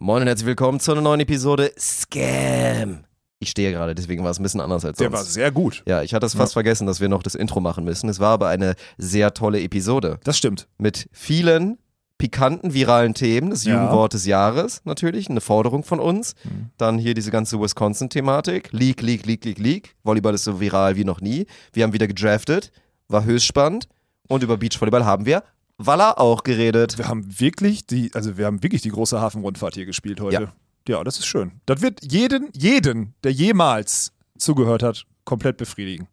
Moin 0.00 0.22
und 0.22 0.28
herzlich 0.28 0.46
willkommen 0.46 0.78
zu 0.80 0.92
einer 0.92 1.00
neuen 1.00 1.20
Episode 1.20 1.72
Scam. 1.76 3.04
Ich 3.40 3.50
stehe 3.50 3.72
gerade, 3.72 3.94
deswegen 3.96 4.22
war 4.24 4.30
es 4.30 4.38
ein 4.38 4.42
bisschen 4.44 4.60
anders 4.60 4.84
als 4.84 4.98
Der 4.98 5.08
sonst. 5.10 5.18
war 5.18 5.24
sehr 5.24 5.50
gut. 5.50 5.82
ja, 5.86 6.02
ich 6.02 6.14
hatte 6.14 6.24
es 6.26 6.34
fast 6.34 6.52
vergessen, 6.52 6.86
dass 6.86 7.00
wir 7.00 7.08
noch 7.08 7.22
das 7.22 7.34
Intro 7.34 7.58
machen 7.60 7.84
müssen. 7.84 8.08
Es 8.08 8.20
war 8.20 8.30
aber 8.34 8.48
eine 8.48 8.74
sehr 8.96 9.34
tolle 9.34 9.60
Episode 9.60 10.18
Das 10.24 10.38
stimmt. 10.38 10.68
mit 10.78 11.08
vielen 11.12 11.78
pikanten 12.16 12.74
viralen 12.74 13.14
Themen. 13.14 13.50
Das 13.50 13.64
Ja. 13.64 13.74
Jugendwort 13.74 14.12
des 14.14 14.24
Jahres 14.26 14.82
natürlich, 14.84 15.28
eine 15.30 15.40
Forderung 15.40 15.82
von 15.84 15.98
uns. 16.00 16.34
Mhm. 16.44 16.70
Dann 16.76 16.98
hier 16.98 17.14
diese 17.14 17.30
ganze 17.32 17.60
Wisconsin-Thematik. 17.60 18.70
League, 18.72 19.02
League, 19.02 19.26
League, 19.26 19.44
League, 19.44 19.58
League. 19.58 19.96
Volleyball 20.04 20.34
ist 20.34 20.44
so 20.44 20.60
viral 20.60 20.96
wie 20.96 21.04
noch 21.04 21.20
nie. 21.20 21.46
Wir 21.72 21.84
haben 21.84 21.92
wieder 21.92 22.06
gedraftet, 22.08 22.70
war 23.08 23.24
höchst 23.24 23.46
spannend. 23.46 23.88
Und 24.28 24.42
über 24.42 24.56
Beachvolleyball 24.58 25.04
haben 25.04 25.26
wir 25.26 25.42
Walla 25.78 26.12
auch 26.12 26.42
geredet. 26.42 26.98
Wir 26.98 27.08
haben 27.08 27.40
wirklich 27.40 27.86
die, 27.86 28.10
also 28.14 28.36
wir 28.36 28.46
haben 28.46 28.62
wirklich 28.62 28.82
die 28.82 28.90
große 28.90 29.20
Hafenrundfahrt 29.20 29.74
hier 29.74 29.86
gespielt 29.86 30.20
heute. 30.20 30.52
Ja, 30.88 31.04
das 31.04 31.18
ist 31.18 31.26
schön. 31.26 31.60
Das 31.66 31.82
wird 31.82 32.00
jeden, 32.02 32.50
jeden, 32.54 33.14
der 33.22 33.32
jemals 33.32 34.12
zugehört 34.38 34.82
hat, 34.82 35.04
komplett 35.24 35.56
befriedigen. 35.56 36.08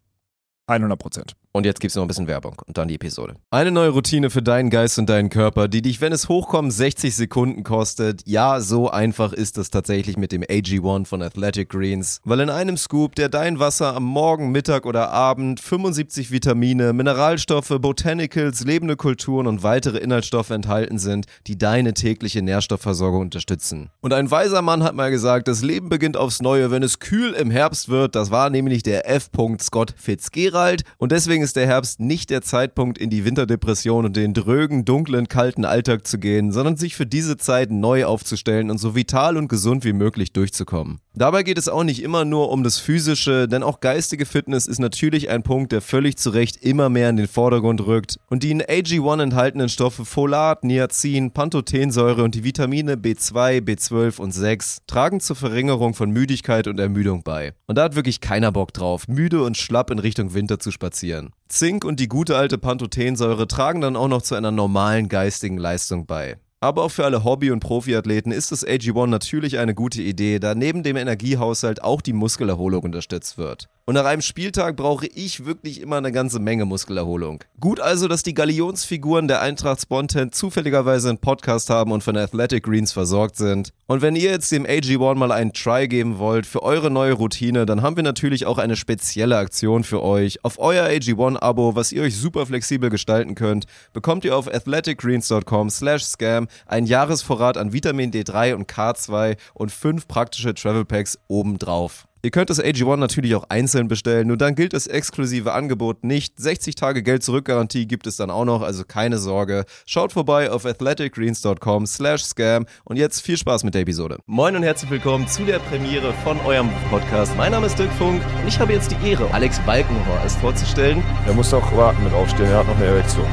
100 0.67 0.99
Prozent. 0.99 1.35
Und 1.55 1.65
jetzt 1.65 1.79
gibt's 1.79 1.95
noch 1.95 2.03
ein 2.03 2.09
bisschen 2.09 2.27
Werbung 2.27 2.61
und 2.67 2.77
dann 2.77 2.89
die 2.89 2.95
Episode. 2.95 3.35
Eine 3.49 3.71
neue 3.71 3.91
Routine 3.91 4.29
für 4.29 4.41
deinen 4.41 4.69
Geist 4.69 4.99
und 4.99 5.07
deinen 5.07 5.29
Körper, 5.29 5.69
die 5.69 5.81
dich, 5.81 6.01
wenn 6.01 6.11
es 6.11 6.27
hochkommt, 6.27 6.73
60 6.73 7.15
Sekunden 7.15 7.63
kostet. 7.63 8.23
Ja, 8.25 8.59
so 8.59 8.89
einfach 8.89 9.31
ist 9.31 9.57
es 9.57 9.69
tatsächlich 9.69 10.17
mit 10.17 10.33
dem 10.33 10.43
AG1 10.43 11.05
von 11.05 11.21
Athletic 11.21 11.69
Greens. 11.69 12.19
Weil 12.25 12.41
in 12.41 12.49
einem 12.49 12.75
Scoop, 12.75 13.15
der 13.15 13.29
dein 13.29 13.57
Wasser 13.57 13.95
am 13.95 14.03
Morgen, 14.03 14.51
Mittag 14.51 14.85
oder 14.85 15.11
Abend 15.11 15.61
75 15.61 16.29
Vitamine, 16.29 16.91
Mineralstoffe, 16.91 17.73
Botanicals, 17.79 18.65
lebende 18.65 18.97
Kulturen 18.97 19.47
und 19.47 19.63
weitere 19.63 19.99
Inhaltsstoffe 19.99 20.49
enthalten 20.49 20.99
sind, 20.99 21.25
die 21.47 21.57
deine 21.57 21.93
tägliche 21.93 22.41
Nährstoffversorgung 22.41 23.21
unterstützen. 23.21 23.91
Und 24.01 24.11
ein 24.11 24.29
weiser 24.29 24.61
Mann 24.61 24.83
hat 24.83 24.95
mal 24.95 25.09
gesagt, 25.09 25.47
das 25.47 25.63
Leben 25.63 25.87
beginnt 25.87 26.17
aufs 26.17 26.41
Neue, 26.41 26.69
wenn 26.69 26.83
es 26.83 26.99
kühl 26.99 27.31
im 27.31 27.49
Herbst 27.49 27.87
wird. 27.87 28.15
Das 28.15 28.29
war 28.29 28.49
nämlich 28.49 28.83
der 28.83 29.09
F. 29.09 29.29
Scott 29.61 29.93
Fitzgerald. 29.95 30.83
Und 30.97 31.13
deswegen 31.13 31.44
ist 31.45 31.55
der 31.57 31.67
Herbst 31.67 31.99
nicht 31.99 32.31
der 32.31 32.41
Zeitpunkt, 32.41 32.97
in 32.97 33.11
die 33.11 33.23
Winterdepression 33.23 34.03
und 34.03 34.15
den 34.15 34.33
drögen, 34.33 34.83
dunklen, 34.83 35.27
kalten 35.27 35.63
Alltag 35.63 36.07
zu 36.07 36.17
gehen, 36.17 36.51
sondern 36.51 36.75
sich 36.75 36.95
für 36.95 37.05
diese 37.05 37.37
Zeit 37.37 37.69
neu 37.69 38.05
aufzustellen 38.05 38.71
und 38.71 38.79
so 38.79 38.95
vital 38.95 39.37
und 39.37 39.47
gesund 39.47 39.85
wie 39.85 39.93
möglich 39.93 40.33
durchzukommen. 40.33 41.01
Dabei 41.13 41.43
geht 41.43 41.59
es 41.59 41.69
auch 41.69 41.83
nicht 41.83 42.01
immer 42.01 42.25
nur 42.25 42.49
um 42.51 42.63
das 42.63 42.79
Physische, 42.79 43.47
denn 43.47 43.61
auch 43.61 43.79
geistige 43.79 44.25
Fitness 44.25 44.65
ist 44.65 44.79
natürlich 44.79 45.29
ein 45.29 45.43
Punkt, 45.43 45.71
der 45.71 45.81
völlig 45.81 46.17
zu 46.17 46.31
Recht 46.31 46.57
immer 46.57 46.89
mehr 46.89 47.11
in 47.11 47.15
den 47.15 47.27
Vordergrund 47.27 47.85
rückt. 47.85 48.17
Und 48.27 48.41
die 48.41 48.49
in 48.49 48.63
AG1 48.63 49.21
enthaltenen 49.21 49.69
Stoffe 49.69 50.03
Folat, 50.03 50.63
Niacin, 50.63 51.31
Pantothensäure 51.31 52.23
und 52.23 52.33
die 52.33 52.43
Vitamine 52.43 52.95
B2, 52.95 53.61
B12 53.61 54.19
und 54.19 54.31
6 54.31 54.79
tragen 54.87 55.19
zur 55.19 55.35
Verringerung 55.35 55.93
von 55.93 56.09
Müdigkeit 56.09 56.67
und 56.67 56.79
Ermüdung 56.79 57.21
bei. 57.21 57.53
Und 57.67 57.77
da 57.77 57.83
hat 57.83 57.95
wirklich 57.95 58.19
keiner 58.19 58.51
Bock 58.51 58.73
drauf, 58.73 59.07
müde 59.07 59.43
und 59.43 59.57
schlapp 59.57 59.91
in 59.91 59.99
Richtung 59.99 60.33
Winter 60.33 60.59
zu 60.59 60.71
spazieren. 60.71 61.34
Zink 61.47 61.85
und 61.85 61.99
die 61.99 62.07
gute 62.07 62.35
alte 62.35 62.57
Pantothensäure 62.57 63.47
tragen 63.47 63.81
dann 63.81 63.95
auch 63.95 64.07
noch 64.07 64.21
zu 64.21 64.35
einer 64.35 64.51
normalen 64.51 65.09
geistigen 65.09 65.57
Leistung 65.57 66.05
bei. 66.05 66.37
Aber 66.59 66.83
auch 66.83 66.91
für 66.91 67.05
alle 67.05 67.23
Hobby- 67.23 67.51
und 67.51 67.59
Profiathleten 67.59 68.31
ist 68.31 68.51
das 68.51 68.65
AG1 68.65 69.07
natürlich 69.07 69.59
eine 69.59 69.75
gute 69.75 70.01
Idee, 70.01 70.39
da 70.39 70.55
neben 70.55 70.81
dem 70.81 70.95
Energiehaushalt 70.95 71.83
auch 71.83 72.01
die 72.01 72.13
Muskelerholung 72.13 72.83
unterstützt 72.83 73.37
wird. 73.37 73.69
Und 73.87 73.93
nach 73.93 74.05
einem 74.05 74.23
Spieltag 74.23 74.77
brauche 74.77 75.05
ich 75.05 75.45
wirklich 75.45 75.79
immer 75.79 75.97
eine 75.97 76.11
ganze 76.11 76.39
Menge 76.39 76.65
Muskelerholung. 76.65 77.43
Gut 77.59 77.79
also, 77.79 78.07
dass 78.07 78.23
die 78.23 78.33
Galionsfiguren 78.33 79.27
der 79.27 79.41
Eintracht 79.41 79.79
Spontan 79.79 80.31
zufälligerweise 80.31 81.09
einen 81.09 81.19
Podcast 81.19 81.69
haben 81.69 81.91
und 81.91 82.03
von 82.03 82.17
Athletic 82.17 82.63
Greens 82.63 82.93
versorgt 82.93 83.35
sind. 83.35 83.69
Und 83.85 84.01
wenn 84.01 84.15
ihr 84.15 84.31
jetzt 84.31 84.51
dem 84.51 84.65
AG1 84.65 85.13
mal 85.13 85.31
einen 85.31 85.53
Try 85.53 85.87
geben 85.87 86.17
wollt 86.17 86.47
für 86.47 86.63
eure 86.63 86.89
neue 86.89 87.13
Routine, 87.13 87.67
dann 87.67 87.83
haben 87.83 87.95
wir 87.95 88.01
natürlich 88.01 88.47
auch 88.47 88.57
eine 88.57 88.75
spezielle 88.75 89.37
Aktion 89.37 89.83
für 89.83 90.01
euch. 90.01 90.43
Auf 90.43 90.57
euer 90.57 90.87
AG1-Abo, 90.87 91.75
was 91.75 91.91
ihr 91.91 92.01
euch 92.01 92.17
super 92.17 92.47
flexibel 92.47 92.89
gestalten 92.89 93.35
könnt, 93.35 93.67
bekommt 93.93 94.25
ihr 94.25 94.35
auf 94.35 94.51
athleticgreens.com 94.51 95.69
slash 95.69 96.05
scam 96.05 96.47
einen 96.65 96.87
Jahresvorrat 96.87 97.55
an 97.55 97.71
Vitamin 97.71 98.09
D3 98.09 98.55
und 98.55 98.67
K2 98.67 99.37
und 99.53 99.71
fünf 99.71 100.07
praktische 100.07 100.55
Travel 100.55 100.85
Packs 100.85 101.19
obendrauf. 101.27 102.07
Ihr 102.25 102.31
könnt 102.31 102.49
das 102.49 102.59
AG1 102.59 102.97
natürlich 102.97 103.35
auch 103.35 103.43
einzeln 103.49 103.87
bestellen, 103.87 104.29
nur 104.29 104.35
dann 104.35 104.55
gilt 104.55 104.73
das 104.73 104.87
exklusive 104.87 105.53
Angebot 105.53 106.03
nicht. 106.03 106.39
60 106.39 106.73
Tage 106.73 107.03
Geld-Zurück-Garantie 107.03 107.85
gibt 107.85 108.07
es 108.07 108.15
dann 108.15 108.31
auch 108.31 108.45
noch, 108.45 108.63
also 108.63 108.83
keine 108.83 109.19
Sorge. 109.19 109.65
Schaut 109.85 110.11
vorbei 110.11 110.49
auf 110.49 110.65
athleticgreens.com 110.65 111.85
slash 111.85 112.23
scam 112.23 112.65
und 112.83 112.97
jetzt 112.97 113.21
viel 113.21 113.37
Spaß 113.37 113.63
mit 113.63 113.75
der 113.75 113.81
Episode. 113.81 114.17
Moin 114.25 114.55
und 114.55 114.63
herzlich 114.63 114.89
willkommen 114.89 115.27
zu 115.27 115.45
der 115.45 115.59
Premiere 115.59 116.15
von 116.23 116.39
eurem 116.39 116.71
Podcast. 116.89 117.37
Mein 117.37 117.51
Name 117.51 117.67
ist 117.67 117.77
Dirk 117.77 117.91
Funk 117.93 118.23
und 118.41 118.47
ich 118.47 118.59
habe 118.59 118.73
jetzt 118.73 118.89
die 118.89 119.07
Ehre, 119.07 119.31
Alex 119.31 119.59
Balkenhorst 119.59 120.39
vorzustellen. 120.39 121.03
Er 121.27 121.33
muss 121.35 121.53
auch 121.53 121.77
warten 121.77 122.03
mit 122.03 122.13
aufstehen, 122.13 122.47
er 122.47 122.57
hat 122.57 122.67
noch 122.67 122.75
eine 122.77 122.85
Erektion. 122.85 123.27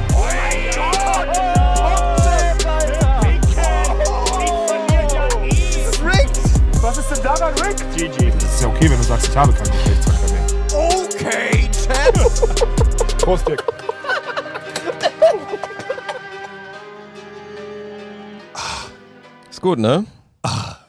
Okay, 8.82 8.90
wenn 8.90 8.98
du 8.98 9.04
sagst, 9.04 9.28
ich 9.28 9.36
habe 9.36 9.52
keinen 9.52 9.70
Geschlechtsverkehr 9.70 10.32
mehr. 10.32 10.46
Okay, 10.74 11.70
Chat. 11.70 13.18
Prost, 13.18 13.48
Dick. 13.48 13.62
Ist 19.50 19.60
gut, 19.60 19.78
ne? 19.78 20.04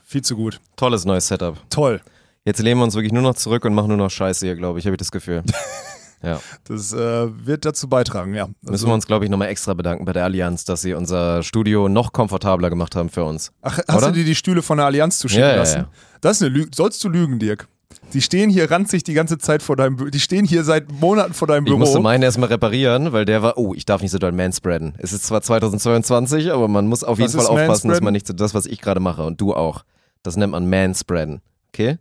Viel 0.05 0.23
zu 0.23 0.35
gut. 0.35 0.59
Tolles 0.75 1.05
neues 1.05 1.27
Setup. 1.27 1.57
Toll. 1.69 2.01
Jetzt 2.45 2.61
lehnen 2.61 2.79
wir 2.79 2.83
uns 2.83 2.95
wirklich 2.95 3.13
nur 3.13 3.21
noch 3.21 3.35
zurück 3.35 3.63
und 3.65 3.75
machen 3.75 3.89
nur 3.89 3.97
noch 3.97 4.09
Scheiße 4.09 4.45
hier, 4.45 4.55
glaube 4.55 4.79
ich, 4.79 4.85
habe 4.85 4.95
ich 4.95 4.99
das 4.99 5.11
Gefühl. 5.11 5.43
ja. 6.23 6.39
Das 6.65 6.93
äh, 6.93 7.45
wird 7.45 7.63
dazu 7.63 7.87
beitragen, 7.87 8.33
ja. 8.33 8.43
Also, 8.45 8.71
Müssen 8.71 8.87
wir 8.87 8.93
uns, 8.95 9.05
glaube 9.05 9.25
ich, 9.25 9.31
nochmal 9.31 9.49
extra 9.49 9.75
bedanken 9.75 10.05
bei 10.05 10.13
der 10.13 10.23
Allianz, 10.23 10.65
dass 10.65 10.81
sie 10.81 10.93
unser 10.95 11.43
Studio 11.43 11.87
noch 11.89 12.11
komfortabler 12.11 12.69
gemacht 12.71 12.95
haben 12.95 13.09
für 13.09 13.23
uns. 13.23 13.51
Ach, 13.61 13.77
hast 13.87 13.95
oder? 13.95 14.07
du 14.07 14.13
dir 14.13 14.25
die 14.25 14.35
Stühle 14.35 14.63
von 14.63 14.77
der 14.77 14.87
Allianz 14.87 15.19
zuschicken 15.19 15.43
Ja, 15.43 15.51
ja, 15.51 15.57
lassen? 15.57 15.77
ja. 15.77 15.89
Das 16.21 16.37
ist 16.37 16.43
eine 16.43 16.51
Lüge. 16.55 16.71
Sollst 16.73 17.03
du 17.03 17.09
lügen, 17.09 17.37
Dirk? 17.39 17.67
Die 18.13 18.21
stehen 18.21 18.49
hier 18.49 18.69
ranzig 18.71 19.03
die 19.03 19.13
ganze 19.13 19.37
Zeit 19.37 19.61
vor 19.63 19.75
deinem 19.75 19.95
Büro. 19.97 20.09
Die 20.09 20.19
stehen 20.19 20.45
hier 20.45 20.63
seit 20.63 20.91
Monaten 20.91 21.33
vor 21.33 21.47
deinem 21.47 21.63
Ich 21.65 21.69
Büro. 21.69 21.79
musste 21.79 21.99
meinen 21.99 22.23
erstmal 22.23 22.49
reparieren, 22.49 23.11
weil 23.13 23.25
der 23.25 23.41
war, 23.41 23.57
oh, 23.57 23.73
ich 23.73 23.85
darf 23.85 24.01
nicht 24.01 24.11
so 24.11 24.17
doll 24.19 24.31
manspreaden. 24.31 24.95
Es 24.97 25.13
ist 25.13 25.25
zwar 25.25 25.41
2022, 25.41 26.51
aber 26.51 26.67
man 26.67 26.87
muss 26.87 27.03
auf 27.03 27.19
jeden 27.19 27.33
Was 27.33 27.45
Fall 27.45 27.55
ist 27.55 27.61
aufpassen, 27.61 27.89
dass 27.89 28.01
man 28.01 28.13
nicht 28.13 28.27
so 28.27 28.33
das, 28.33 28.53
was 28.53 28.65
ich 28.65 28.81
gerade 28.81 28.99
mache 28.99 29.23
und 29.23 29.39
du 29.41 29.53
auch. 29.53 29.83
Das 30.23 30.35
nennt 30.37 30.51
man 30.51 30.69
manspreaden. 30.69 31.41
Okay? 31.69 31.97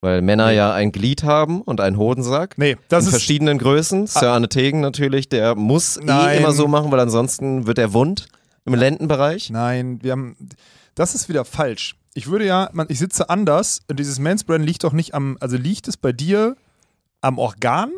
Weil 0.00 0.22
Männer 0.22 0.46
Nee. 0.48 0.56
ja 0.56 0.72
ein 0.72 0.92
Glied 0.92 1.24
haben 1.24 1.60
und 1.62 1.80
einen 1.80 1.96
Hodensack. 1.98 2.56
nee, 2.56 2.76
das 2.88 3.04
in 3.04 3.08
ist. 3.08 3.14
verschiedenen 3.14 3.58
Größen. 3.58 4.06
Sir 4.06 4.30
Arne 4.30 4.48
Tegen 4.48 4.80
natürlich, 4.80 5.28
der 5.28 5.56
muss 5.56 5.98
Nein. 6.00 6.36
eh 6.36 6.38
immer 6.38 6.52
so 6.52 6.68
machen, 6.68 6.90
weil 6.92 7.00
ansonsten 7.00 7.66
wird 7.66 7.78
er 7.78 7.92
wund 7.92 8.28
im 8.64 8.74
Lendenbereich. 8.74 9.50
Nein, 9.50 9.98
wir 10.02 10.12
haben. 10.12 10.36
Das 10.94 11.14
ist 11.16 11.28
wieder 11.28 11.44
falsch. 11.44 11.96
Ich 12.14 12.28
würde 12.28 12.46
ja, 12.46 12.70
man, 12.72 12.86
ich 12.88 12.98
sitze 12.98 13.28
anders. 13.30 13.80
Und 13.88 13.98
dieses 13.98 14.18
Manspreaden 14.18 14.66
liegt 14.66 14.84
doch 14.84 14.92
nicht 14.92 15.14
am. 15.14 15.36
Also 15.40 15.56
liegt 15.56 15.88
es 15.88 15.96
bei 15.96 16.12
dir 16.12 16.56
am 17.20 17.38
Organ 17.38 17.90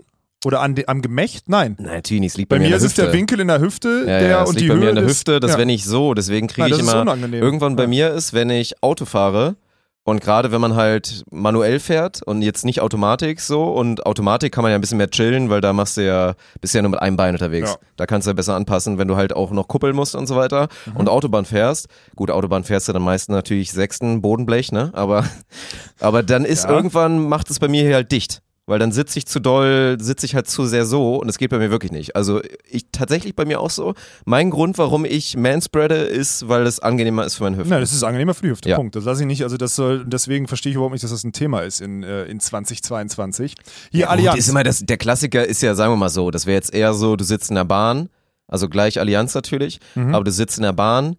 oder 0.45 0.61
an 0.61 0.75
de, 0.75 0.87
am 0.87 1.03
Gemächt? 1.03 1.49
Nein. 1.49 1.77
Nein, 1.79 1.97
natürlich 1.97 2.21
nicht. 2.21 2.33
Es 2.33 2.37
liegt 2.39 2.49
bei, 2.49 2.57
Bei, 2.57 2.61
mir 2.63 2.69
in 2.69 2.73
ist 2.75 2.83
es 2.83 2.95
der. 2.95 3.13
Winkel 3.13 3.41
in 3.41 3.49
der 3.49 3.61
Hüfte, 3.61 4.01
Ja, 4.01 4.19
der 4.19 4.29
ja, 4.29 4.43
und 4.43 4.55
liegt 4.55 4.61
die 4.61 4.69
bei 4.69 4.75
Höhe 4.75 4.81
mir 4.81 4.89
in 4.91 4.97
der 4.97 5.05
Hüfte, 5.07 5.41
das 5.41 5.53
ja. 5.53 5.59
wenn 5.59 5.69
ich 5.69 5.85
so, 5.85 6.15
deswegen 6.15 6.47
kriege 6.47 6.69
ich 6.69 6.79
immer 6.79 7.03
unangenehm. 7.03 7.43
irgendwann 7.43 7.77
bei 7.77 7.87
mir 7.87 8.11
ist, 8.11 8.33
wenn 8.33 8.51
ich 8.51 8.83
Auto 8.83 9.05
fahre 9.05 9.57
und 10.05 10.21
gerade 10.21 10.51
wenn 10.51 10.61
man 10.61 10.75
halt 10.77 11.25
manuell 11.31 11.79
fährt 11.79 12.23
und 12.23 12.43
jetzt 12.43 12.65
nicht 12.65 12.81
Automatik 12.81 13.41
so 13.41 13.65
und 13.65 14.07
Automatik 14.07 14.53
kann 14.53 14.63
man 14.63 14.71
ja 14.71 14.79
ein 14.79 14.81
bisschen 14.81 14.99
mehr 14.99 15.11
chillen, 15.11 15.51
weil 15.51 15.61
da 15.61 15.73
machst 15.73 15.97
du 15.99 16.05
ja 16.07 16.35
bist 16.61 16.75
ja 16.75 16.83
nur 16.83 16.91
mit 16.91 17.01
einem 17.03 17.17
Bein 17.17 17.35
unterwegs. 17.35 17.71
Ja. 17.73 17.77
Da 17.97 18.07
kannst 18.07 18.27
du 18.27 18.31
ja 18.31 18.35
besser 18.35 18.55
anpassen, 18.57 18.99
wenn 18.99 19.09
du 19.09 19.17
halt 19.17 19.35
auch 19.35 19.51
noch 19.51 19.69
kuppeln 19.69 19.95
musst 19.95 20.15
und 20.15 20.27
so 20.27 20.37
weiter 20.37 20.69
Mhm. 20.87 20.97
und 20.97 21.09
Autobahn 21.09 21.45
fährst. 21.45 21.89
Gut, 22.17 22.31
Autobahn 22.31 22.65
fährst 22.65 22.89
du 22.89 22.93
dann 22.93 23.03
meistens 23.03 23.35
natürlich 23.35 23.73
sechsten 23.73 24.23
Bodenblech, 24.23 24.73
ne? 24.73 24.91
Aber 24.95 25.25
aber 26.01 26.23
dann 26.23 26.45
ist 26.45 26.65
Ja. 26.65 26.71
irgendwann 26.71 27.29
macht 27.29 27.51
es 27.51 27.59
bei 27.59 27.69
mir 27.69 27.83
hier 27.85 27.95
halt 27.95 28.11
dicht. 28.11 28.43
Weil 28.71 28.79
dann 28.79 28.93
sitze 28.93 29.19
ich 29.19 29.27
zu 29.27 29.41
doll, 29.41 29.97
sitze 30.01 30.25
ich 30.27 30.37
halt 30.37 30.47
zu 30.49 30.65
sehr 30.65 30.85
so 30.87 31.17
und 31.17 31.29
es 31.29 31.39
geht 31.39 31.51
bei 31.51 31.59
mir 31.59 31.73
wirklich 31.73 31.91
nicht. 31.91 32.15
Also 32.15 32.41
ich 32.71 32.87
tatsächlich 32.93 33.35
bei 33.35 33.45
mir 33.45 33.59
auch 33.59 33.69
so. 33.71 33.95
Mein 34.27 34.51
Grund, 34.51 34.79
warum 34.79 35.05
ich 35.05 35.37
manspreade, 35.37 35.97
ist, 35.97 36.47
weil 36.49 36.65
es 36.69 36.79
angenehmer 36.79 37.25
ist 37.27 37.35
für 37.35 37.43
meine 37.43 37.57
Hüfte. 37.57 37.69
Nein, 37.71 37.81
das 37.81 37.93
ist 37.93 38.05
angenehmer 38.05 38.33
für 38.33 38.43
die 38.43 38.51
Hüfte. 38.51 38.69
Ja. 38.69 38.77
Punkt. 38.77 38.95
Das 38.95 39.03
lasse 39.05 39.23
ich 39.23 39.27
nicht. 39.27 39.43
Also 39.43 39.57
das 39.57 39.75
soll, 39.75 40.05
deswegen 40.07 40.47
verstehe 40.47 40.71
ich 40.71 40.77
überhaupt 40.77 40.93
nicht, 40.93 41.03
dass 41.03 41.11
das 41.11 41.25
ein 41.25 41.33
Thema 41.33 41.63
ist 41.63 41.81
in, 41.81 42.05
äh, 42.05 42.27
in 42.27 42.39
2022. 42.39 43.55
Hier 43.91 44.03
Gut, 44.03 44.11
Allianz. 44.11 44.39
ist 44.39 44.49
immer 44.49 44.63
das, 44.63 44.81
der 44.87 44.99
Klassiker 44.99 45.45
ist 45.45 45.63
ja, 45.63 45.75
sagen 45.75 45.93
wir 45.93 45.97
mal 45.97 46.09
so, 46.09 46.31
das 46.31 46.47
wäre 46.47 46.55
jetzt 46.55 46.73
eher 46.73 46.95
so, 46.95 47.17
du 47.17 47.25
sitzt 47.25 47.51
in 47.51 47.57
der 47.57 47.65
Bahn, 47.65 48.09
also 48.47 48.69
gleich 48.69 49.01
Allianz 49.01 49.35
natürlich, 49.35 49.81
Mhm. 49.97 50.15
aber 50.15 50.23
du 50.25 50.31
sitzt 50.31 50.59
in 50.59 50.63
der 50.63 50.73
Bahn, 50.75 51.17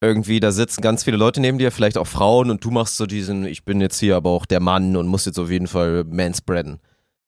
irgendwie, 0.00 0.40
da 0.40 0.52
sitzen 0.52 0.80
ganz 0.80 1.04
viele 1.04 1.18
Leute 1.18 1.40
neben 1.42 1.58
dir, 1.58 1.70
vielleicht 1.70 1.98
auch 1.98 2.06
Frauen 2.06 2.50
und 2.50 2.64
du 2.64 2.70
machst 2.70 2.96
so 2.96 3.04
diesen, 3.06 3.44
ich 3.46 3.64
bin 3.66 3.80
jetzt 3.82 3.98
hier 4.00 4.16
aber 4.16 4.30
auch 4.30 4.46
der 4.46 4.60
Mann 4.60 4.96
und 4.96 5.06
muss 5.06 5.26
jetzt 5.26 5.38
auf 5.38 5.50
jeden 5.50 5.66
Fall 5.66 6.04
manspreaden. 6.04 6.80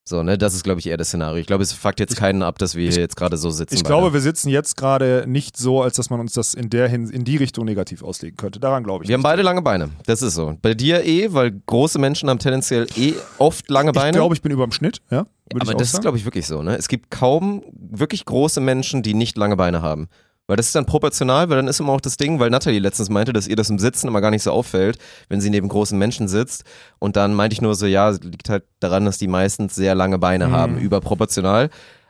So, 0.09 0.23
ne, 0.23 0.39
das 0.39 0.55
ist, 0.55 0.63
glaube 0.63 0.79
ich, 0.79 0.87
eher 0.87 0.97
das 0.97 1.09
Szenario. 1.09 1.41
Ich 1.41 1.49
glaube, 1.49 1.65
es 1.65 1.73
fuckt 1.73 1.99
jetzt 1.99 2.17
keinen 2.17 2.45
ab, 2.45 2.59
dass 2.59 2.77
wir 2.77 2.89
hier 2.89 3.01
jetzt 3.01 3.17
gerade 3.17 3.37
so 3.37 3.51
sitzen. 3.51 3.75
Ich 3.75 3.83
glaube, 3.83 4.13
wir 4.13 4.21
sitzen 4.21 4.49
jetzt 4.49 4.77
gerade 4.77 5.25
nicht 5.27 5.57
so, 5.57 5.83
als 5.83 5.97
dass 5.97 6.11
man 6.11 6.21
uns 6.21 6.33
das 6.33 6.55
in, 6.55 6.71
der 6.71 6.89
Hin 6.89 7.11
in 7.11 7.25
die 7.25 7.37
Richtung 7.37 7.65
negativ 7.65 8.05
auslegen 8.05 8.37
könnte. 8.37 8.61
Daran 8.61 8.85
glaube 8.85 9.03
ich. 9.03 9.09
wir 9.09 9.15
haben 9.15 9.25
beide 9.25 9.43
lange 9.43 9.63
Beine. 9.63 9.91
Das 10.07 10.23
ist 10.23 10.35
so. 10.35 10.57
Bei 10.63 10.75
dir 10.75 11.05
eh, 11.05 11.33
weil 11.33 11.61
große 11.67 11.99
Menschen 11.99 12.31
haben 12.31 12.39
tendenziell 12.39 12.87
eh 12.97 13.15
oft 13.39 13.69
lange 13.69 13.91
Beine. 13.91 14.11
Ich 14.11 14.15
glaube, 14.15 14.35
ich 14.37 14.43
bin 14.43 14.53
über 14.53 14.65
dem 14.65 14.71
Schnitt, 14.71 15.03
ja. 15.11 15.27
Aber 15.53 15.73
das 15.75 15.83
ist, 15.83 15.93
sagen. 15.93 16.03
glaube 16.03 16.19
ich, 16.19 16.25
wirklich 16.25 16.47
so. 16.47 16.63
Ne? 16.63 16.77
Es 16.77 16.87
gibt 16.87 17.11
kaum 17.11 17.65
wirklich 17.73 18.25
große 18.25 18.61
Menschen, 18.61 19.03
die 19.03 19.15
nicht 19.15 19.37
lange 19.37 19.57
Beine 19.57 19.83
haben. 19.83 20.09
Weil 20.49 20.57
das 20.57 20.67
ist 20.67 20.75
dann 20.77 20.87
proportional, 20.87 21.49
weil 21.49 21.57
dann 21.57 21.67
ist 21.69 21.81
immer 21.81 21.93
auch 21.93 22.01
das 22.01 22.17
Ding, 22.17 22.39
weil 22.39 22.51
Natalie 22.51 22.79
letztens 22.79 23.09
meinte, 23.09 23.33
dass 23.33 23.49
ihr 23.49 23.57
das 23.57 23.69
im 23.69 23.79
Sitzen 23.81 24.07
immer 24.09 24.21
gar 24.21 24.31
nicht 24.31 24.45
so 24.45 24.53
auffällt, 24.53 24.97
wenn 25.29 25.41
sie 25.41 25.51
neben 25.51 25.69
großen 25.69 25.99
Menschen 25.99 26.29
sitzt. 26.29 26.63
Und 27.01 27.17
dann 27.17 27.35
meinte 27.35 27.55
ich 27.55 27.63
nur 27.63 27.75
so, 27.75 27.87
ja, 27.87 28.11
liegt 28.11 28.49
halt 28.49 28.63
daran, 28.81 29.05
dass 29.05 29.19
die 29.19 29.27
meistens 29.29 29.75
sehr 29.75 29.95
lange 29.97 30.19
Beine 30.19 30.47
Mhm. 30.49 30.53
haben, 30.53 30.79
überproportional. 30.79 31.69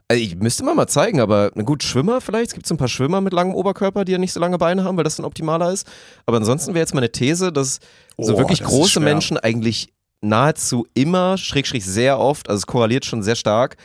Also 0.09 0.23
ich 0.23 0.37
müsste 0.37 0.63
mal 0.65 0.75
mal 0.75 0.87
zeigen, 0.87 1.19
aber 1.21 1.51
gut, 1.51 1.83
Schwimmer 1.83 2.21
vielleicht. 2.21 2.49
Es 2.49 2.55
gibt 2.55 2.67
so 2.67 2.75
ein 2.75 2.79
paar 2.79 2.89
Schwimmer 2.89 3.21
mit 3.21 3.33
langem 3.33 3.55
Oberkörper, 3.55 4.05
die 4.05 4.13
ja 4.13 4.19
nicht 4.19 4.33
so 4.33 4.39
lange 4.39 4.59
Beine 4.59 4.85
haben, 4.85 4.97
weil 4.97 5.05
das 5.05 5.17
dann 5.17 5.27
optimaler 5.27 5.73
ist. 5.73 5.87
Aber 6.27 6.37
ansonsten 6.37 6.75
wäre 6.75 6.83
jetzt 6.83 6.95
meine 6.95 7.11
These, 7.11 7.51
dass 7.53 7.81
so 8.19 8.35
Oh, 8.35 8.39
wirklich 8.39 8.61
das 8.61 8.69
große. 8.69 9.01
Menschen 9.01 9.37
eigentlich 9.39 9.89
nahezu 10.21 10.87
immer, 10.95 11.39
schräg, 11.39 11.67
schräg 11.67 11.83
sehr 11.83 12.19
oft, 12.19 12.49
also 12.49 12.59
es 12.59 12.67
korreliert 12.67 13.05
schon 13.05 13.23
sehr 13.23 13.35
stark, 13.37 13.77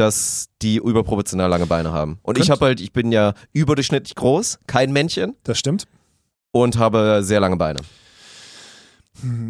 dass 0.00 0.48
die 0.62 0.76
überproportional 0.76 1.48
lange 1.50 1.66
Beine 1.66 1.92
haben. 1.92 2.18
Und 2.22 2.36
ich 2.38 2.42
Könnte. 2.42 2.52
habe 2.52 2.64
halt, 2.66 2.80
ich 2.80 2.92
bin 2.92 3.12
ja 3.12 3.34
überdurchschnittlich 3.52 4.14
groß, 4.14 4.58
kein 4.66 4.92
Männchen 4.92 5.34
Das 5.44 5.58
stimmt. 5.58 5.86
und 6.52 6.78
habe 6.78 7.20
sehr 7.22 7.40
lange 7.40 7.56
Beine. 7.56 7.80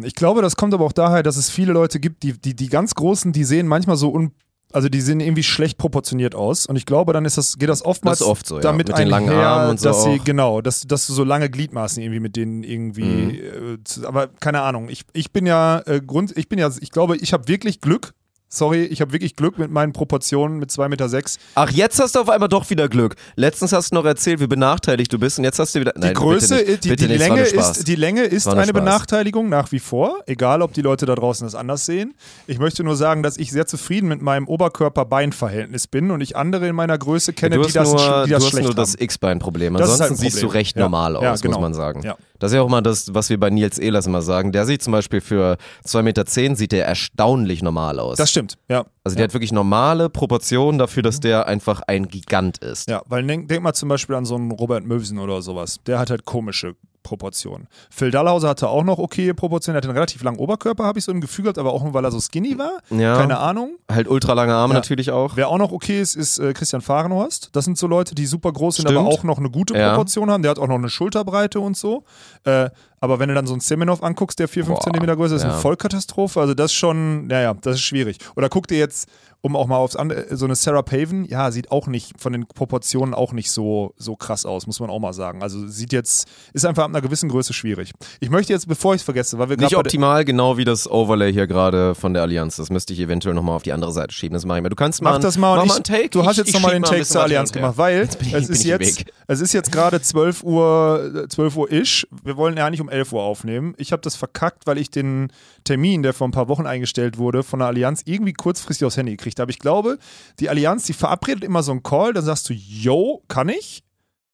Ich 0.03 0.15
glaube, 0.15 0.41
das 0.41 0.55
kommt 0.55 0.73
aber 0.73 0.83
auch 0.85 0.91
daher, 0.93 1.21
dass 1.21 1.37
es 1.37 1.49
viele 1.51 1.73
Leute 1.73 1.99
gibt, 1.99 2.23
die, 2.23 2.33
die, 2.33 2.55
die 2.55 2.69
ganz 2.69 2.95
Großen, 2.95 3.31
die 3.31 3.43
sehen 3.43 3.67
manchmal 3.67 3.97
so 3.97 4.11
un, 4.11 4.31
also 4.73 4.89
die 4.89 4.99
sehen 4.99 5.19
irgendwie 5.19 5.43
schlecht 5.43 5.77
proportioniert 5.77 6.33
aus. 6.33 6.65
Und 6.65 6.75
ich 6.75 6.87
glaube, 6.87 7.13
dann 7.13 7.23
ist 7.25 7.37
das, 7.37 7.57
geht 7.59 7.69
das 7.69 7.85
oftmals 7.85 8.19
Das 8.19 8.27
oft 8.27 8.47
so, 8.47 8.55
ja. 8.55 8.61
damit 8.61 8.87
Mit 8.87 8.97
den 8.97 9.07
langen 9.07 9.29
einher, 9.29 9.47
Armen 9.47 9.69
und 9.71 9.79
so 9.79 9.89
dass 9.89 10.03
sie, 10.05 10.19
genau, 10.23 10.61
dass, 10.61 10.81
dass 10.87 11.05
du 11.05 11.13
so 11.13 11.23
lange 11.23 11.51
Gliedmaßen 11.51 12.01
irgendwie 12.01 12.19
mit 12.19 12.35
denen 12.35 12.63
irgendwie, 12.63 13.03
Mhm. 13.03 13.77
äh, 14.01 14.05
aber 14.07 14.27
keine 14.27 14.61
Ahnung. 14.61 14.89
Ich, 14.89 15.03
ich 15.13 15.31
bin 15.31 15.45
ja 15.45 15.81
äh, 15.85 16.01
Grund, 16.01 16.35
ich 16.35 16.49
bin 16.49 16.57
ja, 16.57 16.71
ich 16.79 16.89
glaube, 16.89 17.17
ich 17.17 17.31
habe 17.31 17.47
wirklich 17.47 17.79
Glück. 17.79 18.13
Sorry, 18.51 18.83
ich 18.85 18.99
habe 19.01 19.13
wirklich 19.13 19.35
Glück 19.35 19.59
mit 19.59 19.69
meinen 19.71 19.93
Proportionen 19.93 20.57
mit 20.57 20.71
2,6 20.71 20.89
Meter. 20.89 21.09
Sechs. 21.09 21.37
Ach, 21.55 21.69
jetzt 21.69 21.99
hast 21.99 22.15
du 22.15 22.19
auf 22.19 22.29
einmal 22.29 22.49
doch 22.49 22.67
wieder 22.71 22.89
Glück. 22.89 23.15
Letztens 23.35 23.71
hast 23.73 23.91
du 23.91 23.95
noch 23.95 24.05
erzählt, 24.05 24.39
wie 24.39 24.47
benachteiligt 24.47 25.13
du 25.13 25.19
bist 25.19 25.37
und 25.37 25.43
jetzt 25.43 25.59
hast 25.59 25.75
du 25.75 25.79
wieder. 25.81 25.93
Die 25.93 25.99
Nein, 26.01 26.13
Größe, 26.15 26.77
die, 26.77 26.89
bitte 26.89 27.07
die, 27.07 27.13
nicht, 27.13 27.29
war 27.29 27.35
Länge 27.37 27.47
ist, 27.47 27.87
die 27.87 27.95
Länge 27.95 28.23
ist 28.23 28.47
eine 28.47 28.63
Spaß. 28.63 28.73
Benachteiligung 28.73 29.49
nach 29.49 29.71
wie 29.71 29.79
vor, 29.79 30.19
egal 30.25 30.61
ob 30.63 30.73
die 30.73 30.81
Leute 30.81 31.05
da 31.05 31.13
draußen 31.15 31.45
das 31.45 31.53
anders 31.53 31.85
sehen. 31.85 32.15
Ich 32.47 32.57
möchte 32.59 32.83
nur 32.83 32.95
sagen, 32.95 33.21
dass 33.23 33.37
ich 33.37 33.51
sehr 33.51 33.67
zufrieden 33.67 34.07
mit 34.09 34.21
meinem 34.21 34.47
Oberkörper-Bein-Verhältnis 34.47 35.87
bin 35.87 36.11
und 36.11 36.21
ich 36.21 36.35
andere 36.35 36.67
in 36.67 36.75
meiner 36.75 36.97
Größe 36.97 37.33
kenne, 37.33 37.55
du 37.57 37.63
die 37.63 37.73
das, 37.73 37.87
nur, 37.91 37.97
die 38.25 38.31
das 38.31 38.39
du 38.41 38.45
hast 38.45 38.49
schlecht 38.49 38.65
nur 38.65 38.75
das 38.75 38.93
haben. 38.93 39.03
X-Bein-Problem. 39.03 39.75
Ist 39.75 39.81
Ansonsten 39.81 40.03
halt 40.09 40.17
siehst 40.17 40.41
du 40.43 40.47
recht 40.47 40.75
Ja. 40.75 40.83
normal 40.83 41.15
aus, 41.15 41.23
Ja, 41.23 41.31
muss 41.31 41.41
genau. 41.41 41.61
man 41.61 41.73
sagen. 41.73 42.01
Ja. 42.03 42.17
Das 42.39 42.51
ist 42.51 42.55
ja 42.55 42.61
auch 42.61 42.69
mal 42.69 42.81
das, 42.81 43.13
was 43.13 43.29
wir 43.29 43.39
bei 43.39 43.49
Nils 43.49 43.77
Ehlers 43.77 44.07
immer 44.07 44.21
sagen. 44.21 44.51
Der 44.51 44.65
sieht 44.65 44.81
zum 44.81 44.91
Beispiel 44.91 45.21
für 45.21 45.57
2,10 45.85 46.01
Meter 46.03 46.55
sieht 46.55 46.71
der 46.71 46.85
erstaunlich 46.85 47.61
normal 47.61 47.99
aus. 47.99 48.17
Das 48.17 48.31
stimmt, 48.31 48.57
ja. 48.69 48.85
also 49.03 49.15
der 49.15 49.25
hat 49.25 49.33
wirklich 49.33 49.51
normale 49.51 50.09
Proportionen 50.09 50.79
dafür, 50.79 51.03
dass 51.03 51.19
der 51.19 51.47
einfach 51.47 51.81
ein 51.87 52.07
Gigant 52.07 52.59
ist. 52.59 52.89
Ja, 52.89 53.01
weil 53.07 53.25
denk, 53.25 53.47
denk 53.49 53.63
mal 53.63 53.73
zum 53.73 53.89
Beispiel 53.89 54.15
an 54.15 54.25
so 54.25 54.35
einen 54.35 54.51
Robert 54.51 54.85
Möwsen 54.85 55.19
oder 55.19 55.41
sowas. 55.41 55.79
Der 55.85 55.99
hat 55.99 56.09
halt 56.09 56.25
komische 56.25 56.75
Proportionen. 57.09 57.67
Phil 57.89 58.11
Dallhauser 58.11 58.49
hatte 58.49 58.69
auch 58.69 58.83
noch 58.83 58.99
okay 58.99 59.33
Proportionen. 59.33 59.75
Er 59.75 59.77
hatte 59.79 59.87
einen 59.89 59.97
relativ 59.97 60.21
langen 60.23 60.37
Oberkörper, 60.37 60.83
habe 60.83 60.99
ich 60.99 61.05
so 61.05 61.11
im 61.11 61.21
Gefühl 61.21 61.43
gehabt, 61.43 61.57
aber 61.57 61.73
auch 61.73 61.83
nur, 61.83 61.93
weil 61.95 62.05
er 62.05 62.11
so 62.11 62.19
skinny 62.19 62.57
war. 62.57 62.73
Ja. 62.91 63.17
Keine 63.17 63.39
Ahnung. 63.39 63.71
Halt 63.91 64.07
ultralange 64.07 64.53
Arme 64.53 64.75
Ja. 64.75 64.79
natürlich 64.79 65.09
auch. 65.11 65.35
Wer 65.35 65.47
auch 65.49 65.57
noch 65.57 65.71
okay 65.71 65.99
ist, 65.99 66.15
ist 66.15 66.37
äh, 66.37 66.53
Christian 66.53 66.81
Fahrenhorst. 66.81 67.49
Das 67.53 67.65
sind 67.65 67.77
so 67.79 67.87
Leute, 67.87 68.13
die 68.13 68.27
super 68.27 68.51
groß 68.53 68.75
sind, 68.77 68.87
Stimmt. 68.87 68.99
aber 68.99 69.07
auch 69.09 69.23
noch 69.23 69.39
eine 69.39 69.49
gute 69.49 69.75
Ja. 69.75 69.89
Proportion 69.89 70.29
haben. 70.29 70.43
Der 70.43 70.51
hat 70.51 70.59
auch 70.59 70.67
noch 70.67 70.75
eine 70.75 70.89
Schulterbreite 70.89 71.59
und 71.59 71.75
so. 71.75 72.03
Äh, 72.43 72.69
aber 73.01 73.17
wenn 73.19 73.29
du 73.29 73.35
dann 73.35 73.47
so 73.47 73.53
einen 73.53 73.61
Semenov 73.61 74.03
anguckst, 74.03 74.37
der 74.39 74.47
4, 74.47 74.65
5 74.65 74.77
Boah, 74.77 74.83
Zentimeter 74.83 75.15
größer 75.15 75.35
ist, 75.35 75.41
ist 75.41 75.47
ja. 75.47 75.53
eine 75.53 75.61
Vollkatastrophe. 75.61 76.39
Also 76.39 76.53
das 76.53 76.67
ist 76.71 76.73
schon, 76.77 77.27
naja, 77.27 77.53
das 77.61 77.75
ist 77.75 77.81
schwierig. 77.81 78.17
Oder 78.35 78.49
guck 78.49 78.67
dir 78.67 78.77
jetzt, 78.77 79.07
um 79.41 79.55
auch 79.55 79.67
mal 79.67 79.77
aufs 79.77 79.95
andere, 79.95 80.35
so 80.35 80.43
eine 80.45 80.55
Sarah 80.55 80.81
Paven, 80.81 81.23
ja, 81.25 81.49
sieht 81.51 81.71
auch 81.71 81.87
nicht, 81.87 82.19
von 82.19 82.33
den 82.33 82.45
Proportionen 82.45 83.13
auch 83.13 83.31
nicht 83.31 83.51
so, 83.51 83.93
so 83.97 84.15
krass 84.17 84.45
aus, 84.45 84.67
muss 84.67 84.79
man 84.81 84.89
auch 84.89 84.99
mal 84.99 85.13
sagen. 85.13 85.41
Also 85.41 85.65
sieht 85.67 85.93
jetzt, 85.93 86.27
ist 86.53 86.65
einfach 86.65 86.83
ab 86.83 86.89
einer 86.89 87.01
gewissen 87.01 87.29
Größe 87.29 87.53
schwierig. 87.53 87.93
Ich 88.19 88.29
möchte 88.29 88.51
jetzt, 88.51 88.67
bevor 88.67 88.95
ich 88.95 88.99
es 89.01 89.05
vergesse, 89.05 89.39
weil 89.39 89.47
wir 89.49 89.55
Nicht 89.55 89.69
gerade 89.69 89.83
der- 89.83 89.89
optimal, 89.89 90.25
genau 90.25 90.57
wie 90.57 90.65
das 90.65 90.89
Overlay 90.91 91.31
hier 91.31 91.47
gerade 91.47 91.95
von 91.95 92.13
der 92.13 92.23
Allianz. 92.23 92.57
Das 92.57 92.69
müsste 92.69 92.91
ich 92.93 92.99
eventuell 92.99 93.33
nochmal 93.33 93.55
auf 93.55 93.63
die 93.63 93.71
andere 93.71 93.93
Seite 93.93 94.13
schieben. 94.13 94.33
Das 94.33 94.45
mache 94.45 94.57
ich 94.57 94.63
mal. 94.63 94.69
Du 94.69 94.75
kannst 94.75 95.01
mal, 95.01 95.13
Mach 95.13 95.19
das 95.21 95.37
mal 95.37 95.55
mach 95.55 95.63
ich, 95.63 95.69
mal 95.69 95.75
einen 95.75 95.83
Take. 95.85 96.09
Du 96.09 96.25
hast 96.25 96.37
Ich- 96.37 96.45
jetzt 96.45 96.53
nochmal 96.53 96.73
den 96.73 96.83
Take 96.83 97.05
zur 97.05 97.21
Allianz 97.23 97.51
gemacht, 97.53 97.77
weil 97.77 98.09
es 98.33 98.49
ist 98.49 98.63
jetzt, 98.65 98.99
Weg. 98.99 99.13
Es 99.31 99.41
ist 99.41 99.53
jetzt 99.53 99.71
gerade 99.71 100.01
12 100.01 100.43
Uhr, 100.43 101.27
12 101.29 101.55
Uhr 101.55 101.71
ish. 101.71 102.07
Wir 102.23 102.35
wollen 102.35 102.57
ja 102.57 102.65
eigentlich 102.65 102.81
um 102.81 102.89
11 102.89 103.13
Uhr 103.13 103.21
aufnehmen. 103.21 103.75
Ich 103.77 103.91
habe 103.91 104.01
das 104.01 104.15
verkackt, 104.15 104.65
weil 104.65 104.79
ich 104.79 104.89
den 104.89 105.31
Termin, 105.65 106.01
der 106.01 106.13
vor 106.13 106.27
ein 106.27 106.31
paar 106.31 106.47
Wochen 106.47 106.65
eingestellt 106.65 107.19
wurde, 107.19 107.43
von 107.43 107.59
der 107.59 107.67
Allianz 107.67 108.01
irgendwie 108.05 108.33
kurzfristig 108.33 108.87
aufs 108.87 108.97
Handy 108.97 109.11
gekriegt 109.11 109.39
habe. 109.39 109.51
Ich 109.51 109.59
glaube, 109.59 109.99
die 110.39 110.49
Allianz, 110.49 110.85
die 110.85 110.93
verabredet 110.93 111.43
immer 111.43 111.61
so 111.61 111.71
einen 111.71 111.83
Call, 111.83 112.13
dann 112.13 112.25
sagst 112.25 112.49
du, 112.49 112.53
yo, 112.53 113.21
kann 113.27 113.49
ich? 113.49 113.83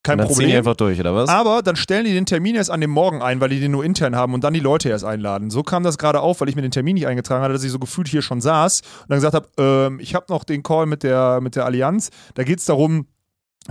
Kein 0.01 0.17
dann 0.17 0.27
ziehen 0.27 0.35
die 0.35 0.43
Problem. 0.43 0.57
einfach 0.59 0.75
durch, 0.77 0.97
oder 0.97 1.13
was? 1.13 1.29
Aber 1.29 1.61
dann 1.61 1.75
stellen 1.75 2.05
die 2.05 2.13
den 2.13 2.25
Termin 2.25 2.55
erst 2.55 2.71
an 2.71 2.79
dem 2.79 2.91
Morgen 2.91 3.21
ein, 3.21 3.41
weil 3.41 3.49
die 3.49 3.59
den 3.59 3.71
nur 3.71 3.83
intern 3.83 4.15
haben 4.15 4.33
und 4.33 4.45
dann 4.45 4.53
die 4.53 4.61
Leute 4.61 4.87
erst 4.87 5.03
einladen. 5.03 5.49
So 5.49 5.61
kam 5.61 5.83
das 5.83 5.97
gerade 5.97 6.21
auf, 6.21 6.39
weil 6.39 6.47
ich 6.47 6.55
mir 6.55 6.61
den 6.61 6.71
Termin 6.71 6.93
nicht 6.93 7.07
eingetragen 7.07 7.43
hatte, 7.43 7.53
dass 7.53 7.65
ich 7.65 7.71
so 7.71 7.79
gefühlt 7.79 8.07
hier 8.07 8.21
schon 8.21 8.39
saß 8.39 8.79
und 8.79 9.09
dann 9.09 9.17
gesagt 9.17 9.33
habe, 9.33 9.49
ähm, 9.57 9.99
ich 9.99 10.15
habe 10.15 10.27
noch 10.29 10.45
den 10.45 10.63
Call 10.63 10.85
mit 10.85 11.03
der, 11.03 11.41
mit 11.41 11.57
der 11.57 11.65
Allianz. 11.65 12.11
Da 12.35 12.43
geht 12.43 12.59
es 12.59 12.65
darum, 12.65 13.07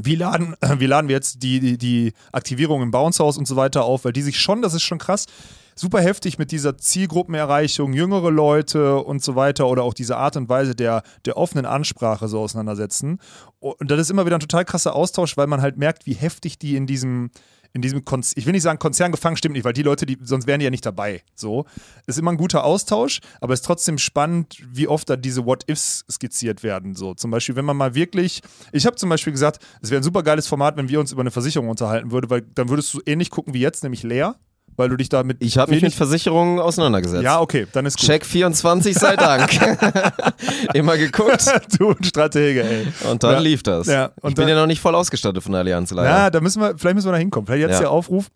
wie 0.01 0.17
laden, 0.17 0.55
wie 0.79 0.87
laden 0.87 1.09
wir 1.09 1.17
jetzt 1.17 1.43
die, 1.43 1.61
die, 1.61 1.79
die 1.79 2.13
Aktivierung 2.33 2.83
im 2.83 2.91
Bounce 2.91 3.23
House 3.23 3.39
und 3.39 3.47
so 3.47 3.57
weiter 3.57 3.85
auf, 3.85 4.05
weil 4.05 4.13
die 4.13 4.23
sich 4.23 4.39
schon, 4.39 4.63
das 4.63 4.75
ist 4.75 4.83
schon 4.83 4.99
krass, 4.99 5.27
super 5.75 6.01
heftig 6.01 6.39
mit 6.39 6.53
dieser 6.53 6.79
Zielgruppenerreichung, 6.79 7.93
jüngere 7.93 8.31
Leute 8.31 8.97
und 8.99 9.23
so 9.23 9.35
weiter 9.35 9.67
oder 9.67 9.83
auch 9.83 9.95
diese 9.95 10.17
Art 10.17 10.37
und 10.37 10.49
Weise 10.49 10.75
der, 10.75 11.03
der 11.25 11.37
offenen 11.37 11.67
Ansprache 11.67 12.29
so 12.29 12.41
auseinandersetzen. 12.41 13.19
Und 13.59 13.91
das 13.91 14.01
ist 14.01 14.11
immer 14.11 14.27
wieder 14.27 14.37
ein 14.37 14.41
total 14.41 14.65
krasser 14.65 14.95
Austausch, 14.95 15.37
weil 15.37 15.47
man 15.47 15.63
halt 15.63 15.77
merkt, 15.77 16.07
wie 16.07 16.15
heftig 16.15 16.59
die 16.59 16.77
in 16.77 16.87
diesem, 16.87 17.31
in 17.75 17.83
diesem 17.83 18.05
Konz 18.05 18.33
ich 18.37 18.47
will 18.47 18.53
nicht 18.53 18.63
sagen 18.63 18.79
Konzern 18.79 19.13
gefangen, 19.13 19.37
stimmt 19.37 19.55
nicht, 19.55 19.65
weil 19.65 19.73
die 19.73 19.83
Leute, 19.83 20.07
die, 20.07 20.17
sonst 20.23 20.47
wären 20.47 20.61
die 20.61 20.65
ja 20.65 20.71
nicht 20.71 20.87
dabei. 20.87 21.23
So. 21.35 21.67
Ist 22.07 22.19
immer 22.19 22.31
ein 22.31 22.37
guter 22.37 22.65
Austausch, 22.65 23.21
aber 23.41 23.53
es 23.53 23.61
ist 23.61 23.67
trotzdem 23.67 23.99
spannend, 23.99 24.57
wie 24.73 24.89
oft 24.89 25.11
da 25.11 25.17
diese 25.17 25.45
What-Ifs 25.45 26.05
skizziert 26.11 26.63
werden. 26.63 26.95
So. 26.95 27.15
Zum 27.15 27.31
Beispiel, 27.31 27.57
wenn 27.57 27.65
man 27.65 27.77
mal 27.77 27.95
wirklich, 27.95 28.41
ich 28.73 28.87
habe 28.87 28.97
zum 28.97 29.09
Beispiel 29.09 29.33
gesagt, 29.33 29.59
es 29.83 29.91
wäre 29.91 30.01
ein 30.01 30.05
super 30.05 30.23
geiles 30.23 30.47
Format, 30.47 30.77
wenn 30.77 30.89
wir 30.89 31.01
uns 31.01 31.13
über 31.13 31.21
eine 31.21 31.33
Versicherung 31.33 31.69
unterhalten 31.69 32.13
würden, 32.13 32.31
weil 32.31 32.43
dann 32.43 32.69
würdest 32.69 32.95
du 32.95 33.01
ähnlich 33.05 33.31
gucken 33.31 33.53
wie 33.53 33.61
jetzt, 33.61 33.83
nämlich 33.83 34.05
leer, 34.05 34.37
weil 34.77 34.89
du 34.89 34.97
dich 34.97 35.09
da 35.09 35.23
mit 35.23 35.37
ich 35.41 35.59
habe 35.59 35.71
mich 35.73 35.83
mit 35.83 35.95
Versicherungen 35.95 36.59
auseinandergesetzt. 36.59 37.23
Ja, 37.23 37.41
okay, 37.41 37.67
dann 37.73 37.87
ist 37.87 37.99
gut. 37.99 38.07
Check 38.07 38.25
24 38.27 38.95
sei 38.95 39.17
Dank. 39.17 39.51
Immer 40.75 40.97
geguckt 40.97 41.45
du 41.79 41.91
ein 41.91 42.05
Stratege, 42.05 42.63
ey. 42.65 42.87
und 43.11 43.23
dann 43.23 43.33
Ja. 43.35 43.39
lief 43.39 43.63
das. 43.63 43.87
Ja, 43.87 44.11
ich 44.17 44.25
und 44.25 44.35
bin 44.35 44.43
dann- 44.47 44.49
ja 44.57 44.61
noch 44.61 44.67
nicht 44.67 44.81
voll 44.81 44.95
ausgestattet 44.95 45.43
von 45.43 45.53
der 45.53 45.61
Allianz 45.61 45.91
leider. 45.91 46.09
Ja, 46.09 46.31
da 46.31 46.41
müssen 46.41 46.61
wir, 46.61 46.77
vielleicht 46.79 46.95
müssen 46.97 47.09
wir 47.09 47.13
da 47.13 47.19
hinkommen. 47.19 47.47
Vielleicht 47.47 47.63
jetzt 47.63 47.73
Ja. 47.75 47.81
der 47.81 47.91
Aufruf. 47.91 48.27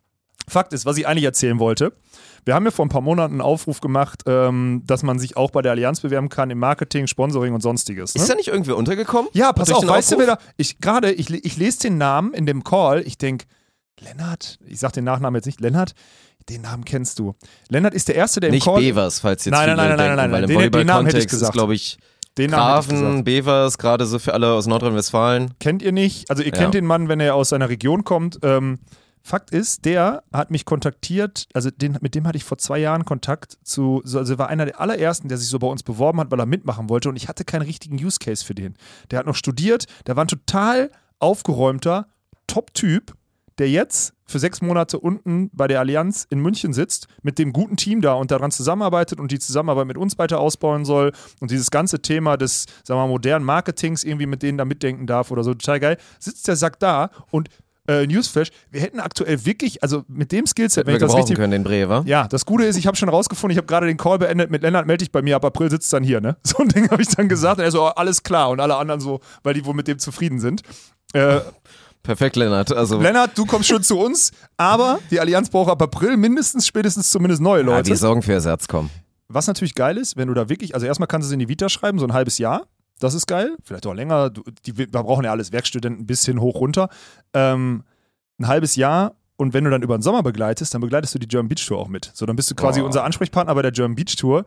Fakt 0.48 0.72
ist, 0.72 0.86
was 0.86 0.96
ich 0.96 1.06
eigentlich 1.06 1.24
erzählen 1.24 1.58
wollte. 1.58 1.92
Wir 2.46 2.54
haben 2.54 2.64
ja 2.64 2.70
vor 2.70 2.86
ein 2.86 2.88
paar 2.88 3.02
Monaten 3.02 3.34
einen 3.34 3.40
Aufruf 3.42 3.80
gemacht, 3.82 4.22
ähm, 4.26 4.82
dass 4.86 5.02
man 5.02 5.18
sich 5.18 5.36
auch 5.36 5.50
bei 5.50 5.60
der 5.60 5.72
Allianz 5.72 6.00
bewerben 6.00 6.30
kann 6.30 6.48
im 6.48 6.58
Marketing, 6.58 7.06
Sponsoring 7.06 7.52
und 7.52 7.60
sonstiges. 7.60 8.14
Ne? 8.14 8.22
Ist 8.22 8.30
da 8.30 8.34
nicht 8.34 8.48
irgendwie 8.48 8.70
untergekommen? 8.72 9.28
ja, 9.34 9.52
pass 9.52 9.70
auf, 9.70 9.86
weißt 9.86 10.12
du, 10.12 10.18
wer 10.18 10.26
da, 10.26 10.38
ich 10.56 10.78
gerade, 10.80 11.12
ich, 11.12 11.28
ich 11.30 11.56
lese 11.58 11.80
den 11.80 11.98
Namen 11.98 12.32
in 12.32 12.46
dem 12.46 12.64
Call, 12.64 13.02
ich 13.06 13.18
denke, 13.18 13.44
Lennart, 14.00 14.58
ich 14.66 14.78
sag 14.78 14.92
den 14.92 15.04
Nachnamen 15.04 15.34
jetzt 15.36 15.46
nicht, 15.46 15.60
Lennart, 15.60 15.92
den 16.48 16.62
Namen 16.62 16.84
kennst 16.84 17.18
du. 17.18 17.34
Lennart 17.68 17.94
ist 17.94 18.08
der 18.08 18.14
Erste, 18.14 18.40
der 18.40 18.48
im 18.48 18.54
Nicht 18.54 18.64
Call, 18.64 18.80
Bevers, 18.80 19.20
falls 19.20 19.44
jetzt 19.44 19.52
Nein, 19.52 19.64
viele 19.64 19.76
nein, 19.76 19.88
nein, 19.88 19.96
nein, 19.96 19.98
denken, 19.98 20.16
nein, 20.16 20.32
weil 20.32 20.40
nein, 20.42 20.50
im 20.50 20.72
den- 20.72 20.72
den 20.80 20.86
Namen 20.86 21.06
hätte 21.06 21.18
ich 21.18 21.24
Volleyball-Kontext 21.24 21.26
ist, 21.34 21.40
gesagt. 21.40 21.52
glaube 21.54 21.74
ich, 21.74 21.98
den 22.38 22.50
gesagt. 22.50 22.62
Grafen, 22.90 23.24
Bevers, 23.24 23.78
gerade 23.78 24.06
so 24.06 24.18
für 24.18 24.32
alle 24.34 24.52
aus 24.52 24.66
Nordrhein-Westfalen. 24.66 25.54
Kennt 25.60 25.82
ihr 25.82 25.92
nicht? 25.92 26.30
Also 26.30 26.42
ihr 26.42 26.52
Ja. 26.52 26.58
kennt 26.58 26.74
den 26.74 26.86
Mann, 26.86 27.08
wenn 27.08 27.20
er 27.20 27.34
aus 27.34 27.48
seiner 27.50 27.68
Region 27.68 28.04
kommt. 28.04 28.38
Ähm, 28.42 28.78
Fakt 29.24 29.50
ist, 29.50 29.84
der 29.84 30.22
hat 30.32 30.50
mich 30.50 30.64
kontaktiert, 30.64 31.48
also 31.52 31.70
den, 31.70 31.98
mit 32.00 32.14
dem 32.14 32.26
hatte 32.26 32.38
ich 32.38 32.44
vor 32.44 32.56
zwei 32.56 32.78
Jahren 32.78 33.04
Kontakt 33.04 33.58
zu, 33.62 34.00
so- 34.04 34.18
also 34.18 34.34
er 34.34 34.38
war 34.38 34.48
einer 34.48 34.64
der 34.64 34.80
allerersten, 34.80 35.28
der 35.28 35.36
sich 35.36 35.48
so 35.48 35.58
bei 35.58 35.66
uns 35.66 35.82
beworben 35.82 36.20
hat, 36.20 36.30
weil 36.30 36.38
er 36.40 36.46
mitmachen 36.46 36.88
wollte 36.88 37.10
und 37.10 37.16
ich 37.16 37.28
hatte 37.28 37.44
keinen 37.44 37.62
richtigen 37.62 38.02
Use 38.02 38.18
Case 38.20 38.42
für 38.42 38.54
den. 38.54 38.74
Der 39.10 39.18
hat 39.18 39.26
noch 39.26 39.34
studiert, 39.34 39.84
der 40.06 40.16
war 40.16 40.24
ein 40.24 40.28
total 40.28 40.90
aufgeräumter 41.18 42.06
Top-Typ, 42.46 43.12
der 43.58 43.70
jetzt 43.70 44.14
für 44.26 44.38
sechs 44.38 44.60
Monate 44.60 44.98
unten 44.98 45.50
bei 45.52 45.66
der 45.66 45.80
Allianz 45.80 46.26
in 46.28 46.40
München 46.40 46.72
sitzt, 46.72 47.08
mit 47.22 47.38
dem 47.38 47.52
guten 47.52 47.76
Team 47.76 48.00
da 48.00 48.12
und 48.12 48.30
daran 48.30 48.50
zusammenarbeitet 48.50 49.20
und 49.20 49.32
die 49.32 49.38
Zusammenarbeit 49.38 49.86
mit 49.86 49.98
uns 49.98 50.18
weiter 50.18 50.38
ausbauen 50.38 50.84
soll 50.84 51.12
und 51.40 51.50
dieses 51.50 51.70
ganze 51.70 52.00
Thema 52.00 52.36
des, 52.36 52.66
sagen 52.84 53.00
wir 53.00 53.06
mal, 53.06 53.08
modernen 53.08 53.44
Marketings 53.44 54.04
irgendwie 54.04 54.26
mit 54.26 54.42
denen 54.42 54.58
da 54.58 54.64
mitdenken 54.64 55.06
darf 55.06 55.30
oder 55.30 55.42
so, 55.42 55.54
total 55.54 55.80
geil, 55.80 55.96
sitzt 56.18 56.46
der 56.46 56.56
Sack 56.56 56.78
da 56.78 57.10
und 57.30 57.48
äh, 57.88 58.06
Newsflash, 58.06 58.50
wir 58.70 58.82
hätten 58.82 59.00
aktuell 59.00 59.46
wirklich, 59.46 59.82
also 59.82 60.04
mit 60.08 60.30
dem 60.30 60.46
Skillset, 60.46 60.86
wenn 60.86 60.92
wir 60.92 60.96
ich 60.96 61.06
das 61.06 61.16
richtig 61.16 61.36
können, 61.36 61.52
den 61.52 61.64
Bre, 61.64 61.88
wa? 61.88 62.02
ja, 62.04 62.28
das 62.28 62.44
Gute 62.44 62.64
ist, 62.64 62.76
ich 62.76 62.86
habe 62.86 62.98
schon 62.98 63.08
rausgefunden, 63.08 63.52
ich 63.52 63.56
habe 63.56 63.66
gerade 63.66 63.86
den 63.86 63.96
Call 63.96 64.18
beendet 64.18 64.50
mit 64.50 64.62
Lennart, 64.62 64.86
melde 64.86 65.04
dich 65.04 65.10
bei 65.10 65.22
mir, 65.22 65.36
ab 65.36 65.44
April 65.46 65.70
sitzt 65.70 65.90
dann 65.92 66.04
hier, 66.04 66.20
ne? 66.20 66.36
So 66.44 66.58
ein 66.58 66.68
Ding 66.68 66.90
habe 66.90 67.00
ich 67.00 67.08
dann 67.08 67.28
gesagt 67.28 67.58
und 67.58 67.64
er 67.64 67.70
so, 67.70 67.84
oh, 67.84 67.88
alles 67.88 68.22
klar 68.22 68.50
und 68.50 68.60
alle 68.60 68.76
anderen 68.76 69.00
so, 69.00 69.20
weil 69.42 69.54
die 69.54 69.64
wohl 69.64 69.74
mit 69.74 69.88
dem 69.88 69.98
zufrieden 69.98 70.38
sind. 70.38 70.62
Äh, 71.14 71.40
Perfekt, 72.08 72.36
Lennart. 72.36 72.72
Also, 72.72 72.98
Lennart, 72.98 73.36
du 73.36 73.44
kommst 73.44 73.68
schon 73.68 73.82
zu 73.82 73.98
uns, 73.98 74.32
aber 74.56 74.98
die 75.10 75.20
Allianz 75.20 75.50
braucht 75.50 75.70
ab 75.70 75.82
April 75.82 76.16
mindestens, 76.16 76.66
spätestens 76.66 77.10
zumindest 77.10 77.42
neue 77.42 77.60
ja, 77.60 77.66
Leute. 77.66 77.90
die 77.90 77.96
sorgen 77.96 78.22
für 78.22 78.32
Ersatz, 78.32 78.66
komm. 78.66 78.88
Was 79.28 79.46
natürlich 79.46 79.74
geil 79.74 79.98
ist, 79.98 80.16
wenn 80.16 80.28
du 80.28 80.32
da 80.32 80.48
wirklich, 80.48 80.72
also 80.72 80.86
erstmal 80.86 81.06
kannst 81.06 81.26
du 81.26 81.28
es 81.28 81.32
in 81.34 81.38
die 81.38 81.50
Vita 81.50 81.68
schreiben, 81.68 81.98
so 81.98 82.06
ein 82.06 82.14
halbes 82.14 82.38
Jahr. 82.38 82.62
Das 82.98 83.12
ist 83.12 83.26
geil. 83.26 83.58
Vielleicht 83.62 83.86
auch 83.86 83.92
länger. 83.92 84.30
Du, 84.30 84.42
die, 84.64 84.78
wir 84.78 84.90
brauchen 84.90 85.22
ja 85.26 85.32
alles 85.32 85.52
Werkstudenten 85.52 86.06
bis 86.06 86.24
hin 86.24 86.40
hoch 86.40 86.54
runter. 86.54 86.88
Ähm, 87.34 87.84
ein 88.38 88.48
halbes 88.48 88.74
Jahr 88.76 89.14
und 89.36 89.52
wenn 89.52 89.64
du 89.64 89.70
dann 89.70 89.82
über 89.82 89.98
den 89.98 90.02
Sommer 90.02 90.22
begleitest, 90.22 90.72
dann 90.72 90.80
begleitest 90.80 91.14
du 91.14 91.18
die 91.18 91.28
German 91.28 91.48
Beach 91.50 91.66
Tour 91.66 91.78
auch 91.78 91.88
mit. 91.88 92.10
So, 92.14 92.24
dann 92.24 92.36
bist 92.36 92.50
du 92.50 92.54
quasi 92.54 92.80
Oh. 92.80 92.86
unser 92.86 93.04
Ansprechpartner 93.04 93.54
bei 93.54 93.60
der 93.60 93.70
German 93.72 93.96
Beach 93.96 94.16
Tour. 94.16 94.46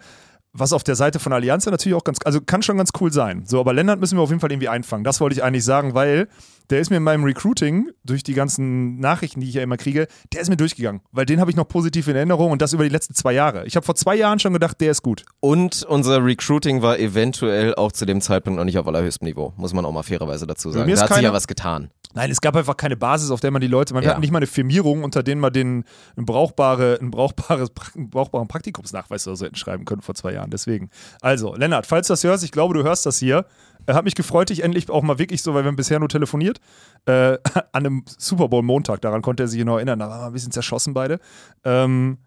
Was 0.54 0.74
auf 0.74 0.84
der 0.84 0.96
Seite 0.96 1.20
von 1.20 1.32
Allianz 1.32 1.64
ja 1.66 1.72
natürlich 1.72 1.96
auch 1.96 2.04
ganz, 2.04 2.18
also 2.26 2.42
kann 2.42 2.62
schon 2.62 2.76
ganz 2.78 2.90
cool 3.00 3.12
sein. 3.14 3.44
So, 3.46 3.60
aber 3.60 3.72
Lennart 3.74 4.00
müssen 4.02 4.18
wir 4.18 4.22
auf 4.22 4.30
jeden 4.30 4.42
Fall 4.42 4.52
irgendwie 4.52 4.68
einfangen. 4.68 5.04
Das 5.06 5.22
wollte 5.22 5.34
ich 5.36 5.44
eigentlich 5.44 5.64
sagen, 5.64 5.94
weil 5.94 6.28
der 6.70 6.80
ist 6.82 6.90
mir 6.90 6.98
in 6.98 7.04
meinem 7.04 7.24
Recruiting 7.24 7.90
durch 8.04 8.22
die 8.24 8.34
ganzen 8.34 9.00
Nachrichten, 9.00 9.40
die 9.42 9.48
ich 9.50 9.56
ja 9.56 9.64
immer 9.64 9.78
kriege, 9.78 10.08
der 10.34 10.42
ist 10.42 10.50
mir 10.50 10.58
durchgegangen. 10.58 11.02
Weil 11.12 11.26
den 11.26 11.40
habe 11.40 11.52
ich 11.52 11.58
noch 11.58 11.68
positiv 11.68 12.08
in 12.10 12.16
Erinnerung 12.16 12.52
und 12.52 12.62
das 12.62 12.74
über 12.74 12.84
die 12.84 12.90
letzten 12.90 13.14
zwei 13.14 13.32
Jahre. 13.34 13.66
Ich 13.66 13.76
habe 13.78 13.86
vor 13.86 13.96
zwei 13.96 14.16
Jahren 14.16 14.40
schon 14.40 14.52
gedacht, 14.54 14.80
der 14.82 14.92
ist 14.92 15.02
gut. 15.04 15.24
Und 15.40 15.84
unser 15.84 16.24
Recruiting 16.24 16.82
war 16.82 17.00
eventuell 17.00 17.76
auch 17.76 17.92
zu 17.94 18.06
dem 18.06 18.20
Zeitpunkt 18.22 18.58
noch 18.58 18.66
nicht 18.66 18.78
auf 18.78 18.88
allerhöchstem 18.88 19.28
Niveau, 19.28 19.54
muss 19.58 19.74
man 19.74 19.86
auch 19.86 19.92
mal 19.94 20.04
fairerweise 20.04 20.48
dazu 20.48 20.72
sagen. 20.72 20.86
mir 20.86 20.94
ist 20.94 21.00
Da 21.00 21.04
hat 21.04 21.10
sich 21.10 21.16
keine- 21.16 21.28
ja 21.28 21.34
was 21.34 21.48
getan. 21.48 21.92
Nein, 22.14 22.30
es 22.32 22.42
gab 22.42 22.56
einfach 22.56 22.76
keine 22.78 22.96
Basis, 22.98 23.32
auf 23.32 23.40
der 23.40 23.52
man 23.52 23.62
die 23.62 23.68
Leute, 23.68 23.94
man 23.94 24.04
Ja. 24.04 24.12
hat 24.12 24.20
nicht 24.20 24.32
mal 24.32 24.38
eine 24.40 24.48
Firmierung, 24.48 25.04
unter 25.04 25.24
denen 25.24 25.40
man 25.42 25.54
den 25.54 25.86
einen, 26.18 26.26
brauchbare, 26.26 26.98
einen, 27.00 27.12
brauchbares, 27.12 27.70
einen 27.96 28.10
brauchbaren 28.10 28.48
Praktikumsnachweis 28.48 29.28
oder 29.28 29.36
so 29.38 29.46
hätten 29.46 29.56
schreiben 29.56 29.86
können 29.86 30.02
vor 30.02 30.16
zwei 30.16 30.34
Jahren. 30.34 30.50
Deswegen. 30.52 30.90
Also, 31.22 31.56
Lennart, 31.56 31.86
falls 31.86 32.08
du 32.08 32.14
das 32.14 32.24
hörst, 32.24 32.44
ich 32.44 32.52
glaube, 32.52 32.74
du 32.74 32.84
hörst 32.84 33.06
das 33.06 33.18
hier. 33.18 33.46
Äh, 33.88 33.94
Hat 33.94 34.06
mich 34.06 34.16
gefreut, 34.16 34.50
dich 34.50 34.64
endlich 34.64 34.90
auch 34.90 35.02
mal 35.02 35.18
wirklich 35.20 35.42
so, 35.42 35.54
weil 35.54 35.64
wir 35.64 35.68
haben 35.70 35.76
bisher 35.76 36.00
nur 36.00 36.10
telefoniert, 36.10 36.60
äh, 37.06 37.38
an 37.72 37.86
einem 37.86 38.04
Super 38.18 38.48
Bowl 38.50 38.62
Montag, 38.62 39.02
daran 39.02 39.22
konnte 39.22 39.44
er 39.44 39.48
sich 39.48 39.64
noch 39.64 39.78
erinnern, 39.78 40.00
da 40.00 40.10
waren 40.10 40.20
wir 40.22 40.28
ein 40.28 40.34
bisschen 40.34 40.52
zerschossen 40.52 40.94
beide. 40.94 41.20
Ähm, 41.64 42.18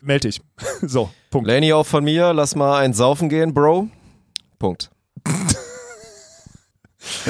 meld 0.00 0.24
dich. 0.24 0.40
so, 0.82 1.10
Punkt. 1.30 1.46
Laney 1.48 1.72
auch 1.72 1.86
von 1.86 2.02
mir, 2.02 2.32
lass 2.32 2.56
mal 2.56 2.78
ein 2.80 2.92
Saufen 2.94 3.28
gehen, 3.28 3.54
Bro. 3.54 3.88
Punkt. 4.58 4.90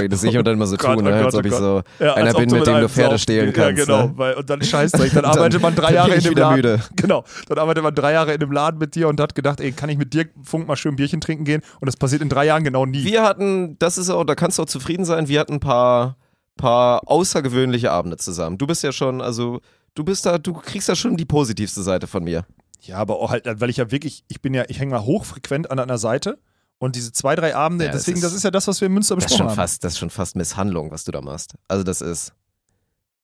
Das 0.08 0.20
sehe 0.20 0.30
ich 0.30 0.36
und 0.38 0.44
dann 0.44 0.54
immer 0.54 0.66
so 0.66 0.76
Gott, 0.76 0.96
tun, 0.98 1.06
oh 1.06 1.10
ne, 1.10 1.24
als 1.24 1.34
ob 1.34 1.44
oh 1.44 1.46
ich 1.48 1.54
so 1.54 1.82
Ja, 2.00 2.14
einer 2.14 2.32
bin, 2.34 2.50
mit 2.50 2.66
dem 2.66 2.80
du 2.80 2.88
Pferde 2.88 3.18
stehlen 3.20 3.52
kannst. 3.52 3.78
Ja, 3.78 3.84
genau, 3.84 4.06
Ne? 4.08 4.12
weil, 4.16 4.34
und 4.34 4.50
dann 4.50 4.62
Scheißdreck, 4.62 5.12
dann 5.12 5.22
Dann- 5.22 5.30
arbeitet 5.32 5.62
man 5.62 5.74
drei 5.76 5.92
Jahre 5.94 6.14
in 6.14 6.22
dem 6.24 6.34
Laden. 6.34 6.56
müde. 6.56 6.80
Genau, 6.96 7.24
dann 7.48 7.58
arbeitet 7.58 7.84
man 7.84 7.94
drei 7.94 8.12
Jahre 8.12 8.32
in 8.34 8.40
dem 8.40 8.50
Laden 8.50 8.78
mit 8.78 8.96
dir 8.96 9.06
und 9.08 9.20
hat 9.20 9.34
gedacht, 9.36 9.60
ey, 9.60 9.70
kann 9.70 9.88
ich 9.88 9.96
mit 9.96 10.12
dir 10.12 10.26
Funk 10.42 10.66
mal 10.66 10.74
schön 10.76 10.94
ein 10.94 10.96
Bierchen 10.96 11.20
trinken 11.20 11.44
gehen? 11.44 11.62
Und 11.80 11.86
das 11.86 11.96
passiert 11.96 12.20
in 12.20 12.28
drei 12.28 12.46
Jahren 12.46 12.64
genau 12.64 12.84
nie. 12.84 13.04
Wir 13.04 13.22
hatten, 13.22 13.78
das 13.78 13.96
ist 13.96 14.10
auch, 14.10 14.24
da 14.24 14.34
kannst 14.34 14.58
du 14.58 14.62
auch 14.62 14.66
zufrieden 14.66 15.04
sein, 15.04 15.28
wir 15.28 15.38
hatten 15.38 15.54
ein 15.54 15.60
paar, 15.60 16.16
paar 16.56 17.02
außergewöhnliche 17.06 17.92
Abende 17.92 18.16
zusammen. 18.16 18.58
Du 18.58 18.66
bist 18.66 18.82
ja 18.82 18.90
schon, 18.90 19.20
also, 19.20 19.60
du 19.94 20.02
bist 20.02 20.26
da, 20.26 20.38
du 20.38 20.52
kriegst 20.54 20.88
da 20.88 20.96
schon 20.96 21.16
die 21.16 21.24
positivste 21.24 21.82
Seite 21.82 22.08
von 22.08 22.24
mir. 22.24 22.44
Ja, 22.82 22.96
aber 22.96 23.20
auch 23.20 23.30
halt, 23.30 23.44
weil 23.60 23.70
ich 23.70 23.76
ja 23.76 23.90
wirklich, 23.92 24.24
ich 24.28 24.40
bin 24.40 24.52
ja, 24.52 24.64
ich 24.68 24.80
hänge 24.80 24.90
mal 24.92 25.02
hochfrequent 25.04 25.70
an 25.70 25.78
einer 25.78 25.98
Seite 25.98 26.38
und 26.80 26.96
diese 26.96 27.12
zwei, 27.12 27.36
drei 27.36 27.54
Abende, 27.54 27.84
Ja, 27.84 27.92
das 27.92 28.00
deswegen, 28.02 28.16
ist- 28.18 28.24
das 28.24 28.32
ist 28.32 28.42
ja 28.42 28.50
das, 28.50 28.66
was 28.66 28.80
wir 28.80 28.86
in 28.86 28.94
Münster 28.94 29.14
Das 29.14 29.26
besprochen 29.26 29.50
haben. 29.50 29.54
fast, 29.54 29.84
das 29.84 29.92
ist 29.92 29.98
schon 30.00 30.10
fast 30.10 30.34
Misshandlung, 30.34 30.90
was 30.90 31.04
du 31.04 31.12
da 31.12 31.20
machst. 31.20 31.54
Also 31.68 31.84
das 31.84 32.00
ist, 32.00 32.32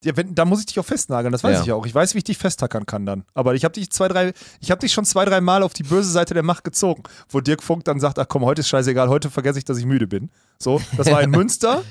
Ja, 0.03 0.15
wenn, 0.15 0.35
da 0.35 0.45
muss 0.45 0.59
ich 0.59 0.67
dich 0.67 0.79
auch 0.79 0.85
festnageln, 0.85 1.31
das 1.31 1.43
weiß 1.43 1.55
Ja. 1.55 1.61
ich 1.61 1.65
ja 1.67 1.73
auch. 1.75 1.85
Ich 1.87 1.93
weiß, 1.95 2.13
wie 2.13 2.19
ich 2.19 2.23
dich 2.23 2.37
festtackern 2.37 2.85
kann 2.85 3.07
dann. 3.07 3.23
Aber 3.33 3.55
ich 3.55 3.63
habe 3.65 3.73
dich 3.73 3.89
zwei, 3.91 4.07
drei, 4.07 4.31
ich 4.59 4.69
habe 4.69 4.79
dich 4.79 4.93
schon 4.93 5.05
zwei, 5.05 5.25
drei 5.25 5.41
Mal 5.41 5.63
auf 5.63 5.73
die 5.73 5.81
böse 5.81 6.11
Seite 6.11 6.35
der 6.35 6.43
Macht 6.43 6.63
gezogen, 6.63 7.01
wo 7.29 7.41
Dirk 7.41 7.63
Funk 7.63 7.83
dann 7.85 7.99
sagt, 7.99 8.19
ach 8.19 8.27
komm, 8.29 8.45
heute 8.45 8.59
ist 8.61 8.69
scheißegal, 8.69 9.09
heute 9.09 9.31
vergesse 9.31 9.57
ich, 9.57 9.65
dass 9.65 9.79
ich 9.79 9.85
müde 9.85 10.05
bin. 10.05 10.29
So, 10.59 10.79
das 10.95 11.09
war 11.09 11.23
in 11.23 11.31
Münster, 11.31 11.81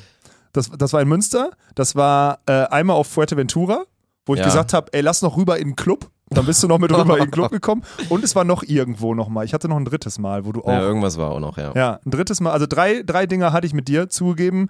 das, 0.53 0.71
das 0.71 0.93
war 0.93 1.03
in 1.03 1.09
Münster, 1.09 1.51
das 1.75 1.97
war 1.97 2.39
äh, 2.47 2.53
einmal 2.69 2.95
auf 2.97 3.09
Fuerteventura, 3.09 3.85
wo 4.25 4.35
ich 4.35 4.39
Ja. 4.41 4.47
gesagt 4.47 4.73
habe, 4.73 4.93
ey, 4.93 5.01
lass 5.01 5.21
noch 5.23 5.37
rüber 5.37 5.59
in 5.59 5.71
den 5.71 5.77
Club. 5.77 6.09
Dann 6.31 6.45
bist 6.45 6.63
du 6.63 6.67
noch 6.67 6.79
mit 6.79 6.93
rüber 6.93 7.19
in 7.19 7.25
den 7.25 7.31
Club 7.31 7.51
gekommen. 7.53 7.83
Und 8.09 8.25
es 8.25 8.35
war 8.35 8.45
noch 8.45 8.63
irgendwo 8.65 9.15
nochmal. 9.15 9.45
Ich 9.45 9.55
hatte 9.55 9.69
noch 9.69 9.77
ein 9.77 9.85
drittes 9.85 10.19
Mal, 10.19 10.45
wo 10.45 10.53
du 10.53 10.63
auch 10.63 10.69
ja, 10.69 10.81
irgendwas 10.81 11.19
war 11.19 11.31
auch 11.31 11.41
noch, 11.41 11.57
ja. 11.57 11.73
ja, 11.75 12.01
ein 12.05 12.11
drittes 12.11 12.41
Mal. 12.41 12.51
Also 12.51 12.67
drei, 12.67 13.03
drei 13.03 13.27
Dinger 13.27 13.53
hatte 13.53 13.67
ich 13.67 13.73
mit 13.73 13.87
dir 13.87 14.09
zugegeben 14.09 14.69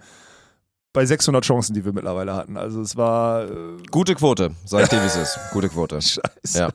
bei 0.92 1.06
600 1.06 1.44
Chancen, 1.44 1.75
die 1.75 1.84
wir 1.84 1.92
mittlerweile 1.92 2.34
hatten. 2.34 2.56
Also 2.56 2.80
es 2.80 2.96
war 2.96 3.44
äh, 3.44 3.76
Gute 3.90 4.14
Quote, 4.14 4.52
sag 4.64 4.82
ich 4.82 4.88
dir, 4.88 5.00
wie 5.00 5.06
es 5.06 5.16
ist. 5.16 5.38
Gute 5.52 5.68
Quote. 5.68 5.96
scheiße. 6.02 6.58
Ja. 6.58 6.68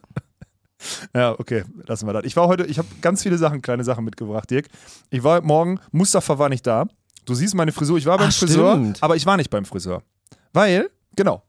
Ja, 1.15 1.39
okay, 1.39 1.63
lassen 1.85 2.07
wir 2.07 2.13
das. 2.13 2.25
Ich 2.25 2.35
war 2.35 2.47
heute, 2.47 2.65
ich 2.65 2.79
habe 2.79 2.87
ganz 3.01 3.21
viele 3.21 3.37
Sachen, 3.37 3.61
kleine 3.61 3.83
Sachen 3.83 4.03
mitgebracht, 4.03 4.49
Dirk. 4.49 4.67
Ich 5.11 5.23
war 5.23 5.35
heute 5.35 5.45
Morgen, 5.45 5.79
Mustafa 5.91 6.39
war 6.39 6.49
nicht 6.49 6.65
da. 6.65 6.87
Du 7.25 7.35
siehst 7.35 7.53
meine 7.53 7.71
Frisur, 7.71 7.99
ich 7.99 8.07
war 8.07 8.17
beim 8.17 8.29
Ach, 8.29 8.33
Friseur, 8.33 8.73
stimmt. 8.73 9.03
aber 9.03 9.15
ich 9.15 9.27
war 9.27 9.37
nicht 9.37 9.51
beim 9.51 9.65
Friseur. 9.65 10.01
Weil, 10.53 10.89
genau, 11.15 11.43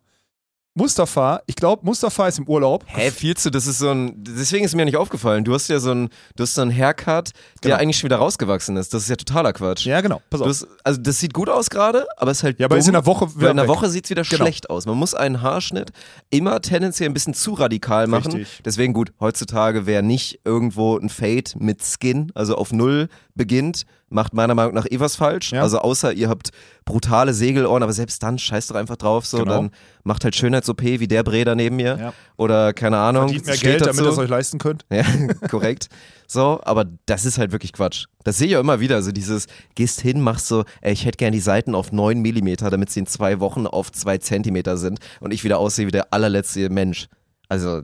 Mustafa, 0.75 1.43
ich 1.47 1.55
glaube, 1.55 1.85
Mustafa 1.85 2.29
ist 2.29 2.39
im 2.39 2.49
Urlaub. 2.49 2.85
Hä, 2.87 3.11
viel 3.11 3.37
zu, 3.37 3.51
das 3.51 3.67
ist 3.67 3.79
so 3.79 3.91
ein, 3.91 4.15
deswegen 4.17 4.65
ist 4.65 4.75
mir 4.75 4.87
nicht 4.87 4.97
aufgefallen. 4.97 5.45
Du 5.45 5.53
hast 5.53 5.69
ja 5.69 5.79
so 5.79 5.91
ein, 5.93 6.09
du 6.35 6.43
hast 6.45 6.55
so 6.55 6.63
einen 6.63 6.71
Haircut, 6.75 7.31
der 7.63 7.71
Genau. 7.73 7.77
eigentlich 7.77 7.99
schon 7.99 8.09
wieder 8.09 8.17
rausgewachsen 8.17 8.79
ist. 8.79 8.95
Das 8.95 9.03
ist 9.03 9.11
ja 9.11 9.17
totaler 9.17 9.53
Quatsch. 9.53 9.85
Ja, 9.85 10.01
genau, 10.01 10.23
pass 10.31 10.41
auf. 10.41 10.49
hast, 10.49 10.67
also 10.83 10.99
das 11.03 11.21
sieht 11.21 11.35
gut 11.35 11.51
aus 11.51 11.69
gerade, 11.69 12.07
aber 12.17 12.31
es 12.31 12.39
ist 12.39 12.45
halt 12.45 12.59
Ja, 12.59 12.67
aber 12.67 12.77
dumm, 12.77 12.81
ist 12.81 12.87
in 12.87 12.95
der 12.95 13.05
Woche 13.05 13.37
wieder 13.37 13.51
in 13.51 13.57
der. 13.59 13.69
Woche 13.69 13.91
sieht 13.91 14.05
es 14.05 14.11
wieder 14.11 14.23
Genau. 14.23 14.37
schlecht 14.45 14.71
aus. 14.71 14.87
Man 14.87 14.97
muss 14.97 15.13
einen 15.15 15.43
Haarschnitt 15.43 15.91
immer 16.31 16.63
tendenziell 16.63 17.11
ein 17.11 17.15
bisschen 17.15 17.35
zu 17.35 17.53
radikal 17.53 18.07
machen. 18.07 18.33
Richtig. 18.33 18.63
Deswegen 18.65 18.95
gut, 18.95 19.13
heutzutage 19.21 19.85
wer 19.85 20.01
nicht 20.01 20.41
irgendwo 20.47 20.97
ein 20.97 21.11
Fade 21.11 21.51
mit 21.59 21.83
Skin, 21.83 22.33
also 22.35 22.57
auf 22.57 22.73
Null 22.73 23.09
beginnt, 23.35 23.85
macht 24.13 24.35
meiner 24.35 24.55
Meinung 24.55 24.75
nach 24.75 24.87
eh 24.91 25.01
was 25.01 25.17
falsch. 25.17 25.53
Ja. 25.53 25.63
Also 25.63 25.79
außer 25.79 26.13
ihr 26.13 26.29
habt 26.29 26.51
brutale 26.85 27.35
Segelohren, 27.35 27.83
aber 27.83 27.93
selbst 27.93 28.23
dann 28.23 28.39
scheißt 28.39 28.71
doch 28.71 28.77
einfach 28.77 28.97
drauf 28.97 29.27
so, 29.27 29.39
Genau. 29.39 29.51
dann 29.53 29.71
macht 30.05 30.25
halt 30.25 30.35
Schönheits-OP 30.37 30.83
wie 30.83 31.09
der 31.09 31.23
Breder 31.23 31.55
neben 31.55 31.77
mir. 31.77 31.97
Ja. 31.99 32.13
Oder 32.37 32.73
keine 32.73 32.99
Ahnung. 32.99 33.25
Verdient 33.25 33.47
mehr 33.47 33.57
Geld, 33.57 33.81
damit 33.83 33.95
dazu. 33.99 34.05
ihr 34.05 34.11
es 34.13 34.19
euch 34.19 34.29
leisten 34.29 34.59
könnt. 34.59 34.85
Ja, 34.93 35.05
korrekt. 35.49 35.89
So, 36.27 36.61
aber 36.65 36.87
das 37.07 37.25
ist 37.25 37.39
halt 37.39 37.53
wirklich 37.53 37.73
Quatsch. 37.73 38.07
Das 38.25 38.39
sehe 38.39 38.47
ich 38.47 38.53
ja 38.53 38.61
immer 38.61 38.81
wieder. 38.81 38.97
Also 38.97 39.13
dieses, 39.13 39.47
gehst 39.75 40.01
hin, 40.01 40.21
machst 40.21 40.47
so, 40.47 40.65
ey, 40.81 40.93
ich 40.93 41.05
hätte 41.05 41.17
gern 41.19 41.33
die 41.33 41.41
Seiten 41.41 41.75
auf 41.75 41.93
9 41.93 42.21
Millimeter, 42.21 42.71
damit 42.71 42.91
sie 42.91 43.01
in 43.01 43.07
zwei 43.07 43.41
Wochen 43.41 43.67
auf 43.67 43.93
2 43.93 44.19
Zentimeter 44.19 44.77
sind 44.77 44.99
und 45.21 45.33
ich 45.33 45.45
wieder 45.45 45.59
aussehe 45.59 45.87
wie 45.87 45.91
der 45.93 46.13
allerletzte 46.13 46.71
Mensch. 46.71 47.07
Also, 47.49 47.83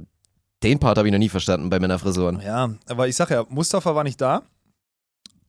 den 0.63 0.79
Part 0.81 0.99
habe 0.99 1.07
ich 1.07 1.13
noch 1.13 1.19
nie 1.19 1.29
verstanden 1.29 1.71
bei 1.71 1.79
Männerfrisuren. 1.79 2.41
Ja, 2.41 2.71
aber 2.89 3.07
ich 3.07 3.15
sag 3.17 3.31
ja, 3.31 3.45
Mustafa 3.49 3.95
war 3.95 4.03
nicht 4.03 4.21
da. 4.21 4.43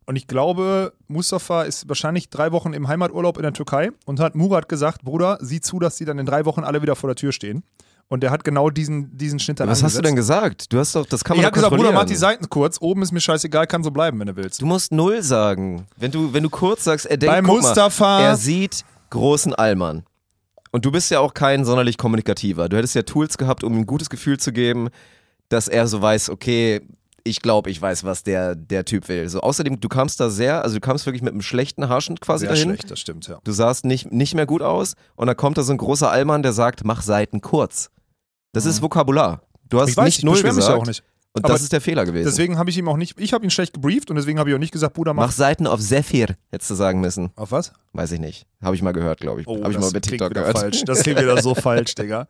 Und 0.10 0.16
ich 0.16 0.26
glaube, 0.26 0.94
Mustafa 1.08 1.62
ist 1.62 1.88
wahrscheinlich 1.88 2.32
drei 2.32 2.52
Wochen 2.52 2.74
im 2.74 2.88
Heimaturlaub 2.88 3.38
in 3.38 3.44
der 3.44 3.54
Türkei 3.54 3.92
und 4.08 4.20
hat 4.20 4.34
Murat 4.34 4.68
gesagt, 4.68 5.04
Bruder, 5.04 5.38
sieh 5.40 5.62
zu, 5.62 5.78
dass 5.78 5.98
die 5.98 6.06
dann 6.06 6.18
in 6.18 6.26
drei 6.26 6.46
Wochen 6.46 6.64
alle 6.64 6.82
wieder 6.82 6.96
vor 6.96 7.10
der 7.10 7.16
Tür 7.16 7.32
stehen. 7.32 7.62
Und 8.08 8.24
der 8.24 8.32
hat 8.32 8.44
genau 8.44 8.72
diesen, 8.72 9.16
diesen 9.16 9.38
Schnitt 9.38 9.60
dann 9.60 9.70
Was 9.70 9.84
hast 9.84 9.96
du 9.96 10.02
denn 10.02 10.14
angesetzt. 10.14 10.40
gesagt? 10.40 10.74
Du 10.74 10.80
hast 10.80 10.96
doch, 10.96 11.06
das 11.06 11.24
kann 11.24 11.38
man 11.38 11.42
Ich 11.42 11.46
habe 11.46 11.54
gesagt, 11.54 11.76
Bruder, 11.76 11.92
mach 11.92 12.06
die 12.06 12.16
Seiten 12.16 12.50
kurz, 12.50 12.82
oben 12.82 13.04
ist 13.04 13.12
mir 13.12 13.20
scheißegal, 13.22 13.68
kann 13.68 13.84
so 13.84 13.92
bleiben, 13.92 14.20
wenn 14.20 14.26
du 14.26 14.36
willst. 14.36 14.60
Du 14.60 14.66
musst 14.66 14.92
null 14.92 15.22
sagen. 15.22 15.86
Wenn 15.96 16.10
du, 16.10 16.34
wenn 16.34 16.42
du 16.42 16.50
kurz 16.50 16.86
sagst, 16.86 17.06
er 17.06 17.18
denkt, 17.18 17.36
Bei 17.36 17.42
Mustafa- 17.44 18.04
Mal, 18.18 18.24
er 18.24 18.36
sieht 18.36 18.86
großen 19.12 19.54
Allmann. 19.54 20.06
Und 20.72 20.86
du 20.86 20.92
bist 20.92 21.12
ja 21.12 21.20
auch 21.20 21.36
kein 21.36 21.66
sonderlich 21.66 22.00
kommunikativer. 22.00 22.68
Du 22.68 22.78
hättest 22.78 22.96
ja 22.96 23.04
Tools 23.04 23.38
gehabt, 23.38 23.64
um 23.64 23.74
ihm 23.74 23.82
ein 23.82 23.86
gutes 23.86 24.10
Gefühl 24.10 24.40
zu 24.40 24.54
geben, 24.54 24.90
dass 25.50 25.68
er 25.68 25.86
so 25.86 26.02
weiß, 26.02 26.32
okay, 26.32 26.82
ich 27.24 27.42
glaube, 27.42 27.70
ich 27.70 27.82
weiß, 27.82 28.04
was 28.04 28.24
der, 28.24 28.56
der 28.56 28.86
Typ 28.86 29.08
will. 29.10 29.28
So, 29.30 29.42
außerdem, 29.42 29.80
du 29.80 29.90
kamst 29.90 30.20
da 30.20 30.30
sehr, 30.30 30.64
also 30.64 30.76
du 30.76 30.82
kamst 30.82 31.06
wirklich 31.06 31.22
mit 31.22 31.34
einem 31.34 31.42
schlechten 31.42 31.90
Haarschnitt 31.90 32.22
quasi 32.22 32.46
Sehr 32.46 32.54
dahin. 32.56 32.70
schlecht, 32.70 32.92
das 32.92 33.00
stimmt, 33.00 33.28
ja. 33.28 33.40
Du 33.44 33.52
sahst 33.52 33.86
nicht, 33.86 34.12
nicht 34.12 34.36
mehr 34.36 34.46
gut 34.46 34.62
aus 34.62 34.96
und 35.16 35.28
dann 35.28 35.38
kommt 35.38 35.58
da 35.58 35.64
so 35.64 35.72
ein 35.74 35.78
großer 35.78 36.10
Allmann, 36.10 36.44
der 36.44 36.54
sagt, 36.54 36.84
mach 36.86 37.02
Seiten 37.02 37.42
kurz. 37.42 37.90
Das 38.54 38.66
ist 38.66 38.82
Vokabular. 38.82 39.42
Du 39.70 39.80
hast 39.80 39.88
Mhm. 39.88 39.92
Ich 39.92 39.98
weiß, 39.98 40.06
nicht 40.06 40.18
ich 40.20 40.24
null 40.26 40.34
mich 40.36 40.44
gesagt. 40.44 40.70
ja 40.70 40.76
auch 40.76 40.86
nicht. 40.86 41.04
Und 41.40 41.46
Aber 41.46 41.54
das 41.54 41.62
ist 41.64 41.74
der 41.74 41.82
Fehler 41.82 42.06
gewesen. 42.06 42.26
Deswegen 42.28 42.58
habe 42.58 42.70
ich 42.70 42.78
ihm 42.78 42.88
auch 42.88 42.98
nicht, 42.98 43.20
ich 43.20 43.34
habe 43.34 43.44
ihn 43.44 43.50
schlecht 43.50 43.74
gebrieft 43.74 44.10
und 44.10 44.16
deswegen 44.16 44.40
habe 44.40 44.50
ich 44.50 44.56
auch 44.56 44.60
nicht 44.60 44.72
gesagt, 44.72 44.94
Bruder, 44.94 45.14
mach. 45.14 45.28
mach 45.28 45.32
Seiten 45.32 45.68
auf 45.68 45.82
Sephir, 45.82 46.36
hättest 46.52 46.70
du 46.72 46.76
sagen 46.76 47.02
müssen. 47.02 47.32
Auf 47.36 47.52
was? 47.52 47.74
Weiß 47.94 48.12
ich 48.12 48.20
nicht. 48.20 48.46
Habe 48.62 48.76
ich 48.76 48.82
mal 48.82 48.92
gehört, 48.92 49.20
glaube 49.20 49.42
ich. 49.42 49.48
Oh, 49.48 49.62
Habe 49.64 49.72
ich 49.74 49.80
mal 49.80 49.92
bei 49.92 50.00
TikTok 50.00 50.34
gehört. 50.34 50.58
falsch. 50.58 50.84
Das 50.86 51.00
klingt 51.04 51.20
wieder 51.20 51.42
so 51.42 51.56
falsch, 51.56 51.96
Digga. 51.96 52.28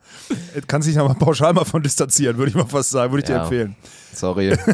Kannst 0.66 0.88
dich 0.88 0.96
nochmal 0.96 1.16
pauschal 1.16 1.52
mal 1.52 1.64
von 1.64 1.82
distanzieren, 1.82 2.36
würde 2.38 2.50
ich 2.50 2.56
mal 2.56 2.66
fast 2.66 2.90
sagen, 2.90 3.12
würde 3.12 3.20
ich 3.22 3.26
dir 3.26 3.34
Ja. 3.36 3.42
empfehlen. 3.42 3.76
Sorry. 4.14 4.56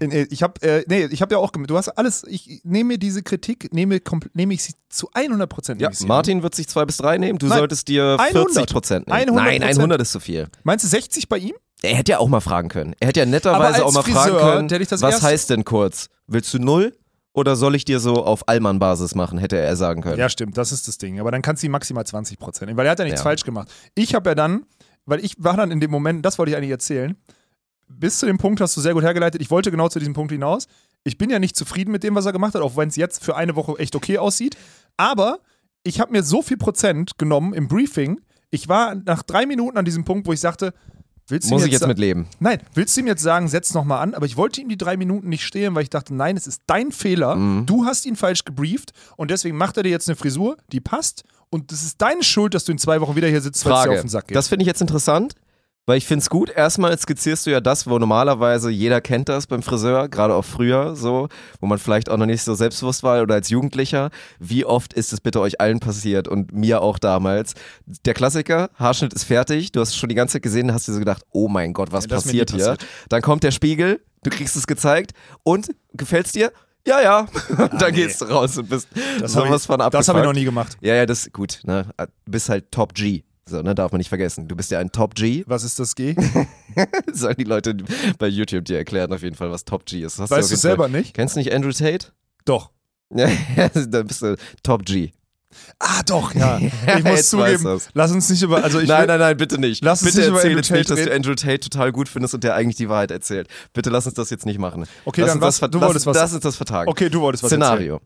Äh, 0.00 0.26
Ich 0.30 0.42
habe, 0.42 0.60
äh, 0.62 0.84
nee, 0.88 1.06
ich 1.06 1.22
habe 1.22 1.34
ja 1.34 1.38
auch, 1.38 1.52
gem- 1.52 1.66
du 1.66 1.76
hast 1.76 1.88
alles, 1.88 2.24
ich 2.28 2.60
nehme 2.64 2.98
diese 2.98 3.22
Kritik, 3.22 3.72
nehme, 3.72 4.00
nehme 4.34 4.52
ich 4.54 4.62
sie 4.62 4.74
zu 4.90 5.08
100 5.14 5.48
Prozent. 5.48 5.80
Ja, 5.80 5.90
Martin 6.06 6.42
wird 6.42 6.54
sich 6.54 6.68
zwei 6.68 6.84
bis 6.84 6.96
drei 6.98 7.16
nehmen. 7.16 7.38
Du 7.38 7.46
Nein, 7.46 7.58
solltest 7.58 7.88
dir 7.88 8.16
100. 8.18 8.52
40 8.52 8.66
Prozent 8.72 9.06
nehmen. 9.08 9.30
100%. 9.30 9.32
Nein, 9.32 9.62
100 9.62 10.00
ist 10.02 10.12
zu 10.12 10.20
viel. 10.20 10.48
Meinst 10.64 10.84
du 10.84 10.88
60 10.88 11.28
bei 11.28 11.38
ihm? 11.38 11.54
Er 11.84 11.96
hätte 11.96 12.12
ja 12.12 12.18
auch 12.18 12.28
mal 12.28 12.40
fragen 12.40 12.68
können. 12.68 12.94
Er 13.00 13.08
hätte 13.08 13.20
ja 13.20 13.26
netterweise 13.26 13.84
auch 13.84 13.92
mal 13.92 14.02
Friseur, 14.02 14.38
fragen 14.38 14.68
können, 14.68 14.86
was 15.00 15.22
heißt 15.22 15.50
denn 15.50 15.64
kurz? 15.64 16.08
Willst 16.26 16.52
du 16.54 16.58
null 16.58 16.96
Oder 17.32 17.56
soll 17.56 17.74
ich 17.74 17.84
dir 17.84 17.98
so 17.98 18.24
auf 18.24 18.48
Allmann-Basis 18.48 19.14
machen, 19.16 19.38
hätte 19.38 19.56
er 19.58 19.74
sagen 19.76 20.02
können. 20.02 20.18
Ja, 20.18 20.28
stimmt, 20.28 20.56
das 20.56 20.70
ist 20.70 20.86
das 20.86 20.98
Ding. 20.98 21.18
Aber 21.18 21.32
dann 21.32 21.42
kannst 21.42 21.62
du 21.64 21.68
maximal 21.68 22.06
20 22.06 22.38
Prozent 22.38 22.68
nehmen, 22.68 22.76
weil 22.78 22.86
er 22.86 22.92
hat 22.92 22.98
ja 23.00 23.04
nichts 23.04 23.20
Ja. 23.20 23.24
falsch 23.24 23.44
gemacht. 23.44 23.68
Ich 23.96 24.14
habe 24.14 24.30
ja 24.30 24.34
dann, 24.34 24.66
weil 25.04 25.24
ich 25.24 25.34
war 25.38 25.56
dann 25.56 25.70
in 25.72 25.80
dem 25.80 25.90
Moment, 25.90 26.24
das 26.24 26.38
wollte 26.38 26.50
ich 26.52 26.56
eigentlich 26.56 26.70
erzählen, 26.70 27.16
bis 27.88 28.18
zu 28.20 28.26
dem 28.26 28.38
Punkt 28.38 28.60
hast 28.60 28.76
du 28.76 28.80
sehr 28.80 28.94
gut 28.94 29.02
hergeleitet. 29.02 29.40
Ich 29.40 29.50
wollte 29.50 29.70
genau 29.70 29.88
zu 29.88 29.98
diesem 29.98 30.14
Punkt 30.14 30.32
hinaus. 30.32 30.66
Ich 31.02 31.18
bin 31.18 31.28
ja 31.28 31.38
nicht 31.38 31.56
zufrieden 31.56 31.90
mit 31.90 32.02
dem, 32.02 32.14
was 32.14 32.24
er 32.24 32.32
gemacht 32.32 32.54
hat, 32.54 32.62
auch 32.62 32.76
wenn 32.76 32.88
es 32.88 32.96
jetzt 32.96 33.22
für 33.24 33.36
eine 33.36 33.56
Woche 33.56 33.78
echt 33.78 33.94
okay 33.96 34.18
aussieht. 34.18 34.56
Aber 34.96 35.40
ich 35.82 36.00
habe 36.00 36.12
mir 36.12 36.22
so 36.22 36.40
viel 36.40 36.56
Prozent 36.56 37.18
genommen 37.18 37.52
im 37.52 37.68
Briefing. 37.68 38.20
Ich 38.50 38.68
war 38.68 38.94
nach 38.94 39.22
drei 39.22 39.44
Minuten 39.44 39.76
an 39.76 39.84
diesem 39.84 40.04
Punkt, 40.04 40.26
wo 40.26 40.32
ich 40.32 40.40
sagte, 40.40 40.72
willst 41.28 41.50
Muss 41.50 41.62
ihm 41.62 41.66
ich 41.66 41.72
jetzt 41.72 41.80
sa- 41.82 41.86
mit 41.86 41.98
leben? 41.98 42.26
Nein, 42.40 42.60
willst 42.74 42.96
du 42.96 43.00
ihm 43.00 43.06
jetzt 43.06 43.22
sagen, 43.22 43.48
setz 43.48 43.74
nochmal 43.74 44.02
an? 44.02 44.14
Aber 44.14 44.26
ich 44.26 44.36
wollte 44.36 44.60
ihm 44.60 44.68
die 44.68 44.76
drei 44.78 44.96
Minuten 44.96 45.28
nicht 45.28 45.44
stehlen, 45.44 45.74
weil 45.74 45.82
ich 45.84 45.90
dachte, 45.90 46.14
nein, 46.14 46.36
es 46.36 46.46
ist 46.46 46.62
dein 46.66 46.92
Fehler. 46.92 47.36
Mhm. 47.36 47.66
Du 47.66 47.84
hast 47.84 48.06
ihn 48.06 48.16
falsch 48.16 48.44
gebrieft 48.44 48.92
und 49.16 49.30
deswegen 49.30 49.56
macht 49.56 49.76
er 49.76 49.82
dir 49.82 49.90
jetzt 49.90 50.08
eine 50.08 50.16
Frisur, 50.16 50.56
die 50.72 50.80
passt. 50.80 51.24
Und 51.50 51.70
das 51.70 51.82
ist 51.84 52.00
deine 52.02 52.22
Schuld, 52.24 52.54
dass 52.54 52.64
du 52.64 52.72
in 52.72 52.78
zwei 52.78 53.00
Wochen 53.00 53.14
wieder 53.14 53.28
hier 53.28 53.40
sitzt, 53.40 53.64
weil 53.64 53.72
es 53.74 53.82
dir 53.84 53.90
auf 53.92 54.00
den 54.00 54.08
Sack 54.08 54.26
geht. 54.28 54.36
Das 54.36 54.48
finde 54.48 54.64
ich 54.64 54.66
jetzt 54.66 54.80
interessant, 54.80 55.34
weil 55.86 55.98
ich 55.98 56.06
finde 56.06 56.22
es 56.22 56.30
gut. 56.30 56.50
Erstmal 56.50 56.98
skizzierst 56.98 57.46
du 57.46 57.50
ja 57.50 57.60
das, 57.60 57.86
wo 57.86 57.98
normalerweise 57.98 58.70
jeder 58.70 59.00
kennt 59.00 59.28
das 59.28 59.46
beim 59.46 59.62
Friseur, 59.62 60.08
gerade 60.08 60.34
auch 60.34 60.44
früher 60.44 60.96
so, 60.96 61.28
wo 61.60 61.66
man 61.66 61.78
vielleicht 61.78 62.10
auch 62.10 62.16
noch 62.16 62.26
nicht 62.26 62.42
so 62.42 62.54
selbstbewusst 62.54 63.02
war 63.02 63.20
oder 63.22 63.34
als 63.34 63.50
Jugendlicher. 63.50 64.10
Wie 64.38 64.64
oft 64.64 64.92
ist 64.94 65.12
es 65.12 65.20
bitte 65.20 65.40
euch 65.40 65.60
allen 65.60 65.80
passiert 65.80 66.28
und 66.28 66.52
mir 66.52 66.80
auch 66.80 66.98
damals? 66.98 67.54
Der 68.04 68.14
Klassiker, 68.14 68.70
Haarschnitt 68.78 69.12
ist 69.12 69.24
fertig, 69.24 69.72
du 69.72 69.80
hast 69.80 69.90
es 69.90 69.96
schon 69.96 70.08
die 70.08 70.14
ganze 70.14 70.34
Zeit 70.34 70.42
gesehen, 70.42 70.72
hast 70.72 70.88
dir 70.88 70.92
so 70.92 70.98
gedacht, 70.98 71.22
oh 71.32 71.48
mein 71.48 71.72
Gott, 71.72 71.92
was 71.92 72.04
Ja, 72.04 72.08
das 72.08 72.24
passiert 72.24 72.50
hier? 72.50 72.58
passiert. 72.60 72.86
Dann 73.08 73.22
kommt 73.22 73.42
der 73.42 73.50
Spiegel, 73.50 74.00
du 74.22 74.30
kriegst 74.30 74.56
es 74.56 74.66
gezeigt 74.66 75.12
und 75.42 75.68
gefällt's 75.92 76.32
dir? 76.32 76.52
Ja, 76.86 77.00
ja. 77.02 77.20
Und 77.20 77.58
dann 77.80 77.90
nee. 77.92 78.02
gehst 78.02 78.20
du 78.20 78.26
raus 78.26 78.56
und 78.58 78.68
bist 78.68 78.88
das 79.20 79.34
habe 79.36 79.46
sowas 79.48 79.62
ich, 79.62 79.66
von 79.66 79.78
das 79.78 79.86
abgefuckt. 79.86 80.08
hab 80.08 80.16
ich 80.18 80.24
noch 80.24 80.32
nie 80.34 80.44
gemacht. 80.44 80.76
Ja, 80.80 80.94
ja, 80.94 81.06
das 81.06 81.26
ist 81.26 81.32
gut. 81.32 81.60
Ne? 81.64 81.86
Du 81.98 82.06
bist 82.30 82.48
halt 82.48 82.70
Top 82.70 82.94
G. 82.94 83.22
So, 83.46 83.60
ne, 83.60 83.74
darf 83.74 83.92
man 83.92 83.98
nicht 83.98 84.08
vergessen. 84.08 84.48
Du 84.48 84.56
bist 84.56 84.70
ja 84.70 84.78
ein 84.78 84.90
Top 84.90 85.14
G. 85.14 85.44
Was 85.46 85.64
ist 85.64 85.78
das 85.78 85.94
G? 85.94 86.14
Sollen 87.12 87.36
die 87.36 87.44
Leute 87.44 87.76
bei 88.18 88.26
YouTube 88.28 88.64
dir 88.64 88.78
erklären 88.78 89.12
auf 89.12 89.22
jeden 89.22 89.36
Fall, 89.36 89.50
was 89.50 89.64
Top 89.64 89.84
G 89.86 90.00
ist. 90.00 90.18
Hast 90.18 90.30
Weißt 90.30 90.50
du 90.50 90.56
selber 90.56 90.84
Fall. 90.84 90.92
nicht? 91.00 91.14
Kennst 91.14 91.36
du 91.36 91.40
nicht 91.40 91.52
Andrew 91.52 91.70
Tate? 91.72 92.08
Doch. 92.44 92.70
Dann 93.10 94.06
bist 94.06 94.22
du 94.22 94.36
Top 94.62 94.84
G. 94.84 95.12
Ah, 95.78 96.02
doch, 96.04 96.34
ja. 96.34 96.58
Ich 96.58 97.04
muss 97.04 97.28
zugeben, 97.30 97.80
lass 97.92 98.10
uns 98.10 98.28
nicht 98.28 98.42
über. 98.42 98.64
Also 98.64 98.80
ich 98.80 98.88
nein, 98.88 99.02
will, 99.02 99.06
nein, 99.06 99.20
nein, 99.20 99.36
bitte 99.36 99.58
nicht. 99.60 99.84
Lass 99.84 100.02
uns 100.02 100.10
bitte 100.12 100.22
nicht 100.22 100.28
über 100.30 100.38
erzähl 100.38 100.56
jetzt 100.56 100.70
nicht, 100.72 100.90
dass 100.90 101.04
du. 101.04 101.12
Andrew 101.14 101.34
Tate 101.36 101.60
total 101.60 101.92
gut 101.92 102.08
findest 102.08 102.34
und 102.34 102.42
der 102.42 102.54
eigentlich 102.56 102.74
die 102.76 102.88
Wahrheit 102.88 103.12
erzählt. 103.12 103.46
Bitte 103.72 103.90
lass 103.90 104.04
uns 104.06 104.14
das 104.16 104.30
jetzt 104.30 104.46
nicht 104.46 104.58
machen. 104.58 104.84
Okay, 105.04 105.20
lass 105.20 105.28
dann 105.30 105.38
uns 105.38 105.46
was? 105.46 105.60
das, 105.60 105.70
Du 105.70 105.80
wolltest 105.80 106.06
was- 106.06 106.16
Lass 106.16 106.32
uns 106.32 106.42
das 106.42 106.56
vertagen. 106.56 106.90
Okay, 106.90 107.08
du 107.08 107.20
wolltest 107.20 107.44
was 107.44 107.52
erzählen. 107.52 108.00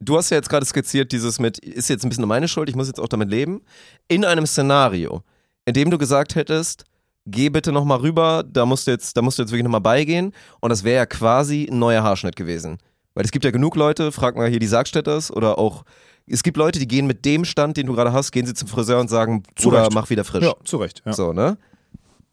Du 0.00 0.16
hast 0.16 0.30
ja 0.30 0.36
jetzt 0.36 0.48
gerade 0.48 0.64
skizziert, 0.64 1.12
dieses 1.12 1.38
mit, 1.38 1.58
ist 1.58 1.88
jetzt 1.88 2.04
ein 2.04 2.08
bisschen 2.08 2.26
meine 2.26 2.48
Schuld, 2.48 2.68
ich 2.68 2.76
muss 2.76 2.86
jetzt 2.86 3.00
auch 3.00 3.08
damit 3.08 3.30
leben. 3.30 3.62
In 4.06 4.24
einem 4.24 4.46
Szenario, 4.46 5.22
in 5.64 5.74
dem 5.74 5.90
du 5.90 5.98
gesagt 5.98 6.34
hättest, 6.34 6.84
geh 7.26 7.50
bitte 7.50 7.72
nochmal 7.72 7.98
rüber, 7.98 8.44
da 8.46 8.64
musst 8.64 8.86
du 8.86 8.90
jetzt, 8.90 9.16
da 9.16 9.22
musst 9.22 9.38
du 9.38 9.42
jetzt 9.42 9.50
wirklich 9.50 9.64
nochmal 9.64 9.80
beigehen. 9.80 10.32
Und 10.60 10.70
das 10.70 10.84
wäre 10.84 10.96
ja 10.96 11.06
quasi 11.06 11.68
ein 11.70 11.78
neuer 11.78 12.02
Haarschnitt 12.02 12.36
gewesen. 12.36 12.78
Weil 13.14 13.24
es 13.24 13.30
gibt 13.30 13.44
ja 13.44 13.50
genug 13.50 13.76
Leute, 13.76 14.12
frag 14.12 14.36
mal 14.36 14.48
hier 14.48 14.60
die 14.60 14.66
Sargstädters 14.66 15.30
oder 15.30 15.58
auch, 15.58 15.84
es 16.26 16.42
gibt 16.42 16.56
Leute, 16.56 16.78
die 16.78 16.86
gehen 16.86 17.06
mit 17.06 17.24
dem 17.24 17.44
Stand, 17.44 17.76
den 17.76 17.86
du 17.86 17.94
gerade 17.94 18.12
hast, 18.12 18.32
gehen 18.32 18.46
sie 18.46 18.54
zum 18.54 18.68
Friseur 18.68 19.00
und 19.00 19.08
sagen, 19.08 19.42
Bruder, 19.56 19.88
mach 19.92 20.10
wieder 20.10 20.24
frisch. 20.24 20.44
Ja, 20.44 20.54
zu 20.64 20.76
Recht. 20.76 21.02
Ja. 21.04 21.12
So, 21.12 21.32
ne? 21.32 21.58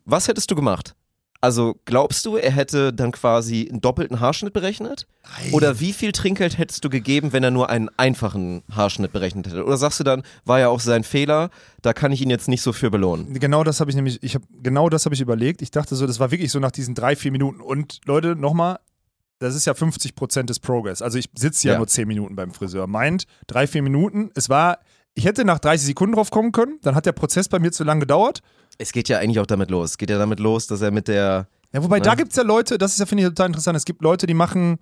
Was 0.05 0.27
hättest 0.27 0.51
du 0.51 0.55
gemacht? 0.55 0.95
Also 1.45 1.75
glaubst 1.85 2.25
du, 2.25 2.37
er 2.37 2.49
hätte 2.51 2.91
dann 2.91 3.11
quasi 3.11 3.67
einen 3.69 3.79
doppelten 3.79 4.19
Haarschnitt 4.19 4.51
berechnet? 4.51 5.05
Oder 5.51 5.79
wie 5.79 5.93
viel 5.93 6.11
Trinkgeld 6.11 6.57
hättest 6.57 6.83
du 6.83 6.89
gegeben, 6.89 7.33
wenn 7.33 7.43
er 7.43 7.51
nur 7.51 7.69
einen 7.69 7.87
einfachen 7.97 8.63
Haarschnitt 8.75 9.11
berechnet 9.13 9.45
hätte? 9.45 9.63
Oder 9.63 9.77
sagst 9.77 9.99
du 9.99 10.03
dann, 10.03 10.23
war 10.43 10.59
ja 10.59 10.69
auch 10.69 10.79
sein 10.79 11.03
Fehler, 11.03 11.51
da 11.83 11.93
kann 11.93 12.11
ich 12.11 12.23
ihn 12.23 12.31
jetzt 12.31 12.47
nicht 12.47 12.63
so 12.63 12.73
für 12.73 12.89
belohnen? 12.89 13.31
Genau 13.35 13.63
das 13.63 13.79
habe 13.79 13.91
ich 13.91 13.95
nämlich, 13.95 14.23
ich 14.23 14.33
habe 14.33 14.43
genau 14.63 14.89
das 14.89 15.05
habe 15.05 15.13
ich 15.13 15.21
überlegt. 15.21 15.61
Ich 15.61 15.69
dachte 15.69 15.95
so, 15.95 16.07
das 16.07 16.19
war 16.19 16.31
wirklich 16.31 16.51
so 16.51 16.57
nach 16.57 16.71
diesen 16.71 16.95
drei, 16.95 17.15
vier 17.15 17.31
Minuten. 17.31 17.61
Und 17.61 17.99
Leute, 18.05 18.35
nochmal, 18.35 18.79
das 19.37 19.53
ist 19.53 19.65
ja 19.65 19.75
50 19.75 20.15
Prozent 20.15 20.49
des 20.49 20.59
Progress. 20.59 21.03
Also 21.03 21.19
ich 21.19 21.29
sitze 21.37 21.67
ja, 21.67 21.73
Ja. 21.73 21.77
nur 21.77 21.87
10 21.87 22.07
Minuten 22.07 22.35
beim 22.35 22.49
Friseur. 22.49 22.87
Meint, 22.87 23.25
drei, 23.45 23.67
vier 23.67 23.83
Minuten. 23.83 24.31
Es 24.33 24.49
war, 24.49 24.79
ich 25.13 25.25
hätte 25.25 25.45
nach 25.45 25.59
30 25.59 25.85
Sekunden 25.85 26.15
drauf 26.15 26.31
kommen 26.31 26.51
können. 26.51 26.79
Dann 26.81 26.95
hat 26.95 27.05
der 27.05 27.11
Prozess 27.11 27.49
bei 27.49 27.59
mir 27.59 27.71
zu 27.71 27.83
lange 27.83 27.99
gedauert. 27.99 28.41
Es 28.77 28.91
geht 28.91 29.09
ja 29.09 29.19
eigentlich 29.19 29.39
auch 29.39 29.45
damit 29.45 29.69
los. 29.71 29.91
Es 29.91 29.97
geht 29.97 30.09
ja 30.09 30.17
damit 30.17 30.39
los, 30.39 30.67
dass 30.67 30.81
er 30.81 30.91
mit 30.91 31.07
der. 31.07 31.47
Ja, 31.73 31.83
wobei, 31.83 31.97
Ja. 31.97 32.03
da 32.03 32.15
gibt 32.15 32.31
es 32.31 32.37
ja 32.37 32.43
Leute, 32.43 32.77
das 32.77 32.93
ist 32.93 32.99
ja, 32.99 33.05
finde 33.05 33.23
ich, 33.23 33.29
total 33.29 33.47
interessant. 33.47 33.77
Es 33.77 33.85
gibt 33.85 34.01
Leute, 34.01 34.27
die 34.27 34.33
machen 34.33 34.77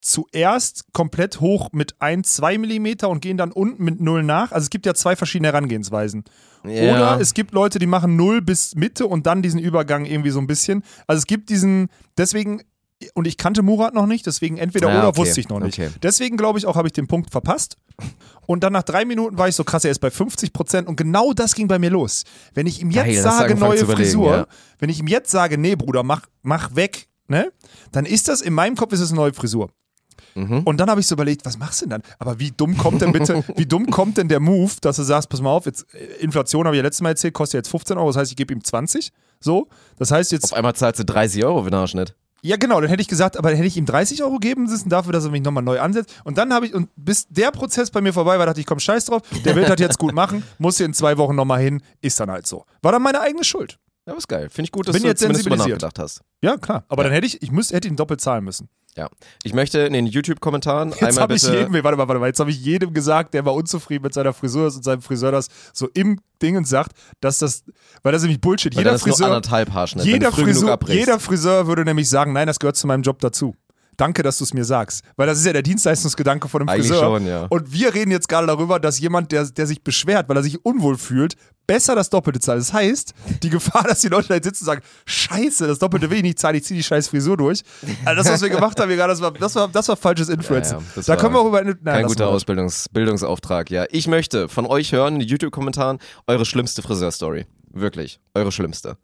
zuerst 0.00 0.84
komplett 0.92 1.40
hoch 1.40 1.70
mit 1.72 1.94
1, 1.98 2.34
2 2.34 2.58
Millimeter 2.58 3.08
und 3.08 3.20
gehen 3.20 3.38
dann 3.38 3.52
unten 3.52 3.82
mit 3.82 4.00
0 4.00 4.22
nach. 4.22 4.52
Also 4.52 4.64
es 4.64 4.70
gibt 4.70 4.84
ja 4.84 4.92
zwei 4.94 5.16
verschiedene 5.16 5.48
Herangehensweisen. 5.48 6.24
Ja. 6.64 6.94
Oder 6.94 7.20
es 7.20 7.32
gibt 7.32 7.52
Leute, 7.52 7.78
die 7.78 7.86
machen 7.86 8.16
0 8.16 8.42
bis 8.42 8.74
Mitte 8.74 9.06
und 9.06 9.26
dann 9.26 9.40
diesen 9.40 9.60
Übergang 9.60 10.04
irgendwie 10.04 10.30
so 10.30 10.40
ein 10.40 10.46
bisschen. 10.46 10.82
Also 11.06 11.18
es 11.20 11.26
gibt 11.26 11.48
diesen, 11.48 11.88
deswegen, 12.18 12.62
und 13.14 13.26
ich 13.26 13.36
kannte 13.36 13.62
Murat 13.62 13.94
noch 13.94 14.06
nicht, 14.06 14.26
deswegen 14.26 14.56
entweder 14.56 14.88
Ja, 14.88 14.98
oder 15.00 15.08
okay. 15.08 15.18
wusste 15.18 15.40
ich 15.40 15.48
noch 15.48 15.60
nicht. 15.60 15.78
Okay. 15.78 15.90
Deswegen 16.02 16.36
glaube 16.36 16.58
ich 16.58 16.66
auch, 16.66 16.76
habe 16.76 16.88
ich 16.88 16.92
den 16.92 17.06
Punkt 17.06 17.30
verpasst. 17.30 17.76
Und 18.46 18.62
dann 18.64 18.72
nach 18.72 18.82
drei 18.82 19.04
Minuten 19.04 19.38
war 19.38 19.48
ich 19.48 19.54
so 19.54 19.64
krass, 19.64 19.84
er 19.84 19.90
ist 19.90 20.00
bei 20.00 20.10
50 20.10 20.52
Prozent 20.52 20.88
und 20.88 20.96
genau 20.96 21.32
das 21.32 21.54
ging 21.54 21.68
bei 21.68 21.78
mir 21.78 21.90
los. 21.90 22.24
Wenn 22.54 22.66
ich 22.66 22.80
ihm 22.80 22.90
jetzt 22.90 23.06
Geil, 23.06 23.22
sage, 23.22 23.54
neue 23.56 23.84
Frisur, 23.84 24.30
ja. 24.30 24.46
wenn 24.78 24.90
ich 24.90 25.00
ihm 25.00 25.06
jetzt 25.06 25.30
sage, 25.30 25.58
nee, 25.58 25.76
Bruder, 25.76 26.02
mach, 26.02 26.22
mach 26.42 26.74
weg, 26.74 27.08
ne? 27.28 27.52
Dann 27.92 28.06
ist 28.06 28.28
das, 28.28 28.40
in 28.40 28.54
meinem 28.54 28.76
Kopf 28.76 28.92
ist 28.92 29.00
es 29.00 29.10
eine 29.10 29.20
neue 29.20 29.32
Frisur. 29.32 29.70
Mhm. 30.34 30.60
Und 30.64 30.78
dann 30.78 30.90
habe 30.90 31.00
ich 31.00 31.06
so 31.06 31.14
überlegt, 31.14 31.44
was 31.44 31.58
machst 31.58 31.80
du 31.80 31.86
denn 31.86 31.90
dann? 31.90 32.02
Aber 32.18 32.38
wie 32.40 32.50
dumm 32.50 32.76
kommt 32.76 33.02
denn 33.02 33.12
bitte, 33.12 33.44
wie 33.56 33.66
dumm 33.66 33.86
kommt 33.86 34.18
denn 34.18 34.28
der 34.28 34.40
Move, 34.40 34.72
dass 34.80 34.96
du 34.96 35.02
sagst, 35.02 35.28
pass 35.28 35.40
mal 35.40 35.50
auf, 35.50 35.66
jetzt 35.66 35.86
äh, 35.94 36.22
Inflation 36.22 36.66
habe 36.66 36.76
ich 36.76 36.78
ja 36.78 36.82
letztes 36.82 37.02
Mal 37.02 37.10
erzählt, 37.10 37.34
kostet 37.34 37.58
jetzt 37.58 37.68
15 37.70 37.96
Euro, 37.96 38.08
das 38.08 38.16
heißt, 38.16 38.30
ich 38.32 38.36
gebe 38.36 38.52
ihm 38.52 38.62
20. 38.62 39.12
So, 39.40 39.68
das 39.98 40.10
heißt 40.10 40.32
jetzt, 40.32 40.44
Auf 40.44 40.52
einmal 40.54 40.74
zahlst 40.74 41.00
du 41.00 41.04
30 41.04 41.44
Euro 41.44 41.62
für 41.62 41.70
den 41.70 41.78
Haarschnitt. 41.78 42.14
Ja 42.44 42.56
genau, 42.56 42.80
dann 42.80 42.90
hätte 42.90 43.00
ich 43.00 43.08
gesagt, 43.08 43.36
aber 43.38 43.48
dann 43.48 43.56
hätte 43.56 43.68
ich 43.68 43.76
ihm 43.76 43.86
30 43.86 44.22
Euro 44.22 44.38
geben 44.38 44.64
müssen 44.64 44.90
dafür, 44.90 45.12
dass 45.12 45.24
er 45.24 45.30
mich 45.30 45.42
nochmal 45.42 45.62
neu 45.62 45.80
ansetzt. 45.80 46.14
Und 46.24 46.36
dann 46.36 46.52
habe 46.52 46.66
ich, 46.66 46.74
und 46.74 46.90
bis 46.94 47.26
der 47.28 47.50
Prozess 47.50 47.90
bei 47.90 48.02
mir 48.02 48.12
vorbei 48.12 48.38
war, 48.38 48.46
dachte 48.46 48.60
ich, 48.60 48.66
komm, 48.66 48.80
scheiß 48.80 49.06
drauf, 49.06 49.22
der 49.44 49.56
will 49.56 49.64
das 49.64 49.80
jetzt 49.80 49.98
gut 49.98 50.14
machen, 50.14 50.42
muss 50.58 50.76
hier 50.76 50.86
in 50.86 50.92
zwei 50.92 51.16
Wochen 51.16 51.34
nochmal 51.34 51.60
hin, 51.60 51.82
ist 52.02 52.20
dann 52.20 52.30
halt 52.30 52.46
so. 52.46 52.66
War 52.82 52.92
dann 52.92 53.02
meine 53.02 53.20
eigene 53.20 53.44
Schuld. 53.44 53.78
Ja, 54.06 54.14
ist 54.14 54.28
geil. 54.28 54.48
Finde 54.50 54.66
ich 54.66 54.72
gut, 54.72 54.86
dass 54.88 54.92
Bin 54.94 55.02
du 55.02 55.08
jetzt 55.08 55.20
zumindest 55.20 55.46
drüber 55.46 55.56
nachgedacht 55.56 55.98
hast. 55.98 56.20
Ja, 56.42 56.56
klar. 56.58 56.84
Aber 56.88 57.02
Ja. 57.02 57.08
dann 57.08 57.14
hätte 57.14 57.26
ich, 57.26 57.42
ich 57.42 57.50
müsste, 57.50 57.74
hätte 57.74 57.88
ihn 57.88 57.96
doppelt 57.96 58.20
zahlen 58.20 58.44
müssen. 58.44 58.68
Ja. 58.96 59.08
Ich 59.42 59.54
möchte 59.54 59.80
in 59.80 59.92
den 59.92 60.06
YouTube-Kommentaren 60.06 60.90
Jetzt 60.90 61.02
einmal 61.02 61.22
habe 61.22 61.34
ich 61.34 61.42
bitte. 61.42 61.56
jedem, 61.56 61.72
warte 61.82 61.96
mal, 61.96 62.06
warte 62.06 62.20
mal, 62.20 62.26
jetzt 62.26 62.38
habe 62.38 62.50
ich 62.50 62.64
jedem 62.64 62.92
gesagt, 62.94 63.34
der 63.34 63.44
war 63.44 63.54
unzufrieden 63.54 64.04
mit 64.04 64.14
seiner 64.14 64.32
Frisur 64.32 64.68
ist 64.68 64.76
und 64.76 64.84
seinem 64.84 65.02
Friseur 65.02 65.32
das 65.32 65.48
so 65.72 65.88
im 65.94 66.20
Dingen 66.42 66.64
sagt, 66.64 66.92
dass 67.20 67.38
das, 67.38 67.64
weil 68.04 68.12
das 68.12 68.20
ist 68.22 68.26
nämlich 68.26 68.40
Bullshit. 68.40 68.72
weil 68.76 68.82
Jeder 68.82 68.90
nur 68.92 69.00
Friseur, 69.00 69.26
anderthalb 69.26 69.72
Haarschnitt, 69.72 70.04
jeder, 70.04 70.30
Friseur, 70.30 70.78
jeder 70.86 71.18
Friseur 71.18 71.66
würde 71.66 71.84
nämlich 71.84 72.08
sagen, 72.08 72.32
nein, 72.34 72.46
das 72.46 72.60
gehört 72.60 72.76
zu 72.76 72.86
meinem 72.86 73.02
Job 73.02 73.18
dazu. 73.18 73.56
Danke, 73.96 74.22
dass 74.22 74.38
du 74.38 74.44
es 74.44 74.54
mir 74.54 74.64
sagst. 74.64 75.02
Weil 75.16 75.26
das 75.26 75.38
ist 75.38 75.46
ja 75.46 75.52
der 75.52 75.62
Dienstleistungsgedanke 75.62 76.48
von 76.48 76.62
einem 76.62 76.68
Eigentlich 76.68 76.88
Friseur. 76.88 77.04
schon, 77.04 77.26
ja. 77.26 77.46
Und 77.48 77.72
wir 77.72 77.94
reden 77.94 78.10
jetzt 78.10 78.28
gerade 78.28 78.46
darüber, 78.46 78.80
dass 78.80 78.98
jemand, 79.00 79.32
der, 79.32 79.44
der 79.46 79.66
sich 79.66 79.82
beschwert, 79.82 80.28
weil 80.28 80.36
er 80.36 80.42
sich 80.42 80.64
unwohl 80.64 80.96
fühlt, 80.96 81.36
besser 81.66 81.94
das 81.94 82.10
Doppelte 82.10 82.40
zahlt. 82.40 82.60
Das 82.60 82.72
heißt, 82.72 83.14
die 83.42 83.50
Gefahr, 83.50 83.84
dass 83.88 84.00
die 84.00 84.08
Leute 84.08 84.28
da 84.28 84.34
jetzt 84.34 84.44
sitzen 84.44 84.64
und 84.64 84.66
sagen, 84.66 84.82
scheiße, 85.06 85.66
das 85.66 85.78
Doppelte 85.78 86.10
will 86.10 86.18
ich 86.18 86.22
nicht 86.22 86.38
zahlen, 86.38 86.56
ich 86.56 86.64
ziehe 86.64 86.76
die 86.78 86.84
scheiß 86.84 87.08
Frisur 87.08 87.36
durch. 87.36 87.62
Also 88.04 88.22
das, 88.22 88.32
was 88.32 88.42
wir 88.42 88.48
gemacht 88.50 88.78
haben, 88.80 88.88
gerade, 88.90 89.12
das 89.12 89.20
war, 89.20 89.32
das 89.32 89.54
war, 89.54 89.68
das 89.68 89.88
war 89.88 89.96
falsches 89.96 90.28
Influencing. 90.28 90.78
Ja, 90.78 90.84
ja, 90.96 91.02
da 91.06 91.16
können 91.16 91.34
wir 91.34 91.40
auch 91.40 91.48
über 91.48 91.58
eine, 91.58 91.76
nein, 91.82 91.94
Kein 91.94 92.06
guter. 92.06 92.28
Ausbildungs 92.28 92.88
Bildungsauftrag, 92.90 93.70
ja. 93.70 93.86
Ich 93.90 94.06
möchte 94.06 94.48
von 94.48 94.66
euch 94.66 94.92
hören 94.92 95.14
in 95.14 95.20
den 95.20 95.28
YouTube-Kommentaren 95.28 95.98
eure 96.26 96.44
schlimmste 96.44 96.82
Friseurstory. 96.82 97.46
Wirklich. 97.70 98.20
Eure 98.34 98.52
schlimmste. 98.52 98.96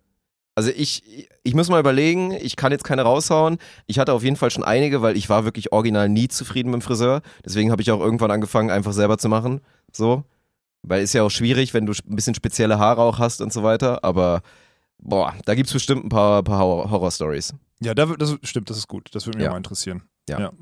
Also 0.61 0.73
ich, 0.77 1.27
ich 1.43 1.55
muss 1.55 1.71
mal 1.71 1.81
überlegen, 1.81 2.33
ich 2.33 2.55
kann 2.55 2.71
jetzt 2.71 2.85
keine 2.85 3.01
raushauen. 3.01 3.57
Ich 3.87 3.99
hatte 3.99 4.13
auf 4.13 4.23
jeden 4.23 4.37
Fall 4.37 4.51
schon 4.51 4.63
einige, 4.63 5.01
weil 5.01 5.17
ich 5.17 5.31
war 5.31 5.47
wirklich 5.47 5.73
original 5.73 6.07
nie 6.11 6.29
zufrieden 6.29 6.71
mit 6.71 6.81
dem 6.81 6.83
Friseur. 6.83 7.23
Deswegen 7.43 7.71
habe 7.73 7.81
ich 7.81 7.91
auch 7.91 7.99
irgendwann 8.01 8.31
angefangen, 8.31 8.71
einfach 8.71 8.93
selber 8.93 9.17
zu 9.17 9.31
machen. 9.31 9.63
So. 9.91 10.25
Weil 10.83 11.03
ist 11.03 11.15
ja 11.15 11.23
auch 11.23 11.31
schwierig, 11.31 11.73
wenn 11.73 11.87
du 11.87 11.93
ein 11.93 12.15
bisschen 12.15 12.35
spezielle 12.35 12.79
Haare 12.79 13.01
auch 13.01 13.19
hast 13.19 13.41
und 13.41 13.55
so 13.55 13.63
weiter. 13.63 14.05
Aber 14.05 14.43
boah, 14.99 15.33
da 15.47 15.55
gibt 15.55 15.69
es 15.69 15.73
bestimmt 15.73 16.05
ein 16.05 16.11
paar, 16.11 16.43
paar 16.43 16.59
Horror- 16.59 16.91
Horror-Stories. 16.91 17.55
Ja, 17.83 17.95
da, 17.95 18.05
das 18.05 18.37
stimmt, 18.43 18.69
das 18.69 18.77
ist 18.77 18.87
gut. 18.89 19.09
Das 19.13 19.25
würde 19.25 19.39
mich 19.39 19.47
Ja. 19.47 19.53
mal 19.53 19.57
interessieren. 19.57 20.03
Ja. 20.29 20.53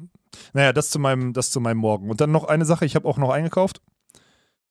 Naja, 0.53 0.73
das 0.73 0.91
zu 0.91 1.01
meinem, 1.01 1.33
das 1.33 1.51
zu 1.51 1.61
meinem 1.61 1.79
Morgen. 1.79 2.09
Und 2.09 2.21
dann 2.21 2.31
noch 2.31 2.45
eine 2.45 2.65
Sache, 2.65 2.85
ich 2.85 2.95
habe 2.95 3.09
auch 3.09 3.19
noch 3.19 3.31
eingekauft. 3.31 3.81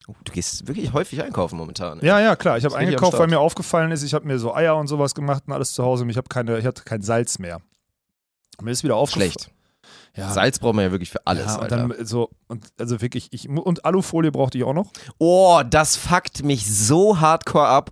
Oh, 0.07 0.13
Du 0.23 0.31
gehst 0.31 0.67
wirklich 0.67 0.93
häufig 0.93 1.21
einkaufen 1.23 1.57
momentan. 1.57 1.99
Ja, 2.01 2.19
ja, 2.19 2.35
klar. 2.35 2.57
Ich 2.57 2.65
habe 2.65 2.75
eingekauft, 2.77 3.17
weil 3.19 3.27
mir 3.27 3.39
aufgefallen 3.39 3.91
ist, 3.91 4.03
ich 4.03 4.13
habe 4.13 4.25
mir 4.25 4.39
so 4.39 4.53
Eier 4.53 4.75
und 4.77 4.87
sowas 4.87 5.13
gemacht 5.15 5.43
und 5.47 5.53
alles 5.53 5.73
zu 5.73 5.83
Hause. 5.83 6.03
und 6.03 6.09
Ich 6.09 6.17
habe 6.17 6.29
keine, 6.29 6.57
ich 6.59 6.65
hatte 6.65 6.83
kein 6.83 7.01
Salz 7.01 7.39
mehr. 7.39 7.61
Mir 8.61 8.71
ist 8.71 8.83
wieder 8.83 8.95
aufgefallen. 8.95 9.31
Schlecht. 9.31 9.51
Ja. 10.15 10.31
Salz 10.31 10.59
braucht 10.59 10.75
man 10.75 10.85
ja 10.85 10.91
wirklich 10.91 11.11
für 11.11 11.25
alles. 11.27 11.45
ja, 11.45 11.59
und 11.59 11.71
dann 11.71 11.93
so, 12.05 12.31
und 12.47 12.65
also 12.79 13.01
wirklich, 13.01 13.27
ich, 13.31 13.47
und 13.49 13.85
Alufolie 13.85 14.31
brauchte 14.31 14.57
ich 14.57 14.63
auch 14.63 14.73
noch. 14.73 14.91
Oh, 15.19 15.61
das 15.69 15.95
fuckt 15.95 16.43
mich 16.43 16.65
so 16.65 17.19
hardcore 17.19 17.67
ab. 17.67 17.91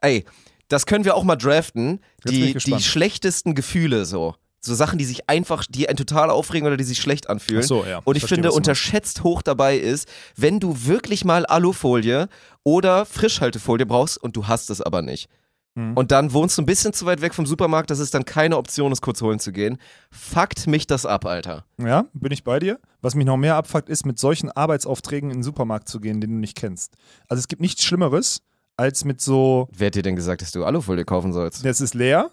Ey, 0.00 0.24
das 0.68 0.84
können 0.86 1.04
wir 1.04 1.14
auch 1.16 1.24
mal 1.24 1.36
draften. 1.36 2.00
Jetzt 2.24 2.32
Die, 2.32 2.54
die 2.54 2.82
schlechtesten 2.82 3.54
Gefühle 3.54 4.04
so. 4.04 4.34
So 4.64 4.74
Sachen, 4.74 4.96
die 4.98 5.04
sich 5.04 5.28
einfach, 5.28 5.64
die 5.68 5.88
einen 5.88 5.96
total 5.96 6.30
aufregen 6.30 6.66
oder 6.66 6.76
die 6.76 6.84
sich 6.84 7.00
schlecht 7.00 7.28
anfühlen. 7.28 7.62
Ach 7.64 7.68
so, 7.68 7.84
ja. 7.84 8.00
Und 8.04 8.16
ich 8.16 8.22
Verstehe, 8.22 8.36
finde, 8.36 8.52
unterschätzt 8.52 9.24
hoch 9.24 9.42
dabei 9.42 9.76
ist, 9.76 10.08
wenn 10.36 10.60
du 10.60 10.86
wirklich 10.86 11.24
mal 11.24 11.44
Alufolie 11.46 12.28
oder 12.62 13.04
Frischhaltefolie 13.04 13.86
brauchst 13.86 14.18
und 14.18 14.36
du 14.36 14.46
hast 14.46 14.70
es 14.70 14.80
aber 14.80 15.02
nicht. 15.02 15.28
Mhm. 15.74 15.96
Und 15.96 16.12
dann 16.12 16.32
wohnst 16.32 16.58
du 16.58 16.62
ein 16.62 16.66
bisschen 16.66 16.92
zu 16.92 17.06
weit 17.06 17.22
weg 17.22 17.34
vom 17.34 17.46
Supermarkt, 17.46 17.90
dass 17.90 17.98
es 17.98 18.10
dann 18.10 18.24
keine 18.24 18.56
Option 18.56 18.92
ist, 18.92 19.00
kurz 19.00 19.22
holen 19.22 19.38
zu 19.38 19.52
gehen. 19.52 19.78
Fuckt 20.10 20.66
mich 20.66 20.86
das 20.86 21.06
ab, 21.06 21.24
Alter. 21.24 21.64
Ja, 21.78 22.04
bin 22.12 22.30
ich 22.30 22.44
bei 22.44 22.58
dir. 22.58 22.78
Was 23.00 23.14
mich 23.14 23.26
noch 23.26 23.36
mehr 23.38 23.56
abfuckt, 23.56 23.88
ist, 23.88 24.04
mit 24.06 24.18
solchen 24.18 24.50
Arbeitsaufträgen 24.50 25.30
in 25.30 25.38
den 25.38 25.42
Supermarkt 25.42 25.88
zu 25.88 25.98
gehen, 25.98 26.20
den 26.20 26.30
du 26.30 26.36
nicht 26.36 26.56
kennst. 26.56 26.94
Also 27.28 27.40
es 27.40 27.48
gibt 27.48 27.62
nichts 27.62 27.82
Schlimmeres, 27.84 28.42
als 28.76 29.04
mit 29.04 29.20
so, 29.20 29.68
Wer 29.72 29.88
hat 29.88 29.94
dir 29.94 30.02
denn 30.02 30.16
gesagt, 30.16 30.42
dass 30.42 30.52
du 30.52 30.64
Alufolie 30.64 31.04
kaufen 31.04 31.32
sollst? 31.32 31.64
es 31.64 31.80
ist 31.80 31.94
leer, 31.94 32.30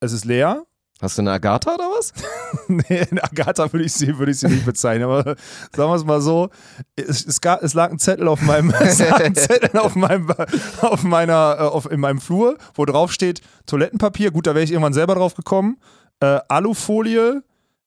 es 0.00 0.12
ist 0.12 0.24
leer. 0.24 0.64
Hast 1.02 1.18
du 1.18 1.22
eine 1.22 1.32
Agatha 1.32 1.74
oder 1.74 1.90
was? 1.98 2.12
nee, 2.68 3.04
in 3.10 3.18
Agatha 3.18 3.72
würde 3.72 3.84
ich, 3.84 3.92
sie, 3.92 4.16
würde 4.18 4.30
ich 4.30 4.38
sie 4.38 4.46
nicht 4.46 4.64
bezeichnen, 4.64 5.02
aber 5.02 5.34
sagen 5.74 5.90
wir 5.90 5.96
es 5.96 6.04
mal 6.04 6.20
so, 6.20 6.50
es, 6.94 7.26
es, 7.26 7.40
gab, 7.40 7.60
es 7.64 7.74
lag 7.74 7.90
ein 7.90 7.98
Zettel 7.98 8.28
auf 8.28 8.40
meinem, 8.40 8.70
Zettel 9.34 9.80
auf 9.80 9.96
meinem, 9.96 10.32
auf 10.80 11.02
meiner, 11.02 11.56
äh, 11.58 11.62
auf, 11.62 11.90
in 11.90 11.98
meinem 11.98 12.20
Flur, 12.20 12.56
wo 12.74 12.84
drauf 12.84 13.12
steht 13.12 13.40
Toilettenpapier, 13.66 14.30
gut, 14.30 14.46
da 14.46 14.54
wäre 14.54 14.62
ich 14.62 14.70
irgendwann 14.70 14.92
selber 14.92 15.16
drauf 15.16 15.34
gekommen, 15.34 15.78
äh, 16.20 16.38
Alufolie, 16.48 17.42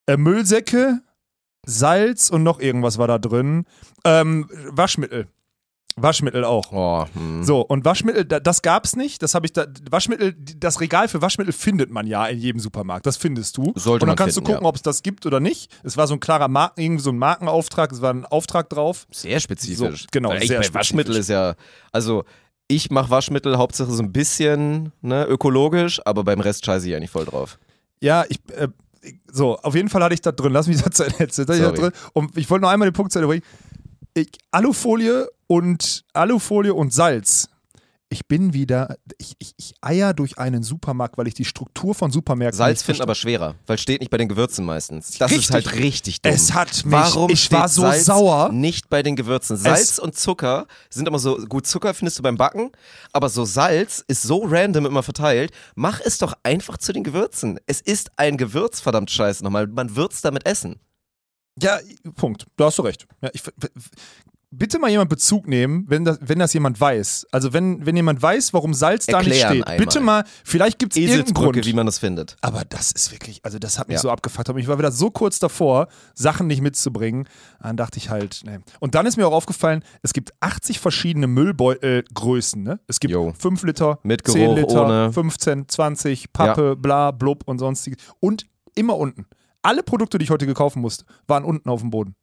äh, 0.07 0.17
Müllsäcke, 0.17 0.99
Salz 1.65 2.29
und 2.29 2.43
noch 2.43 2.59
irgendwas 2.59 2.97
war 2.97 3.07
da 3.07 3.17
drin. 3.17 3.65
Ähm, 4.03 4.49
Waschmittel. 4.71 5.27
Waschmittel 5.97 6.43
auch. 6.43 6.71
Oh, 6.73 7.05
hm. 7.13 7.43
So, 7.43 7.61
und 7.61 7.85
Waschmittel, 7.85 8.25
da- 8.25 8.41
das 8.41 8.61
gab's 8.61 8.95
nicht. 8.97 9.23
Das 9.23 9.33
habe 9.33 9.45
ich 9.45 9.53
da. 9.53 9.65
Waschmittel, 9.89 10.35
das 10.57 10.81
Regal 10.81 11.07
für 11.07 11.21
Waschmittel 11.21 11.53
findet 11.53 11.89
man 11.89 12.05
ja 12.05 12.25
in 12.27 12.37
jedem 12.37 12.59
Supermarkt. 12.59 13.05
Das 13.05 13.15
findest 13.15 13.55
du. 13.57 13.71
Sollte 13.75 14.03
und 14.03 14.09
dann 14.09 14.17
kannst 14.17 14.35
finden, 14.35 14.47
du 14.47 14.51
gucken, 14.53 14.65
ja. 14.65 14.69
ob 14.69 14.75
es 14.75 14.81
das 14.81 15.03
gibt 15.03 15.25
oder 15.25 15.39
nicht. 15.39 15.71
Es 15.83 15.95
war 15.95 16.07
so 16.07 16.13
ein 16.13 16.19
klarer 16.19 16.49
Marken, 16.49 16.81
irgendwie 16.81 17.01
so 17.03 17.11
ein 17.11 17.17
Markenauftrag, 17.17 17.91
es 17.93 18.01
war 18.01 18.13
ein 18.13 18.25
Auftrag 18.25 18.69
drauf. 18.69 19.07
Sehr 19.11 19.39
spezifisch. 19.39 20.01
So, 20.01 20.07
genau, 20.11 20.29
Weil 20.29 20.39
sehr 20.39 20.57
spezifisch. 20.57 20.73
Waschmittel 20.73 21.15
ist 21.15 21.29
ja, 21.29 21.55
also 21.93 22.25
ich 22.67 22.89
mache 22.91 23.09
Waschmittel 23.09 23.57
Hauptsache 23.57 23.91
so 23.91 24.03
ein 24.03 24.11
bisschen 24.11 24.91
ne, 25.01 25.25
ökologisch, 25.25 26.01
aber 26.03 26.23
beim 26.25 26.41
Rest 26.41 26.65
scheiße 26.65 26.89
ich 26.89 26.95
eigentlich 26.95 27.11
voll 27.11 27.25
drauf. 27.25 27.57
Ja, 28.01 28.25
ich. 28.27 28.39
Äh, 28.53 28.67
so, 29.31 29.57
auf 29.57 29.75
jeden 29.75 29.87
Fall 29.87 30.03
hatte 30.03 30.15
ich 30.15 30.21
da 30.21 30.31
drin. 30.31 30.51
Lass 30.51 30.67
mich 30.67 30.81
das 30.81 30.95
zu 30.95 31.03
Ende 31.03 31.19
erzählen. 31.19 31.47
Da 31.47 31.71
drin. 31.71 31.91
Und 32.13 32.35
ich 32.37 32.49
wollte 32.49 32.63
noch 32.63 32.69
einmal 32.71 32.89
den 32.89 32.93
Punkt 32.93 33.11
zu 33.11 33.19
Ende 33.19 33.27
bringen. 33.27 33.43
Ich, 34.17 34.29
Alufolie 34.49 35.27
und 35.47 36.05
Alufolie 36.13 36.73
und 36.73 36.93
Salz. 36.93 37.49
Ich 38.07 38.25
bin 38.27 38.53
wieder, 38.53 38.95
ich, 39.17 39.35
ich, 39.39 39.53
ich 39.57 39.73
eier 39.81 40.13
durch 40.13 40.37
einen 40.37 40.63
Supermarkt, 40.63 41.17
weil 41.17 41.27
ich 41.27 41.33
die 41.33 41.43
Struktur 41.43 41.93
von 41.93 42.11
Supermärkten 42.11 42.57
Salz 42.57 42.81
finden 42.81 43.01
aber 43.01 43.13
schwerer, 43.13 43.55
weil 43.65 43.77
steht 43.77 43.99
nicht 43.99 44.09
bei 44.09 44.17
den 44.17 44.29
Gewürzen 44.29 44.63
meistens. 44.63 45.17
Das 45.17 45.31
Richtig. 45.31 45.49
ist 45.49 45.53
halt 45.53 45.73
richtig 45.75 46.21
dumm. 46.21 46.31
Es 46.31 46.53
hat 46.53 46.85
mich, 46.85 46.93
Warum 46.93 47.29
ich 47.29 47.43
steht 47.43 47.59
war 47.59 47.67
so 47.67 47.81
Salz 47.81 48.05
sauer. 48.05 48.53
nicht 48.53 48.89
bei 48.89 49.03
den 49.03 49.17
Gewürzen? 49.17 49.57
Salz 49.57 49.99
und 49.99 50.15
Zucker 50.15 50.65
sind 50.89 51.09
immer 51.09 51.19
so, 51.19 51.35
gut, 51.49 51.67
Zucker 51.67 51.93
findest 51.93 52.17
du 52.17 52.23
beim 52.23 52.37
Backen, 52.37 52.71
aber 53.11 53.27
so 53.27 53.43
Salz 53.43 54.01
ist 54.07 54.21
so 54.21 54.45
random 54.45 54.85
immer 54.85 55.03
verteilt. 55.03 55.51
Mach 55.75 55.99
es 55.99 56.17
doch 56.19 56.35
einfach 56.43 56.77
zu 56.77 56.93
den 56.93 57.03
Gewürzen. 57.03 57.59
Es 57.65 57.81
ist 57.81 58.11
ein 58.15 58.37
Gewürz, 58.37 58.79
verdammt 58.79 59.11
scheiße 59.11 59.43
nochmal. 59.43 59.67
Man 59.67 59.93
wird's 59.97 60.21
damit 60.21 60.45
essen. 60.45 60.79
Ja, 61.61 61.79
Punkt. 62.15 62.45
Da 62.57 62.65
hast 62.65 62.77
du 62.77 62.81
recht. 62.81 63.07
Ja, 63.21 63.29
ich, 63.33 63.41
bitte 64.51 64.79
mal 64.79 64.89
jemand 64.89 65.09
Bezug 65.09 65.47
nehmen, 65.47 65.85
wenn 65.87 66.05
das, 66.05 66.17
wenn 66.21 66.39
das 66.39 66.53
jemand 66.53 66.79
weiß. 66.79 67.27
Also 67.31 67.53
wenn, 67.53 67.85
wenn 67.85 67.95
jemand 67.95 68.21
weiß, 68.21 68.53
warum 68.53 68.73
Salz 68.73 69.05
da 69.05 69.21
nicht 69.21 69.35
steht. 69.37 69.45
einmal. 69.45 69.77
Bitte 69.77 69.99
mal, 69.99 70.23
vielleicht 70.43 70.79
gibt 70.79 70.93
es 70.93 70.97
irgendeinen 70.97 71.33
Grund. 71.33 71.65
wie 71.65 71.73
man 71.73 71.85
das 71.85 71.99
findet. 71.99 72.35
Aber 72.41 72.63
das 72.67 72.91
ist 72.91 73.11
wirklich, 73.11 73.39
also 73.43 73.59
das 73.59 73.79
hat 73.79 73.87
mich 73.87 73.95
Ja. 73.95 74.01
so 74.01 74.09
abgefuckt. 74.11 74.49
Ich 74.57 74.67
war 74.67 74.77
wieder 74.77 74.91
so 74.91 75.11
kurz 75.11 75.39
davor, 75.39 75.87
Sachen 76.13 76.47
nicht 76.47 76.61
mitzubringen. 76.61 77.27
Dann 77.61 77.77
dachte 77.77 77.97
ich 77.97 78.09
halt, 78.09 78.41
nee. 78.45 78.59
Und 78.79 78.95
dann 78.95 79.05
ist 79.05 79.17
mir 79.17 79.27
auch 79.27 79.33
aufgefallen, 79.33 79.83
es 80.03 80.13
gibt 80.13 80.33
80 80.41 80.79
verschiedene 80.79 81.27
Müllbeutelgrößen. 81.27 82.61
Ne? 82.63 82.79
Es 82.87 82.99
gibt 82.99 83.13
Jo. 83.13 83.33
5 83.37 83.63
Liter, 83.63 83.99
Mit 84.03 84.25
10 84.27 84.33
Geruch, 84.41 84.55
Liter, 84.57 84.85
ohne. 84.85 85.13
15, 85.13 85.67
20, 85.67 86.33
Pappe, 86.33 86.75
bla, 86.75 87.11
blub 87.11 87.43
und 87.45 87.59
sonstiges. 87.59 87.99
Und 88.19 88.45
immer 88.75 88.97
unten. 88.97 89.25
Alle 89.65 89.83
Produkte, 89.83 90.17
die 90.17 90.23
ich 90.25 90.29
heute 90.29 90.45
gekaufen 90.45 90.81
musste, 90.81 91.05
waren 91.27 91.43
unten 91.43 91.69
auf 91.69 91.81
dem 91.81 91.89
Boden. 91.89 92.15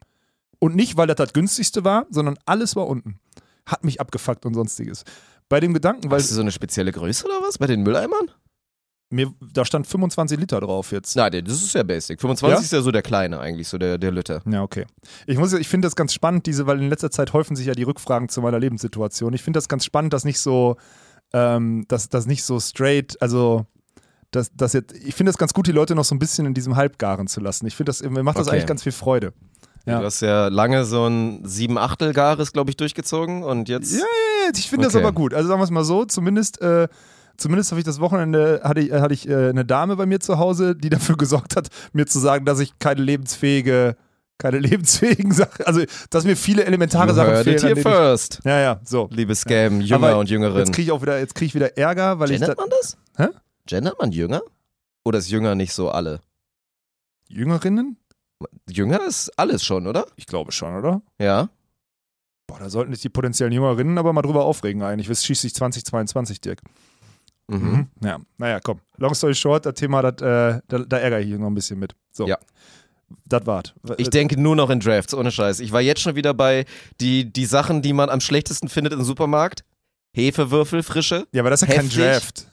Und 0.59 0.77
nicht, 0.77 0.97
weil 0.97 1.07
das 1.09 1.17
das 1.17 1.33
günstigste 1.33 1.85
war, 1.85 2.07
sondern 2.11 2.39
alles 2.47 2.77
war 2.77 2.87
unten. 2.87 3.19
Hat 3.67 3.85
mich 3.85 4.01
abgefuckt 4.01 4.47
und 4.47 4.55
sonstiges. 4.55 5.05
Bei 5.49 5.61
dem 5.61 5.75
Gedanken, 5.75 6.11
weil 6.11 6.19
Weißt 6.19 6.31
du 6.31 6.35
so 6.37 6.41
eine 6.41 6.53
spezielle 6.53 6.93
Größe 6.93 7.27
oder 7.27 7.47
was 7.47 7.59
bei 7.59 7.67
den 7.67 7.83
Mülleimern? 7.83 8.31
mir, 9.13 9.33
da 9.53 9.65
stand 9.65 9.87
25 9.87 10.39
Liter 10.39 10.61
drauf 10.61 10.91
jetzt. 10.91 11.15
Nein, 11.17 11.45
das 11.45 11.63
ist 11.63 11.75
ja 11.75 11.83
basic. 11.83 12.21
25 12.21 12.59
Ja? 12.59 12.65
ist 12.65 12.73
ja 12.73 12.81
so 12.81 12.91
der 12.91 13.03
kleine 13.03 13.39
eigentlich, 13.39 13.69
so 13.69 13.79
der, 13.79 13.99
der 13.99 14.11
Lütte. 14.11 14.43
Ja, 14.47 14.63
okay. 14.63 14.87
Ich 15.27 15.39
muss, 15.39 15.53
ich 15.53 15.69
finde 15.69 15.87
das 15.87 15.97
ganz 15.97 16.15
spannend, 16.15 16.47
diese, 16.47 16.67
weil 16.67 16.81
in 16.81 16.89
letzter 16.89 17.11
Zeit 17.11 17.33
häufen 17.33 17.55
sich 17.55 17.67
ja 17.67 17.75
die 17.75 17.83
Rückfragen 17.83 18.29
zu 18.29 18.41
meiner 18.41 18.59
Lebenssituation. 18.59 19.33
Ich 19.35 19.43
finde 19.43 19.59
das 19.59 19.69
ganz 19.69 19.85
spannend, 19.85 20.13
dass 20.13 20.25
nicht 20.25 20.41
so, 20.41 20.77
ähm, 21.33 21.85
dass 21.89 22.09
das 22.09 22.27
nicht 22.27 22.43
so 22.43 22.59
straight, 22.59 23.21
also 23.21 23.67
dass, 24.33 24.53
dass 24.55 24.73
jetzt, 24.73 24.93
ich 24.93 25.15
finde 25.15 25.31
es 25.31 25.39
ganz 25.39 25.55
gut, 25.55 25.67
die 25.69 25.73
Leute 25.73 25.95
noch 25.95 26.05
so 26.05 26.15
ein 26.15 26.19
bisschen 26.19 26.45
in 26.47 26.55
diesem 26.55 26.75
Halbgaren 26.77 27.29
zu 27.29 27.41
lassen. 27.41 27.67
Ich 27.67 27.77
finde 27.77 27.91
das, 27.91 28.03
mir 28.03 28.23
macht 28.23 28.37
das 28.39 28.49
Okay. 28.49 28.57
eigentlich 28.57 28.67
ganz 28.67 28.83
viel 28.83 28.93
Freude. 28.93 29.33
Ja. 29.87 30.01
Du 30.01 30.05
hast 30.07 30.21
ja 30.21 30.49
lange 30.49 30.85
so 30.85 31.07
ein 31.07 31.41
sieben 31.45 31.77
Achtel 31.79 32.13
Gares, 32.13 32.53
glaube 32.53 32.71
ich, 32.71 32.77
durchgezogen 32.77 33.43
und 33.45 33.69
jetzt. 33.69 33.93
Ja, 33.93 33.99
ja, 33.99 34.05
ja, 34.47 34.53
ich 34.57 34.69
finde 34.69 34.87
das 34.87 34.95
Okay. 34.95 35.05
aber 35.05 35.13
gut. 35.13 35.35
Also 35.35 35.49
sagen 35.49 35.61
wir 35.61 35.65
es 35.65 35.71
mal 35.71 35.85
so, 35.85 36.05
zumindest, 36.05 36.61
äh, 36.61 36.89
zumindest 37.37 37.73
habe 37.73 37.81
ich 37.81 37.85
das 37.85 37.99
Wochenende, 38.01 38.61
hatte 38.65 38.81
ich, 38.81 38.93
äh, 38.93 39.01
hatte 39.01 39.15
ich 39.15 39.29
äh, 39.29 39.49
eine 39.51 39.65
Dame 39.65 39.97
bei 39.97 40.07
mir 40.07 40.21
zu 40.21 40.39
Hause, 40.39 40.77
die 40.77 40.89
dafür 40.89 41.17
gesorgt 41.19 41.57
hat, 41.57 41.69
mir 41.93 42.07
zu 42.07 42.19
sagen, 42.21 42.45
dass 42.45 42.61
ich 42.61 42.79
keine 42.79 43.03
lebensfähige, 43.03 43.97
keine 44.39 44.59
lebensfähigen 44.61 45.33
Sachen, 45.33 45.65
also 45.67 45.83
dass 46.11 46.25
mir 46.25 46.37
viele 46.37 46.65
elementare 46.65 47.09
You 47.09 47.15
Sachen 47.15 47.35
it 47.35 47.43
fehlen. 47.45 47.59
here 47.61 47.75
denen 47.75 47.83
first. 47.83 48.39
ich, 48.39 48.45
ja, 48.45 48.61
ja, 48.61 48.81
so. 48.85 49.09
Liebe 49.11 49.35
Scam, 49.35 49.81
Jünger 49.81 49.95
Aber 50.09 50.19
und 50.19 50.31
Jüngerin. 50.31 50.59
Jetzt 50.59 50.73
kriege 50.73 50.87
ich 50.87 50.93
auch 50.93 51.03
wieder, 51.03 51.19
jetzt 51.19 51.35
kriege 51.35 51.47
ich 51.47 51.55
wieder 51.57 51.77
Ärger, 51.77 52.19
weil 52.21 52.31
ich 52.31 52.39
Gendert 52.39 52.59
da, 52.59 52.63
man 52.63 52.71
das? 52.71 52.97
Hä? 53.17 53.29
Gendert 53.73 53.99
man 53.99 54.13
Jünger? 54.13 54.43
Oder 55.03 55.19
ist 55.19 55.31
Jünger 55.31 55.55
nicht 55.55 55.73
so 55.73 55.89
alle? 55.89 56.21
Jüngerinnen? 57.31 57.97
Jünger 58.69 59.03
ist 59.07 59.31
alles 59.39 59.65
schon, 59.65 59.87
oder? 59.87 60.05
Ich 60.17 60.27
glaube 60.27 60.53
schon, 60.53 60.77
oder? 60.77 61.01
Ja. 61.19 61.49
Boah, 62.47 62.59
da 62.59 62.69
sollten 62.69 62.93
sich 62.93 63.01
die 63.01 63.09
potenziellen 63.09 63.51
Jüngerinnen 63.51 63.97
aber 63.97 64.13
mal 64.13 64.21
drüber 64.21 64.45
aufregen 64.45 64.83
eigentlich. 64.83 65.09
Was 65.09 65.25
schießt 65.25 65.41
sich 65.41 65.55
2022, 65.55 66.43
Dirk? 66.43 66.61
Mhm. 67.49 67.89
Ja, 68.05 68.19
naja, 68.37 68.61
komm. 68.63 68.81
Long 68.99 69.15
story 69.15 69.35
short, 69.35 69.65
das 69.65 69.73
Thema, 69.73 70.03
das, 70.03 70.21
äh, 70.21 70.61
da, 70.69 70.79
da 70.81 70.99
ärgere 70.99 71.21
ich 71.21 71.29
mich 71.29 71.39
noch 71.39 71.47
ein 71.47 71.55
bisschen 71.55 71.79
mit. 71.79 71.95
So. 72.11 72.27
Ja. 72.27 72.37
Das 73.25 73.47
war's. 73.47 73.73
Ich 73.97 74.11
denke 74.11 74.39
nur 74.39 74.55
noch 74.55 74.69
in 74.69 74.81
Drafts, 74.81 75.15
ohne 75.15 75.33
Scheiß. 75.33 75.61
Ich 75.61 75.73
war 75.73 75.81
jetzt 75.81 76.03
schon 76.03 76.15
wieder 76.15 76.35
bei 76.35 76.67
die, 77.01 77.33
die 77.33 77.47
Sachen, 77.47 77.81
die 77.81 77.95
man 77.95 78.11
am 78.11 78.21
schlechtesten 78.21 78.69
findet 78.69 78.93
im 78.93 79.03
Supermarkt. 79.03 79.65
Hefewürfel, 80.13 80.83
frische. 80.83 81.27
Ja, 81.33 81.41
aber 81.41 81.49
das 81.49 81.63
ist 81.63 81.69
ja 81.71 81.75
kein. 81.75 81.89
Draft. 81.89 82.52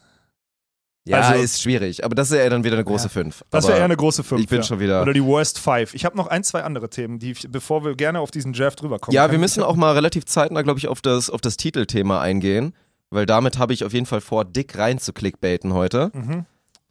Ja, 1.05 1.21
Also- 1.21 1.41
ist 1.41 1.61
schwierig. 1.61 2.03
Aber 2.03 2.13
das 2.13 2.29
ist 2.29 2.37
ja 2.37 2.49
dann 2.49 2.63
wieder 2.63 2.75
eine 2.75 2.83
große 2.83 3.05
Ja. 3.05 3.09
5. 3.09 3.43
Das 3.49 3.67
wäre 3.67 3.77
eher 3.79 3.85
eine 3.85 3.95
große 3.97 4.23
5. 4.23 4.41
Ich 4.41 4.47
bin 4.47 4.57
ja. 4.57 4.63
schon 4.63 4.79
wieder. 4.79 5.01
Oder 5.01 5.13
die 5.13 5.23
Worst 5.23 5.57
Five. 5.57 5.93
Ich 5.93 6.05
habe 6.05 6.15
noch 6.17 6.27
ein, 6.27 6.43
zwei 6.43 6.63
andere 6.63 6.89
Themen, 6.89 7.19
die, 7.19 7.33
bevor 7.47 7.83
wir 7.83 7.95
gerne 7.95 8.19
auf 8.19 8.31
diesen 8.31 8.53
Draft 8.53 8.83
rüberkommen. 8.83 9.15
Ja, 9.15 9.23
kann 9.23 9.31
wir 9.31 9.39
müssen 9.39 9.63
auch 9.63 9.75
mal 9.75 9.93
relativ 9.93 10.25
zeitnah, 10.25 10.61
glaube 10.61 10.79
ich, 10.79 10.87
auf 10.87 11.01
das, 11.01 11.29
auf 11.29 11.41
das 11.41 11.57
Titelthema 11.57 12.21
eingehen. 12.21 12.73
Weil 13.11 13.25
damit 13.25 13.57
habe 13.57 13.73
ich 13.73 13.83
auf 13.83 13.93
jeden 13.93 14.05
Fall 14.05 14.21
vor, 14.21 14.45
dick 14.45 14.77
rein 14.77 14.99
zu 14.99 15.13
clickbaiten 15.13 15.73
heute. 15.73 16.11
Mhm. 16.13 16.45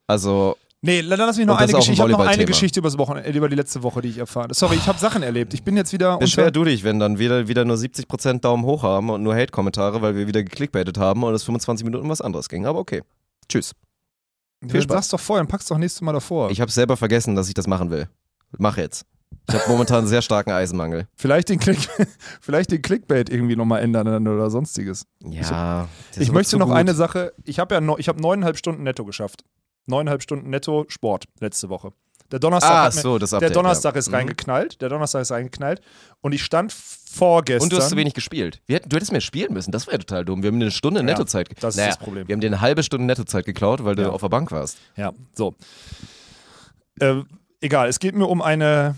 Also, 0.09 0.57
Nee, 0.81 1.03
dann 1.03 1.19
lass 1.19 1.37
mich 1.37 1.45
noch 1.47 1.57
eine 1.59 1.67
auch 1.67 1.69
ein 1.71 1.77
Geschichte. 1.77 1.93
Ich 1.93 2.01
habe 2.01 2.13
noch 2.13 2.21
eine. 2.21 2.45
Geschichte 2.45 2.79
übers 2.79 2.97
Wochenende, 2.99 3.31
über 3.31 3.49
die 3.49 3.57
letzte 3.57 3.83
Woche, 3.83 4.01
die 4.01 4.11
ich 4.11 4.19
erfahren. 4.19 4.49
Sorry, 4.53 4.77
ich 4.77 4.87
habe 4.87 4.97
Sachen 4.99 5.25
erlebt. 5.25 5.53
Ich 5.53 5.65
bin 5.65 5.77
jetzt 5.77 5.93
wieder 5.93 6.19
beschwer 6.19 6.53
du 6.53 6.63
dich, 6.65 6.85
wenn 6.85 7.01
dann 7.01 7.19
wieder, 7.19 7.49
wieder 7.49 7.65
nur 7.65 7.77
70% 7.77 8.41
Daumen 8.41 8.65
hoch 8.65 8.85
haben 8.85 9.11
und 9.11 9.25
nur 9.25 9.35
Hate-Kommentare, 9.35 10.03
weil 10.03 10.15
wir 10.15 10.29
wieder 10.29 10.43
geklickbaitet 10.45 10.97
haben 10.97 11.25
und 11.25 11.35
es 11.35 11.43
25 11.43 11.85
Minuten 11.85 12.09
was 12.09 12.21
anderes 12.21 12.49
ging. 12.49 12.65
Aber 12.67 12.79
okay. 12.79 13.03
Tschüss. 13.49 13.73
Viel 14.67 14.83
Spaß. 14.83 14.95
Sag's 14.95 15.09
doch 15.09 15.21
vorher, 15.21 15.43
dann 15.43 15.49
pack's 15.49 15.67
doch 15.67 15.79
nächstes 15.79 16.01
Mal 16.01 16.13
davor. 16.13 16.51
Ich 16.51 16.61
habe 16.61 16.71
selber 16.71 16.97
vergessen, 16.97 17.37
dass 17.37 17.49
ich 17.49 17.55
das 17.55 17.67
machen 17.67 17.91
will. 17.91 18.09
Mach 18.59 18.77
jetzt. 18.77 19.05
Ich 19.49 19.55
habe 19.55 19.71
momentan 19.71 19.99
einen 19.99 20.07
sehr 20.09 20.23
starken 20.23 20.51
Eisenmangel. 20.51 21.07
vielleicht, 21.17 21.49
den 21.49 21.59
Click, 21.59 21.79
vielleicht 22.41 22.71
den 22.71 22.83
Clickbait 22.83 23.31
irgendwie 23.31 23.57
nochmal 23.57 23.83
ändern 23.83 24.27
oder 24.27 24.51
sonstiges. 24.51 25.07
Ja. 25.23 25.89
ich 26.13 26.29
wird 26.29 26.33
möchte 26.33 26.59
noch 26.59 26.67
gut. 26.69 26.77
eine 26.77 26.95
Sache. 26.95 27.33
Ich 27.45 27.59
habe 27.59 27.75
ja 27.75 27.81
no, 27.81 27.97
ich 27.99 28.09
hab 28.09 28.19
neuneinhalb 28.21 28.57
Stunden 28.59 28.83
netto 28.83 29.05
geschafft. 29.05 29.45
Neuneinhalb 29.87 30.23
Stunden 30.23 30.51
netto 30.51 30.85
Sport 30.89 31.27
letzte 31.41 31.69
Woche. 31.69 31.93
Der 32.31 32.39
Donnerstag, 32.39 32.71
Ah, 32.71 32.85
hat 32.85 32.95
mir, 32.95 33.01
so, 33.01 33.19
das 33.19 33.31
der 33.31 33.39
Update, 33.39 33.57
Donnerstag 33.57 33.95
ja. 33.95 33.99
ist 34.01 34.09
Mhm. 34.09 34.15
reingeknallt. 34.15 34.81
Der 34.83 34.89
Donnerstag 34.91 35.23
ist 35.23 35.31
reingeknallt. 35.31 35.81
Und 36.21 36.33
ich 36.33 36.45
stand 36.45 36.73
vorgestern. 36.73 37.63
Und 37.65 37.73
du 37.73 37.77
hast 37.79 37.89
zu 37.89 37.97
wenig 37.97 38.13
gespielt. 38.13 38.61
Wir 38.67 38.77
hätten, 38.77 38.89
du 38.91 38.97
hättest 38.97 39.13
mehr 39.13 39.21
spielen 39.23 39.53
müssen. 39.55 39.71
Das 39.73 39.87
wäre 39.87 39.95
ja 39.95 39.99
total 40.01 40.25
dumm. 40.27 40.43
Wir 40.43 40.49
haben 40.49 40.59
dir 40.61 40.67
eine 40.67 40.71
Stunde 40.73 41.01
Ja, 41.01 41.05
Nettozeit 41.07 41.49
das 41.61 41.75
ist 41.75 41.79
naja, 41.79 41.89
das 41.89 41.99
Problem. 41.99 42.29
Wir 42.29 42.35
haben 42.35 42.41
dir 42.41 42.49
eine 42.49 42.61
halbe 42.61 42.83
Stunde 42.83 43.07
Nettozeit 43.07 43.47
geklaut, 43.47 43.83
weil 43.85 43.95
du 43.95 44.03
Ja. 44.03 44.11
auf 44.11 44.21
der 44.21 44.29
Bank 44.29 44.53
warst. 44.53 44.77
Ja, 44.97 45.13
so. 45.35 45.55
Äh, 47.01 47.23
egal, 47.61 47.89
es 47.89 47.99
geht 47.99 48.15
mir 48.15 48.27
um 48.27 48.43
eine. 48.43 48.97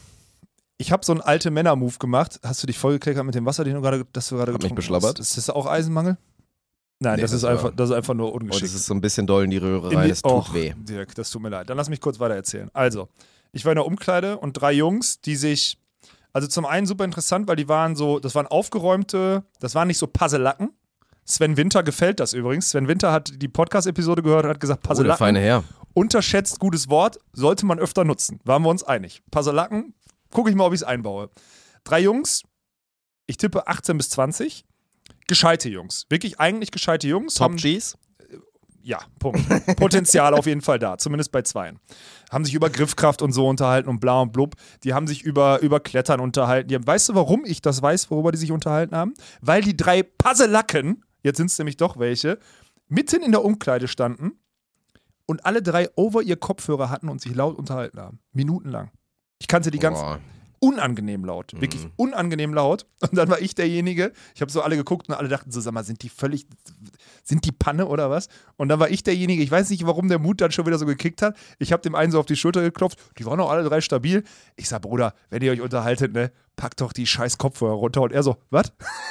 Ich 0.78 0.92
habe 0.92 1.04
so 1.04 1.12
einen 1.12 1.20
alte 1.20 1.50
Männer-Move 1.50 1.98
gemacht. 1.98 2.40
Hast 2.42 2.62
du 2.62 2.66
dich 2.66 2.78
vollgekleckert 2.78 3.24
mit 3.24 3.34
dem 3.34 3.44
Wasser, 3.44 3.64
den 3.64 3.74
du 3.74 3.82
gerade, 3.82 4.06
das 4.12 4.28
du 4.30 4.36
gerade 4.36 4.52
mich 4.52 4.74
beschlabbert. 4.74 5.18
hast? 5.18 5.28
Ist 5.28 5.36
das 5.36 5.50
auch 5.50 5.66
Eisenmangel? 5.66 6.16
Nein, 7.02 7.16
Nee, 7.16 7.22
das, 7.22 7.30
das 7.30 7.38
ist 7.38 7.42
war- 7.44 7.50
einfach, 7.52 7.72
das 7.74 7.90
ist 7.90 7.96
einfach 7.96 8.14
nur 8.14 8.32
Oh, 8.32 8.36
ungeschickt. 8.36 8.64
das 8.66 8.74
ist 8.74 8.86
so 8.86 8.94
ein 8.94 9.00
bisschen 9.00 9.26
doll 9.26 9.44
in 9.44 9.50
die 9.50 9.56
Röhre 9.56 9.90
In 9.90 9.96
rein, 9.98 10.10
es 10.10 10.20
tut 10.22 10.30
Och, 10.32 10.54
weh. 10.54 10.74
Dirk, 10.76 11.14
das 11.14 11.30
tut 11.30 11.40
mir 11.42 11.48
leid. 11.48 11.70
Dann 11.70 11.76
lass 11.78 11.88
mich 11.88 12.00
kurz 12.00 12.20
weiter 12.20 12.34
erzählen. 12.34 12.70
Also, 12.74 13.08
ich 13.52 13.64
war 13.64 13.72
in 13.72 13.76
der 13.76 13.86
Umkleide 13.86 14.36
und 14.38 14.52
drei 14.52 14.72
Jungs, 14.72 15.20
die 15.22 15.34
sich, 15.36 15.78
also 16.34 16.46
zum 16.46 16.66
einen 16.66 16.86
super 16.86 17.04
interessant, 17.04 17.48
weil 17.48 17.56
die 17.56 17.68
waren 17.68 17.96
so, 17.96 18.18
das 18.20 18.34
waren 18.34 18.46
aufgeräumte, 18.46 19.44
das 19.60 19.74
waren 19.74 19.88
nicht 19.88 19.98
so 19.98 20.06
Puzzelacken. 20.06 20.70
Sven 21.24 21.56
Winter 21.56 21.82
gefällt 21.82 22.20
das 22.20 22.32
übrigens. 22.34 22.70
Sven 22.70 22.86
Winter 22.88 23.12
hat 23.12 23.32
die 23.40 23.48
Podcast-Episode 23.48 24.22
gehört 24.22 24.44
und 24.44 24.50
hat 24.50 24.60
gesagt, 24.60 24.82
Oh, 24.84 24.88
Puzzelacken, 24.88 25.18
feine 25.18 25.40
Herr. 25.40 25.64
unterschätzt 25.94 26.58
gutes 26.58 26.88
Wort, 26.90 27.18
sollte 27.32 27.64
man 27.66 27.78
öfter 27.78 28.04
nutzen. 28.04 28.40
Waren 28.44 28.62
wir 28.62 28.68
uns 28.68 28.82
einig. 28.84 29.22
Puzzelacken, 29.30 29.94
gucke 30.30 30.50
ich 30.50 30.56
mal, 30.56 30.64
ob 30.64 30.74
ich 30.74 30.80
es 30.80 30.84
einbaue. 30.84 31.30
Drei 31.84 32.00
Jungs, 32.00 32.42
ich 33.26 33.36
tippe 33.38 33.68
18 33.68 33.96
bis 33.96 34.10
20. 34.10 34.64
Gescheite 35.30 35.68
Jungs. 35.68 36.06
Wirklich 36.10 36.40
eigentlich 36.40 36.72
gescheite 36.72 37.06
Jungs. 37.06 37.34
Top 37.34 37.44
haben- 37.52 37.56
Gs? 37.56 37.96
ja, 38.82 38.98
Punkt. 39.20 39.40
Potenzial 39.76 40.34
auf 40.34 40.46
jeden 40.46 40.60
Fall 40.60 40.78
da, 40.80 40.98
zumindest 40.98 41.30
bei 41.30 41.42
zweien. 41.42 41.78
Haben 42.32 42.44
sich 42.44 42.54
über 42.54 42.68
Griffkraft 42.68 43.22
und 43.22 43.30
so 43.32 43.46
unterhalten 43.46 43.88
und 43.88 44.00
bla 44.00 44.20
und 44.22 44.32
blub. 44.32 44.56
Die 44.82 44.92
haben 44.92 45.06
sich 45.06 45.22
über, 45.22 45.60
über 45.60 45.78
Klettern 45.78 46.18
unterhalten. 46.18 46.68
Die 46.68 46.74
haben, 46.74 46.86
weißt 46.86 47.10
du, 47.10 47.14
warum 47.14 47.44
ich 47.44 47.62
das 47.62 47.80
weiß, 47.80 48.10
worüber 48.10 48.32
die 48.32 48.38
sich 48.38 48.50
unterhalten 48.50 48.96
haben? 48.96 49.14
Weil 49.40 49.62
die 49.62 49.76
drei 49.76 50.02
Puzzelacken, 50.02 51.04
jetzt 51.22 51.36
sind 51.36 51.46
es 51.50 51.58
nämlich 51.58 51.76
doch 51.76 51.98
welche, 51.98 52.38
mitten 52.88 53.22
in 53.22 53.30
der 53.30 53.44
Umkleide 53.44 53.86
standen 53.86 54.32
und 55.26 55.46
alle 55.46 55.62
drei 55.62 55.88
over 55.94 56.22
ihr 56.22 56.36
Kopfhörer 56.36 56.90
hatten 56.90 57.08
und 57.08 57.20
sich 57.20 57.34
laut 57.36 57.56
unterhalten 57.56 58.00
haben. 58.00 58.18
Minutenlang. 58.32 58.90
Ich 59.38 59.46
kannte 59.46 59.70
die 59.70 59.78
ganz 59.78 60.00
Boah. 60.00 60.18
Unangenehm 60.60 61.24
laut. 61.24 61.52
Wirklich 61.60 61.84
Mhm. 61.84 61.92
unangenehm 61.96 62.54
laut. 62.54 62.86
Und 63.00 63.16
dann 63.16 63.28
war 63.30 63.40
ich 63.40 63.54
derjenige, 63.54 64.12
ich 64.34 64.40
habe 64.42 64.52
so 64.52 64.60
alle 64.62 64.76
geguckt 64.76 65.08
und 65.08 65.14
alle 65.14 65.28
dachten 65.28 65.50
so, 65.50 65.60
sag 65.60 65.72
mal, 65.72 65.84
sind 65.84 66.02
die 66.02 66.08
völlig, 66.10 66.46
sind 67.24 67.44
die 67.46 67.52
Panne 67.52 67.86
oder 67.86 68.10
was? 68.10 68.28
Und 68.56 68.68
dann 68.68 68.78
war 68.78 68.90
ich 68.90 69.02
derjenige, 69.02 69.42
ich 69.42 69.50
weiß 69.50 69.70
nicht, 69.70 69.86
warum 69.86 70.08
der 70.08 70.18
Mut 70.18 70.40
dann 70.42 70.52
schon 70.52 70.66
wieder 70.66 70.78
so 70.78 70.84
gekickt 70.86 71.22
hat. 71.22 71.34
Ich 71.58 71.72
habe 71.72 71.82
dem 71.82 71.94
einen 71.94 72.12
so 72.12 72.20
auf 72.20 72.26
die 72.26 72.36
Schulter 72.36 72.60
geklopft, 72.60 72.98
die 73.18 73.24
waren 73.24 73.40
auch 73.40 73.50
alle 73.50 73.64
drei 73.64 73.80
stabil. 73.80 74.22
Ich 74.56 74.68
sag, 74.68 74.82
Bruder, 74.82 75.14
wenn 75.30 75.42
ihr 75.42 75.50
euch 75.52 75.62
unterhaltet, 75.62 76.12
ne, 76.12 76.30
packt 76.56 76.80
doch 76.82 76.92
die 76.92 77.06
scheiß 77.06 77.38
Kopfhörer 77.38 77.72
runter. 77.72 78.02
Und 78.02 78.12
er 78.12 78.22
so, 78.22 78.36
was? 78.50 78.70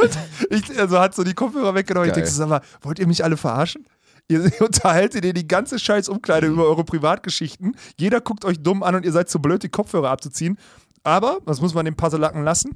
und 0.00 0.18
ich, 0.50 0.78
also 0.78 0.98
hat 0.98 1.14
so 1.14 1.22
die 1.24 1.34
Kopfhörer 1.34 1.74
weggenommen. 1.74 2.08
Ich 2.08 2.14
Geil. 2.14 2.22
denke 2.22 2.30
so, 2.30 2.38
sag 2.38 2.48
mal, 2.48 2.62
wollt 2.80 2.98
ihr 2.98 3.06
mich 3.06 3.22
alle 3.24 3.36
verarschen? 3.36 3.86
Ihr 4.28 4.50
unterhaltet 4.60 5.24
ihr 5.24 5.32
die 5.32 5.46
ganze 5.48 5.78
scheiß 5.78 6.08
Umkleide 6.08 6.46
über 6.46 6.64
eure 6.64 6.84
Privatgeschichten. 6.84 7.76
Jeder 7.98 8.20
guckt 8.20 8.44
euch 8.44 8.62
dumm 8.62 8.82
an 8.82 8.94
und 8.94 9.04
ihr 9.04 9.12
seid 9.12 9.28
zu 9.28 9.40
blöd, 9.40 9.62
die 9.62 9.68
Kopfhörer 9.68 10.10
abzuziehen. 10.10 10.58
Aber, 11.04 11.38
das 11.46 11.60
muss 11.60 11.74
man 11.74 11.84
dem 11.84 11.96
Puzzleacken 11.96 12.44
lassen. 12.44 12.70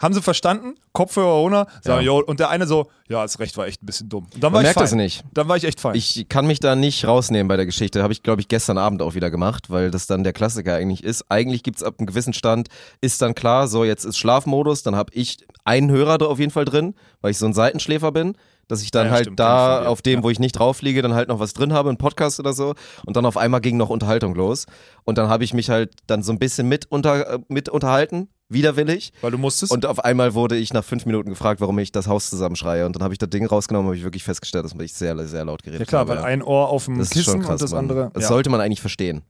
Haben 0.00 0.12
sie 0.12 0.20
verstanden? 0.20 0.74
Kopfhörer 0.92 1.40
runter. 1.40 1.66
Sagen, 1.82 2.04
Ja. 2.04 2.12
Und 2.12 2.38
der 2.38 2.50
eine 2.50 2.66
so, 2.66 2.90
ja, 3.08 3.24
ist 3.24 3.38
recht, 3.38 3.56
war 3.56 3.66
echt 3.66 3.82
ein 3.82 3.86
bisschen 3.86 4.10
dumm. 4.10 4.26
Und 4.34 4.44
dann 4.44 4.52
war 4.52 4.58
Man 4.58 4.60
ich 4.60 4.66
merkt 4.66 4.74
fein. 4.78 4.84
das 4.84 4.92
nicht. 4.92 5.24
Dann 5.32 5.48
war 5.48 5.56
ich 5.56 5.64
echt 5.64 5.80
fein. 5.80 5.94
Ich 5.94 6.26
kann 6.28 6.46
mich 6.46 6.60
da 6.60 6.76
nicht 6.76 7.06
rausnehmen 7.06 7.48
bei 7.48 7.56
der 7.56 7.64
Geschichte. 7.64 8.02
Habe 8.02 8.12
ich, 8.12 8.22
glaube 8.22 8.42
ich, 8.42 8.48
gestern 8.48 8.76
Abend 8.76 9.00
auch 9.00 9.14
wieder 9.14 9.30
gemacht, 9.30 9.70
weil 9.70 9.90
das 9.90 10.06
dann 10.06 10.22
der 10.22 10.34
Klassiker 10.34 10.74
eigentlich 10.74 11.02
ist. 11.02 11.24
Eigentlich 11.30 11.62
gibt's 11.62 11.82
ab 11.82 11.94
einem 11.98 12.06
gewissen 12.06 12.34
Stand, 12.34 12.68
ist 13.00 13.22
dann 13.22 13.34
klar, 13.34 13.68
so 13.68 13.84
jetzt 13.84 14.04
ist 14.04 14.18
Schlafmodus, 14.18 14.82
dann 14.82 14.96
habe 14.96 15.12
ich 15.14 15.38
einen 15.64 15.90
Hörer 15.90 16.18
da 16.18 16.26
auf 16.26 16.38
jeden 16.38 16.52
Fall 16.52 16.66
drin, 16.66 16.94
weil 17.22 17.30
ich 17.30 17.38
so 17.38 17.46
ein 17.46 17.54
Seitenschläfer 17.54 18.12
bin, 18.12 18.36
dass 18.68 18.82
ich 18.82 18.90
dann 18.90 19.06
Ja, 19.06 19.12
halt 19.12 19.24
stimmt, 19.26 19.40
da 19.40 19.86
auf 19.86 20.02
dem, 20.02 20.20
Ja. 20.20 20.22
wo 20.24 20.30
ich 20.30 20.38
nicht 20.38 20.52
drauf 20.52 20.82
liege, 20.82 21.02
dann 21.02 21.14
halt 21.14 21.28
noch 21.28 21.38
was 21.38 21.52
drin 21.52 21.72
habe, 21.72 21.88
einen 21.88 21.98
Podcast 21.98 22.40
oder 22.40 22.52
so. 22.52 22.74
Und 23.04 23.16
dann 23.16 23.24
auf 23.26 23.36
einmal 23.36 23.60
ging 23.60 23.76
noch 23.76 23.90
Unterhaltung 23.90 24.34
los. 24.34 24.66
Und 25.04 25.18
dann 25.18 25.28
habe 25.28 25.44
ich 25.44 25.54
mich 25.54 25.70
halt 25.70 25.94
dann 26.06 26.22
so 26.22 26.32
ein 26.32 26.38
bisschen 26.38 26.68
mit, 26.68 26.86
unter, 26.90 27.34
äh, 27.34 27.38
mit 27.48 27.68
unterhalten, 27.68 28.28
widerwillig. 28.48 29.12
Weil 29.20 29.30
du 29.32 29.38
musstest. 29.38 29.72
Und 29.72 29.86
auf 29.86 30.04
einmal 30.04 30.34
wurde 30.34 30.56
ich 30.56 30.72
nach 30.72 30.84
fünf 30.84 31.06
Minuten 31.06 31.30
gefragt, 31.30 31.60
warum 31.60 31.78
ich 31.78 31.92
das 31.92 32.06
Haus 32.08 32.28
zusammenschreie. 32.30 32.86
Und 32.86 32.96
dann 32.96 33.02
habe 33.02 33.14
ich 33.14 33.18
das 33.18 33.30
Ding 33.30 33.46
rausgenommen 33.46 33.86
und 33.86 33.90
habe 33.90 33.98
ich 33.98 34.04
wirklich 34.04 34.24
festgestellt, 34.24 34.64
dass 34.64 34.74
ich 34.74 34.92
sehr, 34.94 35.16
sehr 35.26 35.44
laut 35.44 35.62
geredet 35.62 35.80
ja 35.80 35.86
klar, 35.86 36.00
habe. 36.00 36.16
weil 36.16 36.24
ein 36.24 36.42
Ohr 36.42 36.68
auf 36.68 36.86
dem 36.86 36.98
Das 36.98 37.10
Kissen 37.10 37.40
krass, 37.42 37.50
und 37.52 37.62
das 37.62 37.70
Mann. 37.72 37.78
andere. 37.80 38.10
Das 38.14 38.24
ja. 38.24 38.28
sollte 38.28 38.50
man 38.50 38.60
eigentlich 38.60 38.80
verstehen. 38.80 39.22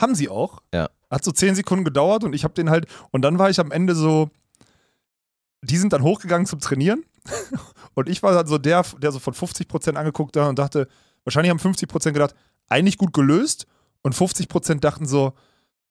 Haben 0.00 0.14
sie 0.14 0.28
auch. 0.28 0.58
Ja. 0.74 0.88
Hat 1.10 1.24
so 1.24 1.32
zehn 1.32 1.54
Sekunden 1.54 1.84
gedauert 1.84 2.22
und 2.24 2.34
ich 2.34 2.44
habe 2.44 2.54
den 2.54 2.70
halt. 2.70 2.86
Und 3.10 3.22
dann 3.22 3.38
war 3.38 3.50
ich 3.50 3.58
am 3.60 3.70
Ende 3.72 3.94
so. 3.94 4.30
Die 5.62 5.76
sind 5.76 5.92
dann 5.92 6.02
hochgegangen 6.02 6.46
zum 6.46 6.60
Trainieren. 6.60 7.04
Und 7.94 8.08
ich 8.08 8.22
war 8.22 8.32
dann 8.32 8.46
so 8.46 8.58
der, 8.58 8.84
der 8.98 9.12
so 9.12 9.18
von 9.18 9.34
50% 9.34 9.94
angeguckt 9.94 10.36
hat 10.36 10.48
und 10.48 10.58
dachte, 10.58 10.88
wahrscheinlich 11.24 11.50
haben 11.50 11.58
50% 11.58 12.12
gedacht, 12.12 12.34
eigentlich 12.68 12.98
gut 12.98 13.12
gelöst. 13.12 13.66
Und 14.02 14.14
50% 14.14 14.80
dachten 14.80 15.06
so, 15.06 15.34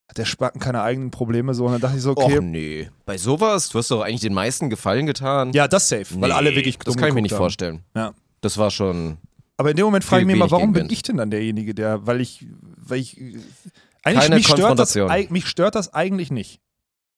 hat 0.08 0.18
der 0.18 0.26
Spacken 0.26 0.60
keine 0.60 0.82
eigenen 0.82 1.12
Probleme 1.12 1.54
so. 1.54 1.66
Und 1.66 1.74
dann 1.74 1.82
dachte 1.82 1.98
ich 1.98 2.04
so, 2.04 2.12
okay. 2.12 2.40
Och 2.40 2.44
nee. 2.44 2.90
Bei 3.06 3.18
sowas, 3.18 3.70
du 3.70 3.78
hast 3.78 3.92
doch 3.92 4.02
eigentlich 4.02 4.22
den 4.22 4.34
meisten 4.34 4.70
Gefallen 4.70 5.06
getan. 5.06 5.54
Ja, 5.54 5.68
das 5.68 5.90
safe, 5.90 6.08
weil 6.20 6.30
Nee, 6.30 6.36
alle 6.36 6.56
wirklich 6.56 6.80
Das 6.80 6.98
kann 6.98 7.10
ich 7.10 7.14
mir 7.14 7.22
nicht 7.22 7.34
haben. 7.34 7.38
vorstellen. 7.40 7.84
Ja. 7.96 8.14
Das 8.42 8.58
war 8.58 8.72
schon. 8.72 9.18
Aber 9.58 9.72
in 9.72 9.76
dem 9.76 9.86
Moment 9.86 10.04
frage 10.06 10.22
ich 10.22 10.28
mich 10.28 10.38
mal, 10.38 10.50
warum 10.50 10.74
bin 10.74 10.90
ich 10.90 11.04
denn 11.04 11.18
dann 11.18 11.30
derjenige, 11.30 11.76
der, 11.76 12.08
weil 12.08 12.22
ich, 12.22 12.48
weil 12.78 13.00
ich, 13.00 13.18
eigentlich 14.04 14.24
Keine 14.24 14.36
mich 14.36 14.48
stört, 14.48 14.80
das, 14.80 14.98
mich 15.30 15.48
stört 15.48 15.76
das 15.76 15.94
eigentlich 15.94 16.32
nicht. 16.32 16.62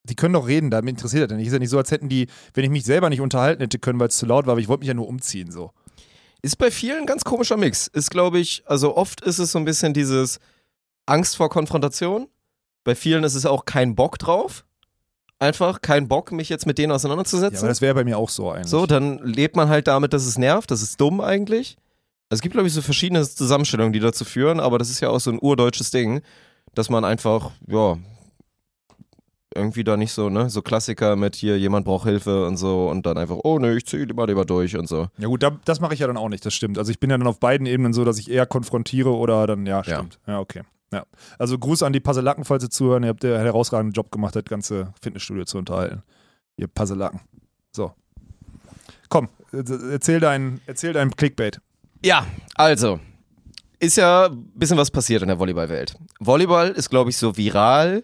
Die 0.03 0.15
können 0.15 0.33
doch 0.33 0.47
reden, 0.47 0.71
da 0.71 0.79
interessiert 0.79 1.23
das 1.23 1.31
ja 1.31 1.37
nicht. 1.37 1.47
Ist 1.47 1.53
ja 1.53 1.59
nicht 1.59 1.69
so, 1.69 1.77
als 1.77 1.91
hätten 1.91 2.09
die, 2.09 2.27
wenn 2.53 2.63
ich 2.63 2.69
mich 2.71 2.83
selber 2.85 3.09
nicht 3.09 3.21
unterhalten 3.21 3.61
hätte 3.61 3.77
können, 3.79 3.99
weil 3.99 4.07
es 4.07 4.17
zu 4.17 4.25
laut 4.25 4.45
war, 4.47 4.53
aber 4.53 4.61
ich 4.61 4.67
wollte 4.67 4.79
mich 4.81 4.87
ja 4.87 4.93
nur 4.95 5.07
umziehen, 5.07 5.51
so. 5.51 5.71
Ist 6.41 6.57
bei 6.57 6.71
vielen 6.71 7.01
ein 7.01 7.05
ganz 7.05 7.23
komischer 7.23 7.55
Mix. 7.55 7.85
Ist, 7.87 8.09
glaube 8.09 8.39
ich, 8.39 8.63
also 8.65 8.97
oft 8.97 9.21
ist 9.21 9.37
es 9.37 9.51
so 9.51 9.59
ein 9.59 9.65
bisschen 9.65 9.93
dieses 9.93 10.39
Angst 11.05 11.37
vor 11.37 11.49
Konfrontation. 11.49 12.27
Bei 12.83 12.95
vielen 12.95 13.23
ist 13.23 13.35
es 13.35 13.45
auch 13.45 13.65
kein 13.65 13.93
Bock 13.95 14.17
drauf. 14.17 14.65
Einfach 15.37 15.81
kein 15.81 16.07
Bock, 16.07 16.31
mich 16.31 16.49
jetzt 16.49 16.65
mit 16.65 16.79
denen 16.79 16.89
Ja, 16.89 16.95
auseinanderzusetzen. 16.95 17.59
aber 17.59 17.67
das 17.67 17.81
wäre 17.81 17.93
bei 17.93 18.03
mir 18.03 18.17
auch 18.17 18.29
so 18.29 18.49
eigentlich. 18.51 18.69
So, 18.69 18.87
dann 18.87 19.19
lebt 19.19 19.55
man 19.55 19.69
halt 19.69 19.87
damit, 19.87 20.13
dass 20.13 20.25
es 20.25 20.37
nervt, 20.39 20.71
das 20.71 20.81
ist 20.81 20.99
dumm 20.99 21.21
eigentlich. 21.21 21.77
Also 22.29 22.39
es 22.39 22.41
gibt, 22.41 22.53
glaube 22.53 22.67
ich, 22.67 22.73
so 22.73 22.81
verschiedene 22.81 23.27
Zusammenstellungen, 23.27 23.91
die 23.93 23.99
dazu 23.99 24.23
führen, 24.25 24.59
aber 24.59 24.79
das 24.79 24.89
ist 24.89 24.99
ja 24.99 25.09
auch 25.09 25.19
so 25.19 25.31
ein 25.31 25.39
urdeutsches 25.39 25.91
Ding, 25.91 26.21
dass 26.73 26.89
man 26.89 27.03
einfach, 27.05 27.51
ja, 27.67 27.97
irgendwie 29.53 29.83
da 29.83 29.97
nicht 29.97 30.11
so, 30.13 30.29
ne, 30.29 30.49
so 30.49 30.61
Klassiker 30.61 31.15
mit 31.15 31.35
hier, 31.35 31.57
jemand 31.57 31.85
braucht 31.85 32.05
Hilfe 32.07 32.45
und 32.45 32.57
so 32.57 32.89
und 32.89 33.05
dann 33.05 33.17
einfach, 33.17 33.37
oh 33.43 33.59
ne, 33.59 33.75
ich 33.75 33.85
ziehe 33.85 34.05
lieber 34.05 34.25
lieber 34.27 34.45
durch 34.45 34.77
und 34.77 34.87
so. 34.87 35.07
Ja 35.17 35.27
gut, 35.27 35.43
da, 35.43 35.57
das 35.65 35.79
mache 35.81 35.93
ich 35.93 35.99
ja 35.99 36.07
dann 36.07 36.17
auch 36.17 36.29
nicht, 36.29 36.45
das 36.45 36.53
stimmt. 36.53 36.77
Also 36.77 36.91
ich 36.91 36.99
bin 36.99 37.09
ja 37.09 37.17
dann 37.17 37.27
auf 37.27 37.39
beiden 37.39 37.67
Ebenen 37.67 37.93
so, 37.93 38.05
dass 38.05 38.17
ich 38.17 38.29
eher 38.31 38.45
konfrontiere 38.45 39.09
oder 39.15 39.45
dann, 39.47 39.65
ja, 39.65 39.77
Ja. 39.77 39.83
stimmt. 39.83 40.19
Ja, 40.27 40.39
okay. 40.39 40.61
Ja. 40.93 41.05
Also 41.39 41.57
Gruß 41.57 41.83
an 41.83 41.93
die 41.93 41.99
Puzzleacken, 42.01 42.43
falls 42.43 42.63
ihr 42.63 42.69
zuhören. 42.69 43.03
Ihr 43.03 43.09
habt 43.09 43.23
einen 43.23 43.35
herausragenden 43.43 43.93
Job 43.93 44.11
gemacht, 44.11 44.35
das 44.35 44.43
ganze 44.43 44.93
Fitnessstudio 45.01 45.45
zu 45.45 45.57
unterhalten. 45.57 46.03
Ihr 46.57 46.67
Puzzleacken. 46.67 47.21
So. 47.71 47.93
Komm, 49.09 49.29
äh, 49.53 49.63
erzähl 49.91 50.19
dein, 50.19 50.59
erzähl 50.65 50.93
dein 50.93 51.11
Clickbait. 51.11 51.61
Ja, 52.03 52.25
also, 52.55 52.99
ist 53.79 53.97
ja 53.97 54.25
ein 54.27 54.51
bisschen 54.53 54.77
was 54.77 54.91
passiert 54.91 55.21
in 55.21 55.27
der 55.29 55.39
Volleyballwelt. 55.39 55.95
Volleyball 56.19 56.69
ist, 56.69 56.89
glaube 56.89 57.09
ich, 57.09 57.17
so 57.17 57.35
viral 57.37 58.03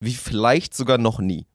wie 0.00 0.14
vielleicht 0.14 0.74
sogar 0.74 0.98
noch 0.98 1.18
nie. 1.20 1.46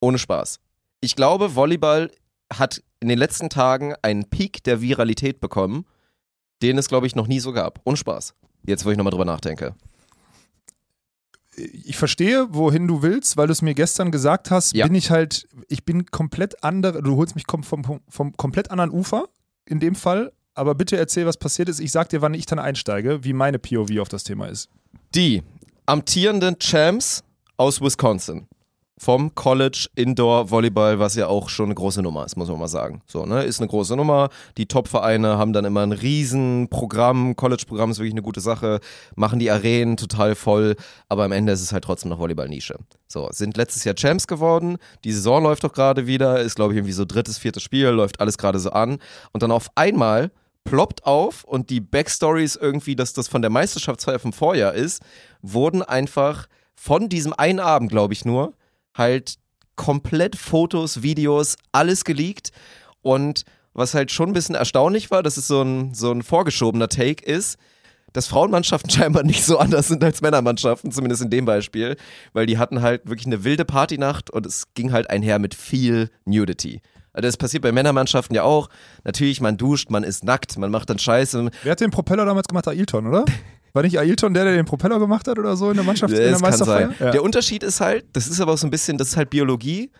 Ohne 0.00 0.18
Spaß. 0.18 0.60
Ich 1.00 1.16
glaube, 1.16 1.54
Volleyball 1.54 2.10
hat 2.52 2.82
in 3.00 3.08
den 3.08 3.18
letzten 3.18 3.50
Tagen 3.50 3.94
einen 4.02 4.24
Peak 4.28 4.62
der 4.64 4.80
Viralität 4.80 5.40
bekommen, 5.40 5.86
den 6.62 6.78
es, 6.78 6.88
glaube 6.88 7.06
ich, 7.06 7.14
noch 7.14 7.26
nie 7.26 7.40
so 7.40 7.52
gab. 7.52 7.80
Ohne 7.84 7.96
Spaß. 7.96 8.34
Jetzt, 8.66 8.84
wo 8.84 8.90
ich 8.90 8.96
nochmal 8.96 9.10
drüber 9.10 9.24
nachdenke. 9.26 9.74
Ich 11.56 11.96
verstehe, 11.96 12.48
wohin 12.50 12.88
du 12.88 13.02
willst, 13.02 13.36
weil 13.36 13.46
du 13.46 13.52
es 13.52 13.62
mir 13.62 13.74
gestern 13.74 14.10
gesagt 14.10 14.50
hast, 14.50 14.74
Ja. 14.74 14.86
bin 14.86 14.94
ich 14.96 15.10
halt, 15.10 15.46
ich 15.68 15.84
bin 15.84 16.06
komplett 16.06 16.64
andere, 16.64 17.00
du 17.00 17.16
holst 17.16 17.36
mich 17.36 17.44
vom, 17.48 17.62
vom, 17.62 18.00
vom 18.08 18.36
komplett 18.36 18.70
anderen 18.72 18.90
Ufer 18.90 19.26
in 19.66 19.78
dem 19.78 19.94
Fall, 19.94 20.32
aber 20.54 20.74
bitte 20.74 20.96
erzähl, 20.96 21.26
was 21.26 21.36
passiert 21.36 21.68
ist. 21.68 21.78
Ich 21.78 21.92
sag 21.92 22.08
dir, 22.08 22.22
wann 22.22 22.34
ich 22.34 22.46
dann 22.46 22.58
einsteige, 22.58 23.22
wie 23.22 23.32
meine 23.32 23.58
POV 23.60 23.98
auf 24.00 24.08
das 24.08 24.24
Thema 24.24 24.46
ist. 24.46 24.68
Die 25.14 25.42
amtierenden 25.86 26.58
Champs 26.58 27.22
aus 27.56 27.80
Wisconsin 27.80 28.48
vom 28.96 29.34
College 29.34 29.88
Indoor 29.96 30.50
Volleyball, 30.50 30.98
was 30.98 31.16
ja 31.16 31.26
auch 31.26 31.48
schon 31.48 31.66
eine 31.66 31.74
große 31.74 32.00
Nummer 32.00 32.24
ist, 32.24 32.36
muss 32.36 32.48
man 32.48 32.58
mal 32.58 32.68
sagen. 32.68 33.02
So, 33.06 33.26
ne, 33.26 33.42
ist 33.42 33.60
eine 33.60 33.68
große 33.68 33.96
Nummer. 33.96 34.28
Die 34.56 34.66
Top-Vereine 34.66 35.36
haben 35.36 35.52
dann 35.52 35.64
immer 35.64 35.82
ein 35.82 35.92
riesen 35.92 36.68
Programm. 36.70 37.34
College-Programm 37.34 37.90
ist 37.90 37.98
wirklich 37.98 38.14
eine 38.14 38.22
gute 38.22 38.40
Sache. 38.40 38.80
Machen 39.16 39.40
die 39.40 39.50
Arenen 39.50 39.96
total 39.96 40.34
voll. 40.34 40.76
Aber 41.08 41.24
am 41.24 41.32
Ende 41.32 41.52
ist 41.52 41.60
es 41.60 41.72
halt 41.72 41.84
trotzdem 41.84 42.10
noch 42.10 42.18
Volleyball-Nische. 42.18 42.76
So, 43.08 43.28
sind 43.32 43.56
letztes 43.56 43.84
Jahr 43.84 43.96
Champs 43.96 44.26
geworden. 44.26 44.78
Die 45.02 45.12
Saison 45.12 45.42
läuft 45.42 45.64
doch 45.64 45.72
gerade 45.72 46.06
wieder. 46.06 46.40
Ist, 46.40 46.54
glaube 46.54 46.72
ich, 46.72 46.78
irgendwie 46.78 46.92
so 46.92 47.04
drittes, 47.04 47.38
viertes 47.38 47.62
Spiel. 47.62 47.88
Läuft 47.88 48.20
alles 48.20 48.38
gerade 48.38 48.60
so 48.60 48.70
an. 48.70 48.98
Und 49.32 49.42
dann 49.42 49.50
auf 49.50 49.68
einmal 49.74 50.30
ploppt 50.62 51.04
auf 51.04 51.44
und 51.44 51.68
die 51.68 51.80
Backstories 51.80 52.56
irgendwie, 52.56 52.96
dass 52.96 53.12
das 53.12 53.28
von 53.28 53.42
der 53.42 53.50
Meisterschaftsfeier 53.50 54.18
vom 54.18 54.32
Vorjahr 54.32 54.72
ist, 54.72 55.02
wurden 55.42 55.82
einfach 55.82 56.46
von 56.74 57.08
diesem 57.08 57.32
einen 57.32 57.60
Abend, 57.60 57.90
glaube 57.90 58.12
ich 58.12 58.24
nur, 58.24 58.54
halt 58.94 59.36
komplett 59.76 60.36
Fotos, 60.36 61.02
Videos, 61.02 61.56
alles 61.72 62.04
geleakt. 62.04 62.50
Und 63.02 63.44
was 63.72 63.94
halt 63.94 64.12
schon 64.12 64.30
ein 64.30 64.34
bisschen 64.34 64.54
erstaunlich 64.54 65.10
war, 65.10 65.22
dass 65.22 65.36
es 65.36 65.46
so 65.46 65.62
ein, 65.62 65.94
so 65.94 66.10
ein 66.10 66.22
vorgeschobener 66.22 66.88
Take 66.88 67.24
ist, 67.24 67.58
dass 68.12 68.28
Frauenmannschaften 68.28 68.90
scheinbar 68.90 69.24
nicht 69.24 69.44
so 69.44 69.58
anders 69.58 69.88
sind 69.88 70.02
als 70.02 70.22
Männermannschaften, 70.22 70.92
zumindest 70.92 71.22
in 71.22 71.30
dem 71.30 71.44
Beispiel, 71.44 71.96
weil 72.32 72.46
die 72.46 72.58
hatten 72.58 72.80
halt 72.82 73.06
wirklich 73.08 73.26
eine 73.26 73.44
wilde 73.44 73.64
Partynacht 73.64 74.30
und 74.30 74.46
es 74.46 74.64
ging 74.74 74.92
halt 74.92 75.10
einher 75.10 75.38
mit 75.38 75.54
viel 75.54 76.10
Nudity. 76.24 76.80
Also 77.12 77.28
Das 77.28 77.36
passiert 77.36 77.62
bei 77.62 77.72
Männermannschaften 77.72 78.34
ja 78.34 78.42
auch. 78.42 78.68
Natürlich, 79.04 79.40
man 79.40 79.56
duscht, 79.56 79.90
man 79.90 80.02
ist 80.02 80.24
nackt, 80.24 80.56
man 80.58 80.70
macht 80.70 80.90
dann 80.90 80.98
Scheiße. 80.98 81.48
Wer 81.62 81.72
hat 81.72 81.80
den 81.80 81.90
Propeller 81.90 82.24
damals 82.24 82.48
gemacht? 82.48 82.66
Ailton, 82.66 83.06
oder? 83.06 83.24
War 83.74 83.82
nicht 83.82 83.98
Ailton 83.98 84.32
der, 84.32 84.44
der 84.44 84.54
den 84.54 84.64
Propeller 84.64 84.98
gemacht 85.00 85.26
hat 85.28 85.38
oder 85.38 85.56
so 85.56 85.68
in 85.70 85.76
der 85.76 85.84
Mannschaft, 85.84 86.14
in 86.14 86.20
der 86.20 86.30
Das 86.30 86.40
Meisterfeier? 86.40 86.94
Ja. 87.00 87.10
Der 87.10 87.22
Unterschied 87.22 87.62
ist 87.64 87.80
halt, 87.80 88.06
das 88.12 88.28
ist 88.28 88.40
aber 88.40 88.52
auch 88.52 88.58
so 88.58 88.66
ein 88.66 88.70
bisschen, 88.70 88.96
das 88.96 89.08
ist 89.08 89.16
halt 89.16 89.30
Biologie. 89.30 89.90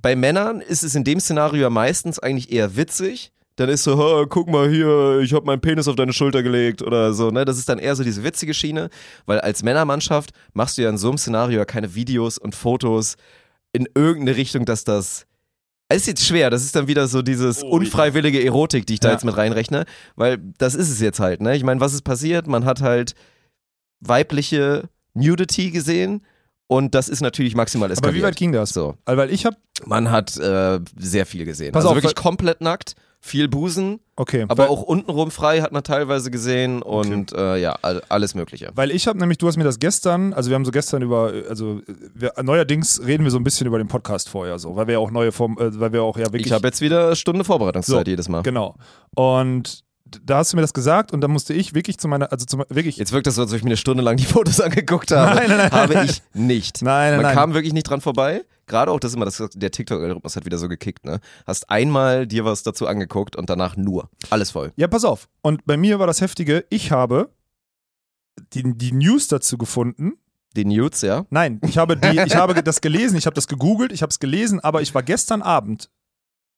Bei 0.00 0.16
Männern 0.16 0.62
ist 0.62 0.82
es 0.82 0.94
in 0.94 1.04
dem 1.04 1.20
Szenario 1.20 1.60
ja 1.62 1.70
meistens 1.70 2.18
eigentlich 2.18 2.50
eher 2.50 2.76
witzig. 2.76 3.32
Dann 3.56 3.68
ist 3.68 3.82
so, 3.82 3.98
"Ha, 3.98 4.24
guck 4.26 4.48
mal 4.48 4.70
hier, 4.70 5.20
ich 5.22 5.34
habe 5.34 5.44
meinen 5.44 5.60
Penis 5.60 5.88
auf 5.88 5.96
deine 5.96 6.14
Schulter 6.14 6.42
gelegt 6.42 6.80
oder 6.80 7.12
so. 7.12 7.28
Ne? 7.30 7.44
Das 7.44 7.58
ist 7.58 7.68
dann 7.68 7.78
eher 7.78 7.94
so 7.94 8.02
diese 8.02 8.24
witzige 8.24 8.54
Schiene, 8.54 8.88
weil 9.26 9.40
als 9.40 9.62
Männermannschaft 9.62 10.30
machst 10.54 10.78
du 10.78 10.82
ja 10.82 10.88
in 10.88 10.96
so 10.96 11.08
einem 11.08 11.18
Szenario 11.18 11.58
ja 11.58 11.64
keine 11.66 11.94
Videos 11.94 12.38
und 12.38 12.54
Fotos 12.54 13.16
in 13.74 13.86
irgendeine 13.94 14.36
Richtung, 14.38 14.64
dass 14.64 14.84
das. 14.84 15.26
Es 15.92 16.02
ist 16.02 16.06
jetzt 16.06 16.24
schwer, 16.24 16.50
das 16.50 16.62
ist 16.64 16.76
dann 16.76 16.86
wieder 16.86 17.08
so 17.08 17.20
dieses 17.20 17.64
unfreiwillige 17.64 18.44
Erotik, 18.44 18.86
die 18.86 18.94
ich 18.94 19.00
da 19.00 19.08
Ja. 19.08 19.14
jetzt 19.14 19.24
mit 19.24 19.36
reinrechne, 19.36 19.86
weil 20.14 20.38
das 20.58 20.76
ist 20.76 20.88
es 20.88 21.00
jetzt 21.00 21.18
halt, 21.18 21.40
ne? 21.40 21.56
Ich 21.56 21.64
meine, 21.64 21.80
was 21.80 21.92
ist 21.94 22.02
passiert? 22.02 22.46
Man 22.46 22.64
hat 22.64 22.80
halt 22.80 23.14
weibliche 24.00 24.88
Nudity 25.14 25.70
gesehen 25.70 26.22
und 26.68 26.94
das 26.94 27.08
ist 27.08 27.20
natürlich 27.20 27.54
maximal 27.56 27.86
Aber 27.86 27.92
eskaliert. 27.94 28.16
wie 28.22 28.26
weit 28.26 28.36
ging 28.36 28.52
das? 28.52 28.70
So, 28.70 28.94
Also, 29.04 29.18
weil 29.20 29.30
ich 29.32 29.44
habe, 29.44 29.56
man 29.84 30.10
hat 30.10 30.36
äh, 30.36 30.78
sehr 30.96 31.26
viel 31.26 31.44
gesehen. 31.44 31.72
Pass 31.72 31.80
also 31.84 31.90
auf, 31.90 31.96
wirklich 31.96 32.14
komplett 32.14 32.60
nackt, 32.60 32.94
viel 33.20 33.48
Busen, 33.48 34.00
okay, 34.16 34.46
aber 34.48 34.70
auch 34.70 34.82
untenrum 34.82 35.30
frei 35.30 35.60
hat 35.60 35.72
man 35.72 35.84
teilweise 35.84 36.30
gesehen 36.30 36.80
und 36.82 37.32
äh, 37.32 37.58
ja, 37.58 37.76
all, 37.82 38.02
alles 38.08 38.34
mögliche. 38.34 38.70
weil 38.74 38.90
ich 38.90 39.06
habe 39.06 39.18
nämlich, 39.18 39.36
du 39.38 39.46
hast 39.46 39.58
mir 39.58 39.64
das 39.64 39.78
gestern, 39.78 40.32
also 40.32 40.48
wir 40.50 40.54
haben 40.54 40.64
so 40.64 40.70
gestern 40.70 41.02
über, 41.02 41.32
also 41.48 41.82
wir, 42.14 42.32
neuerdings 42.42 43.00
reden 43.04 43.24
wir 43.24 43.30
so 43.30 43.36
ein 43.36 43.44
bisschen 43.44 43.66
über 43.66 43.78
den 43.78 43.88
Podcast 43.88 44.30
vorher 44.30 44.58
so, 44.58 44.74
weil 44.74 44.86
wir 44.86 44.94
ja 44.94 44.98
auch 44.98 45.10
neue 45.10 45.32
Form, 45.32 45.58
äh, 45.58 45.78
weil 45.78 45.92
wir 45.92 46.02
auch 46.02 46.16
ja 46.16 46.26
wirklich 46.26 46.46
Ich 46.46 46.52
habe 46.52 46.66
jetzt 46.66 46.80
wieder 46.80 47.14
Stunde 47.14 47.44
Vorbereitungszeit 47.44 48.06
So, 48.06 48.10
jedes 48.10 48.28
Mal. 48.28 48.42
Genau. 48.42 48.76
Und 49.14 49.84
da 50.24 50.38
hast 50.38 50.52
du 50.52 50.56
mir 50.56 50.62
das 50.62 50.72
gesagt 50.72 51.12
und 51.12 51.20
dann 51.20 51.30
musste 51.30 51.54
ich 51.54 51.74
wirklich 51.74 51.98
zu 51.98 52.08
meiner, 52.08 52.32
also 52.32 52.44
zu, 52.46 52.58
wirklich. 52.68 52.96
Jetzt 52.96 53.12
wirkt 53.12 53.26
das 53.26 53.34
so, 53.36 53.42
als 53.42 53.52
ob 53.52 53.56
ich 53.56 53.64
mir 53.64 53.70
eine 53.70 53.76
Stunde 53.76 54.02
lang 54.02 54.16
die 54.16 54.24
Fotos 54.24 54.60
angeguckt 54.60 55.10
habe. 55.10 55.36
Nein, 55.36 55.48
nein, 55.48 55.58
nein. 55.58 55.70
Habe 55.70 56.04
ich 56.04 56.22
nicht. 56.34 56.82
Nein, 56.82 57.10
nein, 57.10 57.16
Man 57.16 57.22
nein. 57.22 57.34
kam 57.34 57.54
wirklich 57.54 57.72
nicht 57.72 57.84
dran 57.84 58.00
vorbei. 58.00 58.44
Gerade 58.66 58.90
auch, 58.90 59.00
das 59.00 59.10
ist 59.10 59.16
immer 59.16 59.24
das, 59.24 59.42
der 59.54 59.70
TikTok-Algorithmus 59.70 60.36
hat 60.36 60.44
wieder 60.44 60.58
so 60.58 60.68
gekickt, 60.68 61.04
ne? 61.04 61.20
Hast 61.46 61.70
einmal 61.70 62.26
dir 62.26 62.44
was 62.44 62.62
dazu 62.62 62.86
angeguckt 62.86 63.34
und 63.34 63.50
danach 63.50 63.76
nur. 63.76 64.08
Alles 64.30 64.52
voll. 64.52 64.72
Ja, 64.76 64.86
pass 64.86 65.04
auf. 65.04 65.28
Und 65.42 65.64
bei 65.66 65.76
mir 65.76 65.98
war 65.98 66.06
das 66.06 66.20
Heftige, 66.20 66.64
ich 66.70 66.92
habe 66.92 67.30
die, 68.54 68.62
die 68.76 68.92
News 68.92 69.28
dazu 69.28 69.58
gefunden. 69.58 70.12
Die 70.56 70.64
Nudes, 70.64 71.02
ja. 71.02 71.26
Nein, 71.30 71.60
ich 71.64 71.78
habe, 71.78 71.96
die, 71.96 72.20
ich 72.26 72.34
habe 72.34 72.60
das 72.62 72.80
gelesen, 72.80 73.16
ich 73.16 73.26
habe 73.26 73.34
das 73.34 73.46
gegoogelt, 73.46 73.92
ich 73.92 74.02
habe 74.02 74.10
es 74.10 74.18
gelesen, 74.18 74.58
aber 74.58 74.82
ich 74.82 74.92
war 74.94 75.02
gestern 75.04 75.42
Abend 75.42 75.90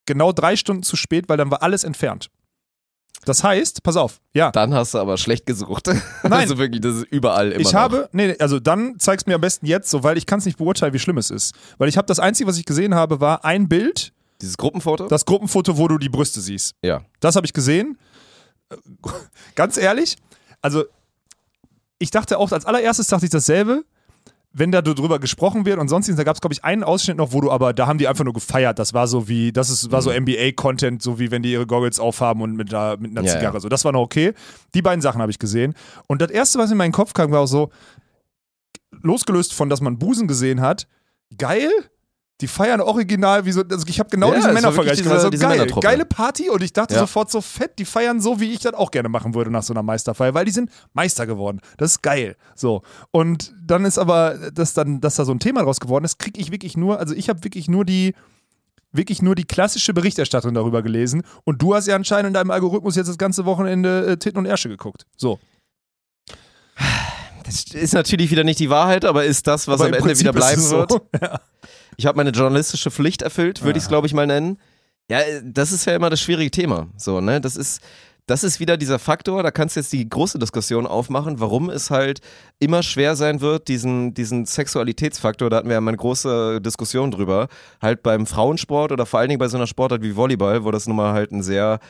genau 0.07 0.33
drei 0.33 0.57
Stunden 0.57 0.83
zu 0.83 0.97
spät, 0.97 1.29
weil 1.29 1.37
dann 1.37 1.51
war 1.51 1.63
alles 1.63 1.85
entfernt. 1.85 2.31
Das 3.25 3.45
heißt, 3.45 3.83
pass 3.85 3.97
auf, 3.97 4.21
ja. 4.35 4.51
Dann 4.51 4.75
hast 4.75 4.95
du 4.95 4.99
aber 4.99 5.17
schlecht 5.17 5.47
gesucht. 5.47 5.87
Nein. 6.23 6.33
Also 6.33 6.59
wirklich, 6.59 6.81
das 6.81 6.97
ist 6.97 7.05
überall 7.05 7.53
immer 7.53 7.61
Ich 7.61 7.73
noch. 7.73 7.81
habe, 7.81 8.09
nee, 8.13 8.37
also 8.41 8.59
dann 8.59 8.99
zeig's 8.99 9.27
mir 9.27 9.37
am 9.37 9.41
besten 9.41 9.67
jetzt, 9.67 9.91
so, 9.91 10.03
weil 10.03 10.19
ich 10.19 10.27
kann 10.27 10.41
es 10.41 10.45
nicht 10.45 10.59
beurteilen, 10.59 10.93
wie 10.93 10.99
schlimm 10.99 11.19
es 11.19 11.31
ist. 11.31 11.55
Weil 11.79 11.89
ich 11.89 11.97
habe 11.97 12.07
das 12.07 12.19
Einzige, 12.19 12.49
was 12.49 12.59
ich 12.59 12.65
gesehen 12.65 12.95
habe, 12.95 13.21
war 13.21 13.45
ein 13.45 13.69
Bild, 13.69 14.13
Dieses 14.41 14.57
Gruppenfoto? 14.57 15.07
das 15.07 15.25
Gruppenfoto, 15.25 15.77
wo 15.79 15.87
du 15.89 15.99
die 15.99 16.09
Brüste 16.09 16.41
siehst. 16.41 16.75
ja. 16.83 17.03
Das 17.21 17.37
habe 17.37 17.47
ich 17.47 17.53
gesehen. 17.53 17.97
Äh, 18.71 18.77
Ganz 19.55 19.77
ehrlich, 19.77 20.17
also 20.61 20.85
ich 21.99 22.11
dachte 22.11 22.39
auch, 22.39 22.51
als 22.51 22.65
allererstes 22.67 23.07
dachte 23.07 23.27
ich 23.27 23.31
dasselbe, 23.31 23.85
wenn 24.55 24.71
da 24.71 24.83
drüber 24.83 25.19
gesprochen 25.19 25.65
wird 25.65 25.79
und 25.79 25.89
sonstiges, 25.89 26.17
da 26.19 26.25
gab 26.25 26.35
es, 26.37 26.41
glaube 26.41 26.53
ich, 26.55 26.63
einen 26.63 26.85
Ausschnitt 26.85 27.17
noch, 27.17 27.33
wo 27.33 27.41
du 27.41 27.51
aber, 27.51 27.73
da 27.73 27.87
haben 27.87 27.99
die 27.99 28.07
einfach 28.09 28.25
nur 28.25 28.35
gefeiert. 28.35 28.79
Das 28.79 28.93
war 28.93 29.07
so 29.09 29.27
wie, 29.29 29.51
das 29.53 29.71
ist, 29.71 29.91
war 29.91 30.03
so 30.03 30.11
NBA-Content, 30.13 31.01
so 31.03 31.19
wie 31.19 31.31
wenn 31.31 31.43
die 31.43 31.53
ihre 31.53 31.67
Goggles 31.67 31.99
aufhaben 31.99 32.43
und 32.43 32.55
mit, 32.57 32.73
da, 32.73 32.97
mit 32.99 33.13
einer 33.13 33.27
Ja, 33.27 33.33
Zigarre. 33.33 33.55
ja. 33.55 33.61
So, 33.61 33.69
das 33.69 33.85
war 33.85 33.93
noch 33.93 34.01
okay. 34.03 34.35
Die 34.75 34.83
beiden 34.83 35.01
Sachen 35.01 35.23
habe 35.23 35.31
ich 35.31 35.39
gesehen. 35.39 35.75
Und 36.07 36.21
das 36.21 36.31
erste, 36.31 36.59
was 36.59 36.71
in 36.71 36.77
meinen 36.77 36.93
Kopf 36.93 37.15
kam, 37.15 37.31
war 37.31 37.41
auch 37.41 37.47
so, 37.47 37.71
losgelöst 39.03 39.55
von, 39.55 39.69
dass 39.69 39.81
man 39.81 39.99
Busen 39.99 40.29
gesehen 40.29 40.61
hat, 40.61 40.87
geil. 41.39 41.71
Die 42.41 42.49
feiern 42.49 42.81
original 42.81 43.45
wie 43.45 43.53
so, 43.53 43.63
also 43.63 43.87
ich 43.87 44.01
habe 44.01 44.11
genau 44.11 44.31
Ja, 44.31 44.37
diesen 44.37 44.53
Männervergleich 44.55 44.99
wirklich 44.99 45.03
gemacht. 45.05 45.19
diese- 45.19 45.23
So 45.27 45.31
diese 45.31 45.43
geil, 45.47 45.81
geile 45.81 46.05
Party 46.05 46.51
und 46.51 46.61
ich 46.63 46.73
dachte 46.73 46.95
Ja. 46.95 47.01
sofort 47.01 47.31
so 47.31 47.41
fett, 47.41 47.79
die 47.79 47.85
feiern 47.85 48.21
so, 48.21 48.41
wie 48.41 48.51
ich 48.53 48.59
das 48.61 48.75
auch 48.75 48.91
gerne 48.91 49.09
machen 49.09 49.35
würde 49.35 49.51
nach 49.53 49.63
so 49.63 49.73
einer 49.73 49.85
Meisterfeier, 49.85 50.35
weil 50.35 50.45
die 50.45 50.51
sind 50.51 50.71
Meister 50.93 51.27
geworden. 51.27 51.61
Das 51.77 51.93
ist 51.93 52.03
geil. 52.03 52.37
So. 52.57 52.83
Und 53.13 53.55
dann 53.63 53.85
ist 53.85 53.99
aber, 53.99 54.51
dass 54.53 54.75
dann, 54.75 55.01
dass 55.01 55.15
da 55.17 55.25
so 55.25 55.33
ein 55.33 55.39
Thema 55.39 55.63
draus 55.63 55.79
geworden 55.79 56.05
ist, 56.05 56.19
kriege 56.19 56.41
ich 56.41 56.51
wirklich 56.51 56.77
nur, 56.77 56.99
also 56.99 57.15
ich 57.15 57.29
habe 57.29 57.45
wirklich 57.45 57.69
nur 57.69 57.85
die, 57.85 58.15
wirklich 58.91 59.23
nur 59.23 59.35
die 59.37 59.45
klassische 59.45 59.95
Berichterstattung 59.95 60.53
darüber 60.53 60.83
gelesen 60.83 61.23
und 61.45 61.63
du 61.63 61.75
hast 61.75 61.87
ja 61.87 61.95
anscheinend 61.95 62.29
in 62.29 62.35
deinem 62.35 62.51
Algorithmus 62.51 62.97
jetzt 62.97 63.07
das 63.09 63.19
ganze 63.19 63.45
Wochenende 63.45 64.05
äh, 64.07 64.17
Titten 64.17 64.39
und 64.39 64.47
Ärsche 64.47 64.69
geguckt. 64.69 65.07
So. 65.17 65.39
Ist 67.75 67.95
natürlich 67.95 68.31
wieder 68.31 68.45
nicht 68.45 68.59
die 68.59 68.71
Wahrheit, 68.71 69.05
aber 69.05 69.25
ist 69.25 69.47
das, 69.47 69.69
was 69.69 69.75
Aber 69.81 69.87
am 69.87 69.95
Ende 69.95 70.07
Prinzip 70.07 70.21
wieder 70.21 70.33
bleiben 70.33 70.61
so. 70.61 70.79
wird. 70.79 70.93
Ich 71.99 72.07
habe 72.07 72.17
meine 72.17 72.31
journalistische 72.31 72.91
Pflicht 72.91 73.21
erfüllt, 73.21 73.63
würde 73.63 73.79
ich 73.79 73.85
es, 73.85 73.89
glaube 73.89 74.07
ich, 74.07 74.15
mal 74.15 74.27
nennen. 74.27 74.59
Ja, 75.11 75.21
das 75.45 75.73
ist 75.73 75.85
ja 75.85 75.95
immer 75.95 76.09
das 76.09 76.23
schwierige 76.23 76.51
Thema. 76.51 76.89
So, 76.97 77.21
ne? 77.21 77.39
Das 77.39 77.55
ist, 77.55 77.83
das 78.27 78.45
ist 78.45 78.61
wieder 78.61 78.77
dieser 78.77 78.99
Faktor, 78.99 79.43
da 79.43 79.51
kannst 79.51 79.77
du 79.77 79.81
jetzt 79.81 79.93
die 79.93 80.09
große 80.09 80.39
Diskussion 80.39 80.87
aufmachen, 80.87 81.41
warum 81.41 81.71
es 81.71 81.91
halt 81.91 82.21
immer 82.61 82.83
schwer 82.83 83.17
sein 83.17 83.41
wird, 83.41 83.69
diesen, 83.69 84.15
diesen 84.15 84.47
Sexualitätsfaktor, 84.47 85.51
da 85.51 85.57
hatten 85.57 85.69
wir 85.69 85.75
ja 85.75 85.81
mal 85.81 85.91
eine 85.91 85.99
große 85.99 86.61
Diskussion 86.61 87.11
drüber, 87.11 87.49
halt 87.81 88.03
beim 88.03 88.27
Frauensport 88.27 88.93
oder 88.93 89.07
vor 89.07 89.21
allen 89.21 89.29
Dingen 89.29 89.39
bei 89.41 89.49
so 89.49 89.57
einer 89.57 89.67
Sportart 89.67 90.03
wie 90.03 90.17
Volleyball, 90.17 90.65
wo 90.65 90.71
das 90.71 90.87
nun 90.87 90.97
mal 90.97 91.13
halt 91.13 91.33
ein 91.33 91.43
sehr 91.43 91.81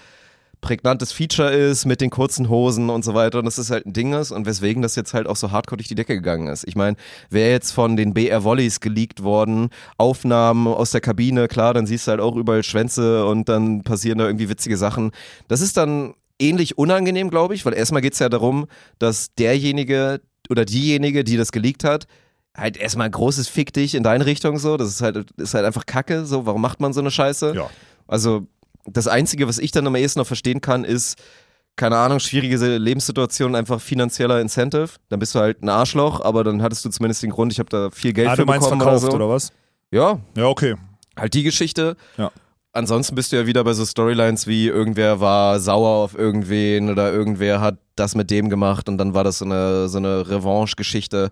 prägnantes 0.63 1.13
Feature 1.13 1.51
ist 1.53 1.85
mit 1.85 2.01
den 2.01 2.09
kurzen 2.09 2.49
Hosen 2.49 2.89
und 2.89 3.05
so 3.05 3.13
weiter 3.13 3.41
und 3.41 3.45
das 3.45 3.59
ist 3.59 3.71
halt 3.71 3.85
ein 3.85 3.93
Ding 3.93 4.15
ist 4.15 4.31
und 4.31 4.47
weswegen 4.47 4.81
das 4.81 4.97
jetzt 4.97 5.13
halt 5.13 5.27
auch 5.27 5.37
so 5.37 5.51
hardcore 5.51 5.77
durch 5.77 5.89
die 5.89 5.95
Decke 5.95 6.15
gegangen 6.15 6.47
ist. 6.47 6.67
Ich 6.67 6.77
meine, 6.77 6.97
wäre 7.29 7.51
jetzt 7.51 7.73
von 7.73 7.97
den 7.97 8.15
BR 8.15 8.45
Volleys 8.45 8.81
geleakt 8.81 9.23
worden, 9.23 9.69
Aufnahmen 9.99 10.69
aus 10.69 10.93
der 10.93 11.03
Kabine, 11.03 11.49
klar, 11.49 11.75
dann 11.75 11.87
siehst 11.87 12.07
du 12.07 12.13
halt 12.13 12.21
auch 12.21 12.37
überall 12.37 12.63
Schwänze 12.63 13.27
und 13.27 13.49
dann 13.49 13.83
passieren 13.83 14.19
da 14.19 14.27
irgendwie 14.27 14.49
witzige 14.49 14.77
Sachen. 14.77 15.11
Das 15.49 15.61
ist 15.61 15.77
dann 15.77 16.15
ähnlich 16.39 16.79
unangenehm, 16.79 17.29
glaube 17.29 17.55
ich, 17.55 17.67
weil 17.67 17.75
erstmal 17.75 18.01
geht 18.01 18.15
es 18.15 18.21
ja 18.21 18.29
darum, 18.29 18.67
dass 18.99 19.35
derjenige 19.35 20.21
oder 20.49 20.65
diejenige, 20.65 21.25
die 21.25 21.37
das 21.37 21.53
geleakt 21.53 21.83
hat, 21.85 22.07
halt 22.57 22.77
erstmal 22.77 23.07
ein 23.07 23.13
großes 23.13 23.49
Fick 23.49 23.73
dich 23.73 23.97
in 23.97 24.05
deine 24.05 24.27
Richtung 24.27 24.59
so, 24.59 24.77
das 24.77 24.89
ist 24.89 25.03
halt, 25.03 25.31
ist 25.33 25.55
halt 25.55 25.65
einfach 25.65 25.87
Kacke, 25.87 26.25
so, 26.25 26.47
warum 26.47 26.63
macht 26.63 26.81
man 26.81 26.93
so 26.93 27.01
eine 27.01 27.11
Scheiße? 27.11 27.53
Ja. 27.57 27.69
Also 28.07 28.47
das 28.87 29.07
Einzige, 29.09 29.49
was 29.49 29.59
ich 29.59 29.71
dann 29.71 29.87
am 29.87 29.95
ehesten 29.97 30.21
noch 30.21 30.27
verstehen 30.27 30.61
kann, 30.61 30.85
ist, 30.85 31.17
keine 31.77 31.97
Ahnung, 31.97 32.19
schwierige 32.21 32.57
Lebenssituation, 32.77 33.55
einfach 33.55 33.81
finanzieller 33.81 34.41
Incentive. 34.41 34.91
Dann 35.09 35.19
bist 35.21 35.35
du 35.35 35.39
halt 35.39 35.63
ein 35.63 35.69
Arschloch, 35.69 36.21
aber 36.21 36.45
dann 36.45 36.63
hattest 36.63 36.85
du 36.85 36.91
zumindest 36.91 37.23
den 37.23 37.31
Grund, 37.31 37.53
ich 37.53 37.59
habe 37.59 37.71
da 37.71 37.91
viel 37.91 38.13
Geld 38.13 38.29
Ah, 38.29 38.33
für 38.37 38.43
du 38.43 38.47
meinst 38.47 38.67
bekommen 38.67 38.83
verkauft 38.83 39.05
oder 39.05 39.11
so. 39.13 39.17
oder 39.17 39.29
was? 39.29 39.53
Ja, 39.91 40.19
Ja, 40.37 40.47
okay. 40.47 40.75
halt 41.17 41.33
die 41.35 41.43
Geschichte. 41.43 41.97
Ja. 42.19 42.31
Ansonsten 42.75 43.15
bist 43.15 43.33
du 43.33 43.37
ja 43.37 43.47
wieder 43.47 43.63
bei 43.65 43.75
so 43.75 43.85
Storylines 43.85 44.47
wie 44.47 44.67
irgendwer 44.67 45.21
war 45.21 45.61
sauer 45.61 46.05
auf 46.05 46.15
irgendwen 46.17 46.89
oder 46.91 47.13
irgendwer 47.13 47.61
hat 47.61 47.77
das 47.97 48.15
mit 48.15 48.31
dem 48.31 48.49
gemacht 48.49 48.89
und 48.89 48.97
dann 48.97 49.13
war 49.13 49.25
das 49.25 49.39
so 49.39 49.45
eine, 49.45 49.89
so 49.89 49.99
eine 49.99 50.27
Revanche-Geschichte. 50.29 51.29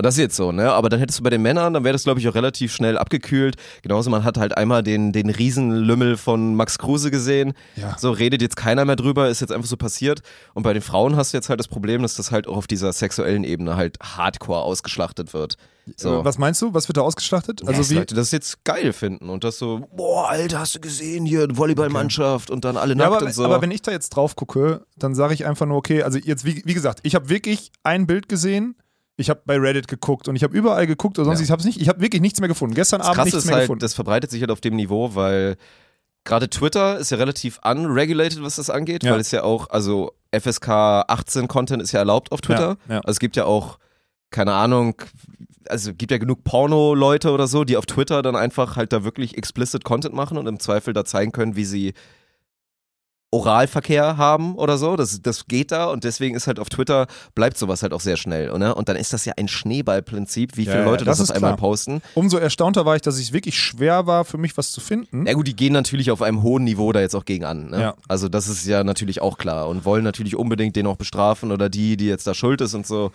Und 0.00 0.06
das 0.06 0.14
ist 0.14 0.20
jetzt 0.20 0.36
so, 0.36 0.50
ne? 0.50 0.72
Aber 0.72 0.88
dann 0.88 0.98
hättest 0.98 1.18
du 1.18 1.22
bei 1.22 1.28
den 1.28 1.42
Männern, 1.42 1.74
dann 1.74 1.84
wäre 1.84 1.92
das, 1.92 2.04
glaube 2.04 2.20
ich, 2.20 2.26
auch 2.26 2.34
relativ 2.34 2.72
schnell 2.72 2.96
abgekühlt. 2.96 3.56
Genauso, 3.82 4.08
man 4.08 4.24
hat 4.24 4.38
halt 4.38 4.56
einmal 4.56 4.82
den, 4.82 5.12
den 5.12 5.28
Riesenlümmel 5.28 6.16
von 6.16 6.54
Max 6.54 6.78
Kruse 6.78 7.10
gesehen. 7.10 7.52
Ja. 7.76 7.98
So 7.98 8.10
redet 8.10 8.40
jetzt 8.40 8.56
keiner 8.56 8.86
mehr 8.86 8.96
drüber, 8.96 9.28
ist 9.28 9.42
jetzt 9.42 9.52
einfach 9.52 9.68
so 9.68 9.76
passiert. 9.76 10.22
Und 10.54 10.62
bei 10.62 10.72
den 10.72 10.80
Frauen 10.80 11.16
hast 11.16 11.34
du 11.34 11.36
jetzt 11.36 11.50
halt 11.50 11.60
das 11.60 11.68
Problem, 11.68 12.00
dass 12.00 12.14
das 12.14 12.30
halt 12.30 12.46
auch 12.48 12.56
auf 12.56 12.66
dieser 12.66 12.94
sexuellen 12.94 13.44
Ebene 13.44 13.76
halt 13.76 13.98
hardcore 14.02 14.62
ausgeschlachtet 14.62 15.34
wird. 15.34 15.58
So. 15.96 16.20
Äh, 16.20 16.24
Was 16.24 16.38
meinst 16.38 16.62
du? 16.62 16.72
Was 16.72 16.88
wird 16.88 16.96
da 16.96 17.02
ausgeschlachtet? 17.02 17.60
Also 17.66 17.80
Also 17.80 17.90
wie? 17.90 17.96
Leute 17.96 18.14
das 18.14 18.30
jetzt 18.30 18.64
geil 18.64 18.94
finden 18.94 19.28
und 19.28 19.44
das 19.44 19.58
so, 19.58 19.86
boah, 19.94 20.30
Alter, 20.30 20.60
hast 20.60 20.74
du 20.76 20.80
gesehen 20.80 21.26
hier, 21.26 21.46
Volleyballmannschaft 21.58 22.48
und 22.50 22.64
dann 22.64 22.78
alle 22.78 22.92
Ja, 22.94 22.96
nackt 22.96 23.16
aber, 23.16 23.26
und 23.26 23.34
so. 23.34 23.44
aber 23.44 23.60
wenn 23.60 23.70
ich 23.70 23.82
da 23.82 23.90
jetzt 23.92 24.10
drauf 24.16 24.34
gucke, 24.34 24.86
dann 24.96 25.14
sage 25.14 25.34
ich 25.34 25.44
einfach 25.44 25.66
nur, 25.66 25.76
okay, 25.76 26.02
also 26.02 26.18
jetzt, 26.18 26.46
wie, 26.46 26.62
wie 26.64 26.72
gesagt, 26.74 27.00
ich 27.02 27.14
habe 27.14 27.28
wirklich 27.28 27.70
ein 27.82 28.06
Bild 28.06 28.28
gesehen, 28.30 28.76
ich 29.20 29.30
habe 29.30 29.40
bei 29.44 29.56
Reddit 29.58 29.88
geguckt 29.88 30.28
und 30.28 30.36
ich 30.36 30.42
habe 30.42 30.56
überall 30.56 30.86
geguckt 30.86 31.18
oder 31.18 31.26
sonst, 31.26 31.40
Ja. 31.40 31.44
ich 31.44 31.50
habe 31.50 31.62
nicht, 31.64 31.80
ich 31.80 31.88
habe 31.88 32.00
wirklich 32.00 32.20
nichts 32.22 32.40
mehr 32.40 32.48
gefunden. 32.48 32.74
Gestern 32.74 33.00
das 33.00 33.08
Abend 33.08 33.24
nichts 33.24 33.38
ist 33.38 33.44
mehr 33.46 33.54
halt, 33.56 33.64
gefunden. 33.64 33.80
das 33.80 33.94
verbreitet 33.94 34.30
sich 34.30 34.40
halt 34.40 34.50
auf 34.50 34.60
dem 34.60 34.76
Niveau, 34.76 35.14
weil 35.14 35.56
gerade 36.24 36.50
Twitter 36.50 36.98
ist 36.98 37.10
ja 37.10 37.16
relativ 37.16 37.60
unregulated, 37.64 38.42
was 38.42 38.56
das 38.56 38.70
angeht, 38.70 39.04
Ja. 39.04 39.12
weil 39.12 39.20
es 39.20 39.30
ja 39.30 39.42
auch, 39.42 39.70
also 39.70 40.12
FSK 40.32 40.68
18 41.08 41.48
Content 41.48 41.82
ist 41.82 41.92
ja 41.92 42.00
erlaubt 42.00 42.32
auf 42.32 42.40
Twitter. 42.40 42.76
Ja. 42.88 42.98
Also 42.98 43.10
es 43.12 43.18
gibt 43.20 43.36
ja 43.36 43.44
auch, 43.46 43.78
keine 44.30 44.52
Ahnung, 44.54 44.94
also 45.68 45.92
gibt 45.94 46.12
ja 46.12 46.18
genug 46.18 46.44
Porno-Leute 46.44 47.30
oder 47.32 47.46
so, 47.46 47.64
die 47.64 47.76
auf 47.76 47.86
Twitter 47.86 48.22
dann 48.22 48.36
einfach 48.36 48.76
halt 48.76 48.92
da 48.92 49.02
wirklich 49.04 49.36
explicit 49.36 49.84
Content 49.84 50.14
machen 50.14 50.36
und 50.38 50.46
im 50.46 50.60
Zweifel 50.60 50.92
da 50.94 51.04
zeigen 51.04 51.32
können, 51.32 51.56
wie 51.56 51.64
sie 51.64 51.94
Oralverkehr 53.32 54.16
haben 54.16 54.56
oder 54.56 54.76
so. 54.76 54.96
Das, 54.96 55.22
das 55.22 55.46
geht 55.46 55.70
da 55.70 55.86
und 55.86 56.02
deswegen 56.02 56.34
ist 56.34 56.46
halt 56.48 56.58
auf 56.58 56.68
Twitter 56.68 57.06
bleibt 57.34 57.56
sowas 57.56 57.82
halt 57.82 57.92
auch 57.92 58.00
sehr 58.00 58.16
schnell. 58.16 58.56
Ne? 58.58 58.74
Und 58.74 58.88
dann 58.88 58.96
ist 58.96 59.12
das 59.12 59.24
ja 59.24 59.34
ein 59.36 59.46
Schneeballprinzip, 59.46 60.56
wie 60.56 60.64
viele 60.64 60.76
Ja, 60.76 60.80
ja, 60.80 60.84
Leute 60.84 61.04
das, 61.04 61.18
das 61.18 61.30
auf 61.30 61.36
einmal 61.36 61.52
klar. 61.52 61.68
posten. 61.68 62.02
Umso 62.14 62.38
erstaunter 62.38 62.86
war 62.86 62.96
ich, 62.96 63.02
dass 63.02 63.18
es 63.18 63.32
wirklich 63.32 63.56
schwer 63.58 64.06
war, 64.06 64.24
für 64.24 64.38
mich 64.38 64.56
was 64.56 64.72
zu 64.72 64.80
finden. 64.80 65.26
Ja 65.26 65.34
gut, 65.34 65.46
die 65.46 65.54
gehen 65.54 65.72
natürlich 65.72 66.10
auf 66.10 66.22
einem 66.22 66.42
hohen 66.42 66.64
Niveau 66.64 66.92
da 66.92 67.00
jetzt 67.00 67.14
auch 67.14 67.24
gegen 67.24 67.44
an. 67.44 67.70
Ne? 67.70 67.80
Ja. 67.80 67.94
Also 68.08 68.28
das 68.28 68.48
ist 68.48 68.66
ja 68.66 68.82
natürlich 68.82 69.22
auch 69.22 69.38
klar 69.38 69.68
und 69.68 69.84
wollen 69.84 70.02
natürlich 70.02 70.34
unbedingt 70.34 70.74
den 70.74 70.88
auch 70.88 70.96
bestrafen 70.96 71.52
oder 71.52 71.68
die, 71.68 71.96
die 71.96 72.06
jetzt 72.06 72.26
da 72.26 72.34
schuld 72.34 72.60
ist 72.60 72.74
und 72.74 72.86
so. 72.86 73.12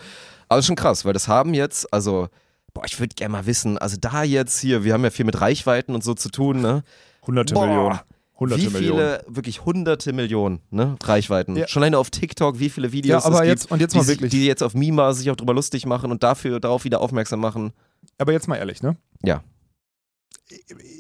Aber 0.48 0.60
ist 0.60 0.68
schon 0.68 0.76
krass, 0.78 1.04
weil 1.04 1.14
das 1.14 1.28
haben 1.28 1.54
jetzt, 1.54 1.92
also, 1.92 2.30
boah, 2.74 2.86
ich 2.86 3.00
würde 3.00 3.16
gerne 3.16 3.32
mal 3.34 3.46
wissen, 3.46 3.78
also 3.78 3.98
da 4.00 4.24
jetzt 4.24 4.60
hier, 4.60 4.84
wir 4.84 4.94
haben 4.94 5.04
ja 5.04 5.10
viel 5.10 5.26
mit 5.26 5.42
Reichweiten 5.42 5.94
und 5.94 6.04
so 6.04 6.14
zu 6.14 6.30
tun, 6.30 6.62
ne? 6.62 6.84
Hunderte 7.26 7.54
Boah, 7.56 7.66
Millionen. 7.66 8.00
Hunderte 8.38 8.62
wie 8.64 8.66
viele, 8.68 8.80
Millionen. 8.82 9.18
wirklich 9.28 9.64
hunderte 9.66 10.12
Millionen, 10.14 10.60
ne? 10.70 10.96
Reichweiten. 11.02 11.56
Ja. 11.56 11.68
Schon 11.70 11.84
alleine 11.84 11.98
auf 11.98 12.10
TikTok, 12.10 12.60
wie 12.60 12.70
viele 12.70 12.92
Videos 12.92 13.24
Ja, 13.24 13.28
aber 13.30 13.42
es 13.44 13.48
jetzt- 13.48 13.62
gibt, 13.64 13.72
und 13.72 13.80
jetzt 13.80 13.94
die, 13.94 13.98
mal 13.98 14.04
sich- 14.04 14.16
wirklich. 14.18 14.32
die 14.32 14.46
jetzt 14.46 14.62
auf 14.62 14.74
Mima 14.74 15.14
sich 15.14 15.32
auch 15.32 15.36
drüber 15.38 15.54
lustig 15.54 15.86
machen 15.86 16.12
und 16.12 16.22
dafür 16.24 16.60
darauf 16.60 16.84
wieder 16.84 17.00
aufmerksam 17.00 17.40
machen. 17.40 17.72
Aber 18.18 18.34
jetzt 18.34 18.48
mal 18.48 18.58
ehrlich, 18.58 18.84
ne? 18.84 18.98
Ja. 19.24 19.42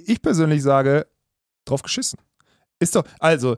Ich 0.05 0.21
persönlich 0.21 0.63
sage, 0.63 1.07
drauf 1.65 1.81
geschissen. 1.81 2.19
Ist 2.79 2.95
doch, 2.95 3.03
also, 3.19 3.57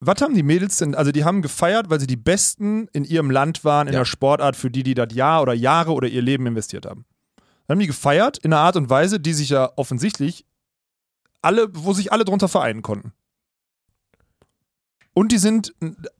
was 0.00 0.20
haben 0.22 0.34
die 0.34 0.42
Mädels 0.42 0.78
denn? 0.78 0.94
Also, 0.94 1.12
die 1.12 1.24
haben 1.24 1.42
gefeiert, 1.42 1.90
weil 1.90 2.00
sie 2.00 2.06
die 2.06 2.16
Besten 2.16 2.88
in 2.92 3.04
ihrem 3.04 3.30
Land 3.30 3.64
waren, 3.64 3.86
in 3.86 3.92
Ja. 3.94 4.00
der 4.00 4.04
Sportart, 4.06 4.56
für 4.56 4.70
die 4.70 4.82
die 4.82 4.94
das 4.94 5.12
Jahr 5.12 5.42
oder 5.42 5.52
Jahre 5.52 5.92
oder 5.92 6.08
ihr 6.08 6.22
Leben 6.22 6.46
investiert 6.46 6.86
haben. 6.86 7.04
Dann 7.66 7.76
haben 7.76 7.80
die 7.80 7.86
gefeiert 7.86 8.38
in 8.38 8.52
einer 8.52 8.62
Art 8.62 8.76
und 8.76 8.90
Weise, 8.90 9.20
die 9.20 9.32
sich 9.34 9.50
ja 9.50 9.70
offensichtlich 9.76 10.44
alle, 11.42 11.68
wo 11.74 11.92
sich 11.92 12.12
alle 12.12 12.24
drunter 12.24 12.48
vereinen 12.48 12.82
konnten. 12.82 13.12
Und 15.12 15.32
die 15.32 15.38
sind 15.38 15.74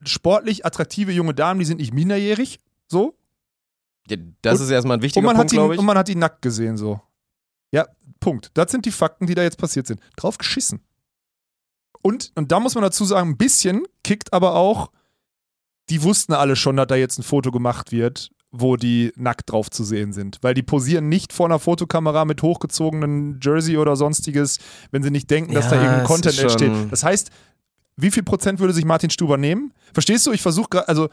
sportlich 0.04 0.66
attraktive 0.66 1.12
junge 1.12 1.34
Damen, 1.34 1.60
die 1.60 1.66
sind 1.66 1.78
nicht 1.78 1.94
minderjährig, 1.94 2.58
so. 2.88 3.16
Ja, 4.08 4.16
Das 4.42 4.58
Und- 4.58 4.64
ist 4.66 4.70
erstmal 4.70 4.98
ein 4.98 5.02
wichtiger 5.02 5.20
Und 5.20 5.26
man, 5.26 5.36
Punkt, 5.36 5.52
glaube 5.52 5.74
ich. 5.74 5.80
und 5.80 5.86
man 5.86 5.96
hat 5.96 6.08
die 6.08 6.16
nackt 6.16 6.42
gesehen, 6.42 6.76
so. 6.76 7.00
Ja, 7.70 7.86
Punkt. 8.18 8.50
Das 8.54 8.70
sind 8.72 8.84
die 8.84 8.90
Fakten, 8.90 9.26
die 9.26 9.34
da 9.34 9.42
jetzt 9.42 9.58
passiert 9.58 9.86
sind. 9.86 10.00
Drauf 10.16 10.38
geschissen. 10.38 10.80
Und, 12.02 12.32
und 12.34 12.50
da 12.50 12.58
muss 12.60 12.74
man 12.74 12.82
dazu 12.82 13.04
sagen, 13.04 13.30
ein 13.30 13.36
bisschen 13.36 13.84
kickt 14.02 14.32
aber 14.32 14.54
auch, 14.56 14.90
die 15.88 16.02
wussten 16.02 16.32
alle 16.32 16.56
schon, 16.56 16.76
dass 16.76 16.88
da 16.88 16.96
jetzt 16.96 17.18
ein 17.18 17.22
Foto 17.22 17.50
gemacht 17.50 17.92
wird, 17.92 18.30
wo 18.52 18.76
die 18.76 19.12
nackt 19.16 19.50
drauf 19.50 19.70
zu 19.70 19.84
sehen 19.84 20.12
sind. 20.12 20.38
Weil 20.42 20.54
die 20.54 20.62
posieren 20.62 21.08
nicht 21.08 21.32
vor 21.32 21.46
einer 21.46 21.58
Fotokamera 21.58 22.24
mit 22.24 22.42
hochgezogenen 22.42 23.38
Jersey 23.42 23.76
oder 23.76 23.94
sonstiges, 23.96 24.58
wenn 24.90 25.02
sie 25.02 25.10
nicht 25.10 25.30
denken, 25.30 25.54
dass 25.54 25.68
da 25.68 25.76
Ja, 25.76 25.82
irgendein 25.82 26.06
Content 26.06 26.38
entsteht. 26.38 26.72
Das 26.90 27.04
heißt, 27.04 27.30
wie 27.96 28.10
viel 28.10 28.22
Prozent 28.22 28.58
würde 28.58 28.72
sich 28.72 28.84
Martin 28.84 29.10
Stuber 29.10 29.36
nehmen? 29.36 29.72
Verstehst 29.92 30.26
du? 30.26 30.32
Ich 30.32 30.42
versuche 30.42 30.68
gerade, 30.70 30.88
also 30.88 31.08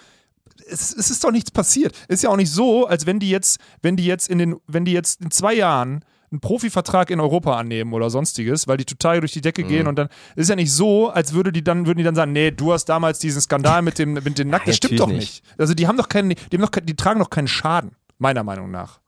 es, 0.67 0.93
es 0.93 1.11
ist 1.11 1.23
doch 1.23 1.31
nichts 1.31 1.51
passiert. 1.51 1.95
Ist 2.07 2.23
ja 2.23 2.29
auch 2.29 2.37
nicht 2.37 2.51
so, 2.51 2.87
als 2.87 3.05
wenn 3.05 3.19
die 3.19 3.29
jetzt, 3.29 3.59
wenn 3.81 3.95
die 3.97 4.05
jetzt 4.05 4.29
in 4.29 4.37
den, 4.37 4.55
wenn 4.67 4.85
die 4.85 4.93
jetzt 4.93 5.21
in 5.21 5.31
zwei 5.31 5.53
Jahren 5.53 6.03
einen 6.31 6.41
Profivertrag 6.41 7.09
in 7.09 7.19
Europa 7.19 7.57
annehmen 7.57 7.93
oder 7.93 8.09
sonstiges, 8.09 8.67
weil 8.67 8.77
die 8.77 8.85
total 8.85 9.21
durch 9.21 9.31
die 9.31 9.41
Decke 9.41 9.63
Mhm. 9.63 9.67
gehen 9.67 9.87
und 9.87 9.95
dann 9.97 10.09
ist 10.35 10.49
ja 10.49 10.55
nicht 10.55 10.71
so, 10.71 11.09
als 11.09 11.33
würde 11.33 11.51
die 11.51 11.63
dann 11.63 11.85
würden 11.87 11.97
die 11.99 12.03
dann 12.03 12.15
sagen, 12.15 12.33
nee, 12.33 12.51
du 12.51 12.73
hast 12.73 12.85
damals 12.85 13.19
diesen 13.19 13.41
Skandal 13.41 13.81
mit 13.81 13.97
dem 13.99 14.13
mit 14.13 14.37
den 14.37 14.49
Nacken, 14.49 14.67
das 14.67 14.75
stimmt 14.77 14.99
doch 14.99 15.07
natürlich 15.07 15.41
nicht. 15.43 15.59
Also 15.59 15.73
die 15.73 15.87
haben 15.87 15.97
doch 15.97 16.09
keinen, 16.09 16.29
die 16.29 16.57
haben 16.57 16.61
doch, 16.61 16.71
die 16.71 16.95
tragen 16.95 17.19
doch 17.19 17.29
keinen 17.29 17.47
Schaden, 17.47 17.91
meiner 18.17 18.43
Meinung 18.43 18.71
nach. 18.71 18.99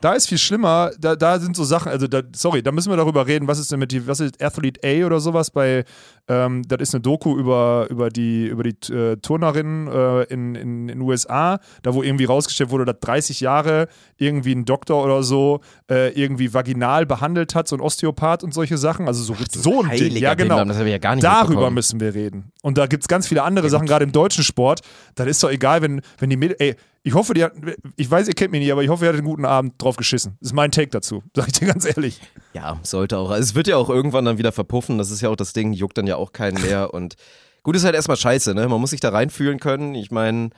Da 0.00 0.12
ist 0.12 0.28
viel 0.28 0.38
schlimmer, 0.38 0.90
da, 0.98 1.16
da 1.16 1.38
sind 1.38 1.56
so 1.56 1.64
Sachen, 1.64 1.90
also 1.90 2.06
da, 2.06 2.22
sorry, 2.34 2.62
da 2.62 2.72
müssen 2.72 2.90
wir 2.90 2.96
darüber 2.96 3.26
reden, 3.26 3.48
was 3.48 3.58
ist 3.58 3.72
denn 3.72 3.78
mit 3.78 3.92
die, 3.92 4.06
was 4.06 4.20
ist 4.20 4.42
Athlete 4.42 4.80
A 4.84 5.06
oder 5.06 5.20
sowas 5.20 5.50
bei, 5.50 5.84
ähm, 6.28 6.62
das 6.68 6.80
ist 6.80 6.94
eine 6.94 7.00
Doku 7.00 7.36
über, 7.36 7.86
über 7.88 8.10
die, 8.10 8.46
über 8.46 8.62
die 8.62 8.92
äh, 8.92 9.16
Turnerinnen 9.16 9.88
äh, 9.88 10.22
in, 10.24 10.54
in, 10.54 10.88
in 10.88 10.88
den 10.88 11.00
USA, 11.00 11.60
da 11.82 11.94
wo 11.94 12.02
irgendwie 12.02 12.24
rausgestellt 12.24 12.70
wurde, 12.70 12.84
dass 12.84 13.00
30 13.00 13.40
Jahre 13.40 13.88
irgendwie 14.18 14.54
ein 14.54 14.64
Doktor 14.64 15.02
oder 15.04 15.22
so 15.22 15.60
äh, 15.90 16.12
irgendwie 16.12 16.52
vaginal 16.52 17.06
behandelt 17.06 17.54
hat, 17.54 17.68
so 17.68 17.76
ein 17.76 17.80
Osteopath 17.80 18.42
und 18.42 18.52
solche 18.52 18.78
Sachen, 18.78 19.08
also 19.08 19.22
so, 19.22 19.34
so 19.50 19.82
ein 19.82 19.96
Ding, 19.96 20.16
ja 20.16 20.34
genau. 20.34 20.56
Ja 20.56 20.98
gar 20.98 21.14
nicht 21.14 21.24
Darüber 21.24 21.70
müssen 21.70 22.00
wir 22.00 22.14
reden. 22.14 22.52
Und 22.62 22.78
da 22.78 22.86
gibt 22.86 23.04
es 23.04 23.08
ganz 23.08 23.26
viele 23.26 23.42
andere 23.42 23.70
Sachen, 23.70 23.86
gerade 23.86 24.04
im 24.04 24.12
deutschen 24.12 24.44
Sport. 24.44 24.80
Dann 25.14 25.28
ist 25.28 25.42
doch 25.42 25.50
egal, 25.50 25.82
wenn, 25.82 26.00
wenn 26.18 26.30
die 26.30 26.36
Mädels. 26.36 26.58
Ey, 26.60 26.76
ich 27.06 27.14
hoffe, 27.14 27.34
die 27.34 27.44
hat, 27.44 27.52
ich 27.94 28.10
weiß, 28.10 28.26
ihr 28.26 28.34
kennt 28.34 28.50
mich 28.50 28.60
nicht, 28.60 28.72
aber 28.72 28.82
ich 28.82 28.88
hoffe, 28.88 29.04
ihr 29.04 29.08
hattet 29.08 29.20
einen 29.20 29.28
guten 29.28 29.44
Abend 29.44 29.80
drauf 29.80 29.96
geschissen. 29.96 30.36
Das 30.40 30.48
ist 30.48 30.54
mein 30.54 30.72
Take 30.72 30.88
dazu, 30.88 31.22
sag 31.36 31.46
ich 31.46 31.52
dir 31.52 31.68
ganz 31.68 31.84
ehrlich. 31.84 32.20
Ja, 32.52 32.80
sollte 32.82 33.16
auch. 33.18 33.30
Also 33.30 33.44
es 33.44 33.54
wird 33.54 33.68
ja 33.68 33.76
auch 33.76 33.88
irgendwann 33.88 34.24
dann 34.24 34.38
wieder 34.38 34.50
verpuffen. 34.50 34.98
Das 34.98 35.12
ist 35.12 35.20
ja 35.20 35.28
auch 35.28 35.36
das 35.36 35.52
Ding, 35.52 35.72
juckt 35.72 35.96
dann 35.96 36.08
ja 36.08 36.16
auch 36.16 36.32
keinen 36.32 36.60
mehr. 36.60 36.92
Und 36.94 37.14
gut 37.62 37.76
ist 37.76 37.84
halt 37.84 37.94
erstmal 37.94 38.16
scheiße, 38.16 38.56
ne? 38.56 38.66
Man 38.66 38.80
muss 38.80 38.90
sich 38.90 38.98
da 38.98 39.10
reinfühlen 39.10 39.60
können. 39.60 39.94
Ich 39.94 40.10
meine, 40.10 40.50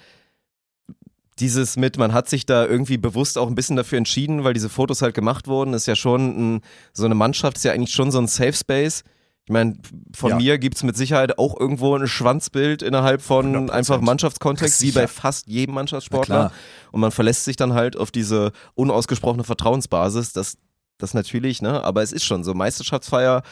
dieses 1.38 1.76
mit, 1.76 1.98
man 1.98 2.14
hat 2.14 2.30
sich 2.30 2.46
da 2.46 2.64
irgendwie 2.64 2.96
bewusst 2.96 3.36
auch 3.36 3.48
ein 3.48 3.54
bisschen 3.54 3.76
dafür 3.76 3.98
entschieden, 3.98 4.42
weil 4.42 4.54
diese 4.54 4.70
Fotos 4.70 5.02
halt 5.02 5.14
gemacht 5.14 5.48
wurden, 5.48 5.74
ist 5.74 5.86
ja 5.86 5.96
schon 5.96 6.54
ein, 6.56 6.60
so 6.94 7.04
eine 7.04 7.14
Mannschaft, 7.14 7.58
ist 7.58 7.64
ja 7.64 7.72
eigentlich 7.72 7.94
schon 7.94 8.10
so 8.10 8.20
ein 8.20 8.26
Safe 8.26 8.54
Space. 8.54 9.04
Ich 9.48 9.50
meine, 9.50 9.78
von 10.14 10.32
Ja. 10.32 10.36
mir 10.36 10.58
gibt's 10.58 10.82
mit 10.82 10.94
Sicherheit 10.94 11.38
auch 11.38 11.58
irgendwo 11.58 11.96
ein 11.96 12.06
Schwanzbild 12.06 12.82
innerhalb 12.82 13.22
von 13.22 13.46
100%. 13.70 13.70
einfach 13.70 13.98
Mannschaftskontext, 14.02 14.82
wie 14.82 14.92
bei 14.92 15.06
fast 15.06 15.46
jedem 15.46 15.74
Mannschaftssportler. 15.74 16.52
Und 16.92 17.00
man 17.00 17.12
verlässt 17.12 17.46
sich 17.46 17.56
dann 17.56 17.72
halt 17.72 17.96
auf 17.96 18.10
diese 18.10 18.52
unausgesprochene 18.74 19.44
Vertrauensbasis, 19.44 20.34
dass 20.34 20.58
das 20.98 21.14
natürlich, 21.14 21.62
ne, 21.62 21.82
aber 21.82 22.02
es 22.02 22.12
ist 22.12 22.26
schon 22.26 22.44
so 22.44 22.52
Meisterschaftsfeier, 22.52 23.42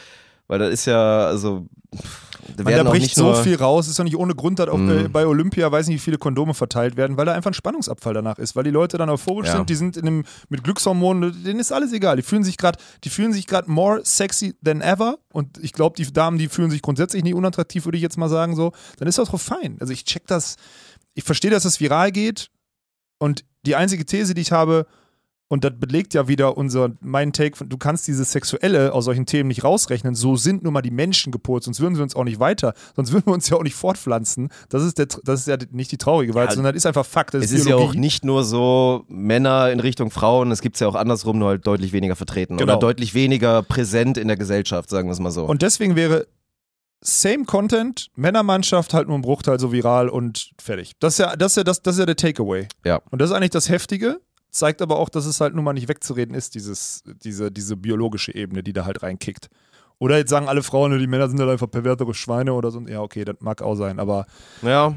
weil 0.48 0.58
da 0.58 0.68
ist 0.68 0.84
ja, 0.86 1.26
also, 1.26 1.66
da 2.56 2.62
Man, 2.64 2.74
da 2.74 2.82
bricht 2.84 3.14
so 3.14 3.34
viel 3.34 3.56
raus, 3.56 3.88
ist 3.88 3.98
doch 3.98 4.04
nicht 4.04 4.16
ohne 4.16 4.34
Grund, 4.34 4.58
dass 4.60 4.68
auch, 4.68 4.78
äh, 4.78 5.08
bei 5.08 5.26
Olympia, 5.26 5.70
weiß 5.72 5.88
nicht, 5.88 5.96
wie 5.96 6.00
viele 6.00 6.18
Kondome 6.18 6.54
verteilt 6.54 6.96
werden, 6.96 7.16
weil 7.16 7.26
da 7.26 7.32
einfach 7.32 7.50
ein 7.50 7.54
Spannungsabfall 7.54 8.14
danach 8.14 8.38
ist, 8.38 8.54
weil 8.54 8.62
die 8.64 8.70
Leute 8.70 8.98
dann 8.98 9.10
euphorisch 9.10 9.48
Ja. 9.48 9.56
sind, 9.56 9.68
die 9.68 9.74
sind 9.74 9.96
in 9.96 10.06
einem, 10.06 10.24
mit 10.48 10.62
Glückshormonen, 10.62 11.42
denen 11.44 11.58
ist 11.58 11.72
alles 11.72 11.92
egal. 11.92 12.16
Die 12.16 12.22
fühlen 12.22 12.44
sich 12.44 12.56
gerade, 12.56 12.78
die 13.02 13.10
fühlen 13.10 13.32
sich 13.32 13.46
gerade 13.46 13.70
more 13.70 14.00
sexy 14.04 14.54
than 14.64 14.80
ever 14.80 15.18
und 15.32 15.58
ich 15.58 15.72
glaube, 15.72 15.96
die 15.96 16.10
Damen, 16.12 16.38
die 16.38 16.48
fühlen 16.48 16.70
sich 16.70 16.82
grundsätzlich 16.82 17.24
nicht 17.24 17.34
unattraktiv, 17.34 17.84
würde 17.84 17.96
ich 17.98 18.02
jetzt 18.02 18.16
mal 18.18 18.28
sagen 18.28 18.54
so. 18.54 18.72
Dann 18.98 19.08
ist 19.08 19.18
das 19.18 19.30
doch 19.30 19.40
fein. 19.40 19.76
Also 19.80 19.92
ich 19.92 20.04
check 20.04 20.26
das, 20.28 20.56
ich 21.14 21.24
verstehe, 21.24 21.50
dass 21.50 21.64
das 21.64 21.80
viral 21.80 22.12
geht 22.12 22.50
und 23.18 23.44
die 23.64 23.74
einzige 23.74 24.06
These, 24.06 24.34
die 24.34 24.42
ich 24.42 24.52
habe, 24.52 24.86
und 25.48 25.62
das 25.62 25.72
belegt 25.78 26.12
ja 26.14 26.26
wieder 26.26 26.56
unser, 26.56 26.90
mein 27.00 27.32
Take, 27.32 27.56
von, 27.56 27.68
du 27.68 27.76
kannst 27.76 28.08
dieses 28.08 28.32
Sexuelle 28.32 28.92
aus 28.92 29.04
solchen 29.04 29.26
Themen 29.26 29.46
nicht 29.48 29.62
rausrechnen. 29.62 30.14
So 30.16 30.34
sind 30.36 30.64
nun 30.64 30.72
mal 30.72 30.82
die 30.82 30.90
Menschen 30.90 31.30
gepurt, 31.30 31.62
sonst 31.64 31.80
würden 31.80 31.94
wir 31.96 32.02
uns 32.02 32.16
auch 32.16 32.24
nicht 32.24 32.40
weiter, 32.40 32.74
sonst 32.96 33.12
würden 33.12 33.26
wir 33.26 33.32
uns 33.34 33.48
ja 33.48 33.56
auch 33.56 33.62
nicht 33.62 33.76
fortpflanzen. 33.76 34.48
Das 34.68 34.82
ist, 34.82 34.98
der, 34.98 35.06
das 35.24 35.40
ist 35.40 35.46
ja 35.48 35.56
nicht 35.70 35.92
die 35.92 35.98
traurige 35.98 36.34
Wahrheit, 36.34 36.50
Ja, 36.50 36.54
sondern 36.56 36.74
das 36.74 36.82
ist 36.82 36.86
einfach 36.86 37.06
Fakt. 37.06 37.34
Es 37.34 37.44
ist 37.44 37.52
ist 37.52 37.58
ja 37.66 37.76
Biologie. 37.76 37.88
auch 37.90 37.94
nicht 38.00 38.24
nur 38.24 38.42
so 38.44 39.04
Männer 39.08 39.70
in 39.70 39.78
Richtung 39.80 40.10
Frauen, 40.10 40.50
es 40.50 40.60
gibt's 40.62 40.80
ja 40.80 40.88
auch 40.88 40.96
andersrum, 40.96 41.38
nur 41.38 41.48
halt 41.50 41.66
deutlich 41.66 41.92
weniger 41.92 42.16
vertreten 42.16 42.56
Genau. 42.56 42.72
oder 42.72 42.80
deutlich 42.80 43.14
weniger 43.14 43.62
präsent 43.62 44.18
in 44.18 44.26
der 44.28 44.36
Gesellschaft, 44.36 44.90
sagen 44.90 45.08
wir 45.08 45.12
es 45.12 45.20
mal 45.20 45.30
so. 45.30 45.44
Und 45.44 45.62
deswegen 45.62 45.94
wäre 45.94 46.26
same 47.00 47.44
Content, 47.44 48.08
Männermannschaft 48.16 48.94
halt 48.94 49.06
nur 49.06 49.16
ein 49.16 49.22
Bruchteil 49.22 49.60
so 49.60 49.70
viral 49.70 50.08
und 50.08 50.50
fertig. 50.60 50.92
Das 50.98 51.14
ist 51.14 51.18
ja, 51.18 51.36
das 51.36 51.52
ist 51.52 51.56
ja, 51.58 51.64
das, 51.64 51.82
das 51.82 51.94
ist 51.94 51.98
ja 52.00 52.06
der 52.06 52.16
Takeaway. 52.16 52.66
Ja. 52.84 53.00
Und 53.10 53.20
das 53.20 53.30
ist 53.30 53.36
eigentlich 53.36 53.50
das 53.50 53.68
Heftige, 53.68 54.20
zeigt 54.58 54.82
aber 54.82 54.98
auch, 54.98 55.08
dass 55.08 55.26
es 55.26 55.40
halt 55.40 55.54
nun 55.54 55.64
mal 55.64 55.72
nicht 55.72 55.88
wegzureden 55.88 56.34
ist, 56.34 56.54
dieses, 56.54 57.02
diese, 57.24 57.50
diese 57.50 57.76
biologische 57.76 58.34
Ebene, 58.34 58.62
die 58.62 58.72
da 58.72 58.84
halt 58.84 59.02
reinkickt. 59.02 59.48
Oder 59.98 60.18
jetzt 60.18 60.30
sagen 60.30 60.48
alle 60.48 60.62
Frauen, 60.62 60.98
die 60.98 61.06
Männer 61.06 61.28
sind 61.28 61.40
halt 61.40 61.50
einfach 61.50 61.70
pervertere 61.70 62.12
Schweine 62.14 62.52
oder 62.52 62.70
so. 62.70 62.80
Ja, 62.82 63.00
okay, 63.00 63.24
das 63.24 63.36
mag 63.40 63.62
auch 63.62 63.76
sein, 63.76 63.98
aber 63.98 64.26
ja, 64.62 64.94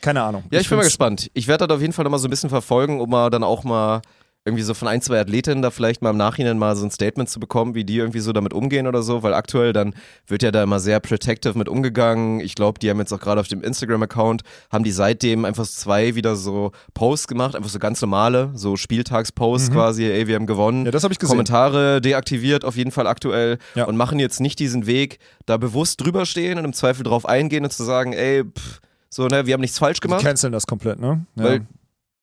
keine 0.00 0.22
Ahnung. 0.22 0.44
Ja, 0.50 0.60
ich, 0.60 0.68
bin 0.68 0.78
mal 0.78 0.84
gespannt. 0.84 1.30
Ich 1.34 1.46
werde 1.46 1.66
das 1.66 1.76
auf 1.76 1.80
jeden 1.80 1.92
Fall 1.92 2.04
nochmal 2.04 2.18
so 2.18 2.26
ein 2.26 2.30
bisschen 2.30 2.50
verfolgen, 2.50 3.00
um 3.00 3.08
mal 3.08 3.30
dann 3.30 3.44
auch 3.44 3.64
mal 3.64 4.02
irgendwie 4.46 4.62
so 4.62 4.74
von 4.74 4.86
ein, 4.88 5.02
zwei 5.02 5.18
Athletinnen 5.20 5.60
da 5.60 5.70
vielleicht 5.70 6.00
mal 6.02 6.10
im 6.10 6.16
Nachhinein 6.16 6.56
mal 6.56 6.76
so 6.76 6.84
ein 6.86 6.90
Statement 6.90 7.28
zu 7.28 7.40
bekommen, 7.40 7.74
wie 7.74 7.84
die 7.84 7.98
irgendwie 7.98 8.20
so 8.20 8.32
damit 8.32 8.54
umgehen 8.54 8.86
oder 8.86 9.02
so, 9.02 9.22
weil 9.22 9.34
aktuell 9.34 9.72
dann 9.72 9.92
wird 10.28 10.42
ja 10.44 10.50
da 10.52 10.62
immer 10.62 10.78
sehr 10.80 11.00
protective 11.00 11.58
mit 11.58 11.68
umgegangen. 11.68 12.40
Ich 12.40 12.54
glaube, 12.54 12.78
die 12.78 12.88
haben 12.88 12.98
jetzt 13.00 13.12
auch 13.12 13.18
gerade 13.20 13.40
auf 13.40 13.48
dem 13.48 13.60
Instagram-Account, 13.62 14.42
haben 14.70 14.84
die 14.84 14.92
seitdem 14.92 15.44
einfach 15.44 15.66
zwei 15.66 16.14
wieder 16.14 16.36
so 16.36 16.70
Posts 16.94 17.26
gemacht, 17.28 17.56
einfach 17.56 17.68
so 17.70 17.78
ganz 17.80 18.00
normale, 18.00 18.52
so 18.54 18.76
Spieltagsposts 18.76 19.70
quasi, 19.72 20.04
ey, 20.04 20.26
wir 20.28 20.36
haben 20.36 20.46
gewonnen. 20.46 20.80
Mhm. 20.80 20.86
Ja, 20.86 20.90
das 20.92 21.02
habe 21.02 21.12
ich 21.12 21.18
gesehen. 21.18 21.32
Kommentare 21.32 22.00
deaktiviert, 22.00 22.64
auf 22.64 22.76
jeden 22.76 22.92
Fall 22.92 23.06
aktuell 23.06 23.58
Ja. 23.74 23.84
und 23.84 23.96
machen 23.96 24.18
jetzt 24.20 24.40
nicht 24.40 24.58
diesen 24.60 24.86
Weg, 24.86 25.18
da 25.46 25.56
bewusst 25.56 26.00
drüber 26.00 26.24
stehen 26.24 26.58
und 26.58 26.64
im 26.64 26.72
Zweifel 26.72 27.02
drauf 27.02 27.26
eingehen 27.26 27.64
und 27.64 27.72
zu 27.72 27.82
sagen, 27.82 28.12
ey, 28.12 28.44
pff, 28.44 28.80
so, 29.10 29.26
ne, 29.26 29.46
wir 29.46 29.54
haben 29.54 29.60
nichts 29.60 29.78
falsch 29.78 29.98
Die 29.98 30.02
gemacht. 30.08 30.22
canceln 30.22 30.52
das 30.52 30.66
komplett, 30.66 31.00
ne? 31.00 31.26
Ja. 31.36 31.44
Weil 31.44 31.66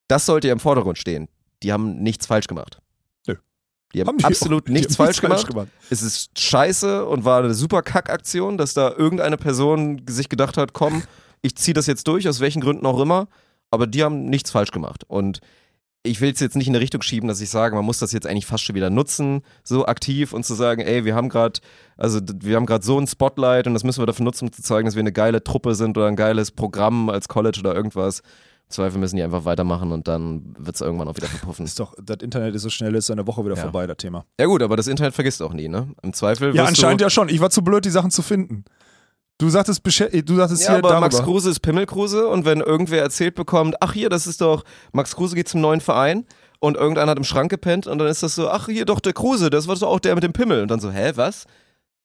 das 0.07 0.25
sollte 0.25 0.47
ja 0.47 0.53
im 0.53 0.59
Vordergrund 0.59 0.97
stehen. 0.97 1.27
Die 1.63 1.71
haben 1.73 2.01
nichts 2.03 2.25
falsch 2.27 2.47
gemacht. 2.47 2.79
Nö. 3.27 3.35
Die 3.93 4.01
haben, 4.01 4.07
Haben 4.07 4.17
die 4.19 4.25
absolut 4.25 4.63
auch- 4.63 4.65
die 4.67 4.71
nichts 4.73 4.99
haben 4.99 5.05
falsch 5.05 5.21
gemacht. 5.21 5.69
Es 5.89 6.01
ist 6.01 6.37
scheiße 6.39 7.05
und 7.05 7.25
war 7.25 7.43
eine 7.43 7.53
super 7.53 7.81
Kackaktion, 7.81 8.57
dass 8.57 8.73
da 8.73 8.91
irgendeine 8.91 9.37
Person 9.37 10.01
sich 10.09 10.29
gedacht 10.29 10.57
hat, 10.57 10.73
komm, 10.73 11.03
ich 11.41 11.55
ziehe 11.55 11.73
das 11.73 11.87
jetzt 11.87 12.07
durch, 12.07 12.27
aus 12.27 12.39
welchen 12.39 12.61
Gründen 12.61 12.85
auch 12.85 12.99
immer. 12.99 13.27
Aber 13.71 13.87
die 13.87 14.03
haben 14.03 14.25
nichts 14.25 14.51
falsch 14.51 14.71
gemacht. 14.71 15.03
Und 15.07 15.39
ich 16.05 16.19
will 16.21 16.31
es 16.33 16.39
jetzt 16.41 16.55
nicht 16.57 16.67
in 16.67 16.73
eine 16.75 16.81
Richtung 16.81 17.01
schieben, 17.01 17.29
dass 17.29 17.39
ich 17.39 17.49
sage, 17.49 17.75
man 17.75 17.85
muss 17.85 17.97
das 17.99 18.11
jetzt 18.11 18.27
eigentlich 18.27 18.45
fast 18.45 18.63
schon 18.65 18.75
wieder 18.75 18.89
nutzen, 18.89 19.41
so 19.63 19.85
aktiv 19.85 20.33
und 20.33 20.45
zu 20.45 20.53
sagen, 20.53 20.81
ey, 20.81 21.05
wir 21.05 21.15
haben 21.15 21.29
gerade, 21.29 21.61
also 21.95 22.19
wir 22.41 22.57
haben 22.57 22.65
gerade 22.65 22.83
so 22.83 22.99
ein 22.99 23.07
Spotlight 23.07 23.67
und 23.67 23.73
das 23.73 23.85
müssen 23.85 24.01
wir 24.01 24.05
dafür 24.05 24.25
nutzen, 24.25 24.45
um 24.47 24.51
zu 24.51 24.61
zeigen, 24.61 24.85
dass 24.85 24.95
wir 24.95 24.99
eine 24.99 25.13
geile 25.13 25.43
Truppe 25.45 25.75
sind 25.75 25.97
oder 25.97 26.07
ein 26.07 26.17
geiles 26.17 26.51
Programm 26.51 27.09
als 27.09 27.29
College 27.29 27.59
oder 27.61 27.73
irgendwas. 27.73 28.21
Im 28.73 28.75
Zweifel 28.75 28.97
müssen 28.97 29.17
die 29.17 29.21
einfach 29.23 29.45
weitermachen 29.45 29.91
und 29.91 30.07
dann 30.07 30.55
wird 30.57 30.73
es 30.75 30.81
irgendwann 30.81 31.07
auch 31.07 31.15
wieder 31.15 31.27
verpuffen. 31.27 31.63
Ist 31.63 31.79
doch, 31.79 31.93
das 32.03 32.17
Internet 32.23 32.55
ist 32.55 32.63
so 32.63 32.69
schnell, 32.69 32.95
ist 32.95 33.07
in 33.11 33.17
der 33.17 33.27
Woche 33.27 33.45
wieder 33.45 33.55
Ja. 33.55 33.61
vorbei, 33.61 33.85
das 33.85 33.97
Thema. 33.97 34.25
Ja 34.39 34.47
gut, 34.47 34.63
aber 34.63 34.75
das 34.75 34.87
Internet 34.87 35.13
vergisst 35.13 35.43
auch 35.43 35.53
nie, 35.53 35.67
ne? 35.67 35.89
Im 36.01 36.11
Zweifel 36.13 36.55
Ja, 36.55 36.65
anscheinend 36.65 36.99
ja 37.01 37.11
schon. 37.11 37.29
Ich 37.29 37.39
war 37.39 37.51
zu 37.51 37.63
blöd, 37.63 37.85
die 37.85 37.91
Sachen 37.91 38.09
zu 38.09 38.23
finden. 38.23 38.65
Du 39.37 39.49
sagtest, 39.49 39.85
beschä- 39.85 40.23
du 40.23 40.35
sagtest 40.35 40.63
Ja, 40.63 40.69
hier 40.69 40.77
aber 40.79 40.89
darüber. 40.89 41.01
Max 41.01 41.21
Kruse 41.21 41.51
ist 41.51 41.59
Pimmelkruse 41.59 42.27
und 42.27 42.45
wenn 42.45 42.61
irgendwer 42.61 43.01
erzählt 43.03 43.35
bekommt, 43.35 43.75
ach 43.79 43.93
hier, 43.93 44.09
das 44.09 44.25
ist 44.25 44.41
doch, 44.41 44.63
Max 44.91 45.15
Kruse 45.15 45.35
geht 45.35 45.47
zum 45.47 45.61
neuen 45.61 45.79
Verein 45.81 46.25
und 46.59 46.75
irgendeiner 46.75 47.11
hat 47.11 47.17
im 47.19 47.23
Schrank 47.23 47.51
gepennt 47.51 47.85
und 47.85 47.99
dann 47.99 48.07
ist 48.07 48.23
das 48.23 48.33
so, 48.33 48.49
ach 48.49 48.65
hier 48.67 48.85
doch 48.85 48.99
der 49.01 49.13
Kruse, 49.13 49.51
das 49.51 49.67
war 49.67 49.75
doch 49.75 49.87
auch 49.89 49.99
der 49.99 50.15
mit 50.15 50.23
dem 50.23 50.33
Pimmel 50.33 50.63
und 50.63 50.69
dann 50.71 50.79
so, 50.79 50.89
hä, 50.89 51.11
was? 51.15 51.45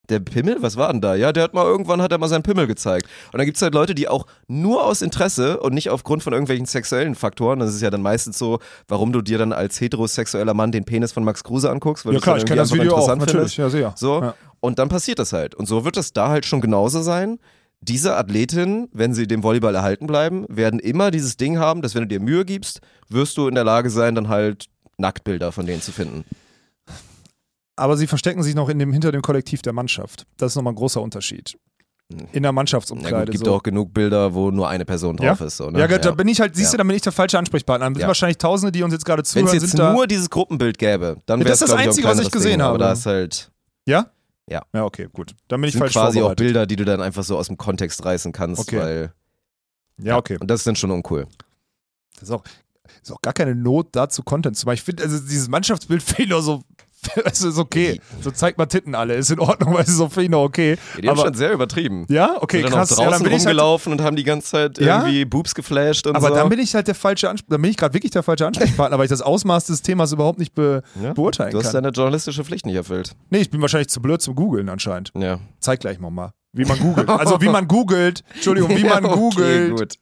Der 0.09 0.21
Pimmel? 0.21 0.57
Was 0.61 0.77
war 0.77 0.91
denn 0.91 1.01
da? 1.01 1.15
Ja, 1.15 1.33
der 1.33 1.43
hat 1.43 1.55
mal 1.55 1.65
irgendwann 1.65 2.01
hat 2.01 2.13
er 2.13 2.19
mal 2.19 2.29
seinen 2.29 2.43
Pimmel 2.43 2.67
gezeigt. 2.67 3.07
Und 3.33 3.39
dann 3.39 3.45
gibt's 3.47 3.61
halt 3.61 3.75
Leute, 3.75 3.95
die 3.95 4.09
auch 4.09 4.27
nur 4.47 4.85
aus 4.85 5.03
Interesse 5.03 5.61
und 5.61 5.75
nicht 5.75 5.91
aufgrund 5.91 6.23
von 6.23 6.33
irgendwelchen 6.33 6.67
sexuellen 6.67 7.15
Faktoren, 7.15 7.59
das 7.59 7.75
ist 7.75 7.83
ja 7.83 7.91
dann 7.91 8.03
meistens 8.03 8.39
so, 8.39 8.59
warum 8.87 9.13
du 9.13 9.21
dir 9.21 9.39
dann 9.39 9.53
als 9.53 9.81
heterosexueller 9.81 10.55
Mann 10.55 10.73
den 10.73 10.85
Penis 10.85 11.13
von 11.13 11.25
Max 11.25 11.45
Kruse 11.45 11.71
anguckst, 11.71 12.07
weil 12.07 12.15
ja 12.15 12.21
klar, 12.21 12.39
ich 12.39 12.47
kenne 12.47 12.61
das 12.61 12.73
Video 12.73 12.97
auch, 12.97 13.09
natürlich. 13.09 13.33
findest. 13.33 13.57
Ja, 13.59 13.69
sehr. 13.69 13.93
So. 13.97 14.23
Ja. 14.23 14.35
Und 14.61 14.79
dann 14.79 14.89
passiert 14.89 15.19
das 15.19 15.33
halt. 15.33 15.55
Und 15.55 15.67
so 15.67 15.85
wird 15.85 15.97
das 15.97 16.13
da 16.13 16.31
halt 16.31 16.47
schon 16.47 16.61
genauso 16.61 17.03
sein. 17.03 17.39
Diese 17.81 18.17
Athletinnen, 18.17 18.89
wenn 18.93 19.15
sie 19.15 19.27
dem 19.29 19.43
Volleyball 19.43 19.75
erhalten 19.75 20.07
bleiben, 20.07 20.47
werden 20.49 20.81
immer 20.81 21.11
dieses 21.11 21.37
Ding 21.37 21.59
haben, 21.59 21.81
dass 21.81 21.95
wenn 21.95 22.03
du 22.03 22.09
dir 22.09 22.21
Mühe 22.21 22.45
gibst, 22.45 22.81
wirst 23.09 23.37
du 23.37 23.47
in 23.47 23.55
der 23.55 23.65
Lage 23.65 23.91
sein, 23.91 24.15
dann 24.15 24.29
halt 24.29 24.67
Nacktbilder 24.97 25.53
von 25.53 25.67
denen 25.67 25.81
zu 25.81 25.93
finden. 25.93 26.25
Aber 27.79 27.97
sie 27.97 28.07
verstecken 28.07 28.43
sich 28.43 28.55
noch 28.55 28.69
in 28.69 28.79
dem, 28.79 28.93
hinter 28.93 29.13
dem 29.13 29.23
Kollektiv 29.23 29.63
der 29.63 29.73
Mannschaft. 29.73 30.27
Das 30.37 30.53
ist 30.53 30.57
nochmal 30.57 30.73
ein 30.73 30.77
großer 30.77 31.01
Unterschied. 31.01 31.57
In 32.33 32.43
der 32.43 32.53
Mannschaftsumkleide. 32.53 33.27
gut, 33.27 33.33
gibt 33.33 33.45
so. 33.45 33.55
auch 33.55 33.63
genug 33.63 33.93
Bilder, 33.93 34.33
wo 34.33 34.51
nur 34.51 34.67
eine 34.67 34.87
Person 34.87 35.17
drauf 35.19 35.43
ist. 35.43 35.59
So, 35.59 35.69
ne? 35.71 35.79
Ja, 35.79 35.87
gut, 35.87 36.03
da 36.03 36.11
bin 36.13 36.27
ich 36.27 36.41
halt, 36.41 36.57
siehst 36.57 36.73
du, 36.73 36.77
Ja. 36.77 36.79
da 36.79 36.85
bin 36.85 36.97
ich 36.97 37.03
der 37.03 37.13
falsche 37.13 37.39
Ansprechpartner. 37.39 37.85
Dann 37.85 37.95
sind 37.95 38.01
Ja. 38.01 38.07
wahrscheinlich 38.09 38.39
Tausende, 38.39 38.73
die 38.73 38.83
uns 38.83 38.95
jetzt 38.95 39.05
gerade 39.05 39.21
Wenn 39.21 39.25
zuhören, 39.27 39.47
es 39.49 39.53
jetzt 39.53 39.71
sind 39.73 39.79
da. 39.79 39.93
nur 39.93 40.07
dieses 40.07 40.31
Gruppenbild 40.31 40.79
gäbe, 40.79 41.19
dann 41.27 41.41
Ja, 41.41 41.45
wäre 41.45 41.53
das 41.53 41.61
es 41.61 41.69
ist 41.69 41.75
das 41.75 41.79
Einzige, 41.87 42.09
was 42.09 42.19
ich 42.21 42.31
gesehen 42.31 42.63
habe. 42.63 42.71
Aber 42.71 42.79
da 42.79 42.93
ist 42.93 43.05
halt 43.05 43.53
ja? 43.87 44.11
Ja. 44.49 44.63
Ja, 44.73 44.85
okay, 44.87 45.09
gut. 45.13 45.35
Dann 45.49 45.61
bin 45.61 45.69
ich 45.69 45.73
sind 45.75 45.81
falsch 45.81 45.93
quasi 45.93 46.23
auch. 46.23 46.35
Bilder, 46.35 46.65
die 46.65 46.77
du 46.77 46.87
dann 46.87 47.03
einfach 47.03 47.23
so 47.25 47.37
aus 47.37 47.49
dem 47.49 47.59
Kontext 47.59 48.03
reißen 48.03 48.33
kannst, 48.33 48.63
Okay. 48.63 48.79
weil 48.79 49.13
Ja, 49.99 50.17
okay. 50.17 50.39
und 50.41 50.51
das 50.51 50.61
ist 50.61 50.67
dann 50.67 50.77
schon 50.77 50.91
uncool. 50.91 51.27
Das 52.15 52.23
ist 52.23 52.31
auch, 52.31 52.43
ist 53.03 53.13
auch 53.13 53.21
gar 53.21 53.35
keine 53.35 53.55
Not, 53.55 53.89
dazu 53.93 54.23
Content 54.23 54.57
zu 54.57 54.65
machen. 54.65 54.77
Ich 54.77 54.83
finde, 54.83 55.03
also 55.03 55.19
dieses 55.19 55.49
Mannschaftsbild 55.51 56.03
ich 56.19 56.29
nur 56.29 56.41
so. 56.41 56.63
Es 57.25 57.43
ist 57.43 57.59
okay. 57.59 58.01
So 58.21 58.31
zeigt 58.31 58.59
mal 58.59 58.67
Titten 58.67 58.95
alle. 58.95 59.15
Ist 59.15 59.31
in 59.31 59.39
Ordnung, 59.41 59.75
weil 59.75 59.83
es 59.83 59.89
ist 59.91 59.97
so 59.97 60.09
finde 60.09 60.25
ich 60.25 60.31
noch 60.31 60.43
okay. 60.43 60.77
Ja, 60.97 61.01
die 61.01 61.09
haben 61.09 61.19
Aber- 61.19 61.27
schon 61.29 61.35
sehr 61.35 61.53
übertrieben. 61.53 62.07
Ja, 62.09 62.37
okay, 62.41 62.59
sind 62.63 62.65
dann 62.71 62.73
krass. 62.81 62.93
auch 62.93 62.99
Ja, 62.99 63.05
draußen 63.05 63.13
dann 63.13 63.23
bin 63.31 63.33
ich 63.39 63.47
halt, 63.47 63.57
rumgelaufen 63.57 63.93
und 63.93 64.01
haben 64.03 64.17
die 64.17 64.25
ganze 64.25 64.49
Zeit 64.51 64.79
Ja? 64.79 64.99
irgendwie 65.01 65.25
Boobs 65.25 65.55
geflasht 65.55 66.07
und 66.07 66.17
aber 66.17 66.29
so. 66.29 66.35
dann 66.35 66.49
bin 66.49 66.59
ich 66.59 66.75
halt 66.75 66.87
der 66.89 66.95
falsche 66.95 67.29
Ansprechpartner. 67.31 67.57
Dann 67.57 67.63
bin 67.63 67.71
ich 67.71 67.77
gerade 67.77 67.95
wirklich 67.95 68.11
der 68.13 68.23
falsche 68.23 68.47
Ansprechpartner, 68.47 68.99
weil 68.99 69.05
ich 69.05 69.11
das 69.11 69.23
Ausmaß 69.23 69.67
des 69.67 69.83
Themas 69.83 70.13
überhaupt 70.13 70.39
nicht 70.39 70.55
be 70.55 70.83
Ja, 71.03 71.13
beurteilen 71.13 71.53
Du 71.53 71.59
hast 71.59 71.73
kann. 71.73 71.83
deine 71.83 71.91
journalistische 71.91 72.45
Pflicht 72.45 72.67
nicht 72.67 72.77
erfüllt. 72.77 73.13
Nee, 73.31 73.39
ich 73.39 73.51
bin 73.51 73.61
wahrscheinlich 73.63 73.89
zu 73.89 74.01
blöd 74.03 74.21
zum 74.21 74.35
Googeln 74.35 74.69
anscheinend. 74.69 75.13
Ja. 75.17 75.39
Zeig 75.61 75.81
gleich 75.81 75.99
mal 75.99 76.11
mal. 76.11 76.33
Wie 76.53 76.65
man 76.65 76.79
googelt. 76.79 77.09
Also 77.11 77.41
wie 77.41 77.49
man 77.49 77.69
googelt. 77.69 78.23
Entschuldigung, 78.35 78.71
wie 78.71 78.85
man 78.85 79.05
Ja, 79.05 79.11
okay, 79.11 79.19
googelt. 79.19 79.77
Gut. 79.79 79.95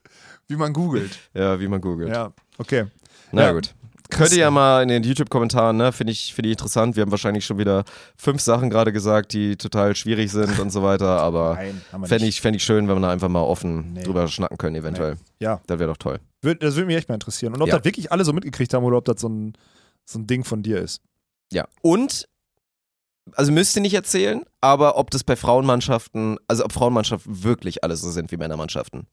Wie 0.48 0.56
man 0.56 0.72
googelt. 0.72 1.18
Ja, 1.34 1.58
wie 1.60 1.66
man 1.68 1.80
googelt. 1.80 2.08
Ja, 2.08 2.30
okay. 2.58 2.84
Na 3.32 3.42
Ja. 3.46 3.52
gut. 3.52 3.74
Könnt 4.10 4.32
ihr 4.32 4.38
ja 4.38 4.50
mal 4.50 4.82
in 4.82 4.88
den 4.88 5.02
YouTube-Kommentaren, 5.02 5.76
ne, 5.76 5.92
finde 5.92 6.12
ich, 6.12 6.32
finde 6.34 6.48
ich 6.48 6.52
interessant. 6.52 6.96
Wir 6.96 7.02
haben 7.02 7.10
wahrscheinlich 7.10 7.44
schon 7.44 7.58
wieder 7.58 7.84
fünf 8.16 8.40
Sachen 8.40 8.70
gerade 8.70 8.92
gesagt, 8.92 9.32
die 9.32 9.56
total 9.56 9.94
schwierig 9.96 10.30
sind 10.30 10.58
und 10.58 10.70
so 10.70 10.82
weiter, 10.82 11.20
aber 11.20 11.58
fände 12.04 12.26
ich, 12.26 12.40
fänd 12.40 12.56
ich 12.56 12.64
schön, 12.64 12.88
wenn 12.88 12.96
wir 12.96 13.00
da 13.00 13.10
einfach 13.10 13.28
mal 13.28 13.42
offen 13.42 13.92
Nee. 13.94 14.02
drüber 14.04 14.28
schnacken 14.28 14.58
können, 14.58 14.76
eventuell. 14.76 15.16
Ja, 15.40 15.60
Das 15.66 15.78
wäre 15.78 15.90
doch 15.90 15.96
toll. 15.96 16.20
das 16.42 16.74
würde 16.76 16.86
mich 16.86 16.96
echt 16.96 17.08
mal 17.08 17.14
interessieren. 17.14 17.54
Und 17.54 17.62
ob 17.62 17.68
Ja. 17.68 17.76
das 17.76 17.84
wirklich 17.84 18.12
alle 18.12 18.24
so 18.24 18.32
mitgekriegt 18.32 18.72
haben 18.74 18.84
oder 18.84 18.98
ob 18.98 19.04
das 19.04 19.20
so 19.20 19.28
ein, 19.28 19.54
so 20.04 20.18
ein 20.18 20.26
Ding 20.26 20.44
von 20.44 20.62
dir 20.62 20.78
ist. 20.80 21.00
Ja. 21.52 21.66
Und, 21.82 22.28
also 23.32 23.50
müsst 23.52 23.74
ihr 23.76 23.82
nicht 23.82 23.94
erzählen, 23.94 24.42
aber 24.60 24.98
ob 24.98 25.10
das 25.10 25.24
bei 25.24 25.34
Frauenmannschaften, 25.36 26.38
also 26.46 26.64
ob 26.64 26.72
Frauenmannschaften 26.72 27.42
wirklich 27.44 27.82
alle 27.82 27.96
so 27.96 28.10
sind 28.10 28.30
wie 28.30 28.36
Männermannschaften. 28.36 29.06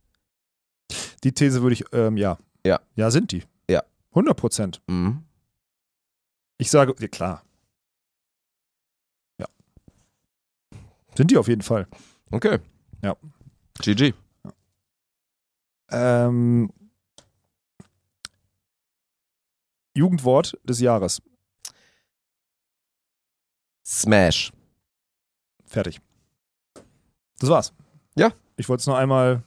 Die 1.24 1.32
These 1.32 1.62
würde 1.62 1.74
ich, 1.74 1.84
ähm, 1.94 2.18
ja. 2.18 2.38
Ja. 2.66 2.80
Ja, 2.96 3.10
sind 3.12 3.32
die. 3.32 3.44
Ja. 4.14 4.16
100 4.16 4.38
Prozent. 4.38 4.82
Mhm. 4.88 5.24
Ich 6.58 6.70
sage, 6.70 6.96
ja, 7.00 7.08
klar. 7.08 7.44
Ja. 9.40 9.48
Sind 11.16 11.32
die 11.32 11.38
auf 11.38 11.48
jeden 11.48 11.62
Fall. 11.64 11.88
Okay. 12.32 12.60
Ja. 13.02 13.16
GG. 13.82 14.14
Ähm, 15.90 16.72
Jugendwort 19.96 20.58
des 20.64 20.80
Jahres. 20.80 21.22
Smash. 23.86 24.52
Fertig. 25.66 26.00
Das 27.40 27.50
war's. 27.50 27.74
Ja. 28.16 28.32
Ich 28.58 28.70
wollte 28.70 28.82
es 28.82 28.88
nur 28.88 28.98
einmal. 28.98 29.44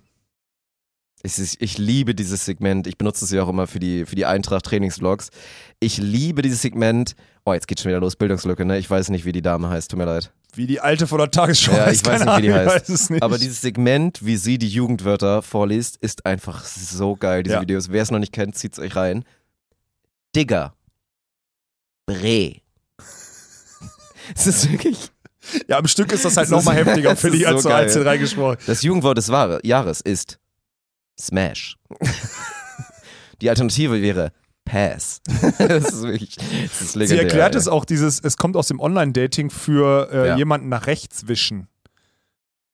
Es 1.26 1.40
ist, 1.40 1.56
ich 1.60 1.76
liebe 1.76 2.14
dieses 2.14 2.44
Segment. 2.44 2.86
Ich 2.86 2.98
benutze 2.98 3.24
es 3.24 3.32
ja 3.32 3.42
auch 3.42 3.48
immer 3.48 3.66
für 3.66 3.80
die, 3.80 4.06
für 4.06 4.14
die 4.14 4.26
Eintracht-Trainingsvlogs. 4.26 5.30
Ich 5.80 5.98
liebe 5.98 6.40
dieses 6.40 6.62
Segment. 6.62 7.16
Oh, 7.44 7.52
jetzt 7.52 7.66
geht's 7.66 7.82
schon 7.82 7.90
wieder 7.90 7.98
los. 7.98 8.14
Bildungslücke, 8.14 8.64
ne? 8.64 8.78
Ich 8.78 8.88
weiß 8.88 9.08
nicht, 9.10 9.24
wie 9.24 9.32
die 9.32 9.42
Dame 9.42 9.68
heißt. 9.68 9.90
Tut 9.90 9.98
mir 9.98 10.04
leid. 10.04 10.30
Wie 10.54 10.68
die 10.68 10.78
alte 10.78 11.08
von 11.08 11.18
der 11.18 11.32
Tagesschau 11.32 11.72
Ja, 11.72 11.90
ich 11.90 12.06
weiß 12.06 12.24
nicht, 12.24 12.36
wie 12.38 12.42
die 12.42 12.52
Ahnung, 12.52 12.68
heißt. 12.72 12.88
Es. 12.90 13.10
Aber 13.20 13.38
dieses 13.38 13.60
Segment, 13.60 14.24
wie 14.24 14.36
sie 14.36 14.56
die 14.56 14.68
Jugendwörter 14.68 15.42
vorliest, 15.42 15.96
ist 15.96 16.24
einfach 16.26 16.64
so 16.64 17.16
geil, 17.16 17.42
diese 17.42 17.56
Ja. 17.56 17.60
Videos. 17.60 17.90
Wer 17.90 18.04
es 18.04 18.12
noch 18.12 18.20
nicht 18.20 18.32
kennt, 18.32 18.56
zieht's 18.56 18.78
euch 18.78 18.94
rein. 18.94 19.24
Digger. 20.36 20.74
Bre. 22.06 22.60
Es 24.32 24.46
ist 24.46 24.70
wirklich. 24.70 25.10
ja, 25.66 25.80
im 25.80 25.88
Stück 25.88 26.12
ist 26.12 26.24
das 26.24 26.36
halt 26.36 26.50
nochmal 26.50 26.76
heftiger, 26.76 27.16
finde 27.16 27.38
ich, 27.38 27.48
als 27.48 27.64
so 27.64 27.68
einzeln 27.68 28.06
reingesprochen. 28.06 28.58
Das 28.66 28.82
Jugendwort 28.82 29.18
des 29.18 29.26
Jahres 29.26 30.00
ist 30.00 30.38
Smash. 31.18 31.76
Die 33.42 33.50
Alternative 33.50 34.00
wäre 34.00 34.32
Pass. 34.64 35.20
das 35.58 35.84
ist 35.92 36.02
wirklich. 36.02 36.36
Das 36.36 36.80
ist 36.80 36.92
Sie 36.92 36.98
legendär. 36.98 37.22
erklärt 37.24 37.54
ey. 37.54 37.60
es 37.60 37.68
auch, 37.68 37.84
dieses, 37.84 38.18
es 38.20 38.36
kommt 38.36 38.56
aus 38.56 38.66
dem 38.68 38.80
Online-Dating 38.80 39.50
für 39.50 40.08
äh, 40.12 40.26
Ja. 40.28 40.36
jemanden 40.36 40.68
nach 40.68 40.86
rechts 40.86 41.28
wischen. 41.28 41.68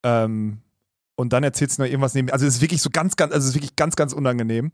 Ähm, 0.02 0.62
und 1.16 1.32
dann 1.32 1.44
erzählt 1.44 1.70
sie 1.70 1.82
noch 1.82 1.86
irgendwas 1.88 2.14
neben. 2.14 2.30
Also 2.30 2.46
es 2.46 2.54
ist 2.56 2.60
wirklich 2.62 2.80
so 2.82 2.90
ganz, 2.90 3.16
ganz, 3.16 3.32
also 3.32 3.44
es 3.44 3.50
ist 3.50 3.54
wirklich 3.54 3.76
ganz, 3.76 3.94
ganz 3.96 4.12
unangenehm. 4.12 4.72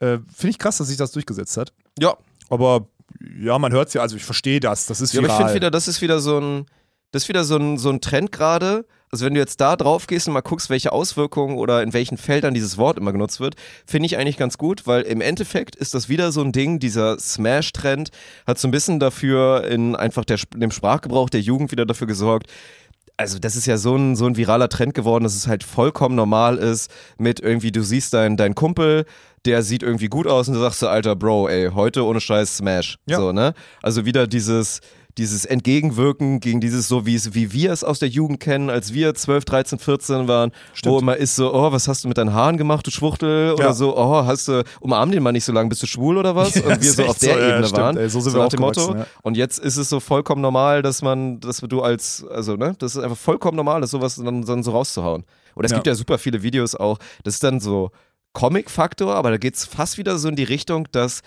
Äh, 0.00 0.18
Finde 0.34 0.50
ich 0.50 0.58
krass, 0.58 0.76
dass 0.76 0.88
sich 0.88 0.96
das 0.98 1.12
durchgesetzt 1.12 1.56
hat. 1.56 1.72
Ja, 1.98 2.16
Aber 2.50 2.86
ja, 3.38 3.58
man 3.58 3.72
hört 3.72 3.88
es 3.88 3.94
ja, 3.94 4.02
also 4.02 4.16
ich 4.16 4.24
verstehe 4.24 4.60
das. 4.60 4.86
Das 4.86 5.00
ist 5.00 5.12
Ja, 5.14 5.20
aber 5.20 5.28
ich 5.28 5.34
finde 5.36 5.54
wieder, 5.54 5.70
das 5.70 5.88
ist 5.88 6.00
wieder 6.02 6.20
so 6.20 6.38
ein, 6.38 6.66
das 7.10 7.22
ist 7.24 7.28
wieder 7.28 7.44
so 7.44 7.56
ein, 7.56 7.78
so 7.78 7.88
ein 7.90 8.00
Trend 8.00 8.32
gerade. 8.32 8.86
Also 9.12 9.26
wenn 9.26 9.34
du 9.34 9.40
jetzt 9.40 9.60
da 9.60 9.74
drauf 9.74 10.06
gehst 10.06 10.28
und 10.28 10.34
mal 10.34 10.40
guckst, 10.40 10.70
welche 10.70 10.92
Auswirkungen 10.92 11.58
oder 11.58 11.82
in 11.82 11.92
welchen 11.92 12.16
Feldern 12.16 12.54
dieses 12.54 12.78
Wort 12.78 12.96
immer 12.96 13.10
genutzt 13.10 13.40
wird, 13.40 13.56
finde 13.84 14.06
ich 14.06 14.16
eigentlich 14.16 14.36
ganz 14.36 14.56
gut, 14.56 14.86
weil 14.86 15.02
im 15.02 15.20
Endeffekt 15.20 15.74
ist 15.74 15.94
das 15.94 16.08
wieder 16.08 16.30
so 16.30 16.42
ein 16.42 16.52
Ding, 16.52 16.78
dieser 16.78 17.18
Smash-Trend 17.18 18.10
hat 18.46 18.58
so 18.58 18.68
ein 18.68 18.70
bisschen 18.70 19.00
dafür 19.00 19.66
in 19.66 19.96
einfach 19.96 20.24
der, 20.24 20.38
in 20.54 20.60
dem 20.60 20.70
Sprachgebrauch 20.70 21.28
der 21.28 21.40
Jugend 21.40 21.72
wieder 21.72 21.86
dafür 21.86 22.06
gesorgt, 22.06 22.46
also 23.20 23.38
das 23.38 23.54
ist 23.54 23.66
ja 23.66 23.76
so 23.76 23.96
ein, 23.96 24.16
so 24.16 24.24
ein 24.26 24.36
viraler 24.36 24.70
Trend 24.70 24.94
geworden, 24.94 25.24
dass 25.24 25.34
es 25.34 25.46
halt 25.46 25.62
vollkommen 25.62 26.14
normal 26.14 26.56
ist 26.56 26.90
mit 27.18 27.38
irgendwie, 27.38 27.70
du 27.70 27.82
siehst 27.82 28.14
deinen 28.14 28.38
dein 28.38 28.54
Kumpel, 28.54 29.04
der 29.44 29.62
sieht 29.62 29.82
irgendwie 29.82 30.08
gut 30.08 30.26
aus 30.26 30.48
und 30.48 30.54
du 30.54 30.60
sagst 30.60 30.80
so, 30.80 30.88
alter 30.88 31.16
Bro, 31.16 31.48
ey, 31.48 31.70
heute 31.74 32.06
ohne 32.06 32.20
Scheiß 32.20 32.56
Smash. 32.56 32.96
Ja. 33.04 33.18
So, 33.18 33.32
ne? 33.32 33.52
Also 33.82 34.06
wieder 34.06 34.26
dieses, 34.26 34.80
dieses 35.18 35.44
Entgegenwirken 35.44 36.40
gegen 36.40 36.60
dieses 36.60 36.88
so, 36.88 37.06
wie, 37.06 37.14
es- 37.14 37.34
wie 37.34 37.52
wir 37.52 37.72
es 37.72 37.82
aus 37.84 37.98
der 37.98 38.08
Jugend 38.08 38.40
kennen, 38.40 38.70
als 38.70 38.92
wir 38.94 39.14
12, 39.14 39.44
13, 39.44 39.78
14 39.78 40.28
waren, 40.28 40.52
Stimmt. 40.72 40.92
wo 40.94 40.98
immer 40.98 41.16
ist 41.16 41.36
so, 41.36 41.52
oh, 41.54 41.72
was 41.72 41.88
hast 41.88 42.04
du 42.04 42.08
mit 42.08 42.18
deinen 42.18 42.32
Haaren 42.32 42.56
gemacht, 42.56 42.86
du 42.86 42.90
Schwuchtel? 42.90 43.52
Oder 43.54 43.64
Ja. 43.66 43.72
so, 43.72 43.96
oh, 43.96 44.24
hast 44.24 44.48
du, 44.48 44.62
umarm 44.80 45.10
den 45.10 45.22
mal 45.22 45.32
nicht 45.32 45.44
so 45.44 45.52
lange, 45.52 45.68
bist 45.68 45.82
du 45.82 45.86
schwul 45.86 46.16
oder 46.16 46.36
was? 46.36 46.54
Ja, 46.54 46.62
und 46.66 46.82
wir 46.82 46.90
so 46.92 47.04
auf 47.04 47.18
der 47.18 47.34
so, 47.34 47.40
ja, 47.40 47.48
Ebene 47.50 47.66
stimmt, 47.66 47.82
waren. 47.82 47.96
ey, 47.96 48.08
so 48.08 48.20
sind 48.20 48.32
so 48.32 48.38
wir 48.38 48.42
nach 48.44 48.48
dem 48.50 48.60
Motto. 48.60 48.94
ja. 48.94 49.06
Und 49.22 49.36
jetzt 49.36 49.58
ist 49.58 49.76
es 49.76 49.88
so 49.88 50.00
vollkommen 50.00 50.42
normal, 50.42 50.82
dass 50.82 51.02
man, 51.02 51.40
dass 51.40 51.58
du 51.58 51.80
als, 51.82 52.24
also, 52.30 52.56
ne, 52.56 52.74
das 52.78 52.96
ist 52.96 53.02
einfach 53.02 53.16
vollkommen 53.18 53.56
normal, 53.56 53.82
ist 53.82 53.90
sowas 53.90 54.16
dann, 54.16 54.42
dann 54.44 54.62
so 54.62 54.70
rauszuhauen. 54.72 55.24
Oder 55.56 55.66
es 55.66 55.72
Ja. 55.72 55.78
gibt 55.78 55.86
ja 55.88 55.94
super 55.94 56.18
viele 56.18 56.42
Videos 56.42 56.74
auch, 56.74 56.98
das 57.24 57.34
ist 57.34 57.42
dann 57.44 57.60
so 57.60 57.90
Comic-Faktor, 58.32 59.14
aber 59.16 59.30
da 59.30 59.36
geht 59.38 59.56
es 59.56 59.64
fast 59.64 59.98
wieder 59.98 60.16
so 60.18 60.28
in 60.28 60.36
die 60.36 60.44
Richtung, 60.44 60.86
dass 60.92 61.20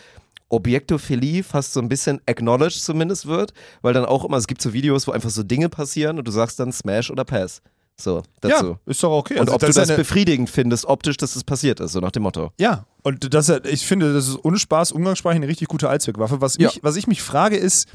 Objektophilie 0.53 1.43
fast 1.43 1.73
so 1.73 1.79
ein 1.79 1.89
bisschen 1.89 2.21
acknowledged 2.27 2.81
zumindest 2.81 3.25
wird, 3.25 3.53
weil 3.81 3.93
dann 3.93 4.05
auch 4.05 4.23
immer, 4.25 4.37
es 4.37 4.47
gibt 4.47 4.61
so 4.61 4.71
Videos, 4.73 5.07
wo 5.07 5.11
einfach 5.11 5.29
so 5.29 5.43
Dinge 5.43 5.69
passieren 5.69 6.17
und 6.19 6.27
du 6.27 6.31
sagst 6.31 6.59
dann 6.59 6.71
Smash 6.71 7.09
oder 7.11 7.25
Pass. 7.25 7.61
So, 7.95 8.23
dazu. 8.41 8.65
Ja, 8.69 8.79
ist 8.87 9.03
doch 9.03 9.11
okay. 9.11 9.35
Und 9.35 9.41
Also 9.41 9.53
ob 9.53 9.59
du 9.61 9.67
ist 9.67 9.77
das 9.77 9.95
befriedigend 9.95 10.49
findest, 10.49 10.85
optisch, 10.85 11.15
dass 11.17 11.35
es 11.35 11.43
passiert 11.43 11.79
ist, 11.79 11.91
so 11.91 11.99
nach 11.99 12.09
dem 12.11 12.23
Motto. 12.23 12.51
Ja, 12.59 12.85
Und 13.03 13.33
das, 13.33 13.49
ich 13.49 13.85
finde, 13.85 14.13
das 14.13 14.27
ist 14.27 14.43
ohne 14.43 14.57
Spaß 14.57 14.91
umgangssprachlich 14.93 15.37
eine 15.37 15.47
richtig 15.47 15.67
gute 15.67 15.89
Allzweckwaffe. 15.89 16.41
Was, 16.41 16.57
Ja. 16.57 16.69
mich, 16.69 16.79
was 16.81 16.95
ich 16.95 17.05
mich 17.05 17.21
frage 17.21 17.55
ist, 17.55 17.87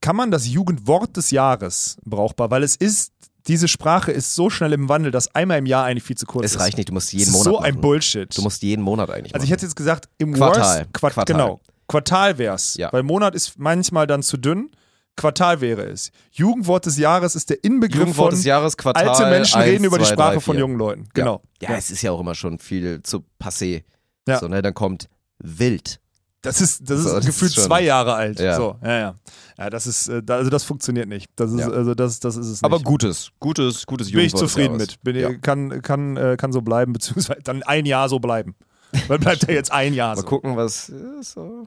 kann 0.00 0.16
man 0.16 0.30
das 0.30 0.48
Jugendwort 0.48 1.16
des 1.16 1.30
Jahres 1.30 1.98
brauchbar? 2.04 2.50
Weil 2.50 2.62
es 2.62 2.74
ist, 2.74 3.12
diese 3.46 3.68
Sprache 3.68 4.12
ist 4.12 4.34
so 4.34 4.50
schnell 4.50 4.72
im 4.72 4.88
Wandel, 4.88 5.10
dass 5.10 5.34
einmal 5.34 5.58
im 5.58 5.66
Jahr 5.66 5.84
eigentlich 5.84 6.04
viel 6.04 6.16
zu 6.16 6.26
kurz 6.26 6.46
Es 6.46 6.52
ist. 6.54 6.60
reicht 6.60 6.76
nicht, 6.76 6.88
du 6.88 6.92
musst 6.92 7.12
jeden 7.12 7.32
Monat 7.32 7.44
so 7.44 7.52
machen. 7.54 7.64
ein 7.64 7.80
Bullshit. 7.80 8.36
Du 8.36 8.42
musst 8.42 8.62
jeden 8.62 8.82
Monat 8.82 9.10
eigentlich 9.10 9.34
also 9.34 9.44
ich 9.44 9.50
machen. 9.50 9.54
hätte 9.58 9.66
jetzt 9.66 9.76
gesagt, 9.76 10.08
im 10.18 10.34
Quartal. 10.34 10.80
Worst, 10.80 10.92
Quart 10.92 11.14
Quartal. 11.14 11.24
genau, 11.36 11.60
Quartal 11.88 12.38
wär's. 12.38 12.74
Ja. 12.76 12.92
Weil 12.92 13.02
Monat 13.02 13.34
ist 13.34 13.58
manchmal 13.58 14.06
dann 14.06 14.22
zu 14.22 14.36
dünn. 14.36 14.70
Quartal 15.16 15.60
wäre 15.60 15.82
es. 15.82 16.10
Jugendwort 16.30 16.86
des 16.86 16.96
Jahres 16.96 17.34
ist 17.34 17.50
der 17.50 17.62
Inbegriff 17.64 18.00
Jugendwort 18.00 18.30
von 18.30 18.34
des 18.38 18.44
Jahres, 18.44 18.76
Quartal. 18.78 19.08
alte 19.08 19.26
Menschen 19.26 19.60
eins, 19.60 19.70
reden 19.70 19.84
über 19.84 19.98
die 19.98 20.04
zwei, 20.04 20.14
Sprache 20.14 20.34
drei, 20.34 20.40
von 20.40 20.58
jungen 20.58 20.78
Leuten. 20.78 21.08
Genau. 21.12 21.42
Ja, 21.60 21.70
ja, 21.70 21.76
es 21.76 21.90
ist 21.90 22.00
ja 22.00 22.12
auch 22.12 22.20
immer 22.20 22.34
schon 22.34 22.58
viel 22.58 23.02
zu 23.02 23.24
passé. 23.38 23.84
Ja. 24.26 24.38
So, 24.38 24.48
ne, 24.48 24.62
dann 24.62 24.72
kommt 24.72 25.08
wild. 25.38 26.00
Das 26.42 26.60
ist, 26.60 26.90
das 26.90 26.98
ist 27.00 27.04
So, 27.06 27.14
das 27.16 27.26
gefühlt 27.26 27.56
ist 27.56 27.64
zwei 27.64 27.82
Jahre 27.82 28.14
alt. 28.14 28.40
Ja. 28.40 28.56
So, 28.56 28.76
ja, 28.82 28.98
ja. 28.98 29.14
Ja, 29.58 29.70
das 29.70 29.86
ist, 29.86 30.08
äh, 30.08 30.22
also 30.28 30.50
das 30.50 30.64
funktioniert 30.64 31.08
nicht. 31.08 31.26
Das 31.36 31.52
ist, 31.52 31.60
Ja. 31.60 31.68
also 31.70 31.94
das, 31.94 32.18
das 32.20 32.36
ist 32.36 32.46
es 32.46 32.52
nicht. 32.62 32.64
Aber 32.64 32.80
gutes, 32.80 33.30
gutes, 33.38 33.86
gutes 33.86 34.10
bin 34.10 34.20
ich 34.20 34.34
zufrieden 34.34 34.76
mit. 34.76 35.00
Bin, 35.02 35.14
Ja. 35.16 35.32
kann, 35.34 35.80
kann, 35.82 36.16
äh, 36.16 36.36
kann 36.36 36.52
so 36.52 36.60
bleiben, 36.60 36.92
beziehungsweise 36.94 37.40
dann 37.44 37.62
ein 37.62 37.86
Jahr 37.86 38.08
so 38.08 38.18
bleiben. 38.18 38.54
Weil 39.08 39.18
bleibt 39.20 39.44
ja 39.48 39.54
jetzt 39.54 39.70
ein 39.72 39.94
Jahr 39.94 40.16
Mal 40.16 40.20
so. 40.22 40.26
gucken, 40.26 40.56
was 40.56 40.92
so. 41.22 41.66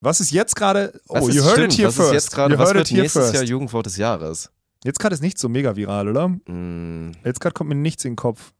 Was 0.00 0.20
ist 0.20 0.30
jetzt 0.32 0.56
gerade? 0.56 1.00
Oh, 1.08 1.28
you 1.30 1.42
heard 1.42 1.52
stimmt, 1.52 1.72
it 1.74 1.78
here 1.78 1.88
was 1.88 1.94
first. 1.94 2.08
ist 2.08 2.12
jetzt 2.14 2.30
gerade, 2.32 2.54
you 2.54 2.60
was 2.60 2.74
wird 2.74 2.90
nächstes 2.92 3.12
first. 3.22 3.34
Jahr 3.34 3.44
Jugendwort 3.44 3.86
des 3.86 3.96
Jahres? 3.96 4.50
Jetzt 4.84 4.98
gerade 4.98 5.14
ist 5.14 5.22
nicht 5.22 5.38
so 5.38 5.48
mega 5.48 5.76
viral, 5.76 6.08
oder? 6.08 6.34
Hm, 6.46 7.12
Jetzt 7.24 7.40
gerade 7.40 7.54
kommt 7.54 7.68
mir 7.70 7.74
nichts 7.76 8.04
in 8.04 8.10
den 8.12 8.16
Kopf. 8.16 8.52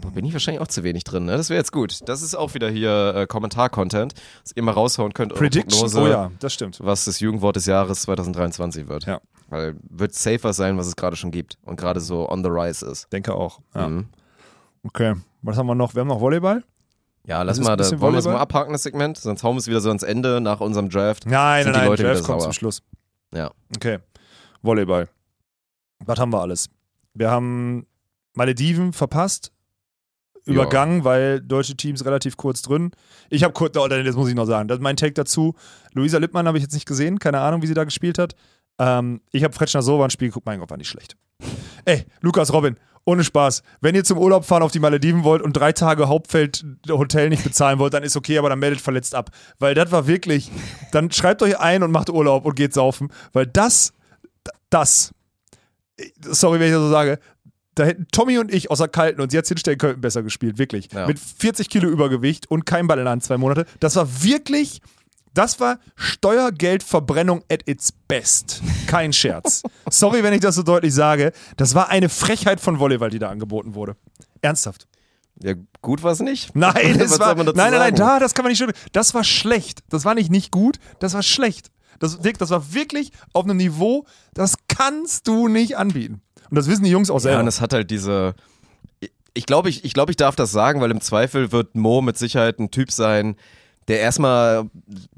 Da 0.00 0.08
bin 0.10 0.24
ich 0.24 0.32
wahrscheinlich 0.32 0.60
auch 0.62 0.68
zu 0.68 0.82
wenig 0.84 1.04
drin, 1.04 1.24
ne? 1.24 1.36
Das 1.36 1.50
wäre 1.50 1.58
jetzt 1.58 1.72
gut. 1.72 2.00
Das 2.08 2.22
ist 2.22 2.34
auch 2.34 2.54
wieder 2.54 2.70
hier 2.70 3.14
äh, 3.14 3.26
Kommentar-Content, 3.26 4.14
dass 4.42 4.52
ihr 4.54 4.62
mal 4.62 4.72
raushauen 4.72 5.12
könnt, 5.14 5.34
Prediction? 5.34 5.80
Prognose, 5.80 6.00
Oh 6.00 6.06
ja, 6.06 6.30
das 6.40 6.52
stimmt. 6.54 6.78
was 6.82 7.04
das 7.04 7.20
Jugendwort 7.20 7.56
des 7.56 7.66
Jahres 7.66 8.02
2023 8.02 8.88
wird. 8.88 9.06
Ja. 9.06 9.20
Weil 9.48 9.76
wird 9.88 10.14
safer 10.14 10.52
sein, 10.52 10.76
was 10.78 10.86
es 10.86 10.96
gerade 10.96 11.16
schon 11.16 11.30
gibt 11.30 11.58
und 11.62 11.76
gerade 11.76 12.00
so 12.00 12.28
on 12.28 12.42
the 12.42 12.50
rise 12.50 12.84
ist. 12.86 13.12
Denke 13.12 13.34
auch. 13.34 13.60
Ja. 13.74 13.88
Mhm. 13.88 14.06
Okay. 14.84 15.14
Was 15.42 15.56
haben 15.56 15.66
wir 15.66 15.74
noch? 15.74 15.94
Wir 15.94 16.00
haben 16.00 16.08
noch 16.08 16.20
Volleyball? 16.20 16.64
Ja, 17.26 17.42
lass 17.42 17.58
mal, 17.58 17.76
da, 17.76 17.84
wollen 18.00 18.12
wir 18.12 18.18
das 18.18 18.26
mal 18.26 18.36
abhaken, 18.36 18.72
das 18.72 18.82
Segment? 18.82 19.16
Sonst 19.16 19.42
hauen 19.42 19.54
wir 19.56 19.60
es 19.60 19.66
wieder 19.66 19.80
so 19.80 19.88
ans 19.88 20.02
Ende 20.02 20.42
nach 20.42 20.60
unserem 20.60 20.90
Draft. 20.90 21.24
Nein, 21.26 21.64
nein, 21.64 21.72
nein. 21.72 21.86
Leute 21.86 22.02
Draft 22.02 22.24
kommt 22.24 22.42
zum 22.42 22.52
Schluss. 22.52 22.82
Ja. 23.32 23.50
Okay. 23.74 23.98
Volleyball. 24.62 25.08
Was 26.00 26.18
haben 26.18 26.32
wir 26.32 26.40
alles? 26.40 26.68
Wir 27.14 27.30
haben 27.30 27.86
Malediven 28.34 28.92
verpasst. 28.92 29.52
Übergangen, 30.46 31.04
weil 31.04 31.40
deutsche 31.40 31.76
Teams 31.76 32.04
relativ 32.04 32.36
kurz 32.36 32.60
drin. 32.62 32.90
Ich 33.30 33.44
habe 33.44 33.54
kurz, 33.54 33.76
oh, 33.76 33.88
das 33.88 34.16
muss 34.16 34.28
ich 34.28 34.34
noch 34.34 34.44
sagen, 34.44 34.68
das 34.68 34.78
ist 34.78 34.82
mein 34.82 34.96
Take 34.96 35.14
dazu. 35.14 35.54
Luisa 35.92 36.18
Lippmann 36.18 36.46
habe 36.46 36.58
ich 36.58 36.62
jetzt 36.62 36.74
nicht 36.74 36.86
gesehen, 36.86 37.18
keine 37.18 37.40
Ahnung, 37.40 37.62
wie 37.62 37.66
sie 37.66 37.74
da 37.74 37.84
gespielt 37.84 38.18
hat. 38.18 38.34
Ähm, 38.78 39.20
ich 39.30 39.44
habe 39.44 39.54
Fretschner 39.54 39.82
Sova 39.82 40.04
ein 40.04 40.10
Spiel 40.10 40.28
geguckt, 40.28 40.46
mein 40.46 40.60
Gott, 40.60 40.70
war 40.70 40.76
nicht 40.76 40.88
schlecht. 40.88 41.16
Ey, 41.84 42.04
Lukas 42.20 42.52
Robin, 42.52 42.76
ohne 43.04 43.24
Spaß. 43.24 43.62
Wenn 43.80 43.94
ihr 43.94 44.04
zum 44.04 44.18
Urlaub 44.18 44.44
fahren 44.44 44.62
auf 44.62 44.72
die 44.72 44.78
Malediven 44.80 45.24
wollt 45.24 45.42
und 45.42 45.54
drei 45.54 45.72
Tage 45.72 46.08
Hauptfeld 46.08 46.64
Hotel 46.88 47.28
nicht 47.28 47.44
bezahlen 47.44 47.78
wollt, 47.78 47.94
dann 47.94 48.02
ist 48.02 48.16
okay, 48.16 48.38
aber 48.38 48.48
dann 48.48 48.58
meldet 48.58 48.80
verletzt 48.80 49.14
ab. 49.14 49.30
Weil 49.58 49.74
das 49.74 49.92
war 49.92 50.06
wirklich, 50.06 50.50
dann 50.92 51.10
schreibt 51.10 51.42
euch 51.42 51.58
ein 51.58 51.82
und 51.82 51.90
macht 51.90 52.10
Urlaub 52.10 52.44
und 52.44 52.56
geht 52.56 52.74
saufen. 52.74 53.10
Weil 53.32 53.46
das, 53.46 53.92
das, 54.70 55.12
sorry, 56.22 56.58
wenn 56.60 56.68
ich 56.68 56.74
das 56.74 56.82
so 56.82 56.90
sage, 56.90 57.18
da 57.74 57.84
hätten 57.84 58.06
Tommy 58.12 58.38
und 58.38 58.52
ich 58.52 58.70
außer 58.70 58.88
Kalten 58.88 59.20
uns 59.20 59.32
jetzt 59.32 59.48
hinstellen 59.48 59.78
könnten, 59.78 60.00
besser 60.00 60.22
gespielt, 60.22 60.58
wirklich. 60.58 60.92
Ja. 60.92 61.06
Mit 61.06 61.18
40 61.18 61.68
Kilo 61.68 61.88
Übergewicht 61.88 62.50
und 62.50 62.66
kein 62.66 62.86
Ball 62.86 62.98
in 62.98 63.08
Hand, 63.08 63.24
zwei 63.24 63.36
Monate. 63.36 63.66
Das 63.80 63.96
war 63.96 64.22
wirklich, 64.22 64.80
das 65.32 65.60
war 65.60 65.78
Steuergeldverbrennung 65.96 67.42
at 67.50 67.68
its 67.68 67.92
best. 67.92 68.62
Kein 68.86 69.12
Scherz. 69.12 69.62
Sorry, 69.90 70.22
wenn 70.22 70.32
ich 70.32 70.40
das 70.40 70.54
so 70.54 70.62
deutlich 70.62 70.94
sage. 70.94 71.32
Das 71.56 71.74
war 71.74 71.88
eine 71.88 72.08
Frechheit 72.08 72.60
von 72.60 72.78
Volleyball, 72.78 73.10
die 73.10 73.18
da 73.18 73.30
angeboten 73.30 73.74
wurde. 73.74 73.96
Ernsthaft. 74.40 74.86
Ja, 75.42 75.54
gut 75.82 76.02
war 76.02 76.12
es 76.12 76.20
nicht. 76.20 76.54
Nein, 76.54 77.00
es 77.00 77.18
war, 77.18 77.34
nein, 77.34 77.52
nein, 77.54 77.72
nein, 77.72 77.94
da, 77.94 78.20
das 78.20 78.34
kann 78.34 78.44
man 78.44 78.50
nicht 78.50 78.58
schon. 78.58 78.72
Das 78.92 79.14
war 79.14 79.24
schlecht. 79.24 79.80
Das 79.88 80.04
war 80.04 80.14
nicht 80.14 80.30
nicht 80.30 80.52
gut, 80.52 80.78
das 81.00 81.14
war 81.14 81.22
schlecht. 81.22 81.70
Das, 81.98 82.20
Dick, 82.20 82.38
das 82.38 82.50
war 82.50 82.74
wirklich 82.74 83.12
auf 83.32 83.44
einem 83.44 83.56
Niveau, 83.56 84.04
das 84.34 84.56
kannst 84.68 85.28
du 85.28 85.48
nicht 85.48 85.76
anbieten. 85.76 86.22
Und 86.54 86.58
das 86.58 86.68
wissen 86.68 86.84
die 86.84 86.90
Jungs 86.90 87.10
auch 87.10 87.16
Ja, 87.16 87.20
selber. 87.20 87.40
und 87.40 87.48
es 87.48 87.60
hat 87.60 87.72
halt 87.72 87.90
diese. 87.90 88.36
Ich 89.36 89.44
glaube, 89.44 89.68
ich, 89.68 89.84
ich, 89.84 89.92
glaub, 89.92 90.08
ich 90.08 90.14
darf 90.14 90.36
das 90.36 90.52
sagen, 90.52 90.80
weil 90.80 90.92
im 90.92 91.00
Zweifel 91.00 91.50
wird 91.50 91.74
Mo 91.74 92.00
mit 92.00 92.16
Sicherheit 92.16 92.60
ein 92.60 92.70
Typ 92.70 92.92
sein, 92.92 93.34
der 93.88 94.00
erstmal 94.00 94.64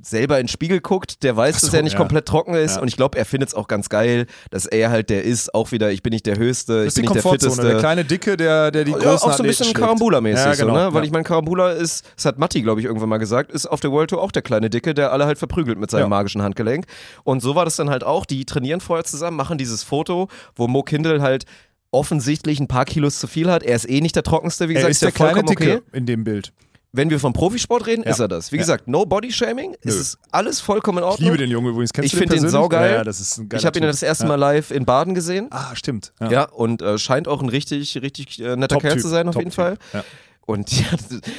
selber 0.02 0.38
in 0.38 0.44
den 0.44 0.48
Spiegel 0.48 0.80
guckt, 0.80 1.22
der 1.22 1.36
weiß, 1.36 1.60
so, 1.60 1.66
dass 1.66 1.74
er 1.74 1.82
nicht 1.82 1.92
ja. 1.92 1.98
komplett 1.98 2.26
trocken 2.26 2.54
ist 2.54 2.76
Ja. 2.76 2.82
und 2.82 2.88
ich 2.88 2.96
glaube, 2.96 3.18
er 3.18 3.24
findet 3.24 3.50
es 3.50 3.54
auch 3.54 3.68
ganz 3.68 3.88
geil, 3.88 4.26
dass 4.50 4.66
er 4.66 4.90
halt 4.90 5.10
der 5.10 5.24
ist, 5.24 5.54
auch 5.54 5.72
wieder, 5.72 5.90
ich 5.92 6.02
bin 6.02 6.12
nicht 6.12 6.26
der 6.26 6.36
Höchste, 6.36 6.84
das 6.84 6.96
ich 6.96 7.02
bin 7.02 7.10
die 7.10 7.14
nicht 7.14 7.24
der. 7.24 7.32
Fitteste. 7.32 7.62
Der 7.62 7.78
kleine 7.78 8.04
Dicke, 8.04 8.36
der, 8.36 8.70
der 8.70 8.84
die 8.84 8.92
ja, 8.92 8.98
großen 8.98 9.30
auch 9.30 9.36
so 9.36 9.42
ein 9.42 9.46
bisschen. 9.46 9.72
Karambula-mäßig, 9.72 10.44
Ja, 10.44 10.54
genau, 10.54 10.74
so, 10.74 10.80
ne? 10.80 10.94
Weil 10.94 11.04
ich 11.04 11.10
meine, 11.10 11.24
Karambula 11.24 11.72
ist, 11.72 12.04
das 12.16 12.24
hat 12.24 12.38
Matti, 12.38 12.62
glaube 12.62 12.80
ich, 12.80 12.86
irgendwann 12.86 13.08
mal 13.08 13.18
gesagt, 13.18 13.52
ist 13.52 13.66
auf 13.66 13.80
der 13.80 13.92
World 13.92 14.10
Tour 14.10 14.22
auch 14.22 14.32
der 14.32 14.42
kleine 14.42 14.70
Dicke, 14.70 14.94
der 14.94 15.12
alle 15.12 15.26
halt 15.26 15.38
verprügelt 15.38 15.78
mit 15.78 15.90
seinem 15.90 16.08
magischen 16.10 16.42
Handgelenk. 16.42 16.86
Und 17.24 17.40
so 17.40 17.54
war 17.54 17.64
das 17.64 17.76
dann 17.76 17.90
halt 17.90 18.04
auch. 18.04 18.26
Die 18.26 18.44
trainieren 18.44 18.80
vorher 18.80 19.04
zusammen, 19.04 19.36
machen 19.36 19.58
dieses 19.58 19.82
Foto, 19.82 20.28
wo 20.54 20.68
Mo 20.68 20.82
Kindle 20.82 21.22
halt 21.22 21.44
offensichtlich 21.90 22.60
ein 22.60 22.68
paar 22.68 22.84
Kilos 22.84 23.18
zu 23.18 23.26
viel 23.26 23.50
hat. 23.50 23.62
Er 23.62 23.76
ist 23.76 23.88
eh 23.88 24.00
nicht 24.00 24.16
der 24.16 24.22
trockenste, 24.22 24.68
wie 24.68 24.74
Er 24.74 24.76
gesagt, 24.76 24.90
ist 24.90 25.02
der 25.02 25.12
kleine 25.12 25.34
vollkommen 25.34 25.56
Dicke 25.56 25.76
okay. 25.76 25.96
in 25.96 26.06
dem 26.06 26.24
Bild. 26.24 26.52
Wenn 26.97 27.11
wir 27.11 27.20
vom 27.20 27.32
Profisport 27.32 27.86
reden, 27.86 28.03
Ja. 28.05 28.11
ist 28.11 28.18
er 28.20 28.28
das. 28.28 28.51
Wie 28.53 28.57
Ja. 28.57 28.62
gesagt, 28.62 28.88
no 28.88 29.05
Body 29.05 29.30
Shaming, 29.30 29.76
es 29.82 29.94
ist 29.94 30.18
alles 30.32 30.61
vollkommen 30.61 30.99
in 30.99 31.05
Ich 31.05 31.11
Ordnung. 31.11 31.26
liebe 31.32 31.38
den 31.38 31.51
Jungen 31.51 31.68
übrigens. 31.70 31.92
Kennst 31.92 32.12
Ich 32.12 32.18
du 32.18 32.26
den 32.26 32.40
den 32.42 32.49
saugeil. 32.49 32.94
Ja, 32.94 33.05
das 33.05 33.20
ist 33.20 33.38
ein 33.38 33.49
ich 33.55 33.66
habe 33.66 33.78
ihn 33.78 33.82
Typ. 33.82 33.90
das 33.90 34.03
erste. 34.03 34.26
Mal 34.26 34.36
live 34.36 34.70
in 34.70 34.84
Baden 34.84 35.14
gesehen. 35.14 35.49
Ah, 35.51 35.74
stimmt. 35.76 36.12
Ja, 36.30 36.44
und 36.44 36.80
äh, 36.82 36.99
scheint 36.99 37.28
auch 37.28 37.42
ein 37.42 37.49
richtig, 37.49 38.01
richtig 38.03 38.40
äh, 38.40 38.57
netter 38.57 38.76
Kerl 38.78 38.90
Top-Typ, 38.92 39.03
zu 39.03 39.09
sein, 39.09 39.28
auf 39.28 39.36
jeden 39.36 39.51
Fall. 39.51 39.76
Top-Typ. 39.76 39.94
Ja. 39.94 40.05
Und 40.47 40.70
ja, 40.80 40.86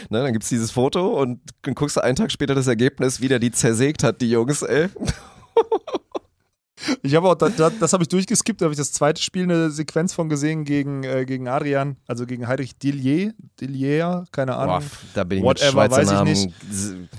ne, 0.10 0.22
dann 0.24 0.34
gibt's 0.34 0.50
dieses 0.50 0.70
Foto 0.72 1.20
und 1.22 1.40
dann 1.64 1.76
guckst 1.76 1.96
du 1.98 2.02
einen 2.04 2.16
Tag 2.18 2.32
später 2.32 2.54
das 2.56 2.68
Ergebnis, 2.68 3.20
wie 3.22 3.28
der 3.30 3.40
die 3.40 3.52
zersägt 3.52 4.04
hat, 4.04 4.22
die 4.22 4.30
Jungs, 4.30 4.62
ey. 4.64 4.88
Ich 7.02 7.16
habe 7.16 7.30
auch, 7.30 7.36
das, 7.36 7.56
das, 7.80 7.94
habe 7.94 8.04
ich 8.04 8.10
durchgeskippt, 8.10 8.62
da 8.62 8.66
habe 8.66 8.74
ich 8.74 8.78
das 8.78 8.92
zweite 8.92 9.22
Spiel 9.22 9.44
eine 9.44 9.72
Sequenz 9.72 10.14
von 10.14 10.30
gesehen 10.30 10.64
gegen, 10.64 11.04
äh, 11.04 11.26
gegen 11.26 11.48
Adrian, 11.48 11.98
also 12.08 12.26
gegen 12.26 12.48
Heinrich 12.48 12.78
Dillier, 12.78 13.34
Dillier, 13.60 14.26
keine 14.32 14.56
Ahnung. 14.56 14.80
Boah, 14.80 14.98
da 15.14 15.24
bin 15.24 15.40
ich 15.40 15.44
Whatever, 15.44 15.84
mit 15.84 15.92
Schweizer 15.92 15.98
weiß 15.98 16.08
ich 16.08 16.14
Namen. 16.14 17.10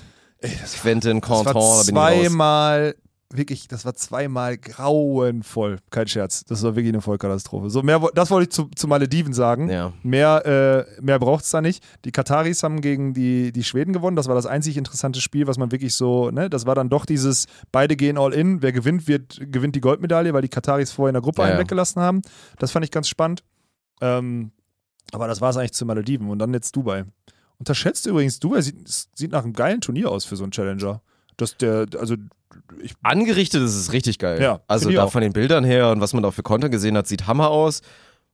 nicht. 0.41 0.81
Quentin, 0.81 1.21
Canton, 1.21 1.55
war 1.55 1.55
da 1.55 1.83
bin 1.83 1.95
ich 1.95 2.01
raus. 2.01 2.23
zweimal, 2.23 2.95
wirklich, 3.33 3.69
das 3.69 3.85
war 3.85 3.95
zweimal 3.95 4.57
grauenvoll. 4.57 5.79
Kein 5.91 6.09
Scherz. 6.09 6.45
Das 6.45 6.63
war 6.63 6.77
wirklich 6.77 6.93
eine 6.93 7.03
Vollkatastrophe. 7.03 7.69
So, 7.69 7.83
mehr, 7.83 8.01
das 8.15 8.31
wollte 8.31 8.45
ich 8.45 8.51
zu, 8.51 8.71
zu 8.75 8.89
Malediven 8.89 9.33
sagen. 9.33 9.69
Ja. 9.69 9.93
Mehr, 10.03 10.87
äh, 10.99 11.01
mehr 11.03 11.19
braucht 11.19 11.45
es 11.45 11.51
da 11.51 11.61
nicht. 11.61 11.85
Die 12.05 12.13
Kataris 12.13 12.63
haben 12.63 12.81
gegen 12.81 13.13
die, 13.13 13.53
die 13.53 13.65
Schweden 13.65 13.93
gewonnen. 13.93 14.17
Das 14.17 14.29
war 14.29 14.35
das 14.35 14.47
einzig 14.47 14.77
interessante 14.77 15.21
Spiel, 15.21 15.47
was 15.47 15.59
man 15.59 15.71
wirklich 15.73 15.95
so, 15.95 16.31
ne, 16.31 16.49
das 16.49 16.67
war 16.67 16.75
dann 16.75 16.89
doch 16.89 17.05
dieses, 17.05 17.47
beide 17.71 17.97
gehen 17.97 18.17
all 18.17 18.33
in. 18.33 18.63
Wer 18.63 18.73
gewinnt, 18.73 19.09
wird, 19.09 19.39
gewinnt 19.53 19.77
die 19.77 19.81
Goldmedaille, 19.81 20.33
weil 20.33 20.43
die 20.43 20.49
Kataris 20.49 20.91
vorher 20.91 21.11
in 21.11 21.15
der 21.15 21.23
Gruppe 21.23 21.43
Ja, 21.43 21.49
einen 21.49 21.57
ja. 21.57 21.61
weggelassen 21.61 22.01
haben. 22.01 22.23
Das 22.59 22.71
fand 22.71 22.85
ich 22.85 22.91
ganz 22.91 23.09
spannend. 23.09 23.45
Ähm, 24.01 24.53
aber 25.13 25.27
das 25.27 25.41
war 25.41 25.51
es 25.51 25.57
eigentlich 25.57 25.73
zu 25.73 25.85
Malediven 25.87 26.31
und 26.31 26.39
dann 26.39 26.53
jetzt 26.55 26.75
Dubai. 26.77 27.05
Unterschätzt 27.59 28.07
übrigens, 28.07 28.39
Dubai 28.39 28.63
sieht, 28.63 28.77
sieht 29.15 29.33
nach 29.33 29.45
einem 29.45 29.53
geilen 29.53 29.81
Turnier 29.81 30.11
aus 30.11 30.25
für 30.25 30.37
so 30.37 30.45
einen 30.45 30.53
Challenger. 30.53 31.03
Dass 31.39 31.57
der, 31.57 31.87
also 31.99 32.17
ich, 32.83 32.95
Angerichtet 33.03 33.63
ist 33.63 33.77
es 33.77 33.93
richtig 33.93 34.19
geil. 34.19 34.43
Ja, 34.43 34.61
also 34.67 34.91
da 34.91 35.05
auch. 35.05 35.13
von 35.13 35.23
den 35.23 35.33
Bildern 35.33 35.65
her 35.65 35.91
und 35.91 36.01
was 36.01 36.13
man 36.13 36.23
da 36.23 36.31
für 36.31 36.43
Content 36.43 36.73
gesehen 36.73 36.97
hat, 36.97 37.07
sieht 37.07 37.27
Hammer 37.27 37.49
aus. 37.49 37.81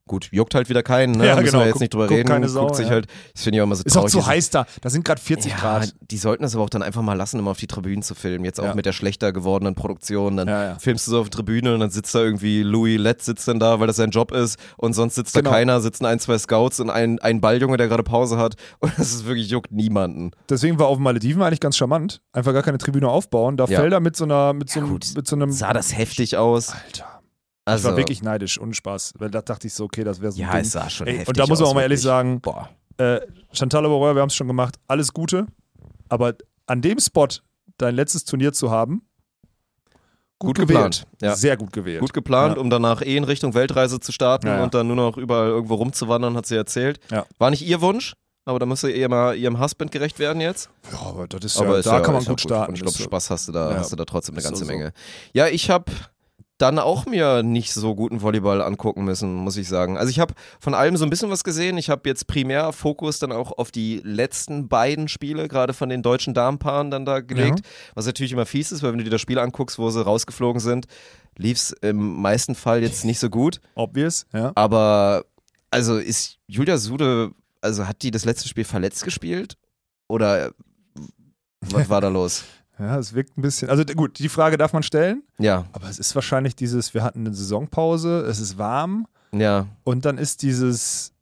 Gut, 0.07 0.29
juckt 0.31 0.53
halt 0.53 0.69
wieder 0.69 0.83
keinen, 0.83 1.13
ne? 1.13 1.25
Ja, 1.25 1.33
Müssen 1.35 1.45
genau, 1.47 1.59
wir 1.61 1.67
jetzt 1.67 1.79
nicht 1.79 1.91
drüber 1.91 2.05
guckt 2.05 2.19
reden. 2.19 2.29
keine 2.29 2.47
Sau, 2.47 2.65
Guckt 2.65 2.75
sich 2.75 2.85
ja. 2.85 2.91
halt, 2.91 3.07
das 3.33 3.41
finde 3.41 3.57
ich 3.57 3.61
auch 3.61 3.65
immer 3.65 3.75
so 3.75 3.83
ist 3.83 3.93
auch 3.97 4.01
traurig. 4.01 4.11
zu 4.11 4.17
dieses- 4.19 4.29
heiß 4.29 4.49
da. 4.51 4.67
Da 4.81 4.89
sind 4.91 5.03
gerade 5.03 5.19
40 5.19 5.51
ja, 5.53 5.57
Grad. 5.57 5.95
Die 6.11 6.17
sollten 6.17 6.43
es 6.43 6.53
aber 6.53 6.63
auch 6.63 6.69
dann 6.69 6.83
einfach 6.83 7.01
mal 7.01 7.15
lassen, 7.15 7.39
immer 7.39 7.49
auf 7.49 7.57
die 7.57 7.65
Tribünen 7.65 8.03
zu 8.03 8.13
filmen. 8.13 8.45
Jetzt 8.45 8.59
auch 8.59 8.65
Ja. 8.65 8.75
mit 8.75 8.85
der 8.85 8.93
schlechter 8.93 9.33
gewordenen 9.33 9.73
Produktion. 9.73 10.37
Dann 10.37 10.79
filmst 10.79 11.07
du 11.07 11.11
so 11.11 11.19
auf 11.21 11.29
der 11.31 11.37
Tribüne 11.37 11.73
und 11.73 11.79
dann 11.79 11.89
sitzt 11.89 12.13
da 12.13 12.19
irgendwie 12.19 12.61
Louis 12.61 12.99
Lett 12.99 13.23
sitzt 13.23 13.47
dann 13.47 13.59
da, 13.59 13.79
weil 13.79 13.87
das 13.87 13.95
sein 13.95 14.11
Job 14.11 14.31
ist. 14.31 14.59
Und 14.77 14.93
sonst 14.93 15.15
sitzt 15.15 15.33
Genau. 15.33 15.49
da 15.49 15.55
keiner, 15.55 15.81
sitzen 15.81 16.05
ein, 16.05 16.19
zwei 16.19 16.37
Scouts 16.37 16.79
und 16.79 16.91
ein, 16.91 17.17
ein 17.17 17.41
Balljunge, 17.41 17.77
der 17.77 17.87
gerade 17.87 18.03
Pause 18.03 18.37
hat. 18.37 18.53
Und 18.79 18.91
das 18.99 19.11
ist 19.11 19.25
wirklich 19.25 19.49
juckt 19.49 19.71
niemanden. 19.71 20.29
Deswegen 20.49 20.77
war 20.77 20.85
auf 20.85 20.97
den 20.97 21.03
Malediven 21.03 21.41
eigentlich 21.41 21.59
ganz 21.59 21.77
charmant. 21.77 22.21
Einfach 22.31 22.53
gar 22.53 22.61
keine 22.61 22.77
Tribüne 22.77 23.09
aufbauen. 23.09 23.57
Da. 23.57 23.65
Felder 23.65 23.99
mit 23.99 24.15
so 24.15 24.25
einer, 24.25 24.53
mit 24.53 24.69
so, 24.69 24.81
einem, 24.81 24.89
gut. 24.89 25.07
mit 25.15 25.27
so 25.27 25.35
einem. 25.35 25.51
Sah 25.51 25.73
das 25.73 25.97
heftig 25.97 26.37
aus? 26.37 26.69
Alter. 26.69 27.05
Also, 27.65 27.87
Ich 27.87 27.91
war 27.91 27.97
wirklich 27.97 28.21
neidisch, 28.21 28.59
ohne 28.61 28.73
Spaß. 28.75 29.13
Weil 29.17 29.31
da 29.31 29.41
dachte 29.41 29.65
ich 29.67 29.73
so, 29.73 29.85
okay, 29.85 30.03
das 30.03 30.21
wäre 30.21 30.31
so 30.31 30.37
ein 30.41 30.47
ja, 30.47 30.51
Ding. 30.53 30.61
es 30.61 30.71
sah 30.71 30.89
schon 30.89 31.07
Ey, 31.07 31.13
heftig 31.13 31.29
und 31.29 31.39
da 31.39 31.47
muss 31.47 31.59
man 31.59 31.65
aus, 31.65 31.71
auch 31.71 31.75
mal 31.75 31.81
ehrlich 31.81 31.97
wirklich. 32.03 32.03
sagen, 32.03 32.41
Boah. 32.41 32.69
äh, 32.97 33.21
Chantal 33.51 33.81
Leroy, 33.83 34.13
wir 34.15 34.21
haben 34.21 34.29
es 34.29 34.35
schon 34.35 34.47
gemacht, 34.47 34.75
alles 34.87 35.11
Gute. 35.13 35.47
Aber 36.09 36.35
an 36.67 36.81
dem 36.81 36.99
Spot 36.99 37.27
dein 37.77 37.95
letztes 37.95 38.23
Turnier 38.25 38.53
zu 38.53 38.69
haben, 38.69 39.01
Gut 40.37 40.55
gewählt. 40.57 40.67
geplant. 40.69 41.07
Ja. 41.21 41.35
Sehr 41.35 41.55
gut 41.57 41.71
gewählt. 41.71 42.01
Gut 42.01 42.13
geplant, 42.13 42.55
Ja. 42.57 42.61
um 42.61 42.69
danach 42.69 43.01
eh 43.01 43.15
in 43.15 43.23
Richtung 43.23 43.53
Weltreise 43.53 43.99
zu 44.01 44.11
starten 44.11 44.47
Ja, 44.47 44.57
ja. 44.57 44.63
und 44.63 44.73
dann 44.73 44.85
nur 44.87 44.95
noch 44.97 45.17
überall 45.17 45.47
irgendwo 45.47 45.75
rumzuwandern, 45.75 46.35
hat 46.35 46.45
sie 46.45 46.55
erzählt. 46.55 46.99
Ja. 47.09 47.25
War 47.37 47.49
nicht 47.49 47.65
ihr 47.65 47.79
Wunsch, 47.81 48.13
aber 48.43 48.59
da 48.59 48.65
musst 48.65 48.83
du 48.83 48.87
eher 48.87 49.07
mal 49.09 49.35
ihrem 49.37 49.59
Husband 49.61 49.91
gerecht 49.91 50.19
werden 50.19 50.41
jetzt. 50.41 50.69
Ja, 50.91 50.99
aber 51.07 51.27
das 51.27 51.43
ist 51.45 51.57
Aber 51.57 51.73
ja, 51.73 51.77
ist 51.79 51.85
da 51.85 51.95
ja, 51.95 51.99
kann 52.01 52.13
man 52.13 52.25
gut 52.25 52.41
starten. 52.41 52.71
Und 52.71 52.75
ich 52.75 52.81
glaube, 52.83 52.97
Spaß 52.97 53.29
hast 53.29 53.47
du 53.47 53.53
da, 53.53 53.71
Ja. 53.71 53.77
hast 53.77 53.91
du 53.93 53.95
da 53.95 54.03
trotzdem 54.05 54.35
eine 54.35 54.43
ganze 54.43 54.59
so, 54.59 54.65
so. 54.65 54.71
Menge. 54.71 54.91
Ja, 55.33 55.47
ich 55.47 55.69
habe 55.69 55.91
dann 56.57 56.79
auch 56.79 57.05
mir 57.05 57.43
nicht 57.43 57.73
so 57.73 57.95
guten 57.95 58.21
Volleyball 58.21 58.61
angucken 58.61 59.03
müssen, 59.03 59.33
muss 59.33 59.57
ich 59.57 59.67
sagen. 59.67 59.97
Also 59.97 60.09
ich 60.09 60.19
habe 60.19 60.33
von 60.59 60.73
allem 60.73 60.95
so 60.95 61.03
ein 61.05 61.09
bisschen 61.09 61.29
was 61.29 61.43
gesehen. 61.43 61.77
Ich 61.77 61.89
habe 61.89 62.07
jetzt 62.07 62.27
primär 62.27 62.71
Fokus 62.71 63.19
dann 63.19 63.33
auch 63.33 63.51
auf 63.51 63.71
die 63.71 63.99
letzten 64.03 64.69
beiden 64.69 65.09
Spiele, 65.09 65.49
gerade 65.49 65.73
von 65.73 65.89
den 65.89 66.01
deutschen 66.01 66.33
Damenpaaren 66.33 66.91
dann 66.91 67.05
da 67.05 67.19
gelegt. 67.19 67.61
Was 67.93 68.05
natürlich 68.05 68.31
immer 68.31 68.45
fies 68.45 68.71
ist, 68.71 68.83
weil 68.83 68.91
wenn 68.91 68.99
du 68.99 69.03
dir 69.03 69.09
das 69.09 69.21
Spiel 69.21 69.39
anguckst, 69.39 69.77
wo 69.79 69.89
sie 69.89 70.03
rausgeflogen 70.03 70.61
sind, 70.61 70.85
lief 71.37 71.57
es 71.57 71.71
im 71.81 72.21
meisten 72.21 72.55
Fall 72.55 72.81
jetzt 72.81 73.03
nicht 73.03 73.19
so 73.19 73.29
gut. 73.29 73.59
Obvious, 73.75 74.25
ja. 74.31 74.53
Aber 74.55 75.25
also 75.71 75.97
ist 75.97 76.37
Julia 76.47 76.77
Sude, 76.77 77.31
also 77.59 77.85
hat 77.85 78.01
die 78.01 78.11
das 78.11 78.23
letzte 78.23 78.47
Spiel 78.47 78.63
verletzt 78.63 79.03
gespielt? 79.03 79.57
Oder 80.07 80.51
was 81.61 81.89
war 81.89 81.99
da 81.99 82.07
los? 82.09 82.45
Ja, 82.77 82.97
es 82.99 83.13
wirkt 83.13 83.37
ein 83.37 83.41
bisschen. 83.41 83.69
Also 83.69 83.83
gut, 83.85 84.19
die 84.19 84.27
Frage 84.29 84.57
darf 84.57 84.73
man 84.73 84.83
stellen, 84.83 85.23
Ja, 85.37 85.65
aber 85.71 85.89
es 85.89 85.97
ist 85.99 86.13
wahrscheinlich 86.15 86.55
dieses, 86.55 86.93
wir 86.93 87.03
hatten 87.03 87.19
eine 87.25 87.33
Saisonpause, 87.33 88.19
es 88.27 88.39
ist 88.39 88.57
warm 88.57 89.07
ja. 89.31 89.67
und 89.83 90.03
dann 90.05 90.17
ist 90.17 90.41
dieses 90.41 91.13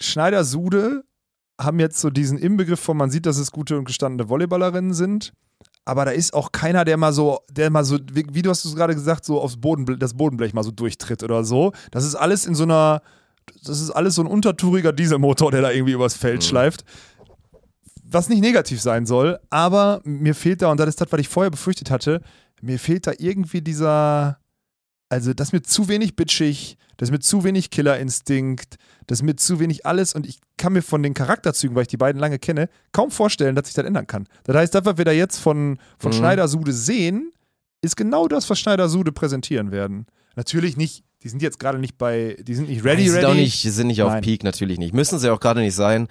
Schneider-Sude 0.00 1.04
haben 1.60 1.78
jetzt 1.78 2.00
so 2.00 2.10
diesen 2.10 2.36
Inbegriff 2.38 2.80
von, 2.80 2.96
man 2.96 3.10
sieht, 3.10 3.26
dass 3.26 3.36
es 3.36 3.52
gute 3.52 3.78
und 3.78 3.84
gestandene 3.84 4.28
Volleyballerinnen 4.28 4.92
sind, 4.92 5.32
aber 5.84 6.04
da 6.04 6.10
ist 6.10 6.34
auch 6.34 6.50
keiner, 6.50 6.84
der 6.84 6.96
mal 6.96 7.12
so, 7.12 7.40
der 7.50 7.70
mal 7.70 7.84
so, 7.84 7.98
wie, 8.12 8.26
wie 8.32 8.42
du 8.42 8.50
hast 8.50 8.64
es 8.64 8.74
gerade 8.74 8.94
gesagt, 8.94 9.24
so 9.24 9.40
aufs 9.40 9.56
Boden, 9.58 9.98
das 9.98 10.14
Bodenblech 10.14 10.52
mal 10.52 10.64
so 10.64 10.70
durchtritt 10.72 11.22
oder 11.22 11.44
so. 11.44 11.72
Das 11.92 12.04
ist 12.04 12.14
alles 12.16 12.44
in 12.46 12.54
so 12.56 12.64
einer, 12.64 13.02
das 13.62 13.80
ist 13.80 13.90
alles 13.90 14.16
so 14.16 14.22
ein 14.22 14.26
untertouriger 14.26 14.92
Dieselmotor, 14.92 15.50
der 15.52 15.62
da 15.62 15.70
irgendwie 15.70 15.92
übers 15.92 16.14
Feld 16.14 16.38
Mhm. 16.42 16.46
schleift. 16.46 16.84
Was 18.14 18.28
nicht 18.28 18.40
negativ 18.40 18.80
sein 18.80 19.06
soll, 19.06 19.38
aber 19.50 20.00
mir 20.04 20.34
fehlt 20.34 20.62
da, 20.62 20.70
und 20.70 20.78
das 20.80 20.88
ist 20.88 21.00
das, 21.00 21.08
was 21.10 21.20
ich 21.20 21.28
vorher 21.28 21.50
befürchtet 21.50 21.90
hatte, 21.90 22.20
mir 22.62 22.78
fehlt 22.78 23.06
da 23.06 23.12
irgendwie 23.18 23.60
dieser, 23.60 24.38
also 25.08 25.34
das 25.34 25.48
ist 25.48 25.52
mir 25.52 25.62
zu 25.62 25.88
wenig 25.88 26.16
bitchig, 26.16 26.78
das 26.96 27.08
ist 27.08 27.12
mir 27.12 27.18
zu 27.20 27.44
wenig 27.44 27.70
Killerinstinkt, 27.70 28.76
das 29.06 29.18
ist 29.18 29.22
mir 29.24 29.36
zu 29.36 29.58
wenig 29.60 29.84
alles 29.86 30.14
und 30.14 30.26
ich 30.26 30.38
kann 30.56 30.72
mir 30.72 30.82
von 30.82 31.02
den 31.02 31.14
Charakterzügen, 31.14 31.74
weil 31.74 31.82
ich 31.82 31.88
die 31.88 31.96
beiden 31.96 32.20
lange 32.20 32.38
kenne, 32.38 32.68
kaum 32.92 33.10
vorstellen, 33.10 33.54
dass 33.56 33.66
sich 33.66 33.74
das 33.74 33.84
ändern 33.84 34.06
kann. 34.06 34.26
Das 34.44 34.56
heißt, 34.56 34.74
das, 34.74 34.84
was 34.84 34.96
wir 34.96 35.04
da 35.04 35.12
jetzt 35.12 35.38
von, 35.38 35.78
von 35.98 36.12
Mhm. 36.12 36.16
Schneider-Sude 36.16 36.72
sehen, 36.72 37.32
ist 37.82 37.96
genau 37.96 38.28
das, 38.28 38.48
was 38.48 38.58
Schneider-Sude 38.60 39.12
präsentieren 39.12 39.72
werden. 39.72 40.06
Natürlich 40.36 40.76
nicht, 40.76 41.04
die 41.22 41.28
sind 41.28 41.42
jetzt 41.42 41.58
gerade 41.58 41.78
nicht 41.78 41.98
bei, 41.98 42.36
die 42.42 42.54
sind 42.54 42.68
nicht 42.68 42.84
ready, 42.84 43.02
die 43.02 43.08
sind 43.08 43.18
ready. 43.18 43.26
auch 43.26 43.34
nicht, 43.34 43.64
die 43.64 43.70
sind 43.70 43.88
nicht 43.88 44.02
auf 44.02 44.12
Nein. 44.12 44.22
Peak, 44.22 44.44
natürlich 44.44 44.78
nicht. 44.78 44.94
Müssen 44.94 45.18
sie 45.18 45.30
auch 45.30 45.40
gerade 45.40 45.60
nicht 45.60 45.74
sein. 45.74 46.08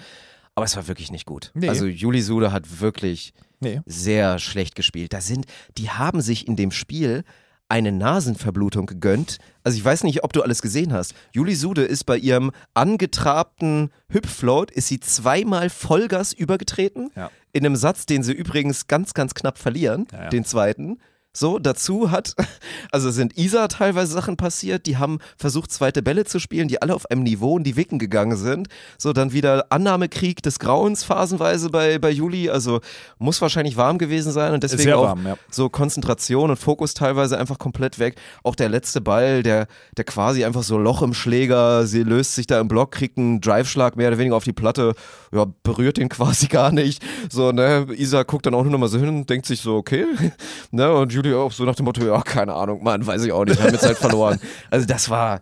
Aber 0.56 0.66
es 0.66 0.76
war 0.76 0.88
wirklich 0.88 1.12
nicht 1.12 1.26
gut. 1.26 1.52
Nee. 1.54 1.70
Also 1.70 1.86
Juli 1.86 2.22
Sude 2.22 2.52
hat 2.52 2.80
wirklich 2.80 3.34
Nee. 3.60 3.82
sehr 3.86 4.40
schlecht 4.40 4.76
gespielt. 4.76 5.14
Da 5.14 5.22
sind, 5.22 5.46
die 5.78 5.90
haben 5.90 6.22
sich 6.22 6.48
in 6.48 6.56
dem 6.56 6.72
Spiel 6.72 7.24
eine 7.70 7.92
Nasenverblutung 7.92 8.86
gegönnt. 8.86 9.38
Also 9.64 9.78
ich 9.78 9.84
weiß 9.86 10.04
nicht, 10.04 10.24
ob 10.24 10.34
du 10.34 10.44
alles 10.44 10.62
gesehen 10.62 10.94
hast. 10.94 11.16
Juli 11.32 11.56
Sude 11.56 11.84
ist 11.84 12.04
bei 12.04 12.18
ihrem 12.18 12.52
angetrabten 12.74 13.90
Hüpffloat, 14.10 14.70
ist 14.72 14.88
sie 14.88 15.00
zweimal 15.00 15.70
Vollgas 15.70 16.34
übergetreten. 16.34 17.10
Ja. 17.16 17.32
In 17.52 17.66
einem 17.66 17.76
Satz, 17.76 18.06
den 18.06 18.22
sie 18.24 18.34
übrigens 18.34 18.88
ganz, 18.88 19.14
ganz 19.14 19.34
knapp 19.34 19.58
verlieren, 19.58 20.08
Ja, 20.12 20.24
ja. 20.24 20.30
den 20.30 20.46
zweiten. 20.46 21.00
So, 21.36 21.58
dazu 21.58 22.12
hat, 22.12 22.36
also 22.92 23.10
sind 23.10 23.38
Isa 23.38 23.68
teilweise 23.68 24.14
Sachen 24.14 24.38
passiert, 24.38 24.86
die 24.86 24.98
haben 24.98 25.18
versucht, 25.36 25.72
zweite 25.72 26.04
Bälle 26.04 26.26
zu 26.26 26.40
spielen, 26.40 26.68
die 26.68 26.82
alle 26.82 26.94
auf 26.94 27.10
einem 27.10 27.24
Niveau 27.24 27.58
in 27.58 27.64
die 27.64 27.76
Wicken 27.76 27.98
gegangen 27.98 28.38
sind. 28.38 28.68
So, 29.00 29.14
dann 29.14 29.34
wieder 29.34 29.66
Annahmekrieg 29.72 30.44
des 30.44 30.60
Grauens 30.60 31.04
phasenweise 31.04 31.72
bei, 31.72 31.98
bei 31.98 32.12
Juli. 32.12 32.52
Also 32.52 32.82
muss 33.18 33.42
wahrscheinlich 33.42 33.78
warm 33.78 33.98
gewesen 33.98 34.32
sein 34.32 34.54
und 34.54 34.62
deswegen 34.62 34.84
Sehr 34.84 34.98
auch 35.00 35.06
warm, 35.06 35.26
ja. 35.26 35.38
so 35.50 35.70
Konzentration 35.70 36.52
und 36.52 36.58
Fokus 36.58 36.94
teilweise 36.94 37.40
einfach 37.40 37.58
komplett 37.58 37.98
weg. 37.98 38.16
Auch 38.44 38.56
der 38.56 38.70
letzte 38.70 39.02
Ball, 39.02 39.42
der, 39.42 39.66
der 39.98 40.06
quasi 40.06 40.46
einfach 40.46 40.64
so 40.64 40.78
Loch 40.78 41.02
im 41.02 41.16
Schläger, 41.16 41.88
sie 41.88 42.04
löst 42.04 42.36
sich 42.36 42.46
da 42.46 42.60
im 42.60 42.68
Block, 42.68 42.92
kriegt 42.92 43.18
einen 43.18 43.42
Driveschlag 43.42 43.96
mehr 43.96 44.10
oder 44.10 44.20
weniger 44.20 44.36
auf 44.36 44.44
die 44.44 44.54
Platte, 44.54 44.94
ja, 45.32 45.48
berührt 45.64 45.98
den 45.98 46.10
quasi 46.10 46.48
gar 46.48 46.72
nicht. 46.72 47.04
So, 47.30 47.52
ne, 47.52 47.88
Isa 47.96 48.22
guckt 48.22 48.46
dann 48.46 48.54
auch 48.54 48.62
nur 48.62 48.72
noch 48.72 48.80
mal 48.80 48.88
so 48.88 49.00
hin 49.00 49.10
und 49.10 49.30
denkt 49.30 49.48
sich 49.48 49.62
so, 49.62 49.78
okay, 49.78 50.06
ne, 50.72 50.94
und 50.94 51.23
Julia 51.24 51.38
auch 51.40 51.52
so 51.52 51.64
nach 51.66 51.76
dem 51.76 51.86
Motto, 51.86 52.06
ja, 52.06 52.22
keine 52.22 52.54
Ahnung, 52.54 52.84
Mann, 52.84 53.06
weiß 53.06 53.24
ich 53.24 53.32
auch 53.32 53.46
nicht, 53.46 53.62
haben 53.62 53.72
jetzt 53.72 53.86
halt 53.86 53.98
verloren. 53.98 54.40
Also 54.70 54.86
das 54.86 55.10
war, 55.10 55.42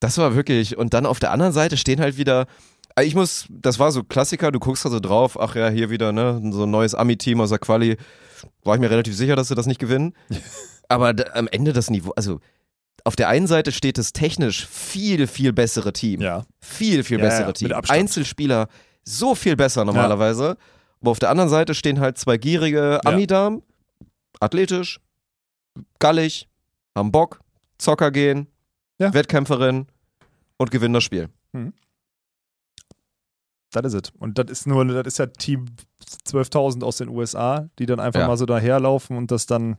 das 0.00 0.18
war 0.18 0.34
wirklich, 0.34 0.76
und 0.76 0.94
dann 0.94 1.06
auf 1.06 1.18
der 1.20 1.30
anderen 1.30 1.52
Seite 1.52 1.76
stehen 1.76 2.00
halt 2.00 2.16
wieder, 2.16 2.46
also 2.94 3.06
ich 3.06 3.14
muss, 3.14 3.46
das 3.48 3.78
war 3.78 3.92
so 3.92 4.02
Klassiker, 4.02 4.50
du 4.52 4.58
guckst 4.58 4.84
da 4.84 4.90
so 4.90 5.00
drauf, 5.00 5.38
ach 5.40 5.54
ja, 5.54 5.68
hier 5.68 5.90
wieder, 5.90 6.12
ne, 6.12 6.40
so 6.52 6.64
ein 6.64 6.70
neues 6.70 6.94
Ami-Team 6.94 7.40
aus 7.40 7.50
der 7.50 7.58
Quali, 7.58 7.96
war 8.64 8.74
ich 8.74 8.80
mir 8.80 8.90
relativ 8.90 9.14
sicher, 9.16 9.36
dass 9.36 9.48
sie 9.48 9.54
das 9.54 9.66
nicht 9.66 9.78
gewinnen. 9.78 10.14
Aber 10.88 11.14
am 11.34 11.48
Ende 11.48 11.72
das 11.72 11.88
Niveau, 11.90 12.12
also 12.16 12.40
auf 13.04 13.16
der 13.16 13.28
einen 13.28 13.46
Seite 13.46 13.72
steht 13.72 13.98
das 13.98 14.12
technisch 14.12 14.66
viel, 14.66 15.26
viel 15.26 15.52
bessere 15.52 15.92
Team. 15.92 16.20
Ja. 16.20 16.44
Viel, 16.60 17.02
viel 17.02 17.18
Ja, 17.18 17.24
ja, 17.24 17.30
bessere 17.30 17.46
mit 17.48 17.56
Team. 17.56 17.72
Einzelspieler 17.88 18.68
so 19.04 19.34
viel 19.34 19.56
besser 19.56 19.84
normalerweise. 19.84 20.56
Aber 21.00 21.10
auf 21.10 21.18
der 21.18 21.30
anderen 21.30 21.50
Seite 21.50 21.74
stehen 21.74 21.98
halt 21.98 22.18
zwei 22.18 22.36
gierige 22.36 23.00
Ja. 23.02 23.10
Amidamen, 23.10 23.62
athletisch, 24.38 25.00
gallig, 25.98 26.48
haben 26.94 27.12
Bock, 27.12 27.40
Zocker 27.78 28.10
gehen, 28.10 28.46
Ja. 28.98 29.12
Wettkämpferin 29.14 29.86
und 30.58 30.70
gewinnen 30.70 30.94
das 30.94 31.04
Spiel. 31.04 31.28
Das 33.72 33.94
ist 33.94 33.94
es. 34.08 34.12
Und 34.18 34.38
das 34.38 34.50
ist 34.50 34.66
nur, 34.66 34.84
das 34.84 35.06
ist 35.14 35.18
ja 35.18 35.26
Team 35.26 35.64
12.000 36.26 36.84
aus 36.84 36.98
den 36.98 37.08
USA, 37.08 37.68
die 37.78 37.86
dann 37.86 38.00
einfach 38.00 38.20
Ja. 38.20 38.28
mal 38.28 38.36
so 38.36 38.44
daherlaufen 38.44 39.16
und 39.16 39.30
das 39.30 39.46
dann, 39.46 39.78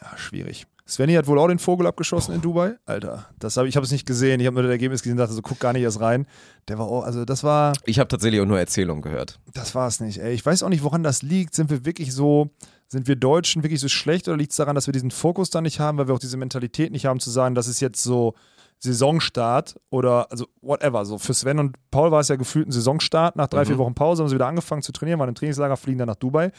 ja, 0.00 0.16
schwierig. 0.18 0.66
Svenny 0.86 1.14
hat 1.14 1.26
wohl 1.28 1.38
auch 1.38 1.46
den 1.48 1.60
Vogel 1.60 1.86
abgeschossen 1.86 2.34
in 2.34 2.40
Dubai. 2.42 2.76
Alter, 2.84 3.28
das 3.38 3.56
hab, 3.56 3.64
ich 3.66 3.76
habe 3.76 3.86
es 3.86 3.92
nicht 3.92 4.06
gesehen. 4.06 4.40
Ich 4.40 4.46
habe 4.46 4.54
nur 4.54 4.64
das 4.64 4.70
Ergebnis 4.72 5.02
gesehen 5.02 5.12
und 5.12 5.18
dachte 5.18 5.32
so, 5.34 5.40
guck 5.40 5.60
gar 5.60 5.72
nicht 5.72 5.82
erst 5.82 6.00
rein. 6.00 6.26
Der 6.68 6.78
war 6.78 6.86
auch, 6.88 7.04
also 7.04 7.24
das 7.24 7.44
war, 7.44 7.72
Ich 7.86 7.98
habe 8.00 8.08
tatsächlich 8.08 8.40
auch 8.40 8.46
nur 8.46 8.58
Erzählungen 8.58 9.00
gehört. 9.00 9.38
das 9.54 9.74
war 9.74 9.86
es 9.86 10.00
nicht. 10.00 10.18
Ey. 10.18 10.34
Ich 10.34 10.44
weiß 10.44 10.62
auch 10.64 10.68
nicht, 10.68 10.82
woran 10.82 11.02
das 11.04 11.22
liegt. 11.22 11.54
Sind 11.54 11.70
wir 11.70 11.84
wirklich 11.86 12.12
so, 12.12 12.50
sind 12.90 13.06
wir 13.06 13.14
Deutschen 13.16 13.62
wirklich 13.62 13.80
so 13.80 13.88
schlecht 13.88 14.26
oder 14.28 14.36
liegt 14.36 14.50
es 14.50 14.56
daran, 14.56 14.74
dass 14.74 14.86
wir 14.88 14.92
diesen 14.92 15.12
Fokus 15.12 15.48
da 15.48 15.60
nicht 15.60 15.78
haben, 15.78 15.96
weil 15.96 16.08
wir 16.08 16.14
auch 16.14 16.18
diese 16.18 16.36
Mentalität 16.36 16.90
nicht 16.90 17.06
haben, 17.06 17.20
zu 17.20 17.30
sagen, 17.30 17.54
das 17.54 17.68
ist 17.68 17.80
jetzt 17.80 18.02
so 18.02 18.34
Saisonstart 18.80 19.78
oder, 19.90 20.30
also 20.30 20.46
whatever. 20.60 21.04
So 21.04 21.18
für 21.18 21.32
Sven 21.32 21.58
und 21.60 21.76
Paul 21.90 22.10
war 22.10 22.20
es 22.20 22.28
ja 22.28 22.36
gefühlt 22.36 22.66
ein 22.66 22.72
Saisonstart. 22.72 23.36
Nach 23.36 23.46
drei, 23.46 23.62
Mhm. 23.62 23.66
vier 23.66 23.78
Wochen 23.78 23.94
Pause 23.94 24.22
haben 24.22 24.28
sie 24.28 24.34
wieder 24.34 24.48
angefangen 24.48 24.82
zu 24.82 24.90
trainieren, 24.92 25.20
waren 25.20 25.28
im 25.28 25.34
Trainingslager, 25.34 25.76
fliegen 25.76 25.98
dann 25.98 26.08
nach 26.08 26.16
Dubai. 26.16 26.50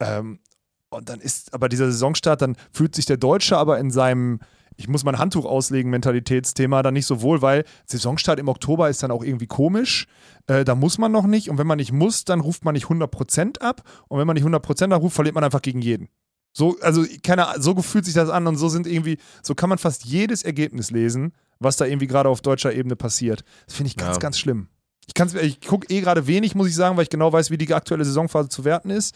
Ähm, 0.00 0.40
und 0.90 1.08
dann 1.08 1.20
ist 1.20 1.54
aber 1.54 1.68
dieser 1.68 1.86
Saisonstart, 1.86 2.42
dann 2.42 2.56
fühlt 2.70 2.94
sich 2.94 3.06
der 3.06 3.16
Deutsche 3.16 3.56
aber 3.56 3.78
in 3.78 3.90
seinem 3.90 4.40
ich 4.76 4.88
muss 4.88 5.04
mein 5.04 5.18
Handtuch 5.18 5.44
auslegen, 5.44 5.90
Mentalitätsthema 5.90 6.82
dann 6.82 6.94
nicht 6.94 7.06
so 7.06 7.22
wohl, 7.22 7.42
weil 7.42 7.64
Saisonstart 7.86 8.38
im 8.38 8.48
Oktober 8.48 8.88
ist 8.90 9.02
dann 9.02 9.10
auch 9.10 9.24
irgendwie 9.24 9.46
komisch. 9.46 10.06
Äh, 10.46 10.64
da 10.64 10.74
muss 10.74 10.98
man 10.98 11.12
noch 11.12 11.26
nicht. 11.26 11.48
Und 11.50 11.58
wenn 11.58 11.66
man 11.66 11.78
nicht 11.78 11.92
muss, 11.92 12.24
dann 12.24 12.40
ruft 12.40 12.64
man 12.64 12.74
nicht 12.74 12.86
100% 12.86 13.60
ab. 13.60 13.82
Und 14.08 14.18
wenn 14.18 14.26
man 14.26 14.34
nicht 14.34 14.44
100% 14.46 14.92
abruft, 14.92 15.14
verliert 15.14 15.34
man 15.34 15.44
einfach 15.44 15.62
gegen 15.62 15.80
jeden. 15.80 16.08
So, 16.52 16.76
also, 16.80 17.04
keine, 17.22 17.48
Ahnung, 17.48 17.62
so 17.62 17.82
fühlt 17.82 18.04
sich 18.06 18.14
das 18.14 18.30
an 18.30 18.46
und 18.46 18.56
so 18.56 18.68
sind 18.68 18.86
irgendwie, 18.86 19.18
so 19.42 19.54
kann 19.54 19.68
man 19.68 19.78
fast 19.78 20.04
jedes 20.06 20.42
Ergebnis 20.42 20.90
lesen, 20.90 21.32
was 21.58 21.76
da 21.76 21.84
irgendwie 21.84 22.06
gerade 22.06 22.28
auf 22.30 22.40
deutscher 22.40 22.72
Ebene 22.72 22.96
passiert. 22.96 23.44
Das 23.66 23.76
finde 23.76 23.88
ich 23.88 23.96
ganz, 23.96 24.16
Ja. 24.16 24.20
ganz 24.20 24.38
schlimm. 24.38 24.68
Ich, 25.06 25.34
ich 25.34 25.60
gucke 25.60 25.86
eh 25.88 26.00
gerade 26.00 26.26
wenig, 26.26 26.54
muss 26.54 26.68
ich 26.68 26.74
sagen, 26.74 26.96
weil 26.96 27.04
ich 27.04 27.10
genau 27.10 27.32
weiß, 27.32 27.50
wie 27.50 27.58
die 27.58 27.72
aktuelle 27.72 28.04
Saisonphase 28.04 28.48
zu 28.48 28.64
werten 28.64 28.90
ist. 28.90 29.14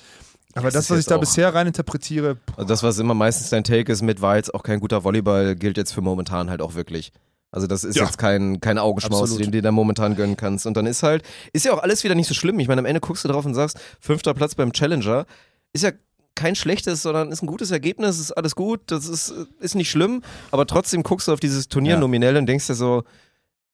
Aber 0.54 0.64
Das 0.66 0.74
das, 0.74 0.90
was 0.90 0.98
ich 1.00 1.06
da 1.06 1.16
bisher 1.18 1.54
rein 1.54 1.66
interpretiere, 1.68 2.36
Also 2.56 2.66
das, 2.68 2.82
was 2.82 2.98
immer 2.98 3.14
meistens 3.14 3.50
dein 3.50 3.64
Take 3.64 3.90
ist 3.92 4.02
mit, 4.02 4.20
war 4.20 4.36
jetzt 4.36 4.52
auch 4.54 4.62
kein 4.62 4.80
guter 4.80 5.04
Volleyball, 5.04 5.54
gilt 5.54 5.76
jetzt 5.76 5.92
für 5.92 6.00
momentan 6.00 6.50
halt 6.50 6.60
auch 6.60 6.74
wirklich. 6.74 7.12
Also 7.52 7.66
das 7.66 7.82
ist 7.84 7.96
Ja. 7.96 8.04
jetzt 8.04 8.18
kein, 8.18 8.60
kein 8.60 8.78
Augenschmaus, 8.78 9.22
Absolut. 9.22 9.40
den 9.40 9.52
du 9.52 9.58
dir 9.58 9.62
da 9.62 9.72
momentan 9.72 10.14
gönnen 10.16 10.36
kannst. 10.36 10.66
Und 10.66 10.76
dann 10.76 10.86
ist 10.86 11.02
halt, 11.02 11.22
ist 11.52 11.64
ja 11.64 11.72
auch 11.72 11.82
alles 11.82 12.04
wieder 12.04 12.14
nicht 12.14 12.28
so 12.28 12.34
schlimm. 12.34 12.58
Ich 12.60 12.68
meine, 12.68 12.80
am 12.80 12.84
Ende 12.86 13.00
guckst 13.00 13.24
du 13.24 13.28
drauf 13.28 13.44
und 13.44 13.54
sagst, 13.54 13.78
fünfter 14.00 14.34
Platz 14.34 14.54
beim 14.54 14.72
Challenger, 14.72 15.26
ist 15.72 15.82
ja 15.82 15.90
kein 16.36 16.54
schlechtes, 16.54 17.02
sondern 17.02 17.32
ist 17.32 17.42
ein 17.42 17.46
gutes 17.46 17.70
Ergebnis, 17.70 18.18
ist 18.18 18.32
alles 18.32 18.54
gut, 18.54 18.80
das 18.86 19.06
ist, 19.06 19.34
ist 19.60 19.74
nicht 19.74 19.90
schlimm, 19.90 20.22
aber 20.52 20.64
trotzdem 20.66 21.02
guckst 21.02 21.28
du 21.28 21.32
auf 21.32 21.40
dieses 21.40 21.68
Turnier 21.68 21.94
Ja. 21.94 22.00
nominell 22.00 22.36
und 22.36 22.46
denkst 22.46 22.66
dir 22.68 22.74
so, 22.74 23.02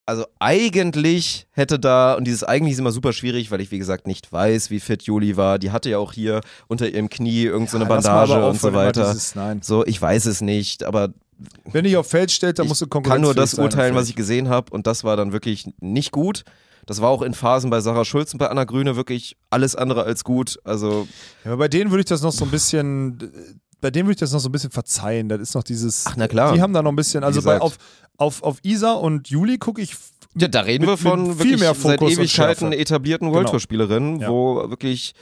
also 0.06 0.24
eigentlich 0.38 1.48
hätte 1.50 1.78
da, 1.80 2.14
und 2.14 2.24
dieses 2.24 2.44
eigentlich 2.44 2.74
ist 2.74 2.78
immer 2.78 2.92
super 2.92 3.12
schwierig, 3.12 3.50
weil 3.50 3.60
ich 3.60 3.72
wie 3.72 3.78
gesagt 3.78 4.06
nicht 4.06 4.32
weiß, 4.32 4.70
wie 4.70 4.78
fit 4.80 5.02
Juli 5.02 5.36
war. 5.36 5.58
Die 5.58 5.72
hatte 5.72 5.90
ja 5.90 5.98
auch 5.98 6.12
hier 6.12 6.40
unter 6.68 6.88
ihrem 6.88 7.08
Knie 7.10 7.42
irgendeine 7.42 7.84
Ja, 7.84 7.88
Bandage 7.88 8.46
und 8.48 8.60
so 8.60 8.72
weiter. 8.72 9.10
Dieses, 9.10 9.34
nein. 9.34 9.60
So, 9.62 9.84
ich 9.84 10.00
weiß 10.00 10.26
es 10.26 10.40
nicht, 10.40 10.84
aber 10.84 11.10
Wenn 11.70 11.84
dich 11.84 11.96
auf 11.96 12.08
Feld 12.08 12.30
stellt, 12.30 12.58
dann 12.58 12.66
ich 12.66 12.68
musst 12.70 12.80
du 12.80 12.86
kann 12.86 13.02
konkurrenzfähig 13.02 13.34
nur 13.34 13.34
das 13.34 13.54
urteilen, 13.54 13.94
was 13.94 14.08
ich 14.08 14.14
gesehen 14.16 14.48
habe 14.48 14.70
und 14.72 14.86
das 14.86 15.04
war 15.04 15.16
dann 15.16 15.32
wirklich 15.32 15.66
nicht 15.80 16.12
gut. 16.12 16.44
Das 16.86 17.02
war 17.02 17.10
auch 17.10 17.22
in 17.22 17.34
Phasen 17.34 17.68
bei 17.68 17.80
Sarah 17.80 18.04
Schulz 18.04 18.32
und 18.32 18.38
bei 18.38 18.48
Anna 18.48 18.62
Grüne 18.62 18.94
wirklich 18.94 19.36
alles 19.50 19.74
andere 19.74 20.04
als 20.04 20.22
gut. 20.22 20.60
Also, 20.62 21.08
Ja, 21.44 21.50
aber 21.50 21.58
bei 21.58 21.68
denen 21.68 21.90
würde 21.90 22.00
ich 22.00 22.06
das 22.06 22.22
noch 22.22 22.30
so 22.32 22.44
ein 22.44 22.50
bisschen, 22.52 23.18
bei 23.80 23.90
denen 23.90 24.06
würde 24.06 24.12
ich 24.14 24.20
das 24.20 24.32
noch 24.32 24.40
so 24.40 24.48
ein 24.48 24.52
bisschen 24.52 24.70
verzeihen. 24.70 25.28
Das 25.28 25.40
ist 25.40 25.54
noch 25.54 25.62
dieses. 25.62 26.04
Ach, 26.06 26.14
na 26.16 26.28
klar. 26.28 26.52
Die 26.54 26.60
haben 26.62 26.72
da 26.72 26.82
noch 26.82 26.92
ein 26.92 26.96
bisschen, 26.96 27.22
also 27.24 27.42
bei, 27.42 27.60
auf, 27.60 27.76
auf, 28.16 28.42
auf 28.42 28.58
Isa 28.62 28.92
und 28.94 29.28
Juli 29.28 29.58
gucke 29.58 29.80
ich, 29.82 29.94
Ja, 30.34 30.48
da 30.48 30.60
reden 30.60 30.86
mit- 30.86 30.90
wir 30.90 30.96
von 31.10 31.26
viel 31.26 31.38
wirklich 31.38 31.60
mehr 31.60 31.74
seit 31.74 31.98
Fokus 32.00 32.16
und 32.16 32.22
Ewigkeiten 32.22 32.72
etablierten 32.72 33.26
Genau. 33.28 33.36
World 33.38 33.50
Tour 33.50 33.60
Spielerinnen, 33.60 34.20
Ja. 34.20 34.28
wo 34.30 34.68
wirklich, 34.70 35.12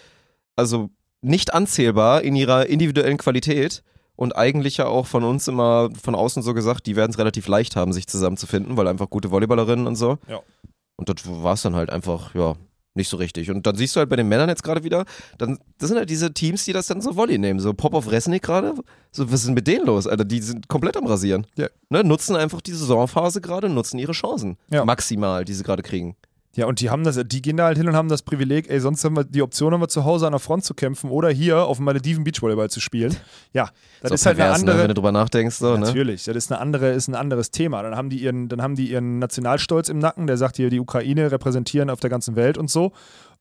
also 0.57 0.91
nicht 1.21 1.55
anzählbar 1.55 2.23
in 2.23 2.37
ihrer 2.37 2.67
individuellen 2.67 3.17
Qualität 3.17 3.83
und 4.17 4.37
eigentlich 4.37 4.77
ja 4.77 4.87
auch 4.87 5.07
von 5.07 5.25
uns 5.25 5.49
immer 5.49 5.89
von 6.01 6.15
außen 6.15 6.43
so 6.43 6.55
gesagt, 6.55 6.87
die 6.87 6.95
werden 6.97 7.11
es 7.11 7.19
relativ 7.19 7.49
leicht 7.49 7.75
haben, 7.77 7.93
sich 7.93 8.07
zusammenzufinden, 8.07 8.77
weil 8.77 8.87
einfach 8.87 9.11
gute 9.11 9.31
Volleyballerinnen 9.31 9.87
und 9.87 9.97
so. 9.97 10.19
Ja. 10.29 10.41
Und 10.97 11.09
das 11.09 11.17
war 11.27 11.55
es 11.55 11.63
dann 11.63 11.75
halt 11.75 11.91
einfach, 11.91 12.35
ja, 12.35 12.55
nicht 12.95 13.09
so 13.09 13.17
richtig. 13.17 13.51
Und 13.51 13.67
dann 13.67 13.77
siehst 13.77 13.95
du 13.97 14.01
halt 14.01 14.09
bei 14.09 14.17
den 14.17 14.29
Männern 14.29 14.49
jetzt 14.49 14.63
gerade 14.63 14.85
wieder, 14.85 15.05
dann, 15.39 15.59
das 15.79 15.89
sind 15.89 15.99
halt 15.99 16.11
diese 16.11 16.33
Teams, 16.33 16.65
die 16.65 16.73
das 16.73 16.87
dann 16.87 17.01
so 17.01 17.17
Volley 17.17 17.39
nehmen. 17.39 17.61
So 17.61 17.75
Pop 17.75 17.95
of 17.95 18.11
Resnick 18.11 18.43
gerade, 18.43 18.75
so, 19.11 19.31
was 19.31 19.41
ist 19.41 19.47
denn 19.47 19.55
mit 19.55 19.67
denen 19.67 19.87
los, 19.87 20.07
Alter? 20.07 20.25
Die 20.25 20.41
sind 20.41 20.69
komplett 20.69 20.97
am 20.97 21.07
Rasieren. 21.07 21.47
Ja. 21.57 21.69
Ne, 21.89 22.05
nutzen 22.05 22.37
einfach 22.37 22.61
die 22.61 22.73
Saisonphase 22.73 23.41
gerade, 23.41 23.69
nutzen 23.69 23.99
ihre 23.99 24.13
Chancen. 24.13 24.57
Ja. 24.71 24.85
Maximal, 24.85 25.45
die 25.45 25.55
sie 25.55 25.65
gerade 25.65 25.83
kriegen. 25.83 26.17
Ja, 26.57 26.67
und 26.67 26.81
die 26.81 26.91
haben 26.91 27.03
das, 27.05 27.19
die 27.27 27.43
gehen 27.43 27.57
da 27.57 27.65
halt 27.65 27.79
hin 27.79 27.89
und 27.89 27.97
haben 27.97 28.09
das 28.09 28.23
Privileg, 28.23 28.71
ey, 28.71 28.79
sonst 28.79 29.05
haben 29.05 29.17
wir 29.17 29.25
die 29.25 29.43
Option, 29.43 29.73
haben 29.73 29.81
wir 29.81 29.89
zu 29.89 30.05
Hause 30.05 30.27
an 30.27 30.33
der 30.33 30.39
Front 30.39 30.65
zu 30.65 30.75
kämpfen 30.75 31.11
oder 31.11 31.29
hier 31.31 31.65
auf 31.65 31.79
dem 31.79 31.85
Malediven 31.85 32.23
Beachvolleyball 32.23 32.71
zu 32.71 32.81
spielen. 32.81 33.17
Ja, 33.53 33.71
das 34.01 34.13
ist, 34.13 34.23
auch 34.23 34.27
halt 34.27 34.41
eine 34.41 34.53
andere. 34.53 34.77
Ne, 34.77 34.83
wenn 34.83 34.89
du 34.89 34.95
drüber 34.95 35.13
nachdenkst, 35.13 35.57
so, 35.57 35.75
ne? 35.75 35.81
Natürlich, 35.81 36.25
das 36.25 36.37
ist, 36.37 36.53
eine 36.53 36.61
andere, 36.61 36.91
ist 36.91 37.09
ein 37.09 37.15
anderes 37.15 37.51
Thema. 37.51 37.83
Dann 37.83 37.97
haben, 37.97 38.11
die 38.11 38.19
ihren, 38.19 38.49
dann 38.49 38.63
haben 38.63 38.77
die 38.77 38.91
ihren 38.91 39.19
Nationalstolz 39.19 39.89
im 39.89 39.99
Nacken, 39.99 40.27
der 40.27 40.37
sagt 40.37 40.57
hier, 40.57 40.71
die 40.71 40.81
Ukraine 40.81 41.31
repräsentieren 41.33 41.91
auf 41.91 42.01
der 42.01 42.11
ganzen 42.11 42.37
Welt 42.37 42.59
und 42.59 42.71
so. 42.71 42.93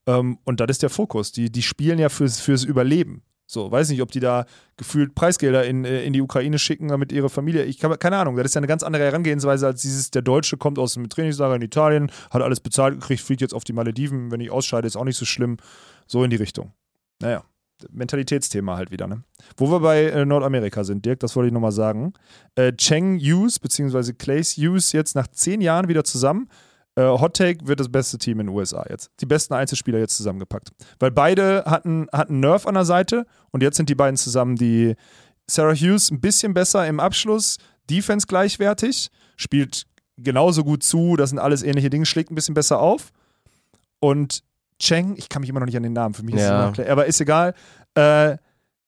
Ähm, 0.05 0.39
und 0.43 0.59
das 0.59 0.69
ist 0.69 0.83
der 0.83 0.89
Fokus. 0.89 1.31
Die, 1.31 1.51
die 1.51 1.61
spielen 1.61 1.99
ja 1.99 2.09
fürs, 2.09 2.39
fürs 2.39 2.63
Überleben. 2.63 3.23
So, 3.45 3.71
weiß 3.71 3.89
nicht, 3.89 4.01
ob 4.01 4.11
die 4.11 4.19
da 4.19 4.45
gefühlt 4.77 5.15
Preisgelder 5.15 5.65
in, 5.65 5.85
äh, 5.85 6.03
in 6.03 6.13
die 6.13 6.21
Ukraine 6.21 6.57
schicken, 6.57 6.87
damit 6.87 7.11
ihre 7.11 7.29
Familie. 7.29 7.63
Ich 7.65 7.83
habe 7.83 7.97
keine 7.97 8.17
Ahnung, 8.17 8.35
das 8.35 8.45
ist 8.45 8.55
ja 8.55 8.59
eine 8.59 8.67
ganz 8.67 8.83
andere 8.83 9.03
Herangehensweise 9.03 9.67
als 9.67 9.81
dieses, 9.81 10.11
der 10.11 10.21
Deutsche 10.21 10.57
kommt 10.57 10.79
aus 10.79 10.93
dem 10.93 11.09
Trainingslager 11.09 11.55
in 11.55 11.61
Italien, 11.61 12.11
hat 12.31 12.41
alles 12.41 12.59
bezahlt 12.59 12.99
gekriegt, 12.99 13.21
fliegt 13.21 13.41
jetzt 13.41 13.53
auf 13.53 13.63
die 13.63 13.73
Malediven, 13.73 14.31
wenn 14.31 14.39
ich 14.39 14.49
ausscheide, 14.49 14.87
ist 14.87 14.95
auch 14.95 15.03
nicht 15.03 15.17
so 15.17 15.25
schlimm. 15.25 15.57
So 16.07 16.23
in 16.23 16.29
die 16.29 16.35
Richtung. 16.35 16.73
Naja, 17.19 17.43
Mentalitätsthema 17.91 18.75
halt 18.75 18.91
wieder, 18.91 19.07
ne? 19.07 19.23
Wo 19.57 19.69
wir 19.71 19.79
bei 19.79 20.05
äh, 20.05 20.25
Nordamerika 20.25 20.83
sind, 20.83 21.05
Dirk, 21.05 21.19
das 21.19 21.35
wollte 21.35 21.47
ich 21.47 21.53
nochmal 21.53 21.71
sagen. 21.71 22.13
Äh, 22.55 22.73
Cheng 22.73 23.19
Hughes 23.19 23.59
bzw. 23.59 24.13
Clays 24.13 24.57
Hughes 24.57 24.91
jetzt 24.91 25.15
nach 25.15 25.27
zehn 25.27 25.61
Jahren 25.61 25.87
wieder 25.87 26.03
zusammen. 26.03 26.49
Äh, 26.95 27.01
Hot 27.03 27.35
Take 27.35 27.65
wird 27.67 27.79
das 27.79 27.89
beste 27.91 28.17
Team 28.17 28.39
in 28.39 28.47
den 28.47 28.55
USA 28.55 28.85
jetzt. 28.89 29.09
Die 29.19 29.25
besten 29.25 29.53
Einzelspieler 29.53 29.99
jetzt 29.99 30.15
zusammengepackt. 30.17 30.69
Weil 30.99 31.11
beide 31.11 31.63
hatten, 31.65 32.07
hatten 32.13 32.39
Nerf 32.39 32.67
an 32.67 32.75
der 32.75 32.85
Seite 32.85 33.25
und 33.51 33.63
jetzt 33.63 33.77
sind 33.77 33.89
die 33.89 33.95
beiden 33.95 34.15
zusammen 34.17 34.55
die 34.55 34.95
Sarah 35.49 35.73
Hughes 35.73 36.11
ein 36.11 36.21
bisschen 36.21 36.53
besser 36.53 36.87
im 36.87 36.99
Abschluss, 36.99 37.57
Defense 37.89 38.27
gleichwertig, 38.27 39.09
spielt 39.35 39.85
genauso 40.17 40.63
gut 40.63 40.83
zu, 40.83 41.15
das 41.15 41.31
sind 41.31 41.39
alles 41.39 41.63
ähnliche 41.63 41.89
Dinge, 41.89 42.05
schlägt 42.05 42.31
ein 42.31 42.35
bisschen 42.35 42.53
besser 42.53 42.79
auf. 42.79 43.09
Und 43.99 44.43
Cheng, 44.79 45.15
ich 45.17 45.29
kann 45.29 45.41
mich 45.41 45.49
immer 45.49 45.59
noch 45.59 45.65
nicht 45.67 45.77
an 45.77 45.83
den 45.83 45.93
Namen, 45.93 46.13
für 46.13 46.23
mich 46.23 46.35
ist 46.35 46.41
es 46.41 46.47
Ja. 46.47 46.63
immer 46.63 46.71
klar, 46.73 46.87
aber 46.89 47.05
ist 47.05 47.19
egal, 47.21 47.53
äh, 47.95 48.37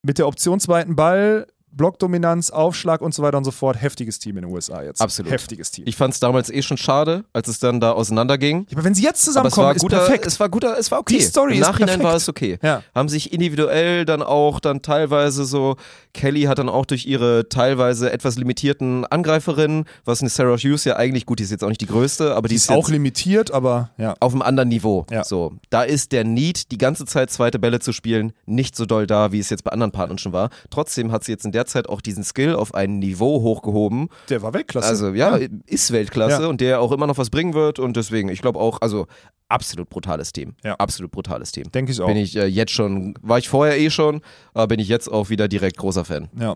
mit 0.03 0.17
der 0.19 0.27
Option 0.27 0.59
zweiten 0.59 0.95
Ball, 0.95 1.47
Blockdominanz, 1.75 2.51
Aufschlag 2.51 3.01
und 3.01 3.13
so 3.13 3.23
weiter 3.23 3.37
und 3.37 3.45
so 3.45 3.51
fort, 3.51 3.81
heftiges 3.81 4.19
Team 4.19 4.37
in 4.37 4.43
den 4.43 4.53
USA 4.53 4.83
jetzt. 4.83 5.01
Absolut. 5.01 5.31
Heftiges 5.31 5.71
Team. 5.71 5.85
Ich 5.87 5.95
fand 5.95 6.13
es 6.13 6.19
damals 6.19 6.49
eh 6.49 6.61
schon 6.61 6.77
schade, 6.77 7.25
als 7.33 7.47
es 7.47 7.59
dann 7.59 7.79
da 7.79 7.91
auseinanderging. 7.93 8.67
Ja, 8.69 8.77
aber 8.77 8.83
wenn 8.83 8.93
sie 8.93 9.03
jetzt 9.03 9.27
Aber 9.27 9.47
es 9.47 9.53
zusammenkommen, 9.53 9.67
war 9.67 9.75
ist 9.75 9.81
guter, 9.81 9.97
perfekt. 9.97 10.25
es 10.25 10.39
war 10.39 10.49
guter, 10.49 10.77
es 10.77 10.91
war 10.91 10.99
okay. 10.99 11.17
Die 11.17 11.23
Story 11.23 11.55
Im 11.55 11.61
Nachhinein 11.61 11.99
war 11.99 12.11
perfekt. 12.11 12.21
es 12.21 12.29
okay. 12.29 12.59
Ja. 12.61 12.83
Haben 12.93 13.09
sich 13.09 13.31
individuell 13.31 14.05
dann 14.05 14.21
auch 14.21 14.59
dann 14.59 14.81
teilweise 14.81 15.45
so, 15.45 15.77
Kelly 16.13 16.43
hat 16.43 16.59
dann 16.59 16.69
auch 16.69 16.85
durch 16.85 17.05
ihre 17.05 17.49
teilweise 17.49 18.11
etwas 18.11 18.37
limitierten 18.37 19.05
Angreiferinnen, 19.05 19.85
was 20.03 20.21
eine 20.21 20.29
Sarah 20.29 20.57
Hughes 20.57 20.83
ja 20.85 20.97
eigentlich, 20.97 21.25
gut, 21.25 21.39
die 21.39 21.43
ist 21.43 21.51
jetzt 21.51 21.63
auch 21.63 21.69
nicht 21.69 21.81
die 21.81 21.87
größte, 21.87 22.35
aber 22.35 22.47
die, 22.47 22.53
die 22.53 22.57
ist 22.57 22.65
ist 22.69 22.75
auch 22.75 22.89
limitiert, 22.89 23.51
aber 23.51 23.91
ja. 23.97 24.15
auf 24.19 24.33
einem 24.33 24.41
anderen 24.41 24.69
Niveau. 24.69 25.05
Ja. 25.11 25.23
So, 25.23 25.53
da 25.69 25.83
ist 25.83 26.11
der 26.11 26.23
Need, 26.23 26.71
die 26.71 26.77
ganze 26.77 27.05
Zeit 27.05 27.31
zweite 27.31 27.59
Bälle 27.59 27.79
zu 27.79 27.93
spielen, 27.93 28.33
nicht 28.45 28.75
so 28.75 28.85
doll 28.85 29.07
da, 29.07 29.31
wie 29.31 29.39
es 29.39 29.49
jetzt 29.49 29.63
bei 29.63 29.71
anderen 29.71 29.91
Partnern 29.91 30.17
schon 30.17 30.33
war. 30.33 30.49
Trotzdem 30.69 31.11
hat 31.11 31.23
sie 31.23 31.31
jetzt 31.31 31.45
in 31.45 31.51
der 31.51 31.64
Zeit 31.65 31.87
auch 31.89 32.01
diesen 32.01 32.23
Skill 32.23 32.55
auf 32.55 32.73
ein 32.73 32.99
Niveau 32.99 33.41
hochgehoben. 33.41 34.09
Der 34.29 34.41
war 34.41 34.53
Weltklasse. 34.53 34.87
Also 34.87 35.09
ja, 35.13 35.37
ist 35.65 35.91
Weltklasse 35.91 36.43
Ja. 36.43 36.47
und 36.49 36.61
der 36.61 36.81
auch 36.81 36.91
immer 36.91 37.07
noch 37.07 37.17
was 37.17 37.29
bringen 37.29 37.53
wird 37.53 37.79
und 37.79 37.95
deswegen, 37.97 38.29
ich 38.29 38.41
glaube 38.41 38.59
auch, 38.59 38.81
also 38.81 39.07
absolut 39.49 39.89
brutales 39.89 40.31
Team. 40.33 40.55
Ja. 40.63 40.75
Absolut 40.75 41.11
brutales 41.11 41.51
Team. 41.51 41.71
Denke 41.71 41.91
ich 41.91 42.01
auch. 42.01 42.07
Bin 42.07 42.17
ich 42.17 42.35
äh, 42.35 42.45
jetzt 42.45 42.71
schon, 42.71 43.13
war 43.21 43.37
ich 43.37 43.49
vorher 43.49 43.79
eh 43.79 43.89
schon, 43.89 44.21
aber 44.53 44.67
bin 44.67 44.79
ich 44.79 44.87
jetzt 44.87 45.07
auch 45.11 45.29
wieder 45.29 45.47
direkt 45.47 45.77
großer 45.77 46.05
Fan. 46.05 46.29
Ja. 46.39 46.55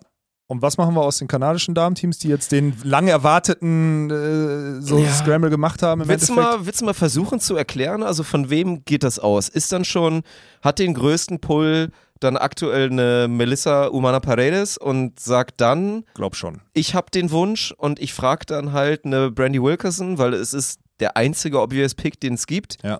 Und 0.51 0.63
was 0.63 0.79
machen 0.79 0.95
wir 0.95 1.03
aus 1.03 1.19
den 1.19 1.27
kanadischen 1.27 1.75
Damenteams, 1.75 2.17
die 2.17 2.27
jetzt 2.27 2.51
den 2.51 2.73
lang 2.83 3.07
erwarteten 3.07 4.09
äh, 4.09 4.81
so 4.81 4.97
Ja. 4.97 5.11
Scramble 5.11 5.51
gemacht 5.51 5.83
haben? 5.83 6.01
Im 6.01 6.07
Willst 6.07 6.29
du, 6.29 6.33
mal, 6.33 6.65
willst 6.65 6.81
du 6.81 6.85
mal 6.85 6.95
versuchen 6.95 7.39
zu 7.39 7.55
erklären, 7.55 8.01
also 8.01 8.23
von 8.23 8.49
wem 8.49 8.83
geht 8.83 9.03
das 9.03 9.19
aus? 9.19 9.47
Ist 9.49 9.71
dann 9.71 9.85
schon, 9.85 10.23
hat 10.63 10.79
den 10.79 10.95
größten 10.95 11.39
Pull 11.39 11.91
dann 12.19 12.37
aktuell 12.37 12.89
eine 12.91 13.27
Melissa 13.29 13.85
Umana 13.87 14.19
Paredes 14.19 14.77
und 14.77 15.19
sagt 15.19 15.61
dann, 15.61 16.03
Glaub 16.13 16.35
schon. 16.35 16.61
ich 16.73 16.95
habe 16.95 17.11
den 17.11 17.31
Wunsch 17.31 17.71
und 17.77 17.99
ich 17.99 18.13
frage 18.13 18.45
dann 18.45 18.73
halt 18.73 19.05
eine 19.05 19.31
Brandy 19.31 19.61
Wilkerson, 19.61 20.17
weil 20.17 20.33
es 20.33 20.53
ist 20.53 20.79
der 20.99 21.15
einzige 21.17 21.61
obvious 21.61 21.95
Pick, 21.95 22.19
den 22.19 22.33
es 22.33 22.45
gibt. 22.47 22.77
Ja. 22.83 22.99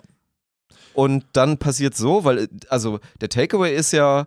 Und 0.93 1.25
dann 1.33 1.57
passiert 1.57 1.95
so, 1.95 2.23
weil, 2.23 2.47
also 2.69 2.99
der 3.21 3.29
Takeaway 3.29 3.75
ist 3.75 3.91
ja, 3.91 4.25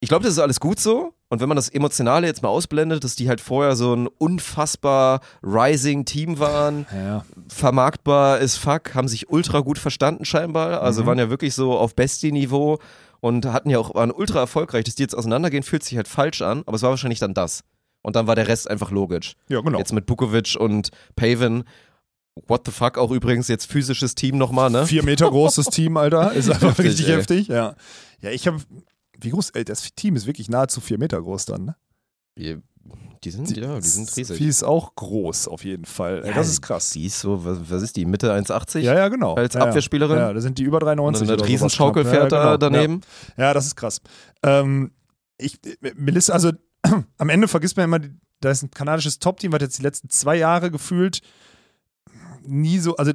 ich 0.00 0.08
glaube, 0.08 0.24
das 0.24 0.32
ist 0.34 0.38
alles 0.38 0.60
gut 0.60 0.80
so. 0.80 1.12
Und 1.28 1.40
wenn 1.40 1.48
man 1.48 1.54
das 1.56 1.68
Emotionale 1.68 2.26
jetzt 2.26 2.42
mal 2.42 2.48
ausblendet, 2.48 3.04
dass 3.04 3.14
die 3.14 3.28
halt 3.28 3.40
vorher 3.40 3.76
so 3.76 3.94
ein 3.94 4.08
unfassbar 4.08 5.20
rising 5.44 6.04
Team 6.04 6.40
waren, 6.40 6.86
Ja. 6.92 7.24
vermarktbar 7.48 8.38
ist 8.40 8.56
fuck, 8.56 8.94
haben 8.94 9.06
sich 9.06 9.30
ultra 9.30 9.60
gut 9.60 9.78
verstanden 9.78 10.24
scheinbar. 10.24 10.82
Also 10.82 11.02
Mhm. 11.02 11.06
waren 11.06 11.18
ja 11.18 11.30
wirklich 11.30 11.54
so 11.54 11.76
auf 11.78 11.94
Bestie-Niveau 11.94 12.78
und 13.20 13.46
hatten 13.46 13.70
ja 13.70 13.78
auch, 13.78 13.94
waren 13.94 14.10
ultra 14.10 14.40
erfolgreich. 14.40 14.84
Dass 14.84 14.94
die 14.94 15.02
jetzt 15.02 15.14
auseinandergehen, 15.14 15.62
fühlt 15.62 15.82
sich 15.82 15.96
halt 15.96 16.08
falsch 16.08 16.42
an, 16.42 16.62
aber 16.66 16.76
es 16.76 16.82
war 16.82 16.90
wahrscheinlich 16.90 17.18
dann 17.18 17.34
das. 17.34 17.62
Und 18.02 18.16
dann 18.16 18.26
war 18.26 18.34
der 18.34 18.48
Rest 18.48 18.70
einfach 18.70 18.90
logisch. 18.90 19.34
ja, 19.48 19.60
genau. 19.60 19.78
Jetzt 19.78 19.92
mit 19.92 20.06
Bukovic 20.06 20.56
und 20.58 20.90
Paven. 21.16 21.64
What 22.46 22.62
the 22.64 22.72
fuck, 22.72 22.96
auch 22.96 23.10
übrigens 23.10 23.48
jetzt 23.48 23.66
physisches 23.66 24.14
Team 24.14 24.38
nochmal, 24.38 24.70
ne? 24.70 24.86
Vier 24.86 25.02
Meter 25.04 25.28
großes 25.28 25.66
Team, 25.66 25.96
Alter. 25.96 26.32
Ist 26.32 26.48
einfach 26.48 26.70
Heftig, 26.70 26.86
richtig 26.86 27.08
ey. 27.08 27.16
heftig. 27.16 27.48
Ja, 27.48 27.74
ja 28.22 28.30
ich 28.30 28.46
habe. 28.46 28.58
Wie 29.18 29.30
groß? 29.30 29.50
Ey, 29.50 29.64
das 29.64 29.94
Team 29.94 30.16
ist 30.16 30.26
wirklich 30.26 30.48
nahezu 30.48 30.80
vier 30.80 30.98
Meter 30.98 31.20
groß 31.20 31.44
dann. 31.44 31.64
Ne? 31.66 32.62
Die, 33.22 33.28
die 33.28 33.36
sind, 33.36 33.54
ja, 33.56 33.78
die 33.78 33.86
sind 33.86 34.16
riesig. 34.16 34.38
Die 34.38 34.46
ist 34.46 34.62
auch 34.62 34.94
groß 34.94 35.48
auf 35.48 35.64
jeden 35.64 35.84
Fall. 35.84 36.22
Ja, 36.24 36.32
das 36.32 36.48
ist 36.48 36.62
krass. 36.62 36.90
Die 36.90 37.04
ist 37.04 37.20
so, 37.20 37.44
was, 37.44 37.58
was 37.68 37.82
ist 37.82 37.96
die, 37.96 38.06
Mitte 38.06 38.32
1,80? 38.32 38.78
Ja, 38.78 38.94
ja, 38.94 39.08
genau. 39.08 39.34
Als 39.34 39.54
ja, 39.54 39.60
Abwehrspielerin? 39.60 40.16
Ja, 40.16 40.32
da 40.32 40.40
sind 40.40 40.56
die 40.58 40.62
über 40.62 40.78
3,90. 40.78 41.00
Und 41.00 41.16
ein 41.16 41.36
knapp. 42.02 42.14
ja, 42.14 42.26
da 42.28 42.56
genau. 42.56 42.56
daneben. 42.56 43.00
Ja. 43.36 43.44
ja, 43.44 43.54
das 43.54 43.66
ist 43.66 43.76
krass. 43.76 44.00
Ähm, 44.42 44.92
ich, 45.36 45.58
Melissa, 45.96 46.32
also 46.32 46.52
am 47.18 47.28
Ende 47.28 47.46
vergisst 47.46 47.76
man 47.76 47.84
immer, 47.84 47.98
die- 47.98 48.10
da 48.40 48.50
ist 48.50 48.62
ein 48.62 48.70
kanadisches 48.70 49.18
Top-Team, 49.18 49.52
was 49.52 49.60
jetzt 49.60 49.78
die 49.78 49.82
letzten 49.82 50.08
zwei 50.08 50.36
Jahre 50.36 50.70
gefühlt 50.70 51.20
nie 52.42 52.78
so, 52.78 52.96
also 52.96 53.12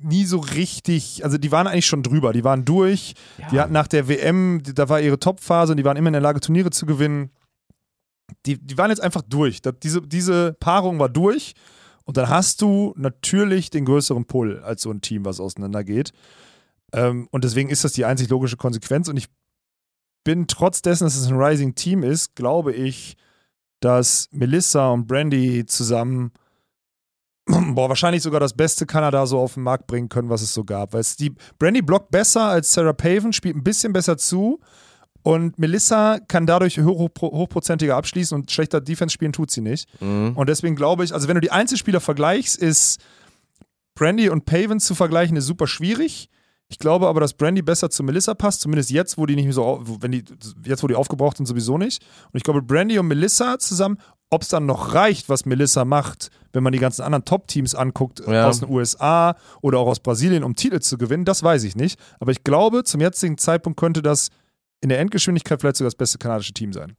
nie 0.00 0.24
so 0.24 0.38
richtig, 0.38 1.24
also 1.24 1.36
die 1.36 1.50
waren 1.50 1.66
eigentlich 1.66 1.86
schon 1.86 2.04
drüber, 2.04 2.32
die 2.32 2.44
waren 2.44 2.64
durch, 2.64 3.14
die 3.50 3.58
hatten 3.58 3.72
nach 3.72 3.88
der 3.88 4.06
WM, 4.08 4.62
die- 4.62 4.72
da 4.74 4.88
war 4.88 5.00
ihre 5.00 5.18
Top-Phase 5.18 5.72
und 5.72 5.78
die 5.78 5.84
waren 5.84 5.96
immer 5.96 6.06
in 6.08 6.12
der 6.12 6.22
Lage, 6.22 6.38
Turniere 6.40 6.70
zu 6.70 6.86
gewinnen. 6.86 7.30
Die, 8.46 8.58
die 8.58 8.78
waren 8.78 8.90
jetzt 8.90 9.00
einfach 9.00 9.22
durch. 9.22 9.62
Da, 9.62 9.72
diese, 9.72 10.02
diese 10.02 10.54
Paarung 10.54 10.98
war 10.98 11.08
durch 11.08 11.54
und 12.04 12.16
dann 12.16 12.28
hast 12.28 12.62
du 12.62 12.94
natürlich 12.96 13.70
den 13.70 13.84
größeren 13.84 14.26
Pull 14.26 14.60
als 14.60 14.82
so 14.82 14.90
ein 14.90 15.00
Team, 15.00 15.24
was 15.24 15.40
auseinandergeht. 15.40 16.12
Ähm, 16.92 17.28
und 17.30 17.44
deswegen 17.44 17.70
ist 17.70 17.84
das 17.84 17.92
die 17.92 18.04
einzig 18.04 18.28
logische 18.28 18.56
Konsequenz 18.56 19.08
und 19.08 19.16
ich 19.16 19.28
bin 20.24 20.46
trotz 20.46 20.82
dessen, 20.82 21.04
dass 21.04 21.16
es 21.16 21.26
ein 21.26 21.38
Rising 21.38 21.74
Team 21.74 22.02
ist, 22.02 22.34
glaube 22.34 22.72
ich, 22.72 23.16
dass 23.80 24.28
Melissa 24.32 24.90
und 24.90 25.06
Brandy 25.06 25.64
zusammen 25.66 26.32
boah, 27.74 27.88
wahrscheinlich 27.88 28.22
sogar 28.22 28.40
das 28.40 28.52
beste 28.52 28.86
Kanada 28.86 29.26
so 29.26 29.38
auf 29.38 29.54
den 29.54 29.62
Markt 29.62 29.86
bringen 29.86 30.08
können, 30.08 30.28
was 30.28 30.42
es 30.42 30.52
so 30.52 30.64
gab. 30.64 30.92
Weil 30.92 31.02
die 31.18 31.34
Brandy 31.58 31.82
blockt 31.82 32.10
besser 32.10 32.42
als 32.42 32.72
Sarah 32.72 32.92
Paven, 32.92 33.32
spielt 33.32 33.56
ein 33.56 33.64
bisschen 33.64 33.92
besser 33.92 34.18
zu 34.18 34.60
und 35.28 35.58
Melissa 35.58 36.20
kann 36.26 36.46
dadurch 36.46 36.78
hoch, 36.78 36.98
hoch, 36.98 37.20
hochprozentiger 37.20 37.96
abschließen 37.96 38.34
und 38.34 38.50
schlechter 38.50 38.80
Defense 38.80 39.12
spielen 39.12 39.34
tut 39.34 39.50
sie 39.50 39.60
nicht. 39.60 39.86
Mhm. 40.00 40.32
Und 40.34 40.48
deswegen 40.48 40.74
glaube 40.74 41.04
ich, 41.04 41.12
also 41.12 41.28
wenn 41.28 41.34
du 41.34 41.42
die 41.42 41.50
Einzelspieler 41.50 42.00
vergleichst, 42.00 42.56
ist 42.56 42.98
Brandy 43.94 44.30
und 44.30 44.46
Paven 44.46 44.80
zu 44.80 44.94
vergleichen, 44.94 45.36
ist 45.36 45.44
super 45.44 45.66
schwierig. 45.66 46.30
Ich 46.70 46.78
glaube 46.78 47.08
aber, 47.08 47.20
dass 47.20 47.34
Brandy 47.34 47.60
besser 47.60 47.90
zu 47.90 48.02
Melissa 48.02 48.32
passt, 48.32 48.62
zumindest 48.62 48.90
jetzt, 48.90 49.18
wo 49.18 49.26
die 49.26 49.36
nicht 49.36 49.44
mehr 49.44 49.52
so, 49.52 49.82
wenn 50.00 50.12
die, 50.12 50.24
jetzt, 50.64 50.82
wo 50.82 50.86
die 50.86 50.94
aufgebraucht 50.94 51.36
sind, 51.36 51.44
sowieso 51.44 51.76
nicht. 51.76 52.02
Und 52.32 52.38
ich 52.38 52.42
glaube, 52.42 52.62
Brandy 52.62 52.98
und 52.98 53.08
Melissa 53.08 53.58
zusammen, 53.58 53.98
ob 54.30 54.40
es 54.42 54.48
dann 54.48 54.64
noch 54.64 54.94
reicht, 54.94 55.28
was 55.28 55.44
Melissa 55.44 55.84
macht, 55.84 56.30
wenn 56.54 56.62
man 56.62 56.72
die 56.72 56.78
ganzen 56.78 57.02
anderen 57.02 57.26
Top-Teams 57.26 57.74
anguckt, 57.74 58.22
Ja. 58.26 58.46
aus 58.48 58.60
den 58.60 58.70
USA 58.70 59.36
oder 59.60 59.78
auch 59.78 59.88
aus 59.88 60.00
Brasilien, 60.00 60.42
um 60.42 60.56
Titel 60.56 60.80
zu 60.80 60.96
gewinnen, 60.96 61.26
das 61.26 61.42
weiß 61.42 61.64
ich 61.64 61.76
nicht. 61.76 62.00
Aber 62.18 62.32
ich 62.32 62.44
glaube, 62.44 62.84
zum 62.84 63.02
jetzigen 63.02 63.36
Zeitpunkt 63.36 63.78
könnte 63.78 64.00
das 64.00 64.30
in 64.80 64.88
der 64.88 64.98
Endgeschwindigkeit 65.00 65.60
vielleicht 65.60 65.76
sogar 65.76 65.88
das 65.88 65.96
beste 65.96 66.18
kanadische 66.18 66.52
Team 66.52 66.72
sein. 66.72 66.96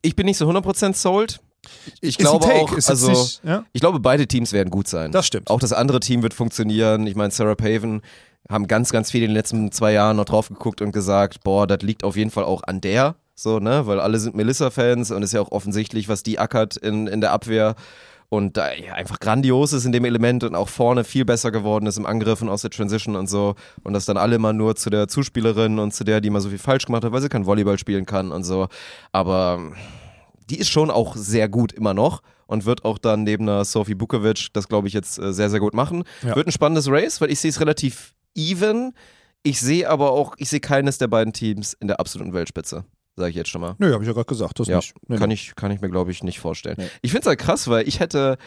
Ich 0.00 0.16
bin 0.16 0.26
nicht 0.26 0.38
so 0.38 0.48
100% 0.48 0.94
sold. 0.94 1.40
Ich 2.00 2.18
Ist 2.18 2.18
glaube 2.18 2.46
auch, 2.46 2.72
also 2.72 3.10
nicht, 3.10 3.40
ja? 3.44 3.64
ich 3.72 3.80
glaube, 3.80 4.00
beide 4.00 4.26
Teams 4.26 4.52
werden 4.52 4.70
gut 4.70 4.88
sein. 4.88 5.12
Das 5.12 5.26
stimmt. 5.26 5.48
Auch 5.48 5.60
das 5.60 5.72
andere 5.72 6.00
Team 6.00 6.22
wird 6.22 6.34
funktionieren. 6.34 7.06
Ich 7.06 7.14
meine, 7.14 7.30
Sarah 7.30 7.54
Paven 7.54 8.02
haben 8.48 8.66
ganz, 8.66 8.90
ganz 8.90 9.10
viel 9.10 9.22
in 9.22 9.28
den 9.28 9.34
letzten 9.34 9.70
zwei 9.70 9.92
Jahren 9.92 10.16
noch 10.16 10.24
drauf 10.24 10.48
geguckt 10.48 10.80
und 10.82 10.92
gesagt, 10.92 11.44
boah, 11.44 11.66
das 11.66 11.82
liegt 11.82 12.02
auf 12.02 12.16
jeden 12.16 12.30
Fall 12.30 12.44
auch 12.44 12.62
an 12.64 12.80
der, 12.80 13.14
so, 13.34 13.60
ne, 13.60 13.86
weil 13.86 14.00
alle 14.00 14.18
sind 14.18 14.34
Melissa-Fans 14.34 15.10
und 15.10 15.22
ist 15.22 15.32
ja 15.32 15.40
auch 15.40 15.52
offensichtlich, 15.52 16.08
was 16.08 16.22
die 16.22 16.38
ackert 16.38 16.76
in, 16.76 17.06
in 17.06 17.20
der 17.20 17.32
Abwehr 17.32 17.76
und 18.32 18.56
da 18.56 18.72
ja, 18.72 18.94
einfach 18.94 19.20
grandios 19.20 19.74
ist 19.74 19.84
in 19.84 19.92
dem 19.92 20.06
Element 20.06 20.42
und 20.42 20.54
auch 20.54 20.70
vorne 20.70 21.04
viel 21.04 21.26
besser 21.26 21.50
geworden 21.50 21.84
ist 21.84 21.98
im 21.98 22.06
Angriff 22.06 22.40
und 22.40 22.48
aus 22.48 22.62
der 22.62 22.70
Transition 22.70 23.14
und 23.14 23.28
so 23.28 23.56
und 23.82 23.92
das 23.92 24.06
dann 24.06 24.16
alle 24.16 24.36
immer 24.36 24.54
nur 24.54 24.74
zu 24.74 24.88
der 24.88 25.06
Zuspielerin 25.06 25.78
und 25.78 25.92
zu 25.92 26.02
der, 26.02 26.22
die 26.22 26.30
mal 26.30 26.40
so 26.40 26.48
viel 26.48 26.56
falsch 26.56 26.86
gemacht 26.86 27.04
hat, 27.04 27.12
weil 27.12 27.20
sie 27.20 27.28
kein 27.28 27.44
Volleyball 27.44 27.78
spielen 27.78 28.06
kann 28.06 28.32
und 28.32 28.44
so, 28.44 28.68
aber 29.12 29.60
die 30.48 30.58
ist 30.58 30.70
schon 30.70 30.90
auch 30.90 31.14
sehr 31.14 31.50
gut 31.50 31.72
immer 31.74 31.92
noch 31.92 32.22
und 32.46 32.64
wird 32.64 32.86
auch 32.86 32.96
dann 32.96 33.24
neben 33.24 33.46
einer 33.46 33.66
Sophie 33.66 33.94
Bukovic 33.94 34.48
das, 34.54 34.66
glaube 34.66 34.88
ich, 34.88 34.94
jetzt 34.94 35.18
äh, 35.18 35.34
sehr, 35.34 35.50
sehr 35.50 35.60
gut 35.60 35.74
machen. 35.74 36.04
Ja. 36.22 36.34
Wird 36.34 36.46
ein 36.46 36.52
spannendes 36.52 36.88
Race, 36.90 37.20
weil 37.20 37.30
ich 37.30 37.38
sehe 37.38 37.50
es 37.50 37.60
relativ 37.60 38.14
even. 38.34 38.94
Ich 39.42 39.60
sehe 39.60 39.90
aber 39.90 40.10
auch, 40.10 40.36
ich 40.38 40.48
sehe 40.48 40.60
keines 40.60 40.96
der 40.96 41.08
beiden 41.08 41.34
Teams 41.34 41.74
in 41.74 41.86
der 41.86 42.00
absoluten 42.00 42.32
Weltspitze. 42.32 42.86
Sage 43.16 43.30
ich 43.30 43.36
jetzt 43.36 43.50
schon 43.50 43.60
mal. 43.60 43.74
Nö, 43.78 43.92
habe 43.92 44.02
ich 44.02 44.08
ja 44.08 44.14
gerade 44.14 44.26
gesagt, 44.26 44.58
das 44.58 44.68
Ja, 44.68 44.76
nicht. 44.76 44.94
Nee, 45.06 45.18
kann, 45.18 45.28
nee. 45.28 45.34
ich, 45.34 45.54
kann 45.54 45.70
ich 45.70 45.80
mir, 45.80 45.90
glaube 45.90 46.10
ich, 46.10 46.22
nicht 46.22 46.40
vorstellen. 46.40 46.76
Nee. 46.78 46.88
Ich 47.02 47.10
finde 47.10 47.22
es 47.22 47.26
halt 47.26 47.38
krass, 47.38 47.68
weil 47.68 47.86
ich 47.86 48.00
hätte, 48.00 48.38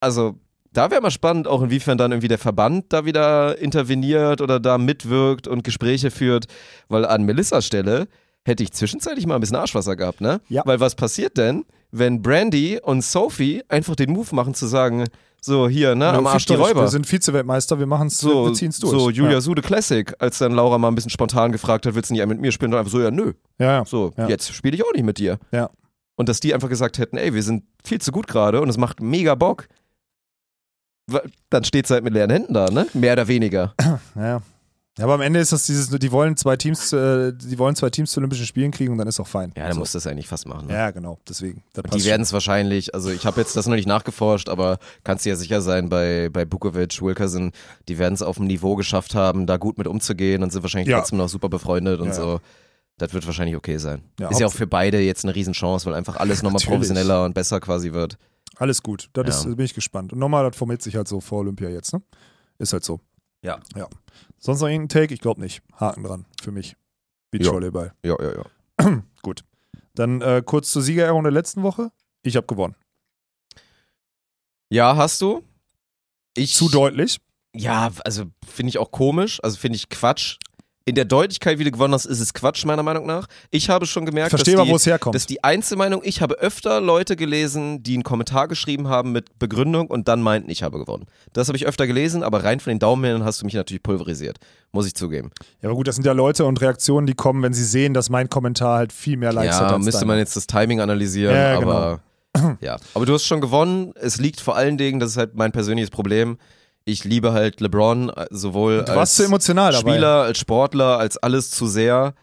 also 0.00 0.38
da 0.72 0.90
wäre 0.90 1.00
mal 1.00 1.10
spannend, 1.10 1.46
auch 1.48 1.62
inwiefern 1.62 1.96
dann 1.96 2.12
irgendwie 2.12 2.28
der 2.28 2.38
Verband 2.38 2.92
da 2.92 3.04
wieder 3.04 3.58
interveniert 3.58 4.40
oder 4.40 4.60
da 4.60 4.76
mitwirkt 4.76 5.48
und 5.48 5.64
Gespräche 5.64 6.10
führt, 6.10 6.46
weil 6.88 7.06
an 7.06 7.22
Melissas 7.22 7.64
Stelle 7.64 8.08
hätte 8.44 8.62
ich 8.62 8.72
zwischenzeitlich 8.72 9.26
mal 9.26 9.36
ein 9.36 9.40
bisschen 9.40 9.56
Arschwasser 9.56 9.96
gehabt, 9.96 10.20
ne? 10.20 10.40
Ja. 10.48 10.62
Weil 10.66 10.80
was 10.80 10.94
passiert 10.96 11.38
denn, 11.38 11.64
wenn 11.92 12.20
Brandy 12.20 12.78
und 12.82 13.02
Sophie 13.02 13.62
einfach 13.68 13.96
den 13.96 14.12
Move 14.12 14.34
machen 14.34 14.52
zu 14.52 14.66
sagen, 14.66 15.04
so 15.44 15.68
hier, 15.68 15.94
ne, 15.94 16.08
am 16.08 16.26
Arsch 16.26 16.46
die 16.46 16.54
Räuber. 16.54 16.82
Wir 16.82 16.88
sind 16.88 17.06
Vize-Weltmeister, 17.06 17.78
wir 17.78 17.86
machen 17.86 18.08
es, 18.08 18.18
so, 18.18 18.46
wir 18.46 18.52
durch. 18.52 18.80
so 18.80 19.10
Julia 19.10 19.32
ja. 19.32 19.40
Sude 19.40 19.62
Classic, 19.62 20.12
als 20.18 20.38
dann 20.38 20.52
Laura 20.52 20.78
mal 20.78 20.88
ein 20.88 20.94
bisschen 20.94 21.10
spontan 21.10 21.52
gefragt 21.52 21.86
hat, 21.86 21.94
willst 21.94 22.10
du 22.10 22.14
nicht 22.14 22.26
mit 22.26 22.40
mir 22.40 22.50
spielen? 22.52 22.72
Und 22.72 22.78
einfach 22.78 22.92
so, 22.92 23.00
ja, 23.00 23.10
nö. 23.10 23.32
Ja. 23.58 23.84
So, 23.84 24.12
Ja. 24.16 24.28
jetzt 24.28 24.52
spiele 24.54 24.76
ich 24.76 24.84
auch 24.84 24.92
nicht 24.92 25.04
mit 25.04 25.18
dir. 25.18 25.38
Ja. 25.52 25.70
Und 26.16 26.28
dass 26.28 26.40
die 26.40 26.54
einfach 26.54 26.68
gesagt 26.68 26.98
hätten, 26.98 27.16
ey, 27.16 27.34
wir 27.34 27.42
sind 27.42 27.64
viel 27.84 28.00
zu 28.00 28.12
gut 28.12 28.26
gerade 28.26 28.60
und 28.60 28.68
es 28.68 28.78
macht 28.78 29.00
mega 29.02 29.34
Bock. 29.34 29.68
Dann 31.50 31.64
steht 31.64 31.84
es 31.84 31.90
halt 31.90 32.04
mit 32.04 32.14
leeren 32.14 32.30
Händen 32.30 32.54
da, 32.54 32.70
ne? 32.70 32.86
Mehr 32.94 33.12
oder 33.12 33.28
weniger. 33.28 33.74
Ja. 34.14 34.40
Ja, 34.96 35.04
aber 35.06 35.14
am 35.14 35.22
Ende 35.22 35.40
ist 35.40 35.50
das 35.52 35.66
dieses, 35.66 35.88
die 35.90 36.12
wollen 36.12 36.36
zwei 36.36 36.56
Teams, 36.56 36.92
äh, 36.92 37.32
die 37.32 37.58
wollen 37.58 37.74
zwei 37.74 37.90
Teams 37.90 38.12
zu 38.12 38.20
Olympischen 38.20 38.46
Spielen 38.46 38.70
kriegen 38.70 38.92
und 38.92 38.98
dann 38.98 39.08
ist 39.08 39.18
auch 39.18 39.26
fein. 39.26 39.52
Ja, 39.56 39.64
dann 39.64 39.72
so. 39.74 39.78
muss 39.80 39.90
das 39.90 40.06
eigentlich 40.06 40.28
fast 40.28 40.46
machen. 40.46 40.68
Ne? 40.68 40.74
Ja, 40.74 40.92
genau, 40.92 41.18
deswegen. 41.28 41.64
Die 41.92 42.04
werden 42.04 42.22
es 42.22 42.32
wahrscheinlich, 42.32 42.94
also 42.94 43.10
ich 43.10 43.26
habe 43.26 43.40
jetzt 43.40 43.56
das 43.56 43.66
noch 43.66 43.74
nicht 43.74 43.88
nachgeforscht, 43.88 44.48
aber 44.48 44.78
kannst 45.02 45.24
dir 45.24 45.30
ja 45.30 45.36
sicher 45.36 45.60
sein, 45.62 45.88
bei, 45.88 46.28
bei 46.32 46.44
Bukovic, 46.44 47.02
Wilkerson, 47.02 47.50
die 47.88 47.98
werden 47.98 48.14
es 48.14 48.22
auf 48.22 48.36
dem 48.36 48.46
Niveau 48.46 48.76
geschafft 48.76 49.16
haben, 49.16 49.48
da 49.48 49.56
gut 49.56 49.78
mit 49.78 49.88
umzugehen 49.88 50.44
und 50.44 50.52
sind 50.52 50.62
wahrscheinlich 50.62 50.88
Ja. 50.88 50.98
trotzdem 50.98 51.18
noch 51.18 51.28
super 51.28 51.48
befreundet 51.48 52.00
und 52.00 52.08
Ja. 52.08 52.14
so. 52.14 52.40
Das 52.96 53.12
wird 53.12 53.26
wahrscheinlich 53.26 53.56
okay 53.56 53.78
sein. 53.78 54.02
Ja, 54.20 54.28
ist 54.30 54.38
ja 54.38 54.46
auch 54.46 54.52
für 54.52 54.68
beide 54.68 55.00
jetzt 55.00 55.24
eine 55.24 55.34
Riesenchance, 55.34 55.84
weil 55.86 55.94
einfach 55.94 56.14
alles 56.18 56.44
nochmal 56.44 56.62
professioneller 56.64 57.24
und 57.24 57.34
besser 57.34 57.58
quasi 57.58 57.92
wird. 57.92 58.16
Alles 58.58 58.80
gut, 58.84 59.10
das 59.14 59.26
Ja. 59.42 59.50
ist, 59.50 59.56
bin 59.56 59.64
ich 59.66 59.74
gespannt. 59.74 60.12
Und 60.12 60.20
nochmal, 60.20 60.44
das 60.48 60.56
formiert 60.56 60.80
sich 60.82 60.94
halt 60.94 61.08
so 61.08 61.20
vor 61.20 61.40
Olympia 61.40 61.68
jetzt, 61.70 61.92
ne? 61.92 62.00
Ist 62.60 62.72
halt 62.72 62.84
so. 62.84 63.00
Ja. 63.42 63.58
Ja. 63.74 63.88
Sonst 64.44 64.60
noch 64.60 64.68
irgendein 64.68 64.90
Take? 64.90 65.14
Ich 65.14 65.20
glaube 65.20 65.40
nicht. 65.40 65.62
Haken 65.80 66.04
dran, 66.04 66.26
für 66.42 66.52
mich. 66.52 66.72
Ja. 66.72 66.76
Beachvolleyball. 67.30 67.94
Ja, 68.04 68.14
ja, 68.20 68.44
ja. 68.78 69.02
Gut. 69.22 69.42
Dann 69.94 70.20
äh, 70.20 70.42
kurz 70.44 70.70
zur 70.70 70.82
Siegerehrung 70.82 71.22
der 71.22 71.32
letzten 71.32 71.62
Woche. 71.62 71.90
Ich 72.22 72.36
habe 72.36 72.46
gewonnen. 72.46 72.76
Ja, 74.68 74.96
hast 74.96 75.22
du? 75.22 75.42
Ich, 76.36 76.52
Zu 76.52 76.68
deutlich. 76.68 77.20
Ja, 77.54 77.90
also 78.04 78.24
finde 78.46 78.68
ich 78.68 78.78
auch 78.78 78.90
komisch, 78.90 79.42
also 79.42 79.56
finde 79.56 79.76
ich 79.76 79.88
Quatsch. 79.88 80.36
In 80.86 80.94
der 80.96 81.06
Deutlichkeit, 81.06 81.58
wie 81.58 81.64
du 81.64 81.70
gewonnen 81.70 81.94
hast, 81.94 82.04
ist 82.04 82.20
es 82.20 82.34
Quatsch, 82.34 82.66
meiner 82.66 82.82
Meinung 82.82 83.06
nach. 83.06 83.26
Ich 83.50 83.70
habe 83.70 83.86
schon 83.86 84.04
gemerkt, 84.04 84.28
verstehe 84.30 84.54
dass 84.54 84.64
die, 84.66 84.70
wo 84.70 84.76
es 84.76 84.84
herkommt. 84.84 85.14
dass 85.14 85.26
die 85.26 85.42
Einzelmeinung, 85.42 86.02
ich 86.04 86.20
habe 86.20 86.34
öfter 86.34 86.78
Leute 86.82 87.16
gelesen, 87.16 87.82
die 87.82 87.94
einen 87.94 88.02
Kommentar 88.02 88.48
geschrieben 88.48 88.88
haben 88.88 89.10
mit 89.12 89.38
Begründung 89.38 89.86
und 89.86 90.08
dann 90.08 90.20
meinten, 90.20 90.50
ich 90.50 90.62
habe 90.62 90.78
gewonnen. 90.78 91.06
Das 91.32 91.48
habe 91.48 91.56
ich 91.56 91.66
öfter 91.66 91.86
gelesen, 91.86 92.22
aber 92.22 92.44
rein 92.44 92.60
von 92.60 92.70
den 92.70 92.80
Daumen 92.80 93.24
hast 93.24 93.40
du 93.40 93.46
mich 93.46 93.54
natürlich 93.54 93.82
pulverisiert. 93.82 94.36
Muss 94.72 94.86
ich 94.86 94.94
zugeben. 94.94 95.30
ja, 95.62 95.70
aber 95.70 95.76
gut, 95.76 95.88
das 95.88 95.94
sind 95.94 96.04
ja 96.04 96.12
Leute 96.12 96.44
und 96.44 96.60
Reaktionen, 96.60 97.06
die 97.06 97.14
kommen, 97.14 97.42
wenn 97.42 97.54
sie 97.54 97.64
sehen, 97.64 97.94
dass 97.94 98.10
mein 98.10 98.28
Kommentar 98.28 98.76
halt 98.76 98.92
viel 98.92 99.16
mehr 99.16 99.32
Likes 99.32 99.58
hat 99.58 99.70
ja, 99.70 99.78
müsste 99.78 100.04
man 100.04 100.18
jetzt 100.18 100.36
das 100.36 100.46
Timing 100.46 100.80
analysieren, 100.80 101.34
Ja, 101.34 101.58
genau. 101.60 101.70
aber 101.72 102.00
ja. 102.60 102.76
Aber 102.92 103.06
du 103.06 103.14
hast 103.14 103.24
schon 103.24 103.40
gewonnen. 103.40 103.94
Es 103.98 104.18
liegt 104.18 104.40
vor 104.40 104.54
allen 104.56 104.76
Dingen, 104.76 105.00
das 105.00 105.12
ist 105.12 105.16
halt 105.16 105.34
mein 105.34 105.52
persönliches 105.52 105.90
Problem. 105.90 106.36
Ich 106.84 107.04
liebe 107.04 107.32
halt 107.32 107.60
LeBron, 107.60 108.10
äh, 108.10 108.26
sowohl 108.30 108.84
als 108.84 109.14
zu 109.14 109.24
emotional 109.24 109.72
dabei. 109.72 109.92
Spieler, 109.92 110.22
als 110.22 110.38
Sportler, 110.38 110.98
als 110.98 111.16
alles 111.16 111.50
zu 111.50 111.66
sehr. 111.66 112.14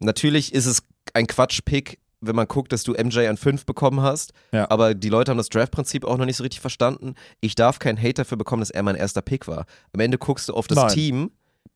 Natürlich 0.00 0.52
ist 0.52 0.66
es 0.66 0.82
ein 1.14 1.26
Quatsch-Pick, 1.26 1.98
wenn 2.20 2.36
man 2.36 2.46
guckt, 2.46 2.72
dass 2.72 2.82
du 2.82 2.92
MJ 2.92 3.26
an 3.26 3.36
5 3.36 3.64
bekommen 3.64 4.02
hast. 4.02 4.32
Ja. 4.52 4.70
Aber 4.70 4.94
die 4.94 5.08
Leute 5.08 5.30
haben 5.30 5.38
das 5.38 5.48
Draft-Prinzip 5.48 6.04
auch 6.04 6.18
noch 6.18 6.26
nicht 6.26 6.36
so 6.36 6.42
richtig 6.42 6.60
verstanden. 6.60 7.14
Ich 7.40 7.54
darf 7.54 7.78
keinen 7.78 7.98
Hate 7.98 8.14
dafür 8.14 8.36
bekommen, 8.36 8.60
dass 8.60 8.70
er 8.70 8.82
mein 8.82 8.96
erster 8.96 9.22
Pick 9.22 9.48
war. 9.48 9.64
Am 9.92 10.00
Ende 10.00 10.18
guckst 10.18 10.48
du 10.48 10.54
auf 10.54 10.66
das 10.66 10.76
Nein. 10.76 10.88
Team 10.88 11.30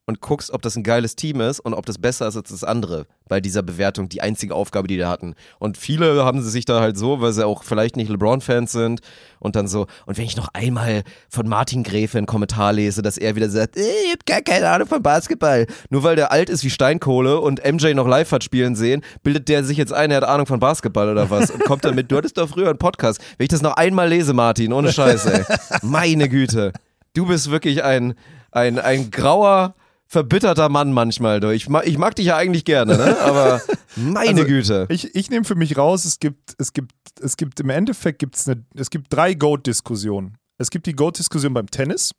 und 0.06 0.20
guckst, 0.20 0.50
ob 0.50 0.62
das 0.62 0.76
ein 0.76 0.82
geiles 0.82 1.16
Team 1.16 1.40
ist 1.40 1.60
und 1.60 1.74
ob 1.74 1.86
das 1.86 1.98
besser 1.98 2.26
ist 2.26 2.36
als 2.36 2.50
das 2.50 2.64
andere 2.64 3.06
bei 3.28 3.40
dieser 3.40 3.62
Bewertung, 3.62 4.08
die 4.08 4.20
einzige 4.20 4.54
Aufgabe, 4.54 4.88
die 4.88 4.96
die 4.96 5.04
hatten. 5.04 5.34
Und 5.58 5.78
viele 5.78 6.24
haben 6.24 6.42
sie 6.42 6.50
sich 6.50 6.64
da 6.64 6.80
halt 6.80 6.98
so, 6.98 7.20
weil 7.20 7.32
sie 7.32 7.46
auch 7.46 7.62
vielleicht 7.62 7.96
nicht 7.96 8.10
LeBron-Fans 8.10 8.72
sind 8.72 9.00
und 9.38 9.56
dann 9.56 9.68
so, 9.68 9.86
und 10.06 10.18
wenn 10.18 10.24
ich 10.24 10.36
noch 10.36 10.48
einmal 10.52 11.02
von 11.30 11.48
Martin 11.48 11.82
Gräfe 11.82 12.18
einen 12.18 12.26
Kommentar 12.26 12.72
lese, 12.72 13.00
dass 13.00 13.16
er 13.16 13.36
wieder 13.36 13.48
sagt, 13.48 13.76
"Ey, 13.76 13.84
ich 14.06 14.12
hab 14.12 14.26
gar 14.26 14.42
keine 14.42 14.68
Ahnung 14.68 14.88
von 14.88 15.02
Basketball. 15.02 15.66
Nur 15.88 16.02
weil 16.02 16.16
der 16.16 16.32
alt 16.32 16.50
ist 16.50 16.64
wie 16.64 16.70
Steinkohle 16.70 17.40
und 17.40 17.64
MJ 17.64 17.94
noch 17.94 18.06
live 18.06 18.30
hat 18.32 18.44
spielen 18.44 18.74
sehen, 18.74 19.02
bildet 19.22 19.48
der 19.48 19.64
sich 19.64 19.78
jetzt 19.78 19.92
ein, 19.92 20.10
er 20.10 20.18
hat 20.18 20.24
Ahnung 20.24 20.46
von 20.46 20.60
Basketball 20.60 21.08
oder 21.08 21.30
was 21.30 21.50
und 21.50 21.64
kommt 21.64 21.84
damit, 21.84 22.10
du 22.10 22.16
hattest 22.16 22.38
doch 22.38 22.48
früher 22.48 22.68
einen 22.68 22.78
Podcast. 22.78 23.20
Wenn 23.38 23.44
ich 23.44 23.50
das 23.50 23.62
noch 23.62 23.76
einmal 23.76 24.08
lese, 24.08 24.34
Martin, 24.34 24.72
ohne 24.72 24.92
Scheiß, 24.92 25.26
ey. 25.26 25.44
Meine 25.82 26.28
Güte. 26.28 26.72
Du 27.14 27.26
bist 27.26 27.50
wirklich 27.50 27.84
ein, 27.84 28.14
ein, 28.50 28.78
ein 28.78 29.10
grauer, 29.10 29.74
verbitterter 30.12 30.68
Mann 30.68 30.92
manchmal. 30.92 31.40
Du. 31.40 31.48
Ich, 31.50 31.68
mag, 31.70 31.86
ich 31.86 31.96
mag 31.96 32.14
dich 32.14 32.26
ja 32.26 32.36
eigentlich 32.36 32.66
gerne, 32.66 32.98
ne? 32.98 33.18
aber 33.20 33.62
meine 33.96 34.42
Also, 34.42 34.44
Güte. 34.44 34.86
Ich, 34.90 35.14
ich 35.14 35.30
nehme 35.30 35.44
für 35.44 35.54
mich 35.54 35.78
raus, 35.78 36.04
es 36.04 36.18
gibt, 36.20 36.54
es 36.58 36.74
gibt, 36.74 36.92
es 37.20 37.38
gibt 37.38 37.60
im 37.60 37.70
Endeffekt 37.70 38.18
gibt's 38.18 38.46
eine, 38.46 38.62
es 38.76 38.90
gibt 38.90 39.10
drei 39.10 39.32
Goat-Diskussionen. 39.32 40.36
Es 40.58 40.70
gibt 40.70 40.86
die 40.86 40.92
Goat-Diskussion 40.94 41.54
beim 41.54 41.66
Tennis, 41.70 42.12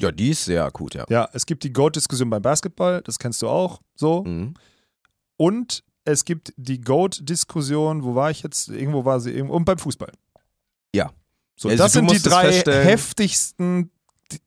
Ja, 0.00 0.10
die 0.10 0.30
ist 0.30 0.46
sehr 0.46 0.64
akut, 0.64 0.94
ja. 0.94 1.04
ja, 1.10 1.28
es 1.34 1.44
gibt 1.44 1.64
die 1.64 1.72
Goat-Diskussion 1.72 2.30
beim 2.30 2.40
Basketball, 2.42 3.02
das 3.02 3.18
kennst 3.18 3.42
du 3.42 3.48
auch, 3.48 3.80
so. 3.94 4.24
Mhm. 4.24 4.54
Und 5.36 5.84
es 6.04 6.24
gibt 6.24 6.54
die 6.56 6.80
Goat-Diskussion, 6.80 8.04
wo 8.04 8.14
war 8.14 8.30
ich 8.30 8.42
jetzt? 8.42 8.68
Irgendwo 8.68 9.04
war 9.04 9.20
sie 9.20 9.32
irgendwo, 9.32 9.54
und 9.54 9.66
beim 9.66 9.76
Fußball. 9.78 10.12
Ja. 10.94 11.12
So, 11.56 11.68
Also 11.68 11.82
das 11.84 11.92
sind 11.92 12.10
die 12.10 12.20
drei 12.20 12.52
heftigsten, 12.52 13.90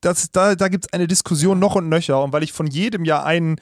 das, 0.01 0.31
da, 0.31 0.55
da 0.55 0.67
gibt 0.67 0.85
es 0.85 0.93
eine 0.93 1.07
Diskussion 1.07 1.59
noch 1.59 1.75
und 1.75 1.89
nöcher. 1.89 2.21
Und 2.23 2.33
weil 2.33 2.43
ich 2.43 2.53
von 2.53 2.67
jedem 2.67 3.05
Jahr 3.05 3.25
einen, 3.25 3.57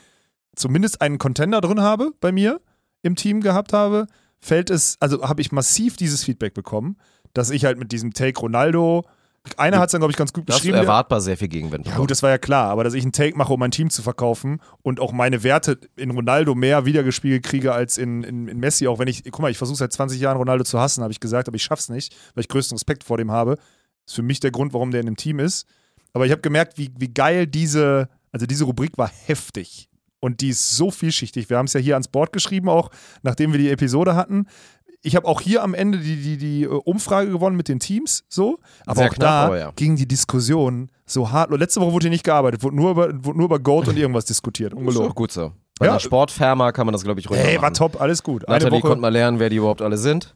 zumindest 0.56 1.02
einen 1.02 1.18
Contender 1.18 1.62
drin 1.62 1.82
habe, 1.82 2.12
bei 2.20 2.32
mir 2.32 2.62
im 3.02 3.16
Team 3.16 3.42
gehabt 3.42 3.74
habe, 3.74 4.08
fällt 4.40 4.70
es, 4.70 4.98
also 5.00 5.28
habe 5.28 5.42
ich 5.42 5.52
massiv 5.52 5.98
dieses 5.98 6.24
Feedback 6.24 6.54
bekommen, 6.54 6.98
dass 7.34 7.50
ich 7.50 7.66
halt 7.66 7.78
mit 7.78 7.92
diesem 7.92 8.14
Take 8.14 8.40
Ronaldo, 8.40 9.04
einer 9.56 9.80
hat 9.80 9.88
es 9.88 9.92
dann, 9.92 10.02
glaube 10.02 10.12
ich, 10.12 10.18
ganz 10.18 10.34
gut 10.34 10.50
Da 10.50 10.54
hast 10.54 10.60
du 10.60 10.68
beschrieben. 10.68 10.78
erwartbar 10.78 11.22
sehr 11.22 11.38
viel 11.38 11.48
Gegenwind 11.48 11.88
ja 11.88 11.96
gut, 11.96 12.12
das 12.12 12.22
war 12.22 12.30
ja 12.30 12.38
klar, 12.38 12.70
aber 12.70 12.84
dass 12.84 12.94
ich 12.94 13.04
einen 13.04 13.14
Take 13.14 13.38
mache, 13.38 13.54
um 13.54 13.60
mein 13.60 13.72
Team 13.72 13.90
zu 13.90 14.02
verkaufen 14.02 14.60
und 14.82 15.00
auch 15.00 15.14
meine 15.14 15.44
Werte 15.44 15.80
in 15.96 16.12
Ronaldo 16.12 16.54
mehr 16.54 16.86
wiedergespiegelt 16.86 17.44
kriege 17.44 17.72
als 17.74 17.98
in, 17.98 18.24
in, 18.24 18.48
in 18.48 18.60
Messi, 18.60 18.88
auch 18.88 19.00
wenn 19.00 19.08
ich, 19.08 19.24
guck 19.24 19.40
mal, 19.40 19.52
ich 19.52 19.58
versuche 19.58 19.78
seit 19.78 19.94
20 19.94 20.20
Jahren 20.20 20.38
Ronaldo 20.38 20.64
zu 20.64 20.80
hassen, 20.80 21.02
habe 21.02 21.14
ich 21.14 21.20
gesagt, 21.20 21.48
aber 21.48 21.56
ich 21.56 21.64
schaff's 21.64 21.90
nicht, 21.90 22.16
weil 22.36 22.42
ich 22.42 22.50
größten 22.50 22.76
Respekt 22.76 23.04
vor 23.04 23.18
dem 23.18 23.32
habe. 23.32 23.58
Ist 24.06 24.16
für 24.16 24.22
mich 24.22 24.40
der 24.40 24.52
Grund, 24.52 24.74
warum 24.74 24.92
der 24.92 25.00
in 25.00 25.06
dem 25.06 25.18
Team 25.18 25.40
ist. 25.40 25.66
Aber 26.14 26.26
ich 26.26 26.32
habe 26.32 26.42
gemerkt, 26.42 26.78
wie, 26.78 26.90
wie 26.98 27.10
geil 27.14 27.48
diese, 27.48 28.10
also 28.32 28.46
diese 28.46 28.64
Rubrik 28.66 28.98
war 28.98 29.10
heftig. 29.26 29.90
Und 30.20 30.42
die 30.42 30.50
ist 30.50 30.72
so 30.76 30.90
vielschichtig. 30.90 31.50
Wir 31.50 31.58
haben 31.58 31.66
es 31.68 31.74
ja 31.74 31.80
hier 31.80 31.94
ans 31.96 32.08
Board 32.08 32.34
geschrieben, 32.34 32.70
auch 32.70 32.90
nachdem 33.22 33.52
wir 33.52 33.60
die 33.60 33.70
Episode 33.70 34.16
hatten. 34.16 34.48
Ich 35.04 35.16
habe 35.16 35.28
auch 35.28 35.42
hier 35.42 35.62
am 35.64 35.76
Ende 35.76 36.00
die, 36.00 36.16
die, 36.16 36.38
die 36.38 36.64
äh, 36.64 36.68
Umfrage 36.68 37.30
gewonnen 37.30 37.56
mit 37.56 37.68
den 37.68 37.80
Teams, 37.80 38.24
so. 38.28 38.60
Aber 38.88 38.96
Sehr 38.96 39.06
auch 39.10 39.14
knapp, 39.14 39.20
da 39.30 39.46
aber 39.46 39.60
ja. 39.60 39.72
ging 39.76 39.96
die 39.96 40.08
Diskussion 40.08 40.90
so 41.06 41.32
hart. 41.32 41.52
Letzte 41.52 41.80
Woche 41.82 41.94
wurde 41.94 42.06
hier 42.06 42.10
nicht 42.12 42.24
gearbeitet, 42.24 42.64
wurde 42.64 42.76
nur 42.76 42.92
über, 42.92 43.24
wurde 43.24 43.38
nur 43.38 43.46
über 43.46 43.60
Goat 43.60 43.88
und 43.90 43.98
irgendwas 43.98 44.26
diskutiert. 44.26 44.74
ist 44.74 44.80
Ungelogen. 44.80 45.12
auch 45.12 45.16
gut 45.16 45.32
so. 45.32 45.54
Bei 45.80 45.86
Ja. 45.86 45.92
einer 45.92 46.00
Sportfirma 46.00 46.72
kann 46.72 46.88
man 46.88 46.94
das, 46.94 47.04
glaube 47.04 47.20
ich, 47.20 47.30
ruhig 47.30 47.40
Hey, 47.40 47.62
war 47.62 47.72
top, 47.72 48.02
alles 48.02 48.24
gut. 48.24 48.46
Eine 48.48 48.56
Nathalie 48.58 48.80
Woche. 48.80 48.88
konnte 48.90 49.02
mal 49.02 49.10
lernen, 49.14 49.38
wer 49.40 49.50
die 49.50 49.58
überhaupt 49.58 49.84
alle 49.84 49.98
sind. 50.00 50.36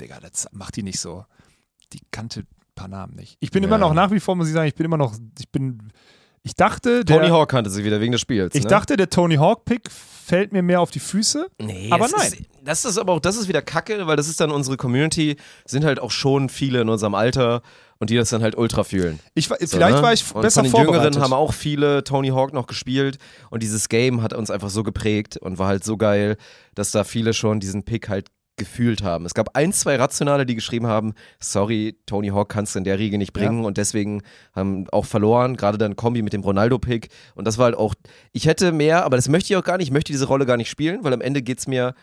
Digga, 0.00 0.18
das 0.20 0.48
macht 0.52 0.76
die 0.76 0.82
nicht 0.82 0.98
so. 0.98 1.24
Die 1.92 2.00
kannte 2.10 2.44
paar 2.74 2.88
Namen 2.88 3.14
nicht. 3.14 3.36
Ich 3.40 3.50
bin 3.50 3.62
Ja. 3.62 3.68
immer 3.68 3.78
noch 3.78 3.94
nach 3.94 4.10
wie 4.10 4.20
vor, 4.20 4.34
muss 4.36 4.48
ich 4.48 4.54
sagen, 4.54 4.68
ich 4.68 4.74
bin 4.74 4.84
immer 4.86 4.96
noch, 4.96 5.14
ich 5.38 5.48
bin, 5.50 5.92
Ich 6.42 6.54
dachte, 6.54 7.04
der, 7.04 7.16
Tony 7.18 7.28
Hawk 7.30 7.50
kannte 7.50 7.70
sie 7.70 7.84
wieder 7.84 8.00
wegen 8.00 8.12
des 8.12 8.20
Spiels. 8.20 8.54
ich 8.54 8.64
ne? 8.64 8.68
dachte, 8.68 8.96
der 8.96 9.08
Tony 9.10 9.36
Hawk-Pick 9.36 9.90
fällt 9.90 10.52
mir 10.52 10.62
mehr 10.62 10.80
auf 10.80 10.90
die 10.90 11.00
Füße. 11.00 11.46
Nee, 11.60 11.88
Aber 11.90 12.04
das 12.08 12.12
nein. 12.16 12.32
Ist, 12.32 12.42
das 12.62 12.84
ist 12.84 12.98
aber 12.98 13.12
auch, 13.14 13.20
das 13.20 13.36
ist 13.36 13.48
wieder 13.48 13.62
Kacke, 13.62 14.06
weil 14.06 14.16
das 14.16 14.28
ist 14.28 14.40
dann 14.40 14.50
unsere 14.50 14.76
Community, 14.76 15.36
sind 15.66 15.84
halt 15.84 16.00
auch 16.00 16.10
schon 16.10 16.48
viele 16.48 16.80
in 16.80 16.88
unserem 16.88 17.14
Alter 17.14 17.62
und 17.98 18.10
die 18.10 18.16
das 18.16 18.30
dann 18.30 18.42
halt 18.42 18.56
ultra 18.58 18.84
fühlen. 18.84 19.20
Ich, 19.34 19.48
war- 19.50 19.58
So, 19.60 19.66
vielleicht 19.76 19.96
ne? 19.96 20.02
war 20.02 20.12
ich 20.12 20.34
und 20.34 20.42
besser 20.42 20.60
von 20.60 20.64
den 20.64 20.70
vorbereitet. 20.72 21.14
Jüngeren 21.14 21.22
haben 21.22 21.32
auch 21.32 21.52
viele 21.54 22.04
Tony 22.04 22.28
Hawk 22.28 22.52
noch 22.52 22.66
gespielt 22.66 23.18
und 23.50 23.62
dieses 23.62 23.88
Game 23.88 24.20
hat 24.22 24.32
uns 24.32 24.50
einfach 24.50 24.70
so 24.70 24.82
geprägt 24.82 25.36
und 25.38 25.58
war 25.58 25.68
halt 25.68 25.84
so 25.84 25.96
geil, 25.96 26.36
dass 26.74 26.90
da 26.90 27.04
viele 27.04 27.32
schon 27.34 27.60
diesen 27.60 27.84
Pick 27.84 28.08
halt 28.08 28.28
gefühlt 28.56 29.02
haben. 29.02 29.26
Es 29.26 29.34
gab 29.34 29.56
ein, 29.56 29.72
zwei 29.72 29.96
Rationale, 29.96 30.46
die 30.46 30.54
geschrieben 30.54 30.86
haben, 30.86 31.14
sorry, 31.40 31.98
Tony 32.06 32.28
Hawk 32.28 32.48
kannst 32.48 32.74
du 32.74 32.78
in 32.78 32.84
der 32.84 32.98
Riege 32.98 33.18
nicht 33.18 33.32
bringen 33.32 33.64
und 33.64 33.76
deswegen 33.76 34.22
haben 34.52 34.86
auch 34.90 35.06
verloren, 35.06 35.56
gerade 35.56 35.78
dann 35.78 35.96
Kombi 35.96 36.22
mit 36.22 36.32
dem 36.32 36.42
Ronaldo-Pick 36.42 37.08
und 37.34 37.46
das 37.46 37.58
war 37.58 37.66
halt 37.66 37.76
auch, 37.76 37.94
ich 38.32 38.46
hätte 38.46 38.72
mehr, 38.72 39.04
aber 39.04 39.16
das 39.16 39.28
möchte 39.28 39.52
ich 39.52 39.56
auch 39.56 39.64
gar 39.64 39.78
nicht, 39.78 39.88
ich 39.88 39.92
möchte 39.92 40.12
diese 40.12 40.26
Rolle 40.26 40.46
gar 40.46 40.56
nicht 40.56 40.70
spielen, 40.70 41.02
weil 41.02 41.12
am 41.12 41.20
Ende 41.20 41.42
geht 41.42 41.58
es 41.58 41.66
mir 41.66 41.94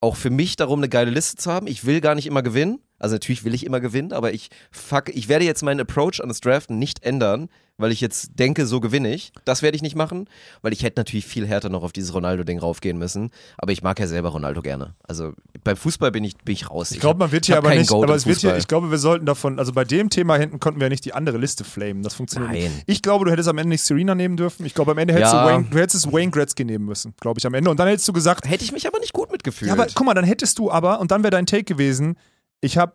auch 0.00 0.16
für 0.16 0.30
mich 0.30 0.56
darum, 0.56 0.80
eine 0.80 0.88
geile 0.88 1.10
Liste 1.10 1.36
zu 1.36 1.52
haben. 1.52 1.66
Ich 1.66 1.84
will 1.84 2.00
gar 2.00 2.14
nicht 2.14 2.26
immer 2.26 2.42
gewinnen. 2.42 2.80
Also 3.00 3.16
natürlich 3.16 3.44
will 3.44 3.54
ich 3.54 3.66
immer 3.66 3.80
gewinnen, 3.80 4.12
aber 4.12 4.32
ich 4.32 4.50
fuck, 4.70 5.08
ich 5.08 5.28
werde 5.28 5.44
jetzt 5.44 5.62
meinen 5.62 5.80
Approach 5.80 6.20
an 6.22 6.28
das 6.28 6.40
Draften 6.40 6.78
nicht 6.78 7.02
ändern, 7.02 7.48
weil 7.78 7.92
ich 7.92 8.02
jetzt 8.02 8.38
denke, 8.38 8.66
so 8.66 8.78
gewinne 8.78 9.14
ich. 9.14 9.32
Das 9.46 9.62
werde 9.62 9.74
ich 9.74 9.80
nicht 9.80 9.96
machen, 9.96 10.28
weil 10.60 10.74
ich 10.74 10.82
hätte 10.82 11.00
natürlich 11.00 11.24
viel 11.24 11.46
härter 11.46 11.70
noch 11.70 11.82
auf 11.82 11.92
dieses 11.92 12.12
Ronaldo-Ding 12.12 12.58
raufgehen 12.58 12.98
müssen. 12.98 13.30
Aber 13.56 13.72
ich 13.72 13.82
mag 13.82 13.98
ja 13.98 14.06
selber 14.06 14.28
Ronaldo 14.28 14.60
gerne. 14.60 14.94
Also 15.08 15.32
beim 15.64 15.78
Fußball 15.78 16.10
bin 16.10 16.22
ich, 16.22 16.36
bin 16.36 16.52
ich 16.52 16.68
raus. 16.68 16.90
Ich 16.90 17.00
glaube, 17.00 17.18
man 17.20 17.32
wird 17.32 17.46
hier 17.46 17.56
aber 17.56 17.74
nicht, 17.74 17.88
Goat 17.88 18.04
aber 18.04 18.14
es 18.14 18.26
wird 18.26 18.36
hier, 18.40 18.54
ich 18.58 18.68
glaube, 18.68 18.90
wir 18.90 18.98
sollten 18.98 19.24
davon, 19.24 19.58
also 19.58 19.72
bei 19.72 19.84
dem 19.84 20.10
Thema 20.10 20.36
hinten 20.36 20.60
konnten 20.60 20.78
wir 20.78 20.84
ja 20.86 20.90
nicht 20.90 21.06
die 21.06 21.14
andere 21.14 21.38
Liste 21.38 21.64
flamen. 21.64 22.02
Das 22.02 22.12
funktioniert 22.12 22.52
Nein. 22.52 22.62
nicht. 22.64 22.82
Ich 22.84 23.00
glaube, 23.00 23.24
du 23.24 23.30
hättest 23.30 23.48
am 23.48 23.56
Ende 23.56 23.70
nicht 23.70 23.82
Serena 23.82 24.14
nehmen 24.14 24.36
dürfen. 24.36 24.66
Ich 24.66 24.74
glaube, 24.74 24.90
am 24.90 24.98
Ende 24.98 25.14
hättest 25.14 25.32
Ja. 25.32 25.42
du 25.48 25.50
Wayne, 25.54 25.66
du 25.70 25.78
hättest 25.78 26.12
Wayne 26.12 26.30
Gretzky 26.30 26.66
nehmen 26.66 26.84
müssen, 26.84 27.14
glaube 27.18 27.38
ich, 27.38 27.46
am 27.46 27.54
Ende. 27.54 27.70
Und 27.70 27.80
dann 27.80 27.88
hättest 27.88 28.06
du 28.06 28.12
gesagt, 28.12 28.46
Hätte 28.46 28.62
ich 28.62 28.72
mich 28.72 28.86
aber 28.86 28.98
nicht 28.98 29.14
gut 29.14 29.32
mitgefühlt. 29.32 29.68
ja, 29.68 29.72
aber 29.74 29.86
guck 29.94 30.04
mal, 30.04 30.12
dann 30.12 30.24
hättest 30.26 30.58
du 30.58 30.70
aber, 30.70 31.00
und 31.00 31.10
dann 31.10 31.22
wäre 31.22 31.30
dein 31.30 31.46
Take 31.46 31.64
gewesen, 31.64 32.16
ich 32.60 32.76
habe 32.78 32.94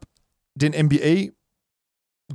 den 0.55 0.73
NBA 0.73 1.31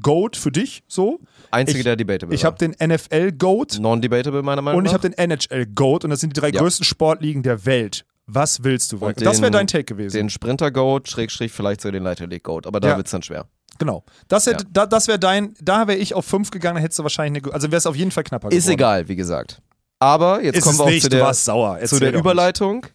Goat 0.01 0.37
für 0.37 0.53
dich, 0.53 0.85
so. 0.87 1.19
Einzige, 1.51 1.79
ich- 1.81 1.85
der 1.85 1.97
debatable 1.97 2.35
Ich 2.35 2.45
habe 2.45 2.57
den 2.59 2.73
NFL 2.79 3.33
Goat 3.33 3.79
Non-debatable 3.81 4.43
meiner 4.43 4.63
Meinung 4.63 4.79
und 4.79 4.85
ich 4.85 4.93
nach. 4.93 5.03
habe 5.03 5.11
den 5.11 5.19
NHL 5.19 5.67
Goat 5.67 6.05
und 6.05 6.11
das 6.11 6.21
sind 6.21 6.37
die 6.37 6.41
drei 6.41 6.51
Ja. 6.51 6.61
größten 6.61 6.85
Sportligen 6.85 7.43
der 7.43 7.67
Welt. 7.67 8.05
Was 8.27 8.63
willst 8.63 8.93
du? 8.93 8.99
Und 8.99 9.21
das 9.27 9.41
wäre 9.41 9.51
dein 9.51 9.67
Take 9.67 9.85
gewesen. 9.85 10.17
den 10.17 10.31
Sprinter-Goat, 10.31 11.09
Schrägstrich 11.11 11.51
vielleicht 11.51 11.81
sogar 11.81 11.93
den 11.93 12.05
Leiter 12.05 12.29
League 12.29 12.45
Goat. 12.45 12.69
Aber 12.69 12.79
da 12.79 12.91
Ja. 12.91 12.97
wird 12.97 13.09
es 13.09 13.11
dann 13.11 13.23
schwer. 13.23 13.47
genau. 13.79 14.05
Das, 14.29 14.47
hätte, 14.47 14.65
Ja. 14.65 14.71
da, 14.73 14.87
das 14.87 15.09
wäre 15.09 15.19
dein, 15.19 15.55
da 15.61 15.89
wäre 15.89 15.99
ich 15.99 16.15
auf 16.15 16.25
fünf 16.27 16.51
gegangen, 16.53 16.75
dann 16.77 16.83
hättest 16.83 16.99
du 17.01 17.03
wahrscheinlich 17.03 17.43
eine, 17.45 17.53
also 17.55 17.69
wäre 17.73 17.79
es 17.79 17.87
auf 17.87 17.97
jeden 17.97 18.11
Fall 18.13 18.23
knapper 18.25 18.49
Ist 18.53 18.65
geworden. 18.65 18.73
egal, 18.75 19.09
wie 19.09 19.17
gesagt. 19.17 19.61
Aber 19.99 20.43
jetzt 20.45 20.57
Ist 20.59 20.63
kommen 20.65 20.75
es 20.75 20.79
wir 20.79 20.85
auch 20.85 20.89
nicht, 20.91 21.03
zu 21.03 21.09
der, 21.09 21.33
zu 21.33 21.99
der 21.99 22.13
doch 22.13 22.23
nicht. 22.23 22.95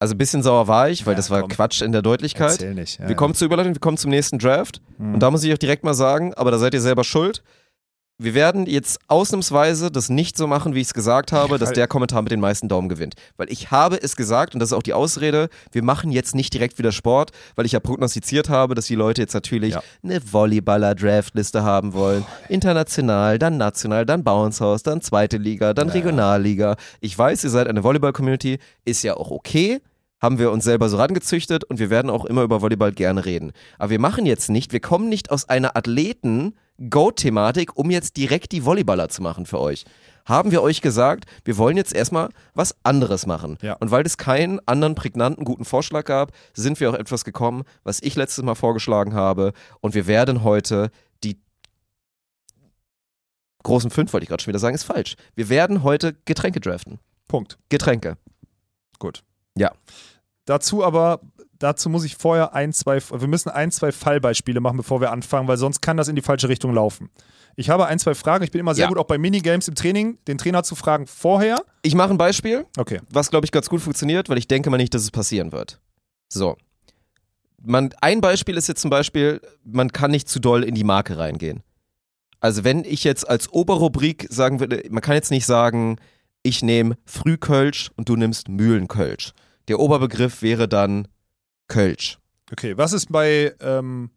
Also 0.00 0.14
ein 0.14 0.18
bisschen 0.18 0.42
sauer 0.42 0.68
war 0.68 0.90
ich, 0.90 1.06
weil 1.06 1.12
Ja, 1.12 1.16
das 1.16 1.30
war 1.30 1.40
komm. 1.42 1.50
Quatsch 1.50 1.80
in 1.80 1.92
der 1.92 2.02
Deutlichkeit. 2.02 2.52
Erzähl 2.52 2.74
nicht. 2.74 2.98
Ja, 2.98 3.08
wir 3.08 3.16
kommen 3.16 3.34
zur 3.34 3.46
Überleitung, 3.46 3.74
wir 3.74 3.80
kommen 3.80 3.96
zum 3.96 4.10
nächsten 4.10 4.38
Draft. 4.38 4.80
Hm. 4.98 5.14
Und 5.14 5.20
da 5.20 5.30
muss 5.30 5.44
ich 5.44 5.52
euch 5.52 5.58
direkt 5.58 5.84
mal 5.84 5.94
sagen, 5.94 6.34
aber 6.34 6.50
da 6.50 6.58
seid 6.58 6.74
ihr 6.74 6.80
selber 6.80 7.04
schuld. 7.04 7.42
Wir 8.16 8.34
werden 8.34 8.66
jetzt 8.66 9.00
ausnahmsweise 9.08 9.90
das 9.90 10.08
nicht 10.08 10.38
so 10.38 10.46
machen, 10.46 10.72
wie 10.72 10.80
ich 10.80 10.86
es 10.86 10.94
gesagt 10.94 11.32
habe, 11.32 11.58
dass 11.58 11.72
der 11.72 11.88
Kommentar 11.88 12.22
mit 12.22 12.30
den 12.30 12.38
meisten 12.38 12.68
Daumen 12.68 12.88
gewinnt. 12.88 13.14
Weil 13.36 13.50
ich 13.50 13.72
habe 13.72 14.00
es 14.00 14.14
gesagt, 14.14 14.54
und 14.54 14.60
das 14.60 14.68
ist 14.68 14.72
auch 14.72 14.84
die 14.84 14.92
Ausrede, 14.92 15.48
wir 15.72 15.82
machen 15.82 16.12
jetzt 16.12 16.32
nicht 16.32 16.54
direkt 16.54 16.78
wieder 16.78 16.92
Sport, 16.92 17.32
weil 17.56 17.66
ich 17.66 17.72
ja 17.72 17.80
prognostiziert 17.80 18.48
habe, 18.48 18.76
dass 18.76 18.86
die 18.86 18.94
Leute 18.94 19.20
jetzt 19.20 19.34
natürlich 19.34 19.74
Ja. 19.74 19.82
eine 20.04 20.20
Volleyballer-Draftliste 20.20 21.64
haben 21.64 21.92
wollen. 21.92 22.24
International, 22.48 23.36
dann 23.40 23.56
national, 23.56 24.06
dann 24.06 24.24
House, 24.24 24.84
dann 24.84 25.00
zweite 25.00 25.36
Liga, 25.36 25.74
dann 25.74 25.88
Regionalliga. 25.88 26.76
Ich 27.00 27.18
weiß, 27.18 27.42
ihr 27.42 27.50
seid 27.50 27.66
eine 27.66 27.82
Volleyball-Community, 27.82 28.58
ist 28.84 29.02
ja 29.02 29.16
auch 29.16 29.32
okay 29.32 29.80
haben 30.22 30.38
wir 30.38 30.52
uns 30.52 30.64
selber 30.64 30.88
so 30.88 30.96
rangezüchtet 30.96 31.64
und 31.64 31.78
wir 31.78 31.90
werden 31.90 32.10
auch 32.10 32.24
immer 32.24 32.44
über 32.44 32.62
Volleyball 32.62 32.92
gerne 32.92 33.26
reden. 33.26 33.52
Aber 33.78 33.90
wir 33.90 33.98
machen 34.00 34.24
jetzt 34.24 34.48
nicht, 34.48 34.72
wir 34.72 34.80
kommen 34.80 35.10
nicht 35.10 35.30
aus 35.30 35.50
einer 35.50 35.76
Athleten-Go-Thematik, 36.78 37.76
um 37.76 37.90
jetzt 37.90 38.16
direkt 38.16 38.52
die 38.52 38.64
Volleyballer 38.64 39.08
zu 39.08 39.22
machen 39.22 39.46
für 39.46 39.60
euch. 39.60 39.84
Haben 40.26 40.52
wir 40.52 40.62
euch 40.62 40.80
gesagt, 40.80 41.26
wir 41.44 41.58
wollen 41.58 41.76
jetzt 41.76 41.94
erstmal 41.94 42.30
was 42.54 42.74
anderes 42.82 43.26
machen. 43.26 43.58
Ja. 43.60 43.74
Und 43.74 43.90
weil 43.90 44.06
es 44.06 44.16
keinen 44.16 44.58
anderen 44.66 44.94
prägnanten, 44.94 45.44
guten 45.44 45.64
Vorschlag 45.64 46.04
gab, 46.04 46.32
sind 46.54 46.80
wir 46.80 46.90
auch 46.90 46.94
etwas 46.94 47.24
gekommen, 47.24 47.64
was 47.82 48.00
ich 48.02 48.16
letztes 48.16 48.42
Mal 48.42 48.54
vorgeschlagen 48.54 49.14
habe. 49.14 49.52
Und 49.80 49.94
wir 49.94 50.06
werden 50.06 50.42
heute 50.42 50.90
die 51.22 51.38
großen 53.64 53.90
fünf, 53.90 54.12
wollte 54.12 54.24
ich 54.24 54.28
gerade 54.28 54.42
schon 54.42 54.52
wieder 54.52 54.58
sagen, 54.58 54.74
ist 54.74 54.84
falsch. 54.84 55.16
Wir 55.34 55.50
werden 55.50 55.82
heute 55.82 56.14
Getränke 56.24 56.60
draften. 56.60 57.00
Punkt. 57.28 57.58
Getränke. 57.68 58.16
Gut. 58.98 59.22
Ja. 59.56 59.72
Dazu 60.46 60.84
aber, 60.84 61.20
dazu 61.58 61.88
muss 61.88 62.04
ich 62.04 62.16
vorher 62.16 62.54
ein, 62.54 62.72
zwei, 62.72 63.00
wir 63.00 63.28
müssen 63.28 63.48
ein, 63.50 63.70
zwei 63.70 63.92
Fallbeispiele 63.92 64.60
machen, 64.60 64.76
bevor 64.76 65.00
wir 65.00 65.10
anfangen, 65.10 65.48
weil 65.48 65.56
sonst 65.56 65.80
kann 65.80 65.96
das 65.96 66.08
in 66.08 66.16
die 66.16 66.22
falsche 66.22 66.48
Richtung 66.48 66.74
laufen. 66.74 67.10
Ich 67.56 67.70
habe 67.70 67.86
ein, 67.86 67.98
zwei 67.98 68.14
Fragen. 68.14 68.42
Ich 68.44 68.50
bin 68.50 68.60
immer 68.60 68.74
sehr 68.74 68.84
Ja. 68.84 68.88
gut 68.88 68.98
auch 68.98 69.04
bei 69.06 69.16
Minigames 69.16 69.68
im 69.68 69.74
Training, 69.74 70.18
den 70.26 70.38
Trainer 70.38 70.62
zu 70.64 70.74
fragen 70.74 71.06
vorher. 71.06 71.56
Ich 71.82 71.94
mache 71.94 72.10
ein 72.10 72.18
Beispiel. 72.18 72.66
Okay. 72.76 73.00
was 73.10 73.30
glaube 73.30 73.46
ich 73.46 73.52
ganz 73.52 73.68
gut 73.68 73.80
funktioniert, 73.80 74.28
weil 74.28 74.38
ich 74.38 74.48
denke 74.48 74.70
mal 74.70 74.76
nicht, 74.76 74.92
dass 74.92 75.02
es 75.02 75.10
passieren 75.10 75.52
wird. 75.52 75.80
So. 76.28 76.56
Man, 77.62 77.94
ein 78.02 78.20
Beispiel 78.20 78.56
ist 78.56 78.66
jetzt 78.68 78.80
zum 78.82 78.90
Beispiel, 78.90 79.40
man 79.64 79.90
kann 79.92 80.10
nicht 80.10 80.28
zu 80.28 80.38
doll 80.40 80.64
in 80.64 80.74
die 80.74 80.84
Marke 80.84 81.16
reingehen. 81.16 81.62
Also 82.40 82.62
wenn 82.64 82.84
ich 82.84 83.04
jetzt 83.04 83.26
als 83.26 83.50
Oberrubrik 83.50 84.26
sagen 84.28 84.60
würde, 84.60 84.82
man 84.90 85.00
kann 85.00 85.14
jetzt 85.14 85.30
nicht 85.30 85.46
sagen, 85.46 85.96
ich 86.42 86.62
nehme 86.62 86.98
Frühkölsch 87.06 87.90
und 87.96 88.10
du 88.10 88.16
nimmst 88.16 88.48
Mühlenkölsch. 88.48 89.32
Der 89.68 89.80
Oberbegriff 89.80 90.42
wäre 90.42 90.68
dann 90.68 91.08
Kölsch. 91.68 92.18
Okay, 92.52 92.76
was 92.76 92.92
ist 92.92 93.10
bei, 93.10 93.54
ähm, 93.60 94.10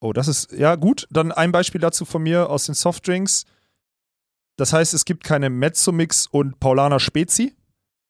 oh, 0.00 0.12
das 0.12 0.28
ist, 0.28 0.52
ja 0.52 0.74
gut, 0.76 1.06
dann 1.10 1.32
ein 1.32 1.52
Beispiel 1.52 1.80
dazu 1.80 2.04
von 2.04 2.22
mir 2.22 2.50
aus 2.50 2.66
den 2.66 2.74
Softdrinks. 2.74 3.44
Das 4.56 4.72
heißt, 4.72 4.92
es 4.94 5.04
gibt 5.04 5.24
keine 5.24 5.48
Mezzomix 5.48 6.26
und 6.26 6.60
Paulaner 6.60 7.00
Spezi, 7.00 7.56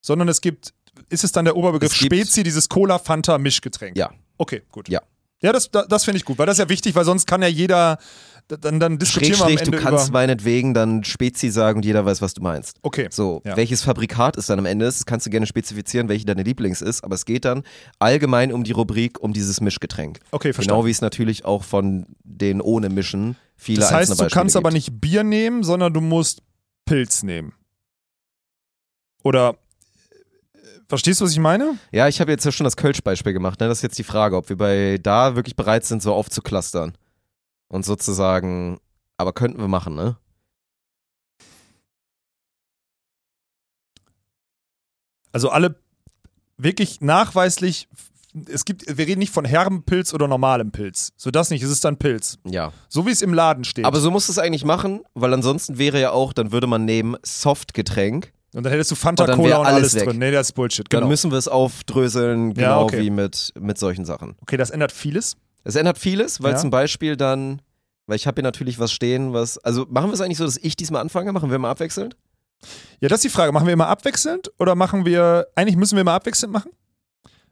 sondern 0.00 0.28
es 0.28 0.40
gibt, 0.40 0.74
ist 1.08 1.24
es 1.24 1.32
dann 1.32 1.44
der 1.44 1.56
Oberbegriff 1.56 1.94
Spezi, 1.94 2.42
dieses 2.42 2.68
Cola-Fanta-Mischgetränk? 2.68 3.96
Ja. 3.96 4.10
Okay, 4.38 4.62
gut. 4.70 4.88
Ja. 4.88 5.00
Ja, 5.40 5.52
das, 5.52 5.70
das, 5.70 5.88
das 5.88 6.04
finde 6.04 6.18
ich 6.18 6.24
gut, 6.24 6.38
weil 6.38 6.46
das 6.46 6.54
ist 6.54 6.64
ja 6.64 6.68
wichtig, 6.68 6.94
weil 6.94 7.04
sonst 7.04 7.26
kann 7.26 7.42
ja 7.42 7.48
jeder, 7.48 7.98
dann, 8.60 8.80
dann 8.80 8.98
diskutieren 8.98 9.38
wir 9.38 9.44
am 9.44 9.48
Schrägstrich, 9.50 9.68
Ende 9.68 9.76
du 9.78 9.82
kannst 9.82 10.08
über, 10.08 10.18
meinetwegen 10.18 10.74
dann 10.74 11.04
Spezi 11.04 11.50
sagen 11.50 11.78
und 11.78 11.84
jeder 11.84 12.04
weiß, 12.04 12.20
was 12.22 12.34
du 12.34 12.42
meinst. 12.42 12.76
Okay, 12.82 13.08
So, 13.10 13.42
Ja. 13.44 13.56
welches 13.56 13.82
Fabrikat 13.82 14.36
es 14.36 14.46
dann 14.46 14.58
am 14.58 14.66
Ende 14.66 14.86
ist, 14.86 15.00
das 15.00 15.06
kannst 15.06 15.26
du 15.26 15.30
gerne 15.30 15.46
spezifizieren, 15.46 16.08
welche 16.08 16.24
deine 16.26 16.42
Lieblings 16.42 16.80
ist, 16.82 17.04
aber 17.04 17.14
es 17.14 17.24
geht 17.24 17.44
dann 17.44 17.62
allgemein 17.98 18.52
um 18.52 18.64
die 18.64 18.72
Rubrik, 18.72 19.20
um 19.20 19.32
dieses 19.32 19.60
Mischgetränk. 19.60 20.20
okay, 20.30 20.52
verstanden. 20.52 20.76
Genau 20.78 20.86
wie 20.86 20.90
es 20.90 21.00
natürlich 21.00 21.44
auch 21.44 21.64
von 21.64 22.06
den 22.24 22.60
ohne 22.60 22.88
Mischen 22.88 23.36
viele 23.56 23.80
das 23.80 23.92
heißt, 23.92 24.10
du 24.12 24.16
Beispiele 24.16 24.30
kannst 24.30 24.56
aber 24.56 24.70
gibt. 24.70 24.74
nicht 24.88 25.00
Bier 25.00 25.22
nehmen, 25.24 25.62
sondern 25.62 25.92
du 25.92 26.00
musst 26.00 26.42
Pilz 26.84 27.22
nehmen. 27.22 27.52
Oder, 29.24 29.50
äh, 30.54 30.58
verstehst 30.88 31.20
du, 31.20 31.24
was 31.24 31.32
ich 31.32 31.38
meine? 31.38 31.76
Ja, 31.92 32.08
ich 32.08 32.20
habe 32.20 32.30
jetzt 32.32 32.44
ja 32.44 32.52
schon 32.52 32.64
das 32.64 32.76
Kölsch-Beispiel 32.76 33.32
gemacht, 33.32 33.60
ne? 33.60 33.68
Das 33.68 33.78
ist 33.78 33.82
jetzt 33.82 33.98
die 33.98 34.04
Frage, 34.04 34.36
ob 34.36 34.48
wir 34.48 34.56
bei 34.56 34.98
da 35.02 35.36
wirklich 35.36 35.56
bereit 35.56 35.84
sind, 35.84 36.02
so 36.02 36.12
aufzuklustern. 36.12 36.94
Und 37.72 37.86
sozusagen, 37.86 38.78
aber 39.16 39.32
könnten 39.32 39.58
wir 39.58 39.66
machen, 39.68 39.94
ne? 39.94 40.16
Also 45.32 45.48
alle 45.48 45.76
wirklich 46.58 47.00
nachweislich, 47.00 47.88
es 48.46 48.66
gibt, 48.66 48.84
wir 48.86 49.06
reden 49.06 49.20
nicht 49.20 49.32
von 49.32 49.46
herben 49.46 49.84
Pilz 49.84 50.12
oder 50.12 50.28
normalem 50.28 50.70
Pilz. 50.70 51.12
So 51.16 51.30
das 51.30 51.48
nicht, 51.48 51.62
es 51.62 51.70
ist 51.70 51.82
dann 51.86 51.96
Pilz. 51.96 52.38
Ja. 52.46 52.74
So 52.90 53.06
wie 53.06 53.10
es 53.10 53.22
im 53.22 53.32
Laden 53.32 53.64
steht. 53.64 53.86
Aber 53.86 54.00
so 54.00 54.10
musst 54.10 54.28
du 54.28 54.32
es 54.32 54.38
eigentlich 54.38 54.66
machen, 54.66 55.00
weil 55.14 55.32
ansonsten 55.32 55.78
wäre 55.78 55.98
ja 55.98 56.10
auch, 56.10 56.34
dann 56.34 56.52
würde 56.52 56.66
man 56.66 56.84
nehmen 56.84 57.16
Softgetränk, 57.24 58.32
und 58.54 58.64
dann 58.64 58.70
hättest 58.74 58.90
du 58.90 58.96
Fanta 58.96 59.24
Und 59.24 59.30
dann 59.30 59.38
Cola 59.38 59.56
und 59.60 59.66
alles 59.66 59.94
alles 59.94 60.04
drin. 60.04 60.18
Nee, 60.18 60.30
das 60.30 60.48
ist 60.48 60.52
Bullshit. 60.52 60.84
dann 60.92 60.98
Genau. 61.00 61.08
müssen 61.08 61.30
wir 61.30 61.38
es 61.38 61.48
aufdröseln, 61.48 62.48
Ja, 62.48 62.54
genau 62.54 62.82
okay. 62.82 63.00
wie 63.00 63.08
mit, 63.08 63.50
mit 63.58 63.78
solchen 63.78 64.04
Sachen. 64.04 64.36
Okay, 64.42 64.58
das 64.58 64.68
ändert 64.68 64.92
vieles. 64.92 65.38
Es 65.64 65.76
ändert 65.76 65.98
vieles, 65.98 66.42
weil 66.42 66.52
Ja. 66.52 66.58
zum 66.58 66.70
Beispiel 66.70 67.16
dann, 67.16 67.62
weil 68.06 68.16
ich 68.16 68.26
habe 68.26 68.36
hier 68.36 68.42
natürlich 68.44 68.78
was 68.78 68.92
stehen, 68.92 69.32
was, 69.32 69.58
also 69.58 69.86
machen 69.88 70.08
wir 70.08 70.14
es 70.14 70.20
eigentlich 70.20 70.38
so, 70.38 70.44
dass 70.44 70.56
ich 70.56 70.76
diesmal 70.76 71.00
anfange, 71.00 71.32
machen 71.32 71.50
wir 71.50 71.58
mal 71.58 71.70
abwechselnd? 71.70 72.16
Ja, 73.00 73.08
das 73.08 73.18
ist 73.18 73.24
die 73.24 73.28
Frage. 73.28 73.52
Machen 73.52 73.66
wir 73.66 73.72
immer 73.72 73.88
abwechselnd 73.88 74.52
oder 74.58 74.74
machen 74.74 75.04
wir, 75.04 75.46
eigentlich 75.56 75.76
müssen 75.76 75.96
wir 75.96 76.02
immer 76.02 76.12
abwechselnd 76.12 76.52
machen? 76.52 76.70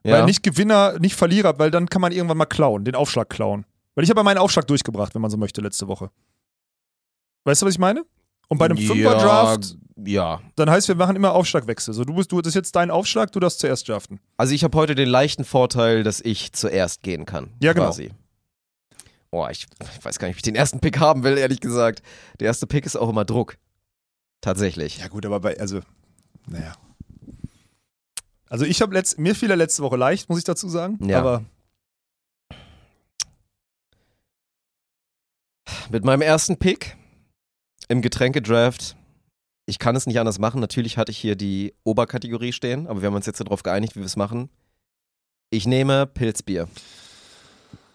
Ja. 0.05 0.13
Weil 0.19 0.25
nicht 0.25 0.43
Gewinner, 0.43 0.99
nicht 0.99 1.15
Verlierer, 1.15 1.59
weil 1.59 1.71
dann 1.71 1.89
kann 1.89 2.01
man 2.01 2.13
irgendwann 2.13 2.39
mal 2.39 2.47
klauen, 2.47 2.85
den 2.85 2.95
Aufschlag 2.95 3.29
klauen. 3.29 3.67
Weil 3.95 4.05
ich 4.05 4.11
habe 4.11 4.21
ja 4.21 4.25
meinen 4.25 4.39
Aufschlag 4.39 4.67
durchgebracht, 4.67 5.15
wenn 5.15 5.23
man 5.23 5.31
so 5.31 5.37
möchte, 5.37 5.61
letzte 5.61 5.89
Woche. 5.89 6.11
Weißt 7.45 7.63
du, 7.63 7.67
was 7.67 7.75
ich 7.75 7.79
meine? 7.79 8.05
Und 8.49 8.59
bei 8.59 8.67
einem 8.67 8.79
Fünfer-Draft, 8.79 9.77
Ja. 10.05 10.41
dann 10.57 10.71
heißt, 10.71 10.89
wir 10.89 10.95
machen 10.95 11.17
immer 11.17 11.33
Aufschlagwechsel. 11.33 11.95
So, 11.95 12.05
du 12.05 12.15
bist, 12.15 12.33
du, 12.33 12.41
das 12.41 12.51
ist 12.51 12.55
jetzt 12.55 12.77
dein 12.77 12.91
Aufschlag, 12.91 13.33
du 13.33 13.41
darfst 13.41 13.61
zuerst 13.61 13.89
draften. 13.89 14.21
Also 14.37 14.55
ich 14.55 14.65
habe 14.65 14.77
heute 14.77 14.95
den 14.95 15.09
leichten 15.09 15.45
Vorteil, 15.45 16.03
dass 16.03 16.21
ich 16.21 16.53
zuerst 16.53 17.03
gehen 17.03 17.27
kann. 17.27 17.51
Ja, 17.63 17.73
genau. 17.73 17.87
Quasi. 17.87 18.11
Oh, 19.31 19.47
ich, 19.51 19.67
ich 19.99 20.05
weiß 20.05 20.19
gar 20.19 20.27
nicht, 20.29 20.35
ob 20.35 20.39
ich 20.39 20.43
den 20.43 20.57
ersten 20.57 20.81
Pick 20.81 20.99
haben 20.99 21.23
will, 21.23 21.39
ehrlich 21.39 21.61
gesagt. 21.61 22.03
Der 22.41 22.47
erste 22.47 22.67
Pick 22.67 22.85
ist 22.87 22.97
auch 22.97 23.09
immer 23.09 23.25
Druck. 23.25 23.57
Tatsächlich. 24.41 24.99
Ja, 24.99 25.09
gut, 25.09 25.25
aber 25.27 25.41
bei, 25.41 25.59
also, 25.61 25.81
naja. 26.47 26.73
Also 28.49 28.65
ich 28.65 28.83
habe 28.83 28.95
letzt, 28.95 29.19
mir 29.19 29.35
fiel 29.35 29.51
er 29.51 29.57
letzte 29.57 29.83
Woche 29.83 29.97
leicht, 29.97 30.29
muss 30.29 30.39
ich 30.39 30.45
dazu 30.45 30.69
sagen. 30.69 30.99
Ja. 31.07 31.21
Aber 31.21 31.45
Mit 35.91 36.05
meinem 36.05 36.23
ersten 36.23 36.57
Pick 36.57 36.97
im 37.89 38.01
Getränkedraft, 38.01 38.97
ich 39.71 39.79
kann 39.79 39.95
es 39.95 40.07
nicht 40.07 40.19
anders 40.19 40.39
machen. 40.41 40.61
Natürlich 40.61 40.99
hatte 40.99 41.13
ich 41.13 41.19
hier 41.19 41.37
die 41.37 41.73
Oberkategorie 41.85 42.53
stehen, 42.53 42.89
aber 42.89 43.01
wir 43.03 43.07
haben 43.07 43.15
uns 43.15 43.27
jetzt 43.27 43.41
darauf 43.41 43.63
geeinigt, 43.63 43.95
wie 43.95 44.01
wir 44.01 44.07
es 44.07 44.17
machen. 44.17 44.51
Ich 45.51 45.65
nehme 45.67 46.07
Pilzbier. 46.07 46.69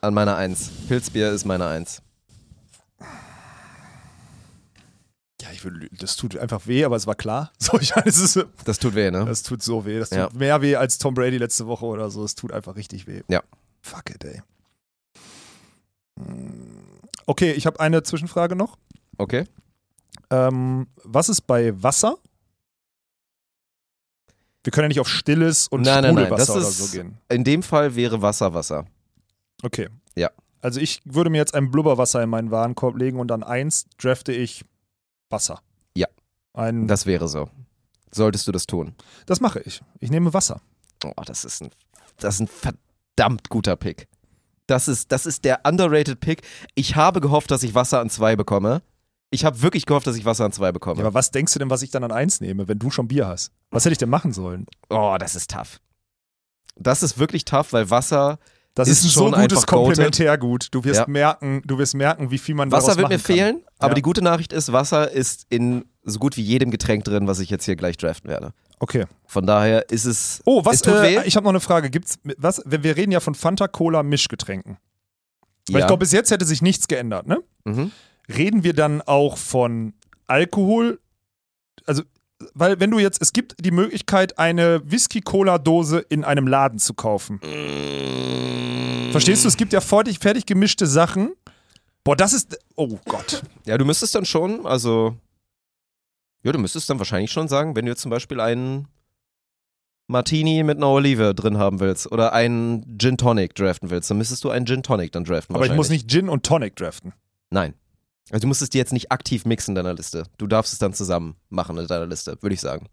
An 0.02 0.14
meiner 0.14 0.38
Eins. 0.38 0.70
Pilzbier 0.88 1.32
ist 1.32 1.46
meine 1.46 1.68
Eins. 1.68 2.02
ja, 5.42 5.50
ich 5.52 5.64
will, 5.66 5.90
das 5.92 6.16
tut 6.16 6.38
einfach 6.38 6.66
weh, 6.66 6.86
aber 6.86 6.96
es 6.96 7.08
war 7.08 7.16
klar. 7.16 7.52
So, 7.60 7.78
ich 7.80 7.94
meine, 7.96 8.08
es 8.08 8.18
ist, 8.20 8.46
Das 8.64 8.80
tut 8.80 8.96
weh, 8.96 9.12
ne? 9.12 9.26
das 9.26 9.44
tut 9.44 9.62
so 9.62 9.86
weh. 9.86 10.00
Das 10.00 10.10
tut 10.10 10.18
Ja. 10.18 10.30
mehr 10.34 10.62
weh 10.62 10.76
als 10.78 10.98
Tom 10.98 11.14
Brady 11.14 11.38
letzte 11.38 11.68
Woche 11.68 11.86
oder 11.86 12.10
so. 12.10 12.24
Es 12.24 12.36
tut 12.36 12.52
einfach 12.54 12.76
richtig 12.76 13.06
weh. 13.08 13.22
Ja. 13.28 13.44
Fuck 13.82 14.12
it, 14.12 14.24
ey. 14.24 14.42
Hm. 16.20 16.86
Okay, 17.26 17.52
ich 17.52 17.66
habe 17.66 17.80
eine 17.80 18.02
Zwischenfrage 18.04 18.56
noch. 18.56 18.78
Okay. 19.18 19.46
Ähm, 20.30 20.88
was 21.04 21.30
ist 21.30 21.42
bei 21.42 21.82
Wasser? 21.82 22.18
Wir 24.64 24.72
können 24.72 24.86
ja 24.86 24.88
nicht 24.90 25.00
auf 25.00 25.08
stilles 25.10 25.68
und 25.68 25.82
Nein, 25.82 26.02
nein, 26.04 26.16
nein, 26.16 26.26
Sprudelwasser 26.26 26.54
das 26.56 26.62
oder 26.64 26.70
ist- 26.70 26.78
so 26.92 26.98
gehen. 26.98 27.18
In 27.30 27.44
dem 27.44 27.62
Fall 27.64 27.96
wäre 27.96 28.22
Wasser 28.22 28.54
Wasser. 28.54 28.86
Okay. 29.64 29.90
Ja. 30.16 30.32
Also 30.62 30.80
ich 30.80 31.02
würde 31.06 31.30
mir 31.30 31.38
jetzt 31.38 31.54
ein 31.54 31.70
Blubberwasser 31.70 32.24
in 32.24 32.30
meinen 32.30 32.50
Warenkorb 32.50 32.98
legen 32.98 33.20
und 33.20 33.32
an 33.32 33.44
eins 33.44 33.86
drafte 34.00 34.32
ich 34.34 34.66
Wasser. 35.30 35.62
Ja. 35.96 36.08
Ein, 36.54 36.88
das, 36.88 37.02
Das 37.02 37.06
wäre 37.06 37.28
so. 37.28 37.50
Solltest 38.12 38.48
du 38.48 38.52
das 38.52 38.66
tun. 38.66 38.96
das 39.26 39.42
mache 39.42 39.60
ich. 39.60 39.82
Ich 40.00 40.10
nehme 40.10 40.34
Wasser. 40.34 40.62
Oh, 41.04 41.12
das 41.26 41.46
ist 41.46 41.62
ein, 41.62 41.70
das 42.18 42.36
ist 42.36 42.40
ein 42.42 42.48
verdammt 42.48 43.50
guter 43.50 43.76
Pick. 43.76 44.08
Das 44.66 44.88
ist, 44.88 45.12
das 45.12 45.28
ist 45.28 45.44
der 45.46 45.60
underrated 45.68 46.20
Pick. 46.22 46.42
Ich 46.74 46.96
habe 46.96 47.22
gehofft, 47.22 47.52
dass 47.52 47.62
ich 47.62 47.76
Wasser 47.76 48.00
an 48.00 48.10
zwei 48.10 48.36
bekomme. 48.36 48.82
Ich 49.36 49.46
habe 49.46 49.62
wirklich 49.62 49.86
gehofft, 49.86 50.08
dass 50.08 50.16
ich 50.16 50.26
Wasser 50.26 50.46
an 50.46 50.52
zwei 50.54 50.72
bekomme. 50.72 51.02
Ja, 51.02 51.06
aber 51.08 51.14
was 51.14 51.30
denkst 51.32 51.54
du 51.54 51.60
denn, 51.60 51.70
was 51.70 51.82
ich 51.82 51.92
dann 51.92 52.04
an 52.04 52.12
eins 52.12 52.42
nehme, 52.42 52.68
wenn 52.68 52.80
du 52.80 52.90
schon 52.90 53.08
Bier 53.08 53.28
hast? 53.28 53.52
Was 53.70 53.86
hätte 53.86 53.92
ich 53.94 53.98
denn 54.00 54.10
machen 54.10 54.32
sollen? 54.34 54.66
Oh, 54.90 55.18
das 55.20 55.36
ist 55.36 55.52
tough. 55.52 55.80
Das 56.78 57.04
ist 57.04 57.20
wirklich 57.20 57.46
tough, 57.46 57.72
weil 57.74 57.90
Wasser, 57.90 58.40
Das 58.74 58.90
Ist 58.90 59.00
ist, 59.00 59.06
ein 59.06 59.10
so 59.12 59.20
schon 59.32 59.42
gutes. 59.42 59.66
Komplementärgut. 59.66 60.68
Du 60.72 60.84
wirst 60.84 61.00
Ja. 61.02 61.06
merken, 61.08 61.62
du 61.66 61.78
wirst 61.78 61.96
merken, 61.96 62.30
wie 62.32 62.38
viel 62.38 62.56
man 62.56 62.72
Wasser 62.74 62.98
wird 62.98 63.08
mir 63.08 63.16
kann. 63.16 63.20
fehlen, 63.24 63.62
aber 63.80 63.92
Ja. 63.92 63.96
die 63.96 64.02
gute 64.02 64.22
Nachricht 64.22 64.52
ist, 64.52 64.74
Wasser 64.74 65.10
ist 65.12 65.46
in 65.50 65.86
so 66.04 66.20
gut 66.20 66.36
wie 66.36 66.42
jedem 66.42 66.72
Getränk 66.72 67.06
drin, 67.06 67.26
was 67.28 67.40
ich 67.40 67.50
jetzt 67.50 67.64
hier 67.64 67.78
gleich 67.78 67.96
draften 67.96 68.30
werde. 68.30 68.52
Okay. 68.80 69.06
Von 69.28 69.48
daher 69.48 69.90
ist 69.90 70.04
es. 70.04 70.42
Oh, 70.46 70.66
was? 70.66 70.82
Es. 70.82 70.88
Äh, 70.88 71.24
ich 71.26 71.38
habe 71.38 71.46
noch 71.46 71.52
eine 71.52 71.62
Frage. 71.62 71.90
Gibt's 71.90 72.20
was? 72.38 72.62
Wir 72.66 72.98
reden 72.98 73.12
ja 73.14 73.22
von 73.22 73.34
Fanta 73.34 73.68
Cola 73.70 74.04
Mischgetränken. 74.04 74.78
Weil 75.70 75.78
ich 75.78 75.82
ja. 75.82 75.88
glaube, 75.88 76.02
bis 76.02 76.12
jetzt 76.12 76.30
hätte 76.32 76.44
sich 76.46 76.62
nichts 76.62 76.88
geändert, 76.90 77.28
ne? 77.28 77.42
mhm. 77.64 77.92
Reden 78.28 78.64
wir 78.64 78.74
dann 78.74 79.02
auch 79.02 79.38
von 79.38 79.94
Alkohol? 80.28 81.00
Also, 81.86 82.04
weil 82.54 82.80
wenn 82.80 82.92
du 82.92 83.00
jetzt, 83.00 83.22
es 83.22 83.34
gibt 83.34 83.56
die 83.64 83.72
Möglichkeit, 83.72 84.38
eine 84.38 84.82
Whisky-Cola-Dose 84.90 86.00
in 86.00 86.24
einem 86.24 86.48
Laden 86.48 86.80
zu 86.80 86.94
kaufen. 86.94 87.40
Verstehst 89.12 89.44
du? 89.44 89.48
Es 89.48 89.58
gibt 89.58 89.74
ja 89.74 89.82
fertig, 89.82 90.20
fertig 90.20 90.46
gemischte 90.46 90.88
Sachen. 90.88 91.34
Boah, 92.04 92.16
das 92.16 92.34
ist. 92.34 92.60
Oh 92.76 93.00
Gott. 93.06 93.44
Ja, 93.66 93.78
du 93.78 93.86
müsstest 93.86 94.16
dann 94.16 94.26
schon, 94.26 94.66
also. 94.66 95.16
Ja, 96.44 96.52
du 96.52 96.60
müsstest 96.60 96.90
dann 96.90 97.00
wahrscheinlich 97.00 97.32
schon 97.32 97.48
sagen, 97.48 97.76
wenn 97.76 97.86
du 97.86 97.92
jetzt 97.92 98.02
zum 98.02 98.12
Beispiel 98.12 98.40
einen 98.40 98.88
Martini 100.08 100.62
mit 100.64 100.78
einer 100.78 100.90
Olive 100.90 101.34
drin 101.34 101.58
haben 101.58 101.80
willst 101.80 102.12
oder 102.12 102.34
einen 102.34 102.98
Gin 103.00 103.18
Tonic 103.18 103.56
draften 103.56 103.90
willst, 103.90 104.12
dann 104.12 104.18
müsstest 104.18 104.44
du 104.44 104.52
einen 104.52 104.68
Gin 104.68 104.84
Tonic 104.84 105.12
dann 105.12 105.24
draften. 105.24 105.56
Aber 105.56 105.66
ich 105.66 105.74
muss 105.74 105.90
nicht 105.90 106.10
Gin 106.10 106.30
und 106.30 106.46
Tonic 106.46 106.76
draften. 106.76 107.14
Nein. 107.50 107.74
Also 108.32 108.42
du 108.42 108.48
musst 108.48 108.62
es 108.62 108.70
dir 108.70 108.80
jetzt 108.80 108.94
nicht 108.94 109.12
aktiv 109.12 109.46
mixen 109.46 109.72
in 109.72 109.76
deiner 109.76 109.94
Liste. 109.94 110.24
Du 110.38 110.48
darfst 110.48 110.74
es 110.74 110.80
dann 110.80 110.94
zusammen 110.94 111.36
machen 111.50 111.78
in 111.78 111.86
deiner 111.88 112.08
Liste, 112.08 112.38
würde 112.42 112.54
ich 112.54 112.62
sagen. 112.62 112.88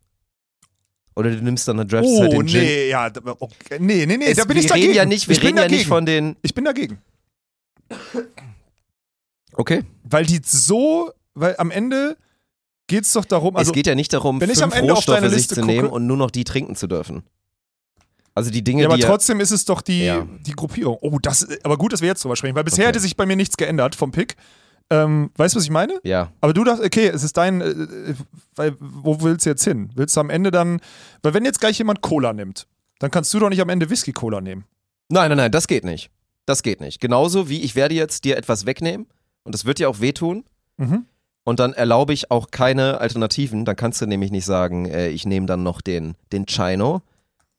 Oder 1.14 1.30
du 1.30 1.42
nimmst 1.42 1.66
dann, 1.68 1.76
dann 1.78 1.88
draftest 1.88 2.20
halt 2.20 2.32
Oh, 2.34 2.38
den 2.42 2.48
Gin. 2.48 2.60
nee, 2.62 2.88
ja. 2.88 3.10
da- 3.10 3.20
Okay, 3.38 3.78
nee, 3.78 4.06
nee, 4.06 4.16
nee, 4.16 4.24
Es- 4.26 4.36
da 4.38 4.44
bin 4.44 4.56
ich 4.56 4.66
dagegen. 4.66 4.86
reden 4.88 4.96
ja 4.96 5.04
nicht, 5.04 5.28
wir 5.28 5.32
ich 5.34 5.40
bin 5.40 5.46
reden 5.48 5.56
ja 5.58 5.62
dagegen. 5.64 5.78
nicht 5.78 5.88
von 5.88 6.06
den. 6.06 6.36
Ich 6.42 6.54
bin 6.54 6.64
dagegen. 6.64 6.98
Okay. 9.54 9.84
Weil 10.04 10.26
die 10.26 10.40
so, 10.44 11.12
weil 11.34 11.54
am 11.58 11.70
Ende 11.70 12.16
geht 12.86 13.04
es 13.04 13.12
doch 13.12 13.24
darum, 13.24 13.56
also 13.56 13.70
es 13.70 13.74
geht 13.74 13.86
ja 13.86 13.94
nicht 13.94 14.12
darum, 14.12 14.40
wenn 14.40 14.50
ich 14.50 14.58
fünf 14.58 14.72
am 14.72 14.78
Ende 14.78 14.92
auf 14.92 14.98
Rohstoffe 14.98 15.16
deine 15.16 15.28
sich 15.30 15.38
Liste 15.38 15.54
zu 15.56 15.64
nehmen 15.64 15.88
und 15.88 16.06
nur 16.06 16.16
noch 16.16 16.30
die 16.30 16.44
trinken 16.44 16.76
zu 16.76 16.86
dürfen. 16.86 17.22
Also 18.34 18.50
die 18.50 18.64
Dinge, 18.64 18.82
ja, 18.82 18.88
aber 18.88 18.96
die 18.96 19.02
trotzdem 19.02 19.40
ist 19.40 19.50
es 19.50 19.66
doch 19.66 19.82
die, 19.82 20.04
Ja. 20.06 20.26
die 20.46 20.52
Gruppierung. 20.52 20.96
Oh, 21.02 21.18
das, 21.20 21.46
aber 21.64 21.76
gut, 21.76 21.92
dass 21.92 22.00
wir 22.00 22.08
jetzt 22.08 22.24
drüber 22.24 22.36
sprechen, 22.36 22.54
weil 22.54 22.64
bisher 22.64 22.84
Okay. 22.84 22.88
hätte 22.88 23.00
sich 23.00 23.16
bei 23.16 23.26
mir 23.26 23.36
nichts 23.36 23.56
geändert 23.58 23.94
vom 23.94 24.10
Pick. 24.10 24.36
Ähm, 24.90 25.30
weißt 25.36 25.54
du, 25.54 25.58
was 25.58 25.64
ich 25.64 25.70
meine? 25.70 26.00
ja, 26.04 26.32
Aber 26.40 26.52
du 26.52 26.64
dachtest, 26.64 26.84
okay, 26.86 27.08
es 27.08 27.22
ist 27.22 27.36
dein, 27.36 27.60
äh, 27.60 28.14
weil, 28.56 28.76
wo 28.78 29.20
willst 29.22 29.46
du 29.46 29.50
jetzt 29.50 29.64
hin? 29.64 29.90
Willst 29.94 30.16
du 30.16 30.20
am 30.20 30.30
Ende 30.30 30.50
dann, 30.50 30.80
weil 31.22 31.32
wenn 31.34 31.44
jetzt 31.44 31.60
gleich 31.60 31.78
jemand 31.78 32.00
Cola 32.02 32.32
nimmt, 32.32 32.66
dann 32.98 33.10
kannst 33.10 33.32
du 33.34 33.38
doch 33.40 33.48
nicht 33.48 33.60
am 33.60 33.68
Ende 33.68 33.88
Whisky-Cola 33.90 34.40
nehmen. 34.40 34.64
Nein, 35.08 35.28
nein, 35.30 35.38
nein, 35.38 35.50
das 35.50 35.66
geht 35.66 35.84
nicht. 35.84 36.10
Das 36.46 36.62
geht 36.62 36.80
nicht. 36.80 37.00
Genauso 37.00 37.48
wie 37.48 37.62
ich 37.62 37.74
werde 37.74 37.94
jetzt 37.94 38.24
dir 38.24 38.36
etwas 38.36 38.66
wegnehmen 38.66 39.06
und 39.44 39.54
das 39.54 39.64
wird 39.64 39.78
dir 39.78 39.88
auch 39.88 40.00
wehtun 40.00 40.44
Mhm. 40.78 41.04
und 41.44 41.60
dann 41.60 41.72
erlaube 41.74 42.12
ich 42.12 42.30
auch 42.30 42.50
keine 42.50 42.98
Alternativen. 43.00 43.64
Dann 43.64 43.76
kannst 43.76 44.00
du 44.00 44.06
nämlich 44.06 44.30
nicht 44.30 44.44
sagen, 44.46 44.86
äh, 44.86 45.08
ich 45.08 45.26
nehme 45.26 45.46
dann 45.46 45.62
noch 45.62 45.80
den, 45.80 46.14
den 46.32 46.46
Chino 46.46 47.02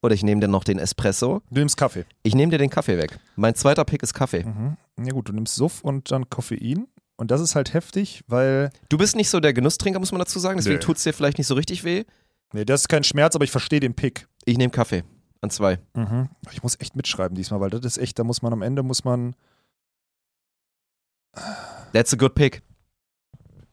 oder 0.01 0.13
ich 0.15 0.23
nehme 0.23 0.41
dann 0.41 0.51
noch 0.51 0.63
den 0.63 0.79
Espresso. 0.79 1.41
Du 1.49 1.59
nimmst 1.59 1.77
Kaffee. 1.77 2.05
Ich 2.23 2.35
nehme 2.35 2.51
dir 2.51 2.57
den 2.57 2.69
Kaffee 2.69 2.97
weg. 2.97 3.19
Mein 3.35 3.55
zweiter 3.55 3.85
Pick 3.85 4.03
ist 4.03 4.13
Kaffee. 4.13 4.43
Mhm. 4.43 4.77
Ja 5.05 5.13
gut, 5.13 5.29
du 5.29 5.33
nimmst 5.33 5.55
Suff 5.55 5.81
und 5.81 6.11
dann 6.11 6.29
Koffein. 6.29 6.87
Und 7.15 7.29
das 7.31 7.41
ist 7.41 7.55
halt 7.55 7.73
heftig, 7.73 8.23
weil, 8.27 8.71
Du 8.89 8.97
bist 8.97 9.15
nicht 9.15 9.29
so 9.29 9.39
der 9.39 9.53
Genusstrinker, 9.53 9.99
muss 9.99 10.11
man 10.11 10.19
dazu 10.19 10.39
sagen, 10.39 10.57
deswegen 10.57 10.77
Nee. 10.77 10.81
tut 10.83 10.97
es 10.97 11.03
dir 11.03 11.13
vielleicht 11.13 11.37
nicht 11.37 11.47
so 11.47 11.53
richtig 11.55 11.83
weh. 11.83 12.05
nee, 12.53 12.65
das 12.65 12.81
ist 12.81 12.87
kein 12.89 13.03
Schmerz, 13.03 13.35
aber 13.35 13.45
ich 13.45 13.51
verstehe 13.51 13.79
den 13.79 13.93
Pick. 13.95 14.27
Ich 14.45 14.57
nehme 14.57 14.71
Kaffee 14.71 15.03
an 15.41 15.49
zwei. 15.49 15.79
Mhm. 15.95 16.29
Ich 16.51 16.63
muss 16.63 16.79
echt 16.79 16.95
mitschreiben 16.95 17.35
diesmal, 17.35 17.59
weil 17.59 17.69
das 17.69 17.81
ist 17.85 17.97
echt, 17.97 18.17
da 18.19 18.23
muss 18.23 18.41
man 18.41 18.51
am 18.53 18.61
Ende, 18.61 18.81
muss 18.83 19.03
man, 19.03 19.35
That's 21.93 22.13
a 22.13 22.17
good 22.17 22.35
pick. 22.35 22.61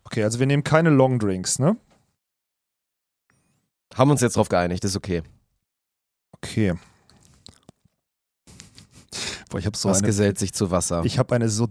okay, 0.05 0.23
also 0.25 0.39
wir 0.39 0.47
nehmen 0.47 0.65
keine 0.65 0.91
Long 0.91 1.19
Drinks, 1.19 1.59
ne? 1.59 1.77
Haben 3.95 4.11
uns 4.11 4.21
jetzt 4.21 4.37
drauf 4.37 4.49
geeinigt, 4.49 4.85
ist 4.85 4.97
okay. 4.97 5.23
Okay. 6.33 6.75
Boah, 9.51 9.59
ich 9.59 9.67
habe 9.67 9.77
so 9.77 9.89
Was 9.89 9.99
eine, 9.99 10.07
gesellt 10.07 10.39
sich 10.39 10.53
zu 10.55 10.71
Wasser? 10.71 11.05
ich 11.05 11.19
habe 11.19 11.35
eine 11.35 11.49
so, 11.49 11.69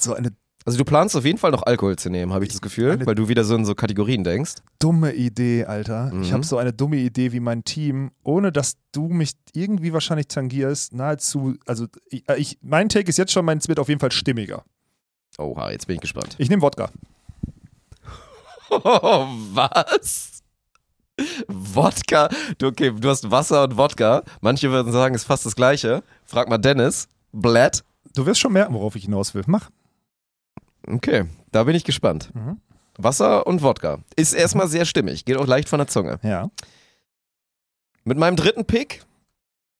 so 0.00 0.14
eine 0.14 0.32
also 0.64 0.78
du 0.78 0.84
planst 0.84 1.14
auf 1.16 1.24
jeden 1.24 1.38
Fall 1.38 1.50
noch 1.50 1.62
Alkohol 1.64 1.96
zu 1.96 2.08
nehmen, 2.10 2.32
habe 2.32 2.44
ich 2.44 2.50
das 2.50 2.60
Gefühl, 2.60 2.92
Eine- 2.92 3.06
weil 3.06 3.14
du 3.14 3.28
wieder 3.28 3.44
so 3.44 3.54
in 3.54 3.64
so 3.64 3.74
Kategorien 3.74 4.24
denkst. 4.24 4.54
dumme 4.78 5.12
Idee, 5.12 5.64
Alter. 5.64 6.12
Ich 6.22 6.30
Mhm. 6.30 6.32
habe 6.32 6.44
so 6.44 6.56
eine 6.58 6.72
dumme 6.72 6.96
Idee 6.96 7.32
wie 7.32 7.40
mein 7.40 7.64
Team, 7.64 8.10
ohne 8.22 8.50
dass 8.52 8.76
du 8.92 9.08
mich 9.08 9.32
irgendwie 9.52 9.92
wahrscheinlich 9.92 10.28
tangierst, 10.28 10.94
nahezu, 10.94 11.54
also 11.66 11.86
ich, 12.10 12.28
äh, 12.28 12.36
ich, 12.38 12.58
mein 12.62 12.88
Take 12.88 13.08
ist 13.08 13.18
jetzt 13.18 13.32
schon, 13.32 13.44
meins 13.44 13.68
wird 13.68 13.78
auf 13.78 13.88
jeden 13.88 14.00
Fall 14.00 14.12
stimmiger. 14.12 14.64
Oha, 15.38 15.70
jetzt 15.70 15.86
bin 15.86 15.96
ich 15.96 16.00
gespannt. 16.00 16.34
Ich 16.38 16.48
nehme 16.48 16.62
Wodka. 16.62 16.90
Oh, 18.70 19.26
was? 19.52 20.30
Wodka? 21.48 22.28
Du, 22.58 22.66
okay, 22.68 22.90
du 22.92 23.08
hast 23.08 23.30
Wasser 23.30 23.64
und 23.64 23.76
Wodka. 23.76 24.22
Manche 24.40 24.70
würden 24.70 24.92
sagen, 24.92 25.14
ist 25.14 25.24
fast 25.24 25.46
das 25.46 25.54
gleiche. 25.54 26.02
Frag 26.24 26.48
mal 26.48 26.58
Dennis. 26.58 27.08
Blatt. 27.32 27.84
Du 28.14 28.26
wirst 28.26 28.40
schon 28.40 28.52
merken, 28.52 28.74
worauf 28.74 28.96
ich 28.96 29.04
hinaus 29.04 29.34
will. 29.34 29.42
Mach. 29.46 29.70
Okay, 30.86 31.26
da 31.52 31.64
bin 31.64 31.74
ich 31.74 31.84
gespannt. 31.84 32.34
Mhm. 32.34 32.60
Wasser 32.96 33.46
und 33.46 33.62
Wodka. 33.62 34.00
Ist 34.16 34.32
erstmal 34.32 34.68
sehr 34.68 34.84
stimmig, 34.84 35.24
geht 35.24 35.36
auch 35.36 35.46
leicht 35.46 35.68
von 35.68 35.78
der 35.78 35.88
Zunge. 35.88 36.18
Ja. 36.22 36.50
Mit 38.04 38.18
meinem 38.18 38.36
dritten 38.36 38.64
Pick 38.64 39.04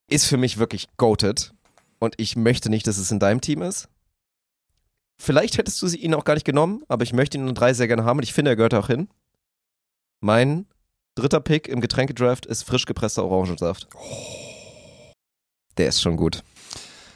ist 0.09 0.27
für 0.27 0.37
mich 0.37 0.59
wirklich 0.59 0.89
goated. 0.97 1.53
Und 1.99 2.15
ich 2.19 2.37
möchte 2.37 2.71
nicht, 2.71 2.87
dass 2.87 2.99
es 2.99 3.11
in 3.11 3.19
deinem 3.19 3.41
Team 3.41 3.63
ist. 3.63 3.89
Vielleicht 5.17 5.59
hättest 5.59 5.81
du 5.81 5.87
sie 5.87 5.99
ihn 5.99 6.15
auch 6.15 6.25
gar 6.25 6.35
nicht 6.35 6.45
genommen, 6.45 6.83
aber 6.89 7.05
ich 7.05 7.13
möchte 7.13 7.39
ihn 7.39 7.49
in 7.49 7.55
drei 7.55 7.73
sehr 7.73 7.87
gerne 7.87 8.05
haben 8.05 8.19
und 8.19 8.25
ich 8.25 8.35
finde, 8.35 8.51
er 8.51 8.57
gehört 8.57 8.75
auch 8.75 8.89
hin. 8.89 9.09
Mein 10.21 10.67
dritter 11.15 11.41
Pick 11.41 11.69
im 11.69 11.81
Getränkedraft 11.81 12.47
ist 12.47 12.65
frisch 12.65 12.87
gepresster 12.87 13.25
Orangensaft. 13.25 13.89
Der 15.77 15.89
ist 15.89 16.03
schon 16.03 16.17
gut. 16.17 16.43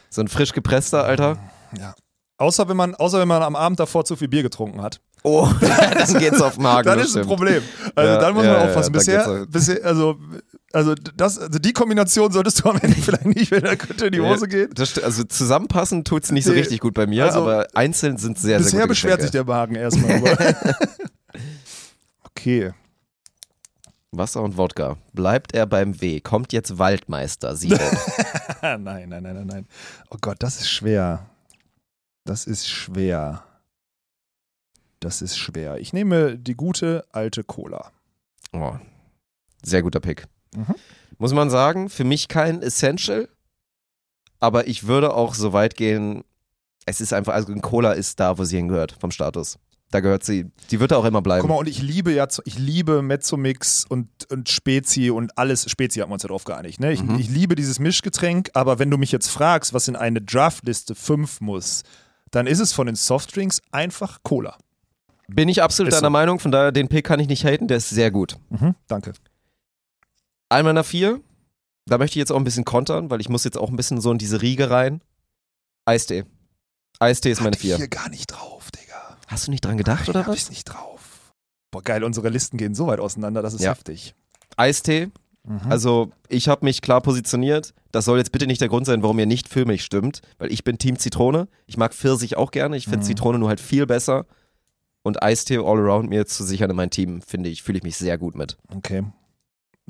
So 0.09 0.21
ein 0.21 0.27
frisch 0.27 0.53
gepresster, 0.53 1.03
Alter. 1.03 1.37
Ja. 1.77 1.93
Außer 2.39 2.67
wenn 2.69 2.77
man, 2.77 2.95
außer 2.95 3.19
wenn 3.19 3.27
man 3.27 3.43
am 3.43 3.55
Abend 3.55 3.79
davor 3.79 4.05
zu 4.05 4.15
viel 4.15 4.29
Bier 4.29 4.43
getrunken 4.43 4.81
hat. 4.81 5.01
Oh, 5.23 5.47
dann 5.61 6.13
geht's 6.19 6.41
auf 6.41 6.57
Magen. 6.57 6.87
dann 6.87 6.97
das 6.99 7.09
ist 7.09 7.17
ein. 7.17 7.25
Problem. 7.25 7.61
Also 7.93 8.09
Ja, 8.11 8.17
dann 8.19 8.33
muss 8.33 8.45
man 8.45 8.53
ja, 8.55 8.63
aufpassen. 8.63 8.93
da 8.93 8.97
bisher, 8.99 9.27
auch- 9.29 9.45
bisher, 9.47 9.85
also, 9.85 10.15
also, 10.71 10.95
das, 10.95 11.37
also 11.37 11.59
die 11.59 11.73
Kombination 11.73 12.31
solltest 12.31 12.63
du 12.63 12.69
am 12.69 12.77
Ende 12.77 12.95
vielleicht 13.01 13.25
nicht, 13.25 13.51
wenn 13.51 13.65
er 13.65 13.75
könnte 13.75 14.05
in 14.05 14.13
die 14.13 14.21
Hose 14.21 14.47
gehen. 14.47 14.69
Das, 14.73 14.97
also 14.97 15.25
zusammenpassen 15.25 16.05
tut's 16.05 16.31
nicht 16.31 16.45
so 16.45 16.53
richtig 16.53 16.79
gut 16.79 16.93
bei 16.93 17.05
mir, 17.07 17.25
also 17.25 17.41
aber 17.41 17.67
einzeln 17.73 18.17
sind 18.17 18.39
sehr, 18.39 18.59
sehr 18.59 18.63
Bisher 18.65 18.79
gute 18.79 18.87
beschwert 18.89 19.21
sich 19.21 19.31
der 19.31 19.43
Magen 19.43 19.75
erstmal. 19.75 20.21
Okay. 22.23 22.71
Wasser 24.11 24.41
und 24.41 24.57
Wodka. 24.57 24.95
Bleibt 25.13 25.53
er 25.53 25.65
beim 25.65 25.99
W? 26.01 26.19
Kommt 26.21 26.53
jetzt 26.53 26.77
Waldmeister? 26.79 27.55
Sieben. 27.55 27.77
nein, 28.61 28.81
nein, 28.83 29.09
nein, 29.09 29.21
nein, 29.23 29.45
nein. 29.47 29.67
Oh 30.09 30.17
Gott, 30.21 30.37
das 30.39 30.61
ist 30.61 30.69
schwer. 30.69 31.28
Das 32.25 32.45
ist 32.45 32.67
schwer. 32.67 33.43
Das 34.99 35.21
ist 35.21 35.37
schwer. 35.37 35.77
Ich 35.79 35.93
nehme 35.93 36.37
die 36.37 36.55
gute 36.55 37.05
alte 37.11 37.43
Cola. 37.43 37.91
oh. 38.53 38.73
Sehr 39.61 39.81
guter 39.83 39.99
Pick. 39.99 40.25
Mhm. 40.55 40.73
Muss 41.17 41.33
man 41.33 41.49
sagen, 41.49 41.89
für 41.89 42.05
mich 42.05 42.29
kein 42.29 42.61
Essential, 42.61 43.27
aber 44.39 44.67
ich 44.67 44.87
würde 44.87 45.13
auch 45.13 45.33
so 45.35 45.51
weit 45.51 45.75
gehen, 45.75 46.23
es 46.85 47.01
ist 47.01 47.11
einfach, 47.11 47.33
also 47.33 47.53
Cola 47.55 47.91
ist 47.91 48.21
da, 48.21 48.37
wo 48.37 48.45
sie 48.45 48.55
hingehört, 48.55 48.95
vom 49.01 49.11
Status. 49.11 49.59
Da 49.91 49.99
gehört 49.99 50.23
sie, 50.23 50.45
die 50.71 50.79
wird 50.79 50.91
da 50.91 50.95
auch 50.97 51.03
immer 51.03 51.21
bleiben. 51.21 51.41
Guck 51.41 51.49
mal, 51.49 51.57
und 51.57 51.67
ich 51.67 51.81
liebe 51.81 52.13
ja, 52.13 52.25
ich 52.45 52.57
liebe 52.57 53.01
Mezzomix 53.01 53.83
und, 53.83 54.07
und 54.31 54.47
Spezi 54.47 55.09
und 55.09 55.37
alles. 55.37 55.69
Spezi 55.69 55.99
haben 55.99 56.09
wir 56.09 56.13
uns 56.13 56.23
ja 56.23 56.29
drauf 56.29 56.45
geeinigt. 56.45 56.79
Ne? 56.79 56.93
Ich, 56.93 57.03
Mhm. 57.03 57.19
ich 57.19 57.27
liebe 57.29 57.55
dieses 57.55 57.79
Mischgetränk, 57.79 58.49
aber 58.53 58.79
wenn 58.79 58.89
du 58.89 58.97
mich 58.97 59.11
jetzt 59.11 59.27
fragst, 59.29 59.73
was 59.73 59.89
in 59.89 59.97
eine 59.97 60.21
Draftliste 60.21 60.95
5 60.95 61.41
muss, 61.41 61.83
dann 62.31 62.47
ist 62.47 62.59
es 62.59 62.73
von 62.73 62.85
den 62.87 62.95
Softdrinks 62.95 63.61
einfach 63.71 64.19
Cola. 64.23 64.57
Bin 65.27 65.47
ich 65.49 65.61
absolut 65.61 65.91
Ist 65.93 65.97
deiner 65.99 66.07
so. 66.07 66.11
Meinung, 66.11 66.39
von 66.39 66.51
daher 66.51 66.71
den 66.71 66.87
Pick 66.87 67.05
kann 67.05 67.19
ich 67.19 67.27
nicht 67.27 67.45
haten, 67.45 67.67
der 67.67 67.77
ist 67.77 67.89
sehr 67.89 68.09
gut. 68.11 68.37
Mhm, 68.49 68.75
danke. 68.87 69.13
Ein 70.49 70.65
meiner 70.65 70.83
vier, 70.83 71.21
da 71.85 71.97
möchte 71.97 72.13
ich 72.17 72.21
jetzt 72.21 72.31
auch 72.31 72.37
ein 72.37 72.43
bisschen 72.43 72.65
kontern, 72.65 73.09
weil 73.09 73.21
ich 73.21 73.29
muss 73.29 73.43
jetzt 73.43 73.57
auch 73.57 73.69
ein 73.69 73.75
bisschen 73.75 74.01
so 74.01 74.11
in 74.11 74.17
diese 74.17 74.41
Riege 74.41 74.69
rein. 74.71 75.01
Eistee. 75.85 76.25
Eistee 76.99 77.31
ist 77.31 77.39
meine 77.39 77.49
Hatte 77.51 77.57
ich 77.57 77.61
vier. 77.61 77.77
hier 77.77 77.87
gar 77.87 78.09
nicht 78.09 78.27
drauf, 78.31 78.71
Digga. 78.71 79.17
Hast 79.27 79.47
du 79.47 79.51
nicht 79.51 79.63
dran 79.63 79.77
gedacht, 79.77 80.09
oder 80.09 80.21
Hab 80.21 80.27
was? 80.29 80.37
ich 80.43 80.49
nicht 80.49 80.65
drauf. 80.65 81.31
Boah, 81.71 81.83
geil, 81.83 82.03
unsere 82.03 82.29
Listen 82.29 82.57
gehen 82.57 82.73
so 82.73 82.87
weit 82.87 82.99
auseinander, 82.99 83.41
das 83.43 83.53
ist 83.53 83.61
Ja. 83.61 83.71
heftig. 83.71 84.15
Eistee, 84.57 85.09
Mhm. 85.49 85.71
also 85.71 86.11
ich 86.27 86.47
habe 86.47 86.63
mich 86.63 86.81
klar 86.81 87.01
positioniert. 87.01 87.73
Das 87.91 88.05
soll 88.05 88.19
jetzt 88.19 88.31
bitte 88.31 88.45
nicht 88.45 88.61
der 88.61 88.69
Grund 88.69 88.85
sein, 88.85 89.01
warum 89.01 89.17
ihr 89.17 89.25
nicht 89.25 89.49
für 89.49 89.65
mich 89.65 89.83
stimmt, 89.83 90.21
weil 90.37 90.51
ich 90.51 90.63
bin 90.63 90.77
Team 90.77 90.99
Zitrone. 90.99 91.47
Ich 91.65 91.75
mag 91.75 91.93
Pfirsich 91.93 92.37
auch 92.37 92.51
gerne. 92.51 92.77
Ich 92.77 92.83
finde 92.85 92.99
Mhm. 92.99 93.03
Zitrone 93.03 93.39
nur 93.39 93.49
halt 93.49 93.59
viel 93.59 93.85
besser. 93.87 94.25
Und 95.01 95.23
Eistee 95.23 95.57
all 95.57 95.79
around 95.79 96.09
mir 96.09 96.27
zu 96.27 96.43
sichern 96.43 96.69
in 96.69 96.75
mein 96.75 96.91
Team, 96.91 97.21
finde 97.23 97.49
ich, 97.49 97.63
fühle 97.63 97.77
ich 97.79 97.83
mich 97.83 97.95
sehr 97.97 98.17
gut 98.17 98.35
mit. 98.35 98.57
Okay. 98.75 99.03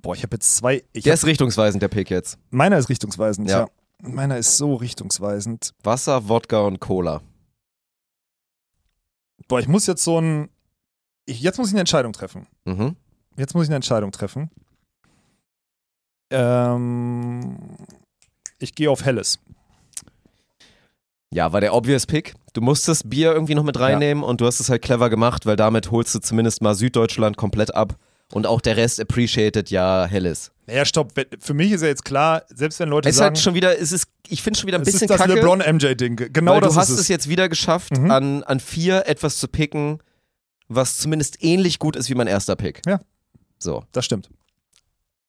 Boah, 0.01 0.15
ich 0.15 0.23
habe 0.23 0.35
jetzt 0.35 0.55
zwei. 0.55 0.83
Ich 0.93 1.03
Der 1.03 1.13
ist 1.15 1.25
richtungsweisend, 1.25 1.81
der 1.83 1.87
Pick 1.89 2.09
jetzt. 2.09 2.37
meiner 2.51 2.77
ist 2.77 2.87
richtungsweisend, 2.87 3.49
ja. 3.49 3.61
Ja. 3.61 3.67
Meiner 4.01 4.37
ist 4.37 4.55
so 4.55 4.75
richtungsweisend. 4.75 5.73
Wasser, 5.83 6.29
Wodka 6.29 6.59
und 6.61 6.79
Cola. 6.79 7.21
Boah, 9.49 9.59
ich 9.59 9.67
muss 9.67 9.87
jetzt 9.87 10.03
so 10.03 10.21
ein. 10.21 10.49
Ich, 11.25 11.41
jetzt 11.41 11.57
muss 11.57 11.67
ich 11.67 11.73
eine 11.73 11.81
Entscheidung 11.81 12.13
treffen. 12.13 12.47
Mhm. 12.65 12.95
Jetzt 13.35 13.55
muss 13.55 13.63
ich 13.63 13.69
eine 13.69 13.75
Entscheidung 13.77 14.11
treffen. 14.11 14.49
Ähm, 16.31 17.57
ich 18.59 18.75
gehe 18.75 18.89
auf 18.89 19.03
Helles. 19.05 19.39
Ja, 21.31 21.53
war 21.53 21.61
der 21.61 21.73
obvious 21.75 22.05
Pick. 22.07 22.33
Du 22.53 22.61
musstest 22.61 23.09
Bier 23.09 23.31
irgendwie 23.33 23.53
noch 23.55 23.63
mit 23.63 23.79
reinnehmen 23.79 24.23
und 24.23 24.41
du 24.41 24.47
hast 24.47 24.59
es 24.59 24.69
halt 24.69 24.81
clever 24.81 25.09
gemacht, 25.09 25.45
weil 25.45 25.55
damit 25.55 25.91
holst 25.91 26.15
du 26.15 26.19
zumindest 26.19 26.61
mal 26.61 26.73
Süddeutschland 26.73 27.37
komplett 27.37 27.73
ab 27.75 27.95
und 28.33 28.47
auch 28.47 28.61
der 28.61 28.77
Rest 28.77 28.99
appreciated 28.99 29.69
ja 29.69 30.05
Helles. 30.05 30.51
Naja, 30.65 30.85
stopp. 30.85 31.13
Für 31.39 31.53
mich 31.53 31.71
ist 31.71 31.81
ja 31.81 31.87
jetzt 31.87 32.03
klar, 32.05 32.43
selbst 32.49 32.79
wenn 32.79 32.89
Leute 32.89 33.09
Es 33.09 33.15
ist 33.15 33.19
sagen, 33.19 33.35
halt 33.35 33.43
schon 33.43 33.53
wieder, 33.53 33.79
es 33.79 33.91
ist, 33.91 34.07
ich 34.27 34.41
finde 34.41 34.59
schon 34.59 34.67
wieder 34.67 34.79
ein 34.79 34.81
es 34.81 34.87
bisschen 34.91 35.05
ist 35.05 35.11
das 35.11 35.19
kacke, 35.21 35.33
LeBron-MJ-Ding. 35.35 36.15
Genau 36.33 36.53
weil 36.53 36.61
das 36.61 36.73
du 36.73 36.79
hast 36.79 36.89
ist 36.89 36.95
es 36.95 37.01
es. 37.01 37.07
jetzt 37.09 37.29
wieder 37.29 37.47
geschafft, 37.49 37.95
Mhm. 37.97 38.09
an, 38.11 38.43
an 38.43 38.59
vier 38.59 39.03
etwas 39.07 39.37
zu 39.37 39.47
picken, 39.47 39.99
was 40.67 40.97
zumindest 40.97 41.43
ähnlich 41.43 41.77
gut 41.79 41.95
ist 41.95 42.09
wie 42.09 42.15
mein 42.15 42.27
erster 42.27 42.55
Pick. 42.55 42.81
Ja. 42.87 42.99
So. 43.59 43.83
Das 43.91 44.05
stimmt. 44.05 44.29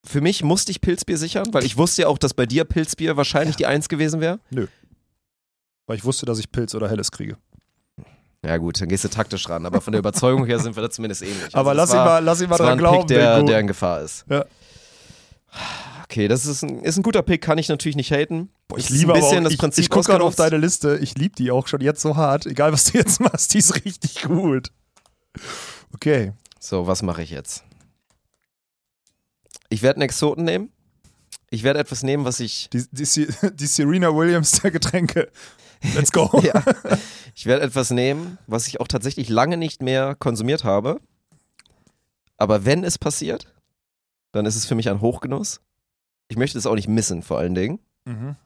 Für 0.05 0.21
mich 0.21 0.43
musste 0.43 0.71
ich 0.71 0.81
Pilzbier 0.81 1.19
sichern, 1.19 1.49
weil 1.53 1.65
ich 1.65 1.77
wusste 1.77 2.03
ja 2.03 2.09
auch, 2.09 2.19
dass 2.19 2.33
bei 2.35 2.47
dir 2.47 2.65
Pilzbier 2.65 3.17
wahrscheinlich 3.17 3.57
die 3.57 3.67
Eins 3.67 3.89
gewesen 3.89 4.21
wäre. 4.21 4.41
Weil 5.87 5.97
ich 5.97 6.05
wusste, 6.05 6.25
dass 6.27 6.39
ich 6.39 6.51
Pilz 6.51 6.75
oder 6.75 6.89
Helles 6.89 7.11
kriege. 7.11 7.37
Ja 8.43 8.57
gut, 8.57 8.81
dann 8.81 8.89
gehst 8.89 9.05
du 9.05 9.09
taktisch 9.09 9.49
ran, 9.51 9.67
aber 9.67 9.83
von 9.83 9.93
der 9.93 9.99
Überzeugung 9.99 10.47
her 10.47 10.59
sind 10.59 10.75
wir 10.75 10.83
da 10.83 10.89
zumindest 10.91 11.21
ähnlich. 11.23 11.55
Aber 11.55 11.71
Also 11.73 11.81
das 11.83 11.89
lass, 11.91 11.91
ihn 11.91 11.99
war- 11.99 12.05
mal, 12.07 12.19
lass 12.25 12.41
ihn 12.41 12.49
mal 12.49 12.57
dran 12.57 12.79
glauben. 12.79 12.99
Pick, 13.01 13.09
der, 13.09 13.43
der 13.43 13.61
in 13.61 13.67
Gefahr 13.67 14.01
ist. 14.01 14.25
Ja. 14.31 14.47
Okay, 16.05 16.27
das 16.27 16.47
ist 16.47 16.63
ein, 16.63 16.81
ist 16.83 16.97
ein 16.97 17.03
guter 17.03 17.23
Pick, 17.23 17.43
kann 17.43 17.59
ich 17.59 17.69
natürlich 17.69 17.97
nicht 17.97 18.11
haten. 18.13 18.49
Boah, 18.69 18.79
ich 18.79 18.89
liebe 18.89 19.13
ein 19.13 19.19
aber 19.19 19.21
bisschen 19.21 19.39
auch, 19.41 19.45
das 19.45 19.53
ich, 19.53 19.59
Prinzip 19.59 19.85
ich 19.85 19.91
gucke 19.91 20.07
gerade 20.11 20.25
auf 20.25 20.35
deine 20.37 20.57
Liste. 20.57 20.99
Ich 21.03 21.17
liebe 21.19 21.35
die 21.37 21.51
auch 21.51 21.67
schon 21.67 21.81
jetzt 21.83 22.01
so 22.01 22.17
hart. 22.17 22.47
Egal, 22.47 22.73
was 22.73 22.85
du 22.85 22.97
jetzt 22.99 23.21
machst, 23.21 23.53
die 23.53 23.59
ist 23.59 23.85
richtig 23.85 24.23
gut. 24.23 24.71
Okay. 25.95 26.33
So, 26.59 26.87
was 26.87 27.03
mache 27.03 27.23
ich 27.23 27.31
jetzt? 27.31 27.65
Ich 29.71 29.83
werde 29.83 29.97
einen 29.97 30.03
Exoten 30.03 30.45
nehmen. 30.45 30.71
Ich 31.49 31.63
werde 31.63 31.79
etwas 31.79 32.03
nehmen, 32.03 32.25
was 32.25 32.41
ich. 32.41 32.69
Die, 32.71 32.85
die, 32.93 33.29
die 33.55 33.67
Serena 33.67 34.15
Williams 34.15 34.61
der 34.61 34.71
Getränke. 34.71 35.31
Let's 35.95 36.13
go. 36.13 36.29
ja, 36.43 36.63
ich 37.35 37.47
werde 37.47 37.63
etwas 37.63 37.91
nehmen, 37.91 38.39
was 38.47 38.67
ich 38.69 38.81
auch 38.81 38.89
tatsächlich 38.89 39.29
lange 39.29 39.57
nicht 39.57 39.81
mehr 39.81 40.15
konsumiert 40.15 40.65
habe. 40.65 41.01
Aber 42.37 42.65
wenn 42.65 42.85
es 42.85 42.99
passiert, 42.99 43.53
dann 44.33 44.45
ist 44.47 44.57
es 44.57 44.67
für 44.67 44.75
mich 44.75 44.89
ein 44.89 45.01
Hochgenuss. 45.01 45.61
Ich 46.29 46.37
möchte 46.37 46.59
es 46.59 46.67
auch 46.67 46.75
nicht 46.75 46.89
missen, 46.89 47.23
vor 47.23 47.39
allen 47.39 47.55
Dingen. 47.55 47.81
Mhm. 48.05 48.37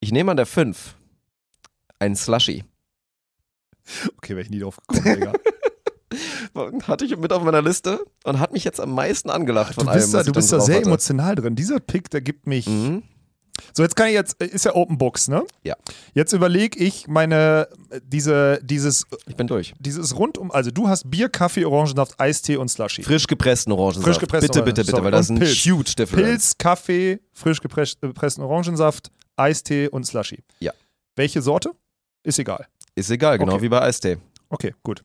Ich 0.00 0.12
nehme 0.12 0.30
an 0.30 0.36
der 0.36 0.46
5 0.46 0.96
einen 1.98 2.16
Slushy. 2.16 2.64
Okay, 4.16 4.30
wäre 4.30 4.42
ich 4.42 4.50
nie 4.50 4.60
drauf 4.60 4.78
gekommen, 4.86 5.14
Digga. 5.14 5.32
Hatte 6.86 7.04
ich 7.04 7.16
mit 7.16 7.32
auf 7.32 7.42
meiner 7.42 7.62
Liste 7.62 8.04
und 8.24 8.38
hat 8.40 8.52
mich 8.52 8.64
jetzt 8.64 8.80
am 8.80 8.92
meisten 8.94 9.30
angelacht 9.30 9.74
von 9.74 9.84
Du 9.84 9.90
allem, 9.90 10.00
bist 10.00 10.14
da, 10.14 10.18
was 10.18 10.26
du 10.26 10.32
bist 10.32 10.52
da 10.52 10.60
sehr 10.60 10.76
hatte. 10.76 10.86
emotional 10.86 11.34
drin. 11.34 11.54
Dieser 11.56 11.80
Pick, 11.80 12.10
der 12.10 12.20
gibt 12.20 12.46
mich. 12.46 12.66
Mhm. 12.66 13.02
So, 13.72 13.84
jetzt 13.84 13.94
kann 13.94 14.08
ich 14.08 14.14
jetzt, 14.14 14.40
ist 14.42 14.64
ja 14.64 14.74
Open 14.74 14.98
Box, 14.98 15.28
ne? 15.28 15.44
Ja. 15.62 15.76
Jetzt 16.12 16.32
überlege 16.32 16.76
ich 16.78 17.06
meine, 17.06 17.68
diese, 18.04 18.58
dieses, 18.64 19.04
Ich 19.26 19.36
bin 19.36 19.46
durch. 19.46 19.74
dieses 19.78 20.16
rundum, 20.18 20.50
also 20.50 20.72
du 20.72 20.88
hast 20.88 21.08
Bier, 21.08 21.28
Kaffee, 21.28 21.64
Orangensaft, 21.64 22.18
Eistee 22.20 22.56
und 22.56 22.68
Slushy. 22.68 23.04
Frisch 23.04 23.28
gepressten 23.28 23.72
Orangensaft. 23.72 24.04
Frisch 24.06 24.18
gepressten 24.18 24.48
Bitte, 24.48 24.64
bitte, 24.64 24.80
bitte, 24.84 24.96
Orangensaft, 24.96 25.04
weil 25.04 25.10
das 25.12 25.20
ist 25.20 25.28
sorry. 25.28 25.40
ein 25.40 25.84
Pilz. 25.84 25.88
huge 25.88 25.94
difference. 25.96 26.26
Pilz, 26.28 26.58
Kaffee, 26.58 27.20
frisch 27.32 27.58
gepresst- 27.60 28.00
gepressten 28.00 28.42
Orangensaft, 28.42 29.10
Eistee 29.36 29.88
und 29.88 30.04
Slushy. 30.04 30.42
Ja. 30.58 30.72
Welche 31.14 31.40
Sorte? 31.40 31.70
Ist 32.24 32.40
egal. 32.40 32.66
Ist 32.96 33.10
egal, 33.10 33.38
genau 33.38 33.54
Okay. 33.54 33.62
wie 33.62 33.68
bei 33.68 33.82
Eistee. 33.82 34.18
Okay, 34.50 34.74
gut. 34.82 35.04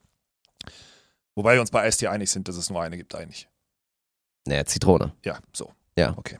Wobei 1.40 1.54
wir 1.54 1.62
uns 1.62 1.72
bei 1.72 1.84
Eistee 1.84 2.08
einig 2.08 2.30
sind, 2.30 2.50
dass 2.50 2.58
es 2.58 2.70
nur 2.70 2.82
eine 2.82 2.98
gibt 2.98 3.16
eigentlich. 3.16 3.48
Naja, 4.46 4.66
Zitrone. 4.66 5.14
Ja, 5.24 5.40
so. 5.54 5.72
Ja. 5.98 6.14
Okay. 6.18 6.38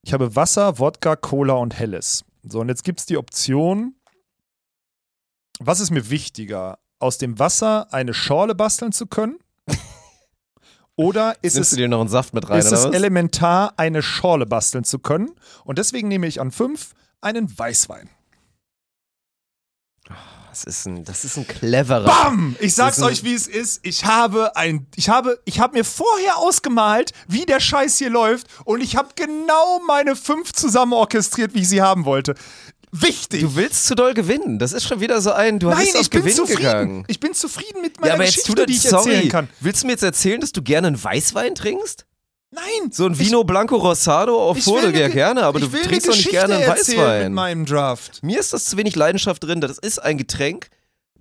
Ich 0.00 0.14
habe 0.14 0.34
Wasser, 0.34 0.78
Wodka, 0.78 1.16
Cola 1.16 1.52
und 1.52 1.78
Helles. 1.78 2.24
So, 2.44 2.60
und 2.60 2.70
jetzt 2.70 2.82
gibt 2.82 3.00
es 3.00 3.04
die 3.04 3.18
Option, 3.18 3.94
was 5.60 5.80
ist 5.80 5.90
mir 5.90 6.08
wichtiger, 6.08 6.78
aus 6.98 7.18
dem 7.18 7.38
Wasser 7.38 7.92
eine 7.92 8.14
Schorle 8.14 8.54
basteln 8.54 8.92
zu 8.92 9.06
können? 9.06 9.38
Oder 10.96 11.36
ist 11.42 11.56
Nimmst 11.56 11.72
es, 11.72 11.76
du 11.76 11.76
dir 11.76 11.88
noch 11.88 12.00
einen 12.00 12.08
Saft 12.08 12.32
mit 12.32 12.48
rein, 12.48 12.60
ist 12.60 12.72
es 12.72 12.86
elementar, 12.86 13.74
eine 13.76 14.00
Schorle 14.02 14.46
basteln 14.46 14.84
zu 14.84 14.98
können? 14.98 15.28
Und 15.66 15.76
deswegen 15.76 16.08
nehme 16.08 16.26
ich 16.26 16.40
an 16.40 16.52
fünf 16.52 16.94
einen 17.20 17.58
Weißwein. 17.58 18.08
Das 20.54 20.62
ist 20.62 20.86
ein, 20.86 21.02
das 21.02 21.24
ist 21.24 21.36
ein 21.36 21.48
cleverer. 21.48 22.04
Bam! 22.04 22.54
Ich 22.60 22.76
sag's 22.76 23.02
euch, 23.02 23.24
wie 23.24 23.34
es 23.34 23.48
ist. 23.48 23.80
Ich 23.82 24.04
habe 24.04 24.54
ein, 24.54 24.86
ich 24.94 25.08
habe, 25.08 25.40
ich 25.44 25.58
habe 25.58 25.76
mir 25.76 25.82
vorher 25.84 26.36
ausgemalt, 26.36 27.10
wie 27.26 27.44
der 27.44 27.58
Scheiß 27.58 27.98
hier 27.98 28.08
läuft, 28.10 28.46
und 28.64 28.80
ich 28.80 28.94
habe 28.94 29.08
genau 29.16 29.80
meine 29.84 30.14
fünf 30.14 30.52
zusammen 30.52 30.92
orchestriert, 30.92 31.54
wie 31.54 31.62
ich 31.62 31.68
sie 31.68 31.82
haben 31.82 32.04
wollte. 32.04 32.36
Wichtig. 32.92 33.40
Du 33.40 33.56
willst 33.56 33.86
zu 33.86 33.96
doll 33.96 34.14
gewinnen. 34.14 34.60
Das 34.60 34.72
ist 34.72 34.84
schon 34.86 35.00
wieder 35.00 35.20
so 35.20 35.32
ein, 35.32 35.58
du 35.58 35.72
ich 35.72 35.96
auf 35.96 36.08
Gewinn 36.08 36.36
zufrieden. 36.36 36.58
gegangen. 36.62 37.04
Ich 37.08 37.18
bin 37.18 37.34
zufrieden 37.34 37.82
mit 37.82 38.00
meiner 38.00 38.10
Ja, 38.10 38.14
aber 38.14 38.22
jetzt 38.22 38.34
Geschichte, 38.34 38.52
tu 38.52 38.54
das, 38.54 38.66
die 38.66 38.72
ich 38.74 38.82
sorry. 38.82 39.10
erzählen 39.10 39.28
kann. 39.30 39.48
Willst 39.58 39.82
du 39.82 39.86
mir 39.88 39.92
jetzt 39.94 40.04
erzählen, 40.04 40.40
dass 40.40 40.52
du 40.52 40.62
gerne 40.62 40.86
einen 40.86 41.02
Weißwein 41.02 41.56
trinkst? 41.56 42.06
Nein. 42.54 42.90
So 42.92 43.06
ein 43.06 43.18
Vino 43.18 43.42
Blanco 43.44 43.76
Rosado 43.76 44.40
auf 44.40 44.58
ich 44.58 44.64
Foto, 44.64 44.86
ja 44.86 44.90
Ge- 44.92 45.08
gerne, 45.10 45.42
aber 45.42 45.58
ich 45.58 45.68
du 45.70 45.82
trinkst 45.82 46.08
doch 46.08 46.14
nicht 46.14 46.30
gerne 46.30 46.54
einen 46.54 46.62
erzählen 46.64 46.98
Mit 46.98 47.06
Weißwein. 47.08 47.32
meinem 47.34 47.66
Draft. 47.66 48.22
Mir 48.22 48.38
ist 48.40 48.52
das 48.52 48.64
zu 48.66 48.76
wenig 48.76 48.94
Leidenschaft 48.96 49.42
drin. 49.42 49.60
Das 49.60 49.78
ist 49.78 49.98
ein 49.98 50.18
Getränk, 50.18 50.68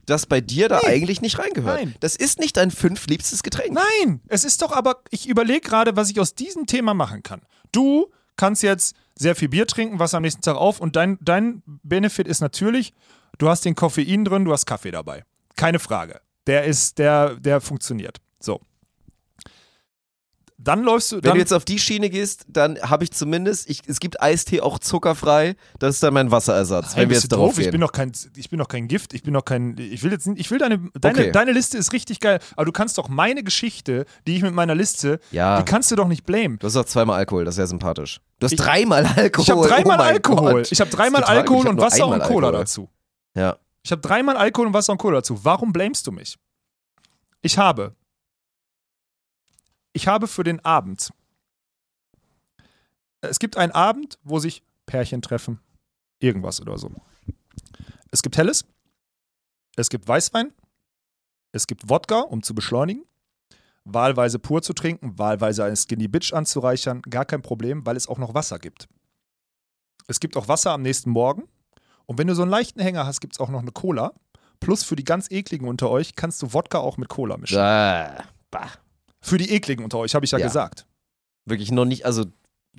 das 0.06 0.26
bei 0.26 0.42
dir 0.42 0.70
da 0.70 0.82
eigentlich 0.86 1.22
nicht 1.22 1.40
reingehört. 1.40 1.78
Nein. 1.80 1.96
Das 2.02 2.16
ist 2.16 2.40
nicht 2.40 2.58
dein 2.58 2.72
fünftliebstes 2.72 3.42
Getränk. 3.44 3.74
Nein, 3.74 4.22
es 4.28 4.44
ist 4.44 4.62
doch 4.62 4.72
aber, 4.72 5.02
ich 5.10 5.28
überlege 5.28 5.62
gerade, 5.62 5.96
was 5.96 6.10
ich 6.10 6.20
aus 6.20 6.36
diesem 6.36 6.66
Thema 6.68 6.94
machen 6.94 7.24
kann. 7.24 7.42
Du 7.72 8.12
kannst 8.36 8.62
jetzt 8.64 8.96
sehr 9.18 9.36
viel 9.36 9.50
Bier 9.50 9.66
trinken, 9.68 10.00
was 10.00 10.14
am 10.14 10.24
nächsten 10.24 10.42
Tag 10.42 10.56
auf 10.56 10.80
und 10.80 10.96
dein, 10.96 11.18
dein 11.22 11.62
Benefit 11.66 12.28
ist 12.28 12.42
natürlich, 12.42 12.94
du 13.38 13.48
hast 13.48 13.64
den 13.66 13.76
Koffein 13.76 14.26
drin, 14.26 14.44
du 14.46 14.52
hast 14.52 14.66
Kaffee 14.66 14.92
dabei. 14.92 15.24
Keine 15.56 15.80
Frage. 15.80 16.20
Der 16.48 16.66
ist, 16.66 16.98
der, 17.00 17.36
der 17.36 17.62
funktioniert. 17.62 18.18
So. 18.40 18.60
Dann 20.60 20.84
läufst 20.84 21.12
du, 21.12 21.16
Wenn 21.18 21.22
dann, 21.24 21.34
du 21.34 21.40
jetzt 21.40 21.52
auf 21.52 21.66
die 21.66 21.80
Schiene 21.80 22.10
gehst, 22.10 22.46
dann 22.48 22.80
habe 22.82 23.04
ich 23.04 23.12
zumindest, 23.12 23.70
ich, 23.70 23.82
es 23.88 24.00
gibt 24.00 24.22
Eistee 24.22 24.62
auch 24.62 24.80
zuckerfrei, 24.80 25.56
das 25.80 25.96
ist 25.96 26.04
dann 26.04 26.14
mein 26.14 26.32
Wasserersatz, 26.32 26.92
Nein, 26.92 27.02
wenn 27.04 27.10
wir 27.10 27.18
jetzt 27.18 27.32
darauf 27.32 27.50
doof? 27.52 27.58
ich 27.60 27.66
gehen. 27.66 27.72
bin 27.72 27.82
doch 27.82 27.92
kein, 27.92 28.12
ich 28.36 28.50
bin 28.50 28.60
doch 28.60 28.68
kein 28.68 28.88
Gift, 28.88 29.14
ich 29.14 29.24
bin 29.24 29.34
doch 29.34 29.44
kein, 29.44 29.76
ich 29.78 30.04
will 30.04 30.12
jetzt, 30.12 30.28
nicht- 30.28 30.40
ich 30.40 30.52
will 30.52 30.60
deine, 30.60 30.80
deine, 31.02 31.20
Okay. 31.20 31.32
deine 31.32 31.52
Liste 31.52 31.78
ist 31.78 31.92
richtig 31.92 32.20
geil, 32.20 32.40
aber 32.56 32.66
du 32.66 32.72
kannst 32.72 32.98
doch 32.98 33.10
meine 33.10 33.44
Geschichte, 33.44 34.06
die 34.28 34.36
ich 34.38 34.42
mit 34.44 34.54
meiner 34.54 34.76
Liste, 34.76 35.20
Ja. 35.32 35.58
die 35.60 35.66
kannst 35.66 35.92
du 35.92 35.96
doch 35.96 36.08
nicht 36.08 36.24
blamen. 36.26 36.60
Du 36.60 36.68
hast 36.68 36.78
auch 36.78 36.86
zweimal 36.86 37.18
Alkohol, 37.18 37.46
das 37.46 37.56
ist 37.56 37.60
ja 37.60 37.68
sympathisch. 37.68 38.22
Du 38.40 38.46
hast 38.46 38.54
Ich- 38.54 38.60
dreimal 38.60 39.06
Alkohol. 39.06 39.44
Ich 39.44 39.50
habe 39.52 39.68
dreimal 39.68 40.00
oh 40.00 40.04
Alkohol. 40.04 40.54
Gott. 40.54 40.72
Ich 40.72 40.80
habe 40.80 40.90
dreimal. 40.92 41.24
Alkohol 41.24 41.68
und 41.68 41.82
Wasser 41.82 42.08
und 42.08 42.22
Cola 42.22 42.48
Alkohol. 42.48 42.52
dazu. 42.52 42.90
Ja. 43.36 43.58
Ich 43.84 43.92
habe 43.92 44.02
dreimal 44.02 44.38
Alkohol 44.38 44.68
und 44.68 44.74
Wasser 44.74 44.92
und 44.94 44.98
Cola 45.00 45.18
dazu. 45.18 45.44
Warum 45.44 45.74
blamest 45.74 46.06
du 46.08 46.12
mich? 46.12 46.38
Ich 47.42 47.58
habe. 47.58 47.96
Ich 49.94 50.08
habe 50.08 50.28
für 50.28 50.44
den 50.44 50.60
Abend. 50.66 51.12
Es 53.22 53.40
gibt 53.40 53.58
einen 53.58 53.72
Abend, 53.72 54.20
wo 54.24 54.40
sich 54.40 54.64
Pärchen 54.86 55.22
treffen. 55.22 55.60
Irgendwas 56.20 56.60
oder 56.60 56.78
so. 56.78 56.92
Es 58.12 58.22
gibt 58.22 58.38
Helles. 58.38 58.66
Es 59.76 59.90
gibt 59.90 60.08
Weißwein. 60.08 60.52
Es 61.52 61.68
gibt 61.68 61.90
Wodka, 61.90 62.22
um 62.22 62.44
zu 62.44 62.54
beschleunigen. 62.54 63.06
Wahlweise 63.86 64.40
pur 64.40 64.62
zu 64.62 64.74
trinken, 64.74 65.18
wahlweise 65.20 65.64
eine 65.64 65.76
Skinny 65.76 66.08
Bitch 66.08 66.34
anzureichern. 66.34 67.02
Gar 67.04 67.26
kein 67.26 67.42
Problem, 67.42 67.86
weil 67.86 67.98
es 67.98 68.08
auch 68.08 68.18
noch 68.18 68.34
Wasser 68.34 68.60
gibt. 68.60 68.88
Es 70.08 70.20
gibt 70.20 70.38
auch 70.38 70.48
Wasser 70.48 70.72
am 70.72 70.82
nächsten 70.82 71.12
Morgen. 71.12 71.48
Und 72.06 72.18
wenn 72.18 72.28
du 72.28 72.36
so 72.36 72.42
einen 72.42 72.52
leichten 72.52 72.82
Hänger 72.82 73.06
hast, 73.06 73.20
gibt 73.20 73.34
es 73.34 73.40
auch 73.40 73.50
noch 73.50 73.62
eine 73.62 73.72
Cola. 73.72 74.14
Plus 74.60 74.84
für 74.84 74.96
die 74.96 75.04
ganz 75.04 75.30
ekligen 75.32 75.68
unter 75.68 75.90
euch 75.90 76.16
kannst 76.16 76.42
du 76.42 76.54
Wodka 76.54 76.80
auch 76.80 76.98
mit 76.98 77.10
Cola 77.10 77.38
mischen. 77.38 77.58
Ah, 77.58 78.24
bah. 78.50 78.72
Für 79.24 79.38
die 79.38 79.52
ekligen 79.52 79.84
unter 79.84 79.98
euch, 79.98 80.14
habe 80.14 80.26
ich 80.26 80.32
ja, 80.32 80.38
Ja. 80.38 80.46
gesagt. 80.46 80.86
Wirklich 81.46 81.72
noch 81.72 81.86
nicht, 81.86 82.06
also 82.06 82.26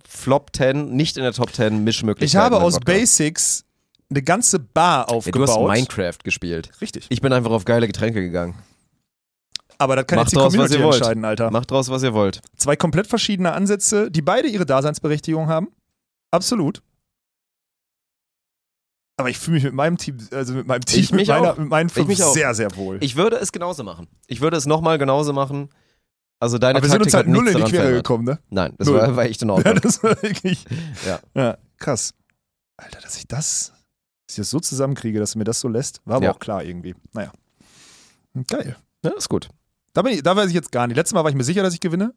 Flop 0.08 0.50
10, 0.54 0.94
nicht 0.94 1.16
in 1.16 1.22
der 1.22 1.32
Top 1.32 1.52
10 1.52 1.82
Mischmöglichkeiten. 1.84 2.26
Ich 2.26 2.36
habe 2.36 2.62
aus. 2.64 2.78
Basics 2.80 3.64
eine 4.10 4.22
ganze 4.22 4.58
Bar 4.58 5.00
Ja, 5.00 5.06
du 5.06 5.14
hast 5.14 5.26
aufgebaut. 5.50 5.70
Minecraft 5.72 6.18
gespielt. 6.22 6.70
Richtig. 6.80 7.06
Ich 7.08 7.20
bin 7.20 7.32
einfach 7.32 7.50
auf 7.50 7.64
geile 7.64 7.86
Getränke 7.86 8.20
gegangen. 8.20 8.54
Aber 9.78 9.96
das 9.96 10.06
kann 10.06 10.16
Macht 10.16 10.26
jetzt 10.26 10.32
die 10.32 10.36
draus, 10.36 10.44
was 10.44 10.52
Community 10.52 10.76
ihr 10.78 10.84
wollt. 10.84 10.96
entscheiden, 10.96 11.24
Alter. 11.24 11.50
Macht 11.50 11.70
draus, 11.70 11.88
was 11.88 12.02
ihr 12.02 12.14
wollt. 12.14 12.40
Zwei 12.56 12.76
komplett 12.76 13.06
verschiedene 13.06 13.52
Ansätze, 13.52 14.10
die 14.10 14.22
beide 14.22 14.46
ihre 14.48 14.66
Daseinsberechtigung 14.66 15.48
haben. 15.48 15.68
Absolut. 16.30 16.80
Aber 19.16 19.30
ich 19.30 19.38
fühle 19.38 19.54
mich 19.56 19.64
mit 19.64 19.74
meinem 19.74 19.96
Team, 19.96 20.18
also 20.32 20.54
mit 20.54 20.66
meinem 20.66 20.84
Team, 20.84 21.00
Ich 21.00 21.12
mit, 21.12 21.28
meiner, 21.28 21.54
mit 21.58 21.68
meinen 21.68 21.88
fünf 21.88 22.14
sehr, 22.16 22.54
sehr 22.54 22.74
wohl. 22.76 22.98
Ich 23.00 23.14
würde 23.16 23.36
es 23.36 23.52
genauso 23.52 23.84
machen. 23.84 24.08
Ich 24.26 24.40
würde 24.40 24.56
es 24.56 24.66
nochmal 24.66 24.98
genauso 24.98 25.32
machen. 25.32 25.70
Also 26.44 26.58
deine 26.58 26.76
Aber 26.78 26.84
wir 26.84 26.90
sind 26.90 26.98
Taktik 27.02 27.06
uns 27.06 27.14
halt 27.14 27.26
null 27.28 27.48
in 27.48 27.56
die 27.56 27.62
Quere 27.62 27.70
verändert. 27.82 28.04
gekommen, 28.04 28.24
ne? 28.24 28.38
Nein, 28.50 28.74
das 28.78 28.86
Null. 28.88 28.98
war, 28.98 29.16
war 29.16 29.24
echt 29.24 29.40
in 29.42 29.48
Ja, 29.48 29.54
Ordnung. 29.54 29.80
das 29.80 30.02
war 30.02 30.22
wirklich. 30.22 30.64
Ja. 31.06 31.18
ja, 31.34 31.58
krass. 31.78 32.12
Alter, 32.76 33.00
dass 33.00 33.16
ich 33.16 33.26
das, 33.26 33.68
dass 34.26 34.36
ich 34.36 34.36
das 34.36 34.50
so 34.50 34.60
zusammenkriege, 34.60 35.18
dass 35.18 35.32
du 35.32 35.38
mir 35.38 35.44
das 35.44 35.60
so 35.60 35.68
lässt, 35.68 36.00
war 36.04 36.16
aber 36.16 36.26
Ja. 36.26 36.32
auch 36.32 36.38
klar 36.38 36.62
irgendwie. 36.62 36.94
Naja. 37.12 37.32
Geil. 38.48 38.76
Ja, 39.04 39.10
ist 39.12 39.28
gut. 39.28 39.48
Da, 39.92 40.02
bin 40.02 40.12
ich, 40.12 40.22
da 40.22 40.36
weiß 40.36 40.48
ich 40.48 40.54
jetzt 40.54 40.72
gar 40.72 40.86
nicht. 40.86 40.96
Letztes 40.96 41.14
Mal 41.14 41.22
war 41.22 41.30
ich 41.30 41.36
mir 41.36 41.44
sicher, 41.44 41.62
dass 41.62 41.72
ich 41.74 41.80
gewinne. 41.80 42.14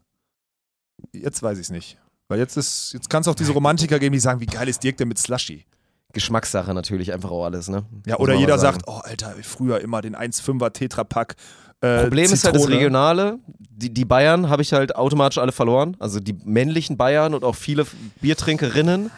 Jetzt 1.14 1.44
weiß 1.44 1.58
ich 1.58 1.66
es 1.66 1.70
nicht. 1.70 1.98
Weil 2.28 2.40
jetzt 2.40 2.58
ist, 2.58 2.92
jetzt 2.94 3.10
kann 3.10 3.22
es 3.22 3.28
auch 3.28 3.36
diese 3.36 3.52
Romantiker 3.54 4.00
geben, 4.00 4.14
die 4.14 4.20
sagen, 4.20 4.40
wie 4.42 4.46
geil 4.48 4.68
ist 4.68 4.84
Dirk 4.84 4.98
denn 4.98 5.08
mit 5.08 5.18
Slushy? 5.20 5.66
Geschmackssache 6.14 6.74
natürlich 6.74 7.14
einfach 7.14 7.30
auch 7.32 7.46
alles, 7.46 7.68
ne? 7.70 7.86
Ja, 8.06 8.18
oder 8.18 8.34
jeder 8.34 8.58
sagt, 8.58 8.84
oh 8.88 9.00
Alter, 9.04 9.36
früher 9.44 9.80
immer 9.82 10.02
den 10.02 10.16
1,5er 10.16 10.72
Tetrapack. 10.74 11.36
Äh, 11.82 12.04
Problem 12.04 12.26
ist 12.32 12.44
halt 12.44 12.56
das 12.56 12.62
Zitrone. 12.64 12.78
Regionale. 12.78 13.40
Die, 13.60 13.94
die 13.94 14.06
Bayern 14.06 14.50
habe 14.50 14.62
ich 14.64 14.74
halt 14.74 14.96
automatisch 14.96 15.38
alle 15.38 15.52
verloren. 15.52 15.96
Also 16.00 16.20
die 16.20 16.34
männlichen 16.44 16.98
Bayern 16.98 17.34
und 17.34 17.44
auch 17.44 17.56
viele 17.56 17.86
Biertrinkerinnen. 18.22 19.12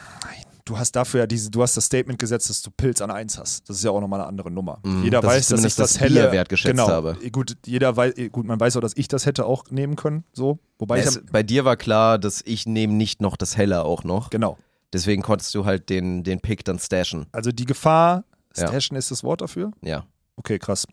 Du 0.65 0.77
hast 0.77 0.91
dafür 0.95 1.21
ja 1.21 1.27
diese, 1.27 1.49
du 1.49 1.63
hast 1.63 1.75
das 1.77 1.85
Statement 1.85 2.19
gesetzt, 2.19 2.47
dass 2.49 2.61
du 2.61 2.69
Pilz 2.69 3.01
an 3.01 3.09
1 3.09 3.39
hast. 3.39 3.67
Das 3.67 3.77
ist 3.77 3.83
ja 3.83 3.89
auch 3.89 4.01
nochmal 4.01 4.19
eine 4.19 4.27
andere 4.29 4.51
Nummer. 4.51 4.77
Mhm, 4.83 5.03
jeder 5.03 5.21
dass 5.21 5.31
weiß, 5.31 5.47
dass 5.47 5.59
ich 5.61 5.75
das 5.75 5.93
das 5.93 5.99
helle 5.99 6.21
Bier 6.21 6.31
wertgeschätzt 6.31 6.71
genau, 6.75 6.87
habe. 6.89 7.17
Gut, 7.31 7.57
jeder 7.65 7.95
weiß, 7.97 8.13
gut, 8.31 8.45
man 8.45 8.59
weiß 8.59 8.77
auch, 8.77 8.81
dass 8.81 8.95
ich 8.95 9.07
das 9.07 9.25
hätte 9.25 9.45
auch 9.45 9.63
nehmen 9.71 9.95
können. 9.95 10.25
So, 10.31 10.59
wobei 10.77 10.99
ich 10.99 11.05
Es, 11.07 11.21
bei 11.31 11.41
dir 11.41 11.65
war 11.65 11.75
klar, 11.75 12.19
dass 12.19 12.43
ich 12.45 12.67
nehme 12.67 12.93
nicht 12.93 13.19
noch 13.19 13.35
das 13.35 13.57
Helle 13.57 13.83
auch 13.83 14.03
noch. 14.03 14.29
genau. 14.29 14.57
Deswegen 14.93 15.21
konntest 15.21 15.53
du 15.55 15.65
halt 15.65 15.89
den, 15.89 16.23
den 16.23 16.39
Pick 16.39 16.65
dann 16.65 16.77
stashen. 16.79 17.27
Also 17.31 17.51
die 17.51 17.65
Gefahr, 17.65 18.23
Ja. 18.55 18.67
Stashen 18.67 18.95
ist 18.97 19.09
das 19.11 19.23
Wort 19.23 19.41
dafür. 19.41 19.71
Ja. 19.81 20.05
Okay, 20.35 20.57
krass. 20.59 20.85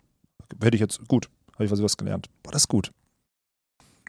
Hätte 0.62 0.74
ich 0.74 0.80
jetzt 0.80 1.06
gut. 1.08 1.28
Habe 1.56 1.64
ich 1.64 1.70
was 1.70 1.96
gelernt. 1.96 2.28
Boah, 2.42 2.52
das 2.52 2.62
ist 2.62 2.68
gut. 2.68 2.92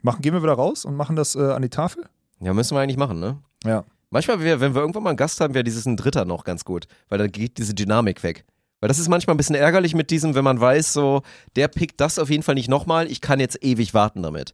Machen, 0.04 0.22
gehen 0.22 0.34
wir 0.34 0.44
wieder 0.44 0.54
raus 0.54 0.86
und 0.86 0.96
machen 0.96 1.16
das 1.16 1.36
äh, 1.36 1.40
an 1.52 1.62
die 1.62 1.70
Tafel? 1.70 2.06
Ja, 2.40 2.54
müssen 2.54 2.76
wir 2.76 2.82
eigentlich 2.82 2.98
machen, 2.98 3.20
ne? 3.20 3.38
Ja. 3.66 3.84
Manchmal, 4.10 4.40
wenn 4.40 4.60
wir 4.74 4.82
irgendwann 4.82 5.04
mal 5.04 5.10
einen 5.10 5.18
Gast 5.18 5.42
haben, 5.42 5.54
wäre 5.54 5.64
dieses 5.64 5.86
ein 5.86 5.98
Dritter 5.98 6.24
noch 6.24 6.44
ganz 6.44 6.64
gut, 6.64 6.88
weil 7.10 7.18
da 7.18 7.28
geht 7.28 7.58
diese 7.58 7.74
Dynamik 7.74 8.24
weg. 8.24 8.46
Weil 8.80 8.88
das 8.90 9.00
ist 9.00 9.10
manchmal 9.10 9.34
ein 9.34 9.38
bisschen 9.38 9.56
ärgerlich 9.56 9.96
mit 9.96 10.12
diesem, 10.12 10.36
wenn 10.36 10.44
man 10.44 10.62
weiß, 10.62 10.94
so, 10.94 11.24
der 11.56 11.68
pickt 11.68 12.00
das 12.00 12.20
auf 12.20 12.30
jeden 12.30 12.44
Fall 12.44 12.56
nicht 12.56 12.70
nochmal, 12.70 13.10
ich 13.12 13.22
kann 13.22 13.40
jetzt 13.40 13.62
ewig 13.64 13.94
warten 13.94 14.22
damit. 14.24 14.54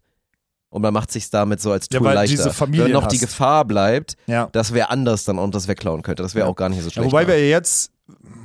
Und 0.70 0.82
man 0.82 0.94
macht 0.94 1.12
sich 1.12 1.30
damit 1.30 1.62
so 1.62 1.72
als 1.72 1.88
Ja, 1.92 2.00
Tool 2.00 2.08
weil 2.08 2.16
leichter. 2.16 2.46
wenn 2.70 2.92
noch 2.92 3.06
die 3.08 3.18
hast. 3.18 3.22
Gefahr 3.22 3.66
bleibt, 3.66 4.16
Ja. 4.26 4.48
dass 4.54 4.74
wer 4.74 4.90
anders 4.90 5.24
dann 5.26 5.38
auch 5.38 5.50
das 5.52 5.68
wegklauen 5.68 6.02
könnte. 6.02 6.24
Das 6.24 6.34
wäre 6.34 6.48
Ja. 6.48 6.52
auch 6.52 6.56
gar 6.56 6.70
nicht 6.70 6.80
so 6.82 6.88
Ja, 6.88 6.92
schlecht. 6.94 7.08
wobei 7.12 7.24
ne? 7.24 7.28
wir 7.28 7.48
jetzt, 7.50 7.92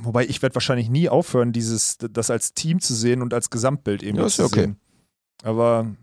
wobei 0.03 0.25
ich 0.25 0.41
werde 0.41 0.55
wahrscheinlich 0.55 0.89
nie 0.89 1.09
aufhören, 1.09 1.51
dieses, 1.51 1.97
das 1.97 2.29
als 2.29 2.53
Team 2.53 2.79
zu 2.79 2.93
sehen 2.95 3.21
und 3.21 3.33
als 3.33 3.49
Gesamtbild 3.49 4.03
eben 4.03 4.17
Ja, 4.17 4.25
ist 4.25 4.35
zu 4.37 4.45
okay. 4.45 4.61
sehen. 4.61 4.79
Aber 5.43 5.95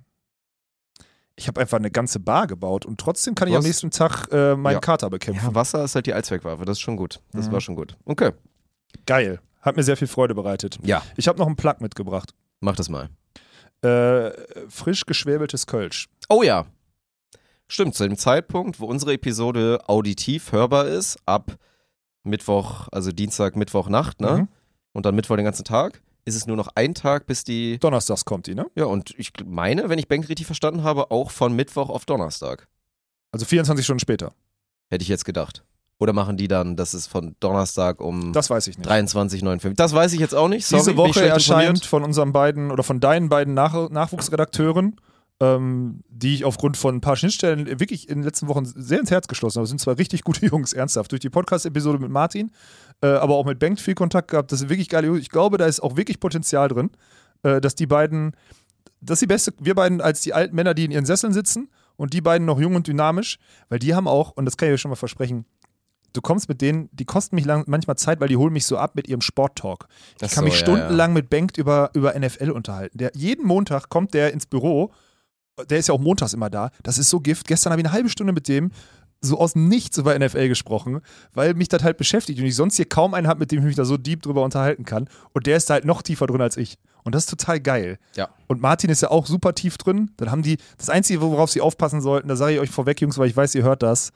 ich 1.37 1.49
habe 1.49 1.61
einfach 1.61 1.79
eine 1.79 1.91
ganze 1.91 2.19
Bar 2.21 2.47
gebaut 2.47 2.87
und 2.87 2.99
trotzdem 2.99 3.35
kann 3.35 3.49
ich 3.49 3.53
Du 3.55 3.59
am 3.59 3.65
nächsten 3.65 3.91
Tag 3.91 4.29
äh, 4.33 4.57
meinen 4.57 4.75
Ja. 4.75 4.81
Kater 4.81 5.11
bekämpfen. 5.11 5.45
ja, 5.45 5.55
Wasser 5.55 5.85
ist 5.85 5.95
halt 5.95 6.07
die 6.07 6.15
Allzweckwaffe, 6.15 6.65
das 6.65 6.79
ist 6.79 6.81
schon 6.83 6.97
gut. 6.97 7.21
Das 7.33 7.49
Mhm. 7.49 7.53
war 7.53 7.61
schon 7.61 7.77
gut. 7.77 7.97
Okay. 8.05 8.33
Geil. 9.07 9.41
Hat 9.61 9.77
mir 9.77 9.83
sehr 9.83 9.97
viel 9.97 10.09
Freude 10.09 10.35
bereitet. 10.35 10.79
Ja, 10.85 11.03
Ich 11.17 11.29
habe 11.29 11.39
noch 11.39 11.47
einen 11.47 11.57
Plug 11.57 11.75
mitgebracht. 11.81 12.35
mach 12.61 12.77
das 12.77 12.89
mal. 12.89 13.11
Äh, 13.83 14.31
frisch 14.71 15.05
geschwäbeltes 15.05 15.67
Kölsch. 15.67 16.09
Oh 16.29 16.43
ja. 16.43 16.67
Stimmt, 17.69 17.95
zu 17.95 18.05
dem 18.05 18.17
Zeitpunkt, 18.17 18.81
wo 18.81 18.87
unsere 18.87 19.13
Episode 19.13 19.81
auditiv 19.89 20.53
hörbar 20.53 20.87
ist, 20.87 21.19
ab 21.27 21.59
Mittwoch, 22.27 22.89
also 22.93 23.13
Dienstag, 23.13 23.57
Mittwoch 23.57 23.89
Nacht, 23.89 24.21
ne? 24.21 24.39
Mhm. 24.39 24.49
Und 24.93 25.07
dann 25.07 25.15
Mittwoch 25.15 25.37
den 25.37 25.45
ganzen 25.45 25.65
Tag, 25.65 26.03
ist 26.25 26.35
es 26.35 26.47
nur 26.47 26.57
noch 26.57 26.69
ein 26.75 26.95
Tag, 26.95 27.27
bis 27.27 27.45
die. 27.45 27.79
Donnerstags 27.79 28.25
kommt 28.25 28.47
die, 28.47 28.55
ne? 28.55 28.67
Ja, 28.75 28.85
und 28.87 29.15
ich 29.17 29.33
meine, 29.45 29.89
wenn 29.89 29.99
ich 29.99 30.09
Bank 30.09 30.29
richtig 30.29 30.47
verstanden 30.47 30.83
habe, 30.83 31.11
auch 31.11 31.31
von 31.31 31.55
Mittwoch 31.55 31.89
auf 31.89 32.05
Donnerstag. 32.05 32.67
Also 33.33 33.47
24 33.47 33.85
Stunden 33.85 34.01
später. 34.01 34.33
Hätte 34.91 35.03
ich 35.03 35.09
jetzt 35.09 35.25
gedacht. 35.25 35.65
Oder 35.99 36.13
machen 36.13 36.37
die 36.37 36.47
dann, 36.49 36.77
das 36.77 36.93
ist 36.93 37.07
von 37.07 37.37
Donnerstag 37.41 38.01
um 38.01 38.33
Das 38.33 38.51
weiß 38.51 38.67
ich 38.67 38.77
nicht. 38.77 38.89
23,59. 38.91 39.75
Das 39.77 39.95
weiß 39.95 40.13
ich 40.13 40.21
jetzt 40.21 40.35
auch 40.35 40.49
nicht. 40.49 40.67
Sorry, 40.67 40.83
Diese 40.83 40.97
Woche 40.97 41.27
erscheint 41.27 41.63
informiert. 41.63 41.87
von 41.87 42.03
unseren 42.05 42.33
beiden 42.33 42.71
oder 42.71 42.83
von 42.83 43.01
deinen 43.01 43.29
beiden 43.31 43.55
Nach 43.55 43.89
Nachwuchsredakteuren, 43.89 45.01
ähm, 45.41 46.03
die 46.09 46.35
ich 46.35 46.45
aufgrund 46.45 46.77
von 46.77 46.97
ein 46.97 47.01
paar 47.01 47.17
Schnittstellen 47.17 47.67
wirklich 47.79 48.09
in 48.09 48.19
den 48.19 48.25
letzten 48.25 48.49
Wochen 48.49 48.65
sehr 48.65 49.01
ins 49.01 49.11
Herz 49.11 49.29
geschlossen 49.29 49.59
habe. 49.59 49.65
Das 49.65 49.71
sind 49.71 49.81
zwei 49.81 49.93
richtig 49.93 50.25
gute 50.25 50.47
Jungs, 50.47 50.73
ernsthaft. 50.73 51.13
Durch 51.13 51.21
die 51.21 51.31
Podcast-Episode 51.31 51.99
mit 51.99 52.11
Martin, 52.11 52.51
äh, 53.03 53.09
aber 53.09 53.35
auch 53.35 53.45
mit 53.45 53.59
Bengt 53.59 53.81
viel 53.81 53.95
Kontakt 53.95 54.31
gehabt. 54.31 54.51
Das 54.53 54.61
sind 54.61 54.71
wirklich 54.71 54.89
geile 54.89 55.09
Jungs. 55.09 55.21
Ich 55.21 55.31
glaube, 55.31 55.59
da 55.59 55.67
ist 55.67 55.81
auch 55.81 55.97
wirklich 55.97 56.21
Potenzial 56.21 56.69
drin, 56.69 56.91
äh, 57.43 57.61
dass 57.61 57.75
die 57.75 57.87
beiden, 57.87 58.35
dass 59.01 59.21
die 59.21 59.27
beste, 59.27 59.53
wir 59.61 59.75
beiden 59.75 60.01
als 60.01 60.23
die 60.23 60.33
alten 60.33 60.55
Männer, 60.55 60.75
die 60.75 60.85
in 60.85 60.91
ihren 60.91 61.07
Sesseln 61.07 61.33
sitzen 61.33 61.69
und 61.97 62.15
die 62.15 62.23
beiden 62.23 62.47
noch 62.47 62.59
jung 62.59 62.75
und 62.75 62.87
dynamisch, 62.87 63.39
weil 63.69 63.79
die 63.79 63.95
haben 63.95 64.09
auch, 64.09 64.33
und 64.37 64.47
das 64.47 64.57
kann 64.57 64.69
ich 64.69 64.75
euch 64.75 64.81
schon 64.81 64.91
mal 64.91 64.97
versprechen, 64.97 65.45
du 66.17 66.23
kommst 66.23 66.49
mit 66.49 66.61
denen, 66.63 66.89
die 66.93 67.05
kosten 67.05 67.37
mich 67.37 67.45
lang, 67.45 67.65
manchmal 67.67 67.97
Zeit, 67.97 68.21
weil 68.21 68.29
die 68.29 68.37
holen 68.37 68.53
mich 68.53 68.67
so 68.67 68.79
ab 68.79 68.95
mit 68.95 69.07
ihrem 69.09 69.21
Sporttalk. 69.21 69.87
Ich 70.21 70.29
Ach 70.29 70.33
kann 70.33 70.43
so, 70.43 70.45
mich 70.45 70.55
ja, 70.55 70.61
stundenlang 70.61 71.13
mit 71.13 71.29
Bengt 71.29 71.59
über, 71.59 71.91
über 71.95 72.19
NFL 72.19 72.51
unterhalten. 72.51 72.99
Der, 72.99 73.13
jeden 73.15 73.47
Montag 73.47 73.89
kommt 73.89 74.15
der 74.15 74.33
ins 74.33 74.47
Büro. 74.47 74.93
Der 75.71 75.79
ist 75.79 75.89
ja 75.89 75.95
auch 75.95 76.01
montags 76.01 76.35
immer 76.35 76.51
da. 76.51 76.71
Das 76.83 76.99
ist 76.99 77.11
so 77.11 77.21
Gift. 77.21 77.47
Gestern 77.49 77.73
habe 77.73 77.81
ich 77.81 77.87
eine 77.87 77.95
halbe 77.95 78.09
Stunde 78.09 78.33
mit 78.33 78.49
dem 78.49 78.71
so 79.21 79.39
aus 79.39 79.55
dem 79.55 79.69
Nichts 79.69 79.99
über 79.99 80.17
NFL 80.19 80.49
gesprochen, 80.49 81.01
weil 81.33 81.55
mich 81.55 81.69
das 81.69 81.83
halt 81.83 81.97
beschäftigt 81.97 82.39
und 82.39 82.47
ich 82.47 82.55
sonst 82.55 82.77
hier 82.77 82.85
kaum 82.85 83.15
einen 83.15 83.27
habe, 83.27 83.41
mit 83.41 83.51
dem 83.51 83.61
ich 83.61 83.65
mich 83.65 83.77
da 83.77 83.85
so 83.85 83.97
deep 83.97 84.23
drüber 84.23 84.43
unterhalten 84.43 84.85
kann. 84.85 85.09
Und 85.33 85.47
der 85.47 85.57
ist 85.57 85.71
da 85.71 85.75
halt 85.75 85.85
noch 85.85 86.03
tiefer 86.03 86.27
drin 86.27 86.41
als 86.41 86.57
ich. 86.57 86.79
Und 87.03 87.15
das 87.15 87.25
ist 87.25 87.31
total 87.31 87.61
geil. 87.61 87.99
Ja. 88.17 88.29
Und 88.47 88.61
Martin 88.61 88.91
ist 88.91 89.03
ja 89.03 89.11
auch 89.11 89.27
super 89.27 89.55
tief 89.55 89.79
drin. 89.79 90.11
Dann 90.17 90.31
haben 90.31 90.43
die, 90.43 90.59
das 90.77 90.91
Einzige, 90.91 91.21
worauf 91.21 91.51
sie 91.51 91.61
aufpassen 91.61 92.01
sollten, 92.01 92.29
da 92.29 92.37
sage 92.37 92.55
ich 92.55 92.61
euch 92.61 92.71
vorweg, 92.71 93.01
Jungs, 93.01 93.19
weil 93.19 93.29
ich 93.29 93.37
weiß, 93.37 93.55
ihr 93.55 93.63
hört 93.63 93.83
das, 93.83 94.13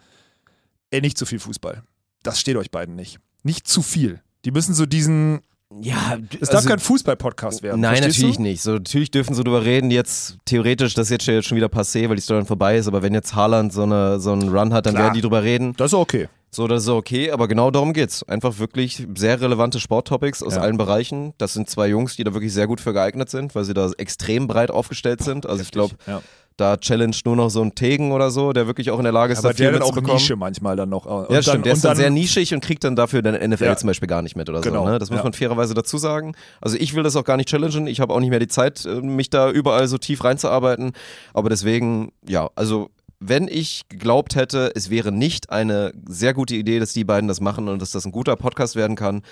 ey, 0.90 1.00
nicht 1.00 1.16
zu 1.16 1.26
viel 1.26 1.38
Fußball. 1.38 1.82
Das 2.22 2.38
steht 2.40 2.56
euch 2.56 2.70
beiden 2.70 2.96
nicht. 2.96 3.20
Nicht 3.42 3.66
zu 3.66 3.82
viel. 3.82 4.20
Die 4.44 4.50
müssen 4.50 4.74
so 4.74 4.86
diesen, 4.86 5.40
Ja, 5.78 6.18
es 6.40 6.48
darf 6.48 6.64
kein 6.66 6.80
Fußball-Podcast 6.80 7.62
werden. 7.62 7.80
Nein, 7.80 8.00
natürlich 8.02 8.36
du? 8.36 8.42
nicht. 8.42 8.60
So, 8.60 8.72
natürlich 8.72 9.12
dürfen 9.12 9.34
sie 9.34 9.44
drüber 9.44 9.64
reden, 9.64 9.92
jetzt 9.92 10.36
theoretisch, 10.44 10.94
das 10.94 11.10
ist 11.12 11.26
jetzt 11.26 11.46
schon 11.46 11.56
wieder 11.56 11.68
passé, 11.68 12.08
weil 12.08 12.16
die 12.16 12.22
Story 12.22 12.40
dann 12.40 12.46
vorbei 12.46 12.76
ist, 12.76 12.88
aber 12.88 13.02
wenn 13.02 13.14
jetzt 13.14 13.36
Haaland 13.36 13.72
so, 13.72 13.84
eine, 13.84 14.18
so 14.18 14.32
einen 14.32 14.48
Run 14.48 14.72
hat, 14.72 14.86
dann 14.86 14.94
Klar. 14.94 15.04
werden 15.06 15.14
die 15.14 15.20
drüber 15.20 15.44
reden. 15.44 15.74
Das 15.76 15.92
ist 15.92 15.98
okay. 15.98 16.28
So 16.50 16.64
oder 16.64 16.80
so 16.80 16.96
okay, 16.96 17.30
aber 17.30 17.46
genau 17.46 17.70
darum 17.70 17.92
geht's. 17.92 18.24
Einfach 18.24 18.58
wirklich 18.58 19.06
sehr 19.14 19.40
relevante 19.40 19.78
Sporttopics 19.78 20.42
aus 20.42 20.56
Ja. 20.56 20.62
allen 20.62 20.76
Bereichen. 20.76 21.32
Das 21.38 21.52
sind 21.52 21.70
zwei 21.70 21.86
Jungs, 21.86 22.16
die 22.16 22.24
da 22.24 22.34
wirklich 22.34 22.52
sehr 22.52 22.66
gut 22.66 22.80
für 22.80 22.92
geeignet 22.92 23.30
sind, 23.30 23.54
weil 23.54 23.62
sie 23.62 23.72
da 23.74 23.88
extrem 23.98 24.48
breit 24.48 24.72
aufgestellt 24.72 25.22
sind. 25.22 25.46
Also 25.46 25.62
ich 25.62 25.70
glaube, 25.70 25.94
Ja. 26.08 26.20
Da 26.60 26.76
challenge 26.76 27.16
nur 27.24 27.36
noch 27.36 27.48
so 27.48 27.62
ein 27.62 27.74
Tegen 27.74 28.12
oder 28.12 28.30
so, 28.30 28.52
der 28.52 28.66
wirklich 28.66 28.90
auch 28.90 28.98
in 28.98 29.04
der 29.04 29.12
Lage 29.12 29.32
ist, 29.32 29.38
Aber 29.40 29.48
da 29.48 29.54
viel 29.54 29.70
der 29.70 29.80
dann 29.80 29.82
auch. 29.82 29.96
Nische 30.00 30.36
manchmal 30.36 30.76
dann 30.76 30.88
noch. 30.90 31.06
Und 31.06 31.30
Ja, 31.30 31.42
stimmt. 31.42 31.64
Der 31.66 31.72
und 31.72 31.76
ist 31.78 31.84
dann 31.84 31.96
sehr 31.96 32.10
nischig 32.10 32.52
und 32.54 32.60
kriegt 32.62 32.84
dann 32.84 32.96
dafür 32.96 33.22
dann 33.22 33.34
NFL 33.34 33.64
Ja. 33.64 33.76
zum 33.76 33.86
Beispiel 33.86 34.08
gar 34.08 34.22
nicht 34.22 34.36
mit 34.36 34.48
oder 34.48 34.60
Genau, 34.60 34.84
so. 34.84 34.90
Ne? 34.90 34.98
Das 34.98 35.10
muss 35.10 35.18
ja. 35.18 35.24
man 35.24 35.32
fairerweise 35.32 35.74
dazu 35.74 35.98
sagen. 35.98 36.34
Also 36.60 36.76
ich 36.76 36.94
will 36.94 37.02
das 37.02 37.16
auch 37.16 37.24
gar 37.24 37.36
nicht 37.36 37.48
challengen. 37.48 37.86
Ich 37.86 38.00
habe 38.00 38.12
auch 38.12 38.20
nicht 38.20 38.30
mehr 38.30 38.38
die 38.38 38.48
Zeit, 38.48 38.84
äh, 38.84 39.00
mich 39.00 39.30
da 39.30 39.50
überall 39.50 39.88
so 39.88 39.98
tief 39.98 40.22
reinzuarbeiten. 40.24 40.92
Aber 41.34 41.48
deswegen, 41.48 42.12
ja, 42.28 42.50
also 42.54 42.90
wenn 43.18 43.48
ich 43.48 43.82
geglaubt 43.88 44.34
hätte, 44.34 44.72
es 44.74 44.90
wäre 44.90 45.12
nicht 45.12 45.50
eine 45.50 45.92
sehr 46.08 46.32
gute 46.34 46.54
Idee, 46.56 46.78
dass 46.78 46.92
die 46.92 47.04
beiden 47.04 47.28
das 47.28 47.40
machen 47.40 47.68
und 47.68 47.80
dass 47.82 47.90
das 47.90 48.04
ein 48.06 48.12
guter 48.12 48.36
Podcast 48.36 48.76
werden 48.76 48.96
kann, 48.96 49.22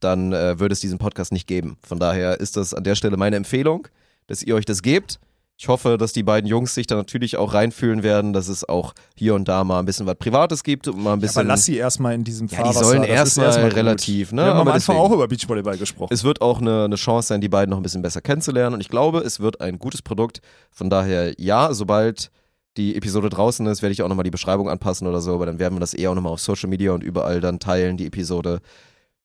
dann 0.00 0.32
äh, 0.32 0.58
würde 0.58 0.72
es 0.72 0.80
diesen 0.80 0.98
Podcast 0.98 1.32
nicht 1.32 1.46
geben. 1.46 1.78
Von 1.86 1.98
daher 1.98 2.40
ist 2.40 2.56
das 2.56 2.74
an 2.74 2.84
der 2.84 2.94
Stelle 2.96 3.16
meine 3.16 3.36
Empfehlung, 3.36 3.88
dass 4.26 4.42
ihr 4.42 4.54
euch 4.54 4.64
das 4.64 4.82
gebt. 4.82 5.18
Ich 5.58 5.68
hoffe, 5.68 5.96
dass 5.96 6.12
die 6.12 6.22
beiden 6.22 6.46
Jungs 6.48 6.74
sich 6.74 6.86
da 6.86 6.96
natürlich 6.96 7.38
auch 7.38 7.54
reinfühlen 7.54 8.02
werden, 8.02 8.34
dass 8.34 8.48
es 8.48 8.68
auch 8.68 8.92
hier 9.14 9.34
und 9.34 9.48
da 9.48 9.64
mal 9.64 9.78
ein 9.78 9.86
bisschen 9.86 10.04
was 10.04 10.16
Privates 10.16 10.62
gibt 10.62 10.86
und 10.86 11.02
mal 11.02 11.14
ein 11.14 11.20
bisschen. 11.20 11.40
Aber 11.40 11.48
lass 11.48 11.64
sie 11.64 11.76
erstmal 11.78 12.14
in 12.14 12.24
diesem 12.24 12.46
Ja, 12.48 12.58
die 12.58 12.62
Fahrwasser. 12.64 12.84
sollen 12.84 13.04
erstmal 13.04 13.62
gut. 13.62 13.74
relativ, 13.76 14.32
ne? 14.32 14.42
Wir 14.42 14.46
haben 14.48 14.56
am 14.56 14.60
Aber 14.68 14.74
Anfang 14.74 14.96
deswegen. 14.96 15.10
auch 15.10 15.14
über 15.14 15.28
Beachvolleyball 15.28 15.78
gesprochen. 15.78 16.12
Es 16.12 16.24
wird 16.24 16.42
auch 16.42 16.60
eine, 16.60 16.84
eine 16.84 16.96
Chance 16.96 17.28
sein, 17.28 17.40
die 17.40 17.48
beiden 17.48 17.70
noch 17.70 17.78
ein 17.78 17.82
bisschen 17.82 18.02
besser 18.02 18.20
kennenzulernen. 18.20 18.74
Und 18.74 18.82
ich 18.82 18.90
glaube, 18.90 19.20
es 19.20 19.40
wird 19.40 19.62
ein 19.62 19.78
gutes 19.78 20.02
Produkt. 20.02 20.40
Von 20.70 20.90
daher, 20.90 21.32
ja, 21.40 21.72
sobald 21.72 22.30
die 22.76 22.94
Episode 22.94 23.30
draußen 23.30 23.64
ist, 23.66 23.80
werde 23.80 23.94
ich 23.94 24.02
auch 24.02 24.08
nochmal 24.08 24.24
die 24.24 24.30
Beschreibung 24.30 24.68
anpassen 24.68 25.06
oder 25.06 25.22
so. 25.22 25.32
Aber 25.32 25.46
dann 25.46 25.58
werden 25.58 25.74
wir 25.76 25.80
das 25.80 25.94
eher 25.94 26.10
auch 26.10 26.14
nochmal 26.14 26.32
auf 26.32 26.40
Social 26.40 26.68
Media 26.68 26.92
und 26.92 27.02
überall 27.02 27.40
dann 27.40 27.60
teilen, 27.60 27.96
die 27.96 28.04
Episode. 28.06 28.60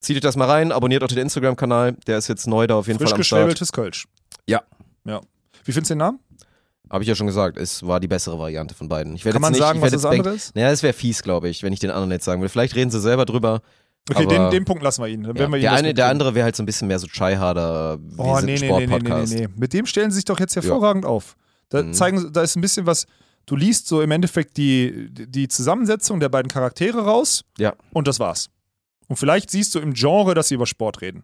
Zieht 0.00 0.16
euch 0.16 0.22
das 0.22 0.36
mal 0.36 0.48
rein, 0.48 0.72
abonniert 0.72 1.04
auch 1.04 1.08
den 1.08 1.18
Instagram-Kanal. 1.18 1.96
Der 2.06 2.16
ist 2.16 2.28
jetzt 2.28 2.46
neu 2.46 2.66
da 2.66 2.76
auf 2.76 2.86
jeden 2.86 2.98
Frisch 2.98 3.10
Fall 3.10 3.42
am 3.42 3.50
Start. 3.50 3.72
Kölsch. 3.72 4.06
Ja. 4.48 4.62
Ja. 5.04 5.20
Wie 5.64 5.72
findest 5.72 5.90
du 5.90 5.94
den 5.94 5.98
Namen? 5.98 6.18
Habe 6.90 7.04
ich 7.04 7.08
ja 7.08 7.14
schon 7.14 7.26
gesagt, 7.26 7.56
es 7.56 7.86
war 7.86 8.00
die 8.00 8.08
bessere 8.08 8.38
Variante 8.38 8.74
von 8.74 8.88
beiden. 8.88 9.14
Ich 9.14 9.24
werde 9.24 9.34
Kann 9.36 9.42
man 9.42 9.52
nicht, 9.52 9.60
sagen, 9.60 9.80
was 9.80 9.92
das 9.92 10.04
andere 10.04 10.34
ist? 10.34 10.54
Naja, 10.54 10.70
es 10.70 10.82
wäre 10.82 10.92
fies, 10.92 11.22
glaube 11.22 11.48
ich, 11.48 11.62
wenn 11.62 11.72
ich 11.72 11.80
den 11.80 11.90
anderen 11.90 12.10
jetzt 12.10 12.24
sagen 12.24 12.42
will. 12.42 12.48
Vielleicht 12.50 12.74
reden 12.74 12.90
sie 12.90 13.00
selber 13.00 13.24
drüber. 13.24 13.62
Okay, 14.10 14.26
den, 14.26 14.50
den 14.50 14.64
Punkt 14.64 14.82
lassen 14.82 15.00
wir 15.02 15.08
ihn. 15.08 15.22
Dann 15.22 15.36
Ja. 15.36 15.48
wir 15.48 15.56
ihn 15.56 15.62
Der, 15.62 15.72
eine, 15.72 15.94
der 15.94 16.08
andere 16.08 16.34
wäre 16.34 16.44
halt 16.44 16.56
so 16.56 16.62
ein 16.62 16.66
bisschen 16.66 16.88
mehr 16.88 16.98
so 16.98 17.06
Tryharder, 17.06 17.98
Oh, 18.18 18.38
nee, 18.42 18.56
nee, 18.58 18.70
nee, 18.70 18.86
nee, 18.86 18.98
nee, 18.98 19.24
nee. 19.26 19.48
Mit 19.56 19.72
dem 19.72 19.86
stellen 19.86 20.10
sie 20.10 20.16
sich 20.16 20.24
doch 20.24 20.40
jetzt 20.40 20.54
hervorragend 20.56 21.06
auf. 21.06 21.36
Da, 21.70 21.82
Mhm. 21.82 21.92
zeigen, 21.94 22.32
da 22.32 22.42
ist 22.42 22.56
ein 22.56 22.60
bisschen 22.60 22.84
was. 22.84 23.06
Du 23.46 23.56
liest 23.56 23.86
so 23.88 24.02
im 24.02 24.10
Endeffekt 24.10 24.56
die, 24.56 25.08
die 25.10 25.48
Zusammensetzung 25.48 26.20
der 26.20 26.28
beiden 26.28 26.48
Charaktere 26.50 27.04
raus 27.04 27.44
Ja. 27.58 27.74
und 27.92 28.06
das 28.06 28.20
war's. 28.20 28.50
Und 29.08 29.16
vielleicht 29.16 29.50
siehst 29.50 29.74
du 29.74 29.78
im 29.78 29.94
Genre, 29.94 30.34
dass 30.34 30.48
sie 30.48 30.56
über 30.56 30.66
Sport 30.66 31.00
reden. 31.00 31.22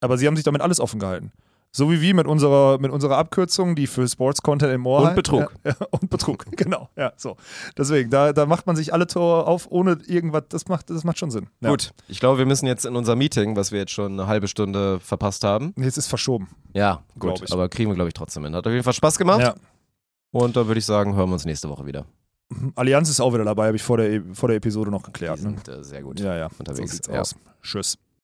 Aber 0.00 0.18
sie 0.18 0.26
haben 0.26 0.36
sich 0.36 0.44
damit 0.44 0.60
alles 0.60 0.80
offen 0.80 1.00
gehalten. 1.00 1.32
So 1.70 1.90
wie 1.90 2.00
wir 2.00 2.14
mit 2.14 2.26
unserer, 2.26 2.78
mit 2.78 2.90
unserer 2.90 3.18
Abkürzung, 3.18 3.76
die 3.76 3.86
für 3.86 4.08
Sports-Content 4.08 4.72
im 4.72 4.86
Ohr 4.86 5.02
Und 5.02 5.14
Betrug. 5.14 5.54
Ja, 5.64 5.72
ja, 5.78 5.86
und 5.90 6.08
Betrug, 6.08 6.46
genau. 6.56 6.88
Ja, 6.96 7.12
so. 7.16 7.36
Deswegen, 7.76 8.10
da, 8.10 8.32
da 8.32 8.46
macht 8.46 8.66
man 8.66 8.74
sich 8.74 8.92
alle 8.94 9.06
Tore 9.06 9.46
auf, 9.46 9.66
ohne 9.70 9.98
irgendwas. 10.06 10.44
Das 10.48 10.66
macht, 10.68 10.88
das 10.90 11.04
macht 11.04 11.18
schon 11.18 11.30
Sinn. 11.30 11.48
Ja. 11.60 11.70
Gut, 11.70 11.92
ich 12.08 12.20
glaube, 12.20 12.38
wir 12.38 12.46
müssen 12.46 12.66
jetzt 12.66 12.86
in 12.86 12.96
unser 12.96 13.16
Meeting, 13.16 13.54
was 13.54 13.70
wir 13.70 13.80
jetzt 13.80 13.92
schon 13.92 14.12
eine 14.12 14.26
halbe 14.26 14.48
Stunde 14.48 14.98
verpasst 15.00 15.44
haben. 15.44 15.74
Jetzt 15.76 15.98
ist 15.98 16.06
verschoben. 16.06 16.48
Ja, 16.72 17.02
gut, 17.18 17.52
aber 17.52 17.68
kriegen 17.68 17.90
wir, 17.90 17.94
glaube 17.94 18.08
ich, 18.08 18.14
trotzdem 18.14 18.44
hin. 18.44 18.54
Hat 18.54 18.66
auf 18.66 18.72
jeden 18.72 18.84
Fall 18.84 18.94
Spaß 18.94 19.18
gemacht. 19.18 19.40
Ja. 19.40 19.54
Und 20.30 20.56
da 20.56 20.66
würde 20.66 20.78
ich 20.78 20.86
sagen, 20.86 21.14
hören 21.16 21.28
wir 21.28 21.34
uns 21.34 21.44
nächste 21.44 21.68
Woche 21.68 21.86
wieder. 21.86 22.06
Allianz 22.76 23.10
ist 23.10 23.20
auch 23.20 23.34
wieder 23.34 23.44
dabei, 23.44 23.66
habe 23.66 23.76
ich 23.76 23.82
vor 23.82 23.98
der, 23.98 24.22
vor 24.32 24.48
der 24.48 24.56
Episode 24.56 24.90
noch 24.90 25.02
geklärt. 25.02 25.42
Ne? 25.42 25.54
sind 25.64 25.68
äh, 25.68 25.84
sehr 25.84 26.02
gut 26.02 26.18
Ja, 26.18 26.34
ja. 26.36 26.48
unterwegs. 26.58 26.90
So 26.90 26.96
sieht's 26.96 27.08
aus. 27.10 27.34
Tschüss. 27.62 27.98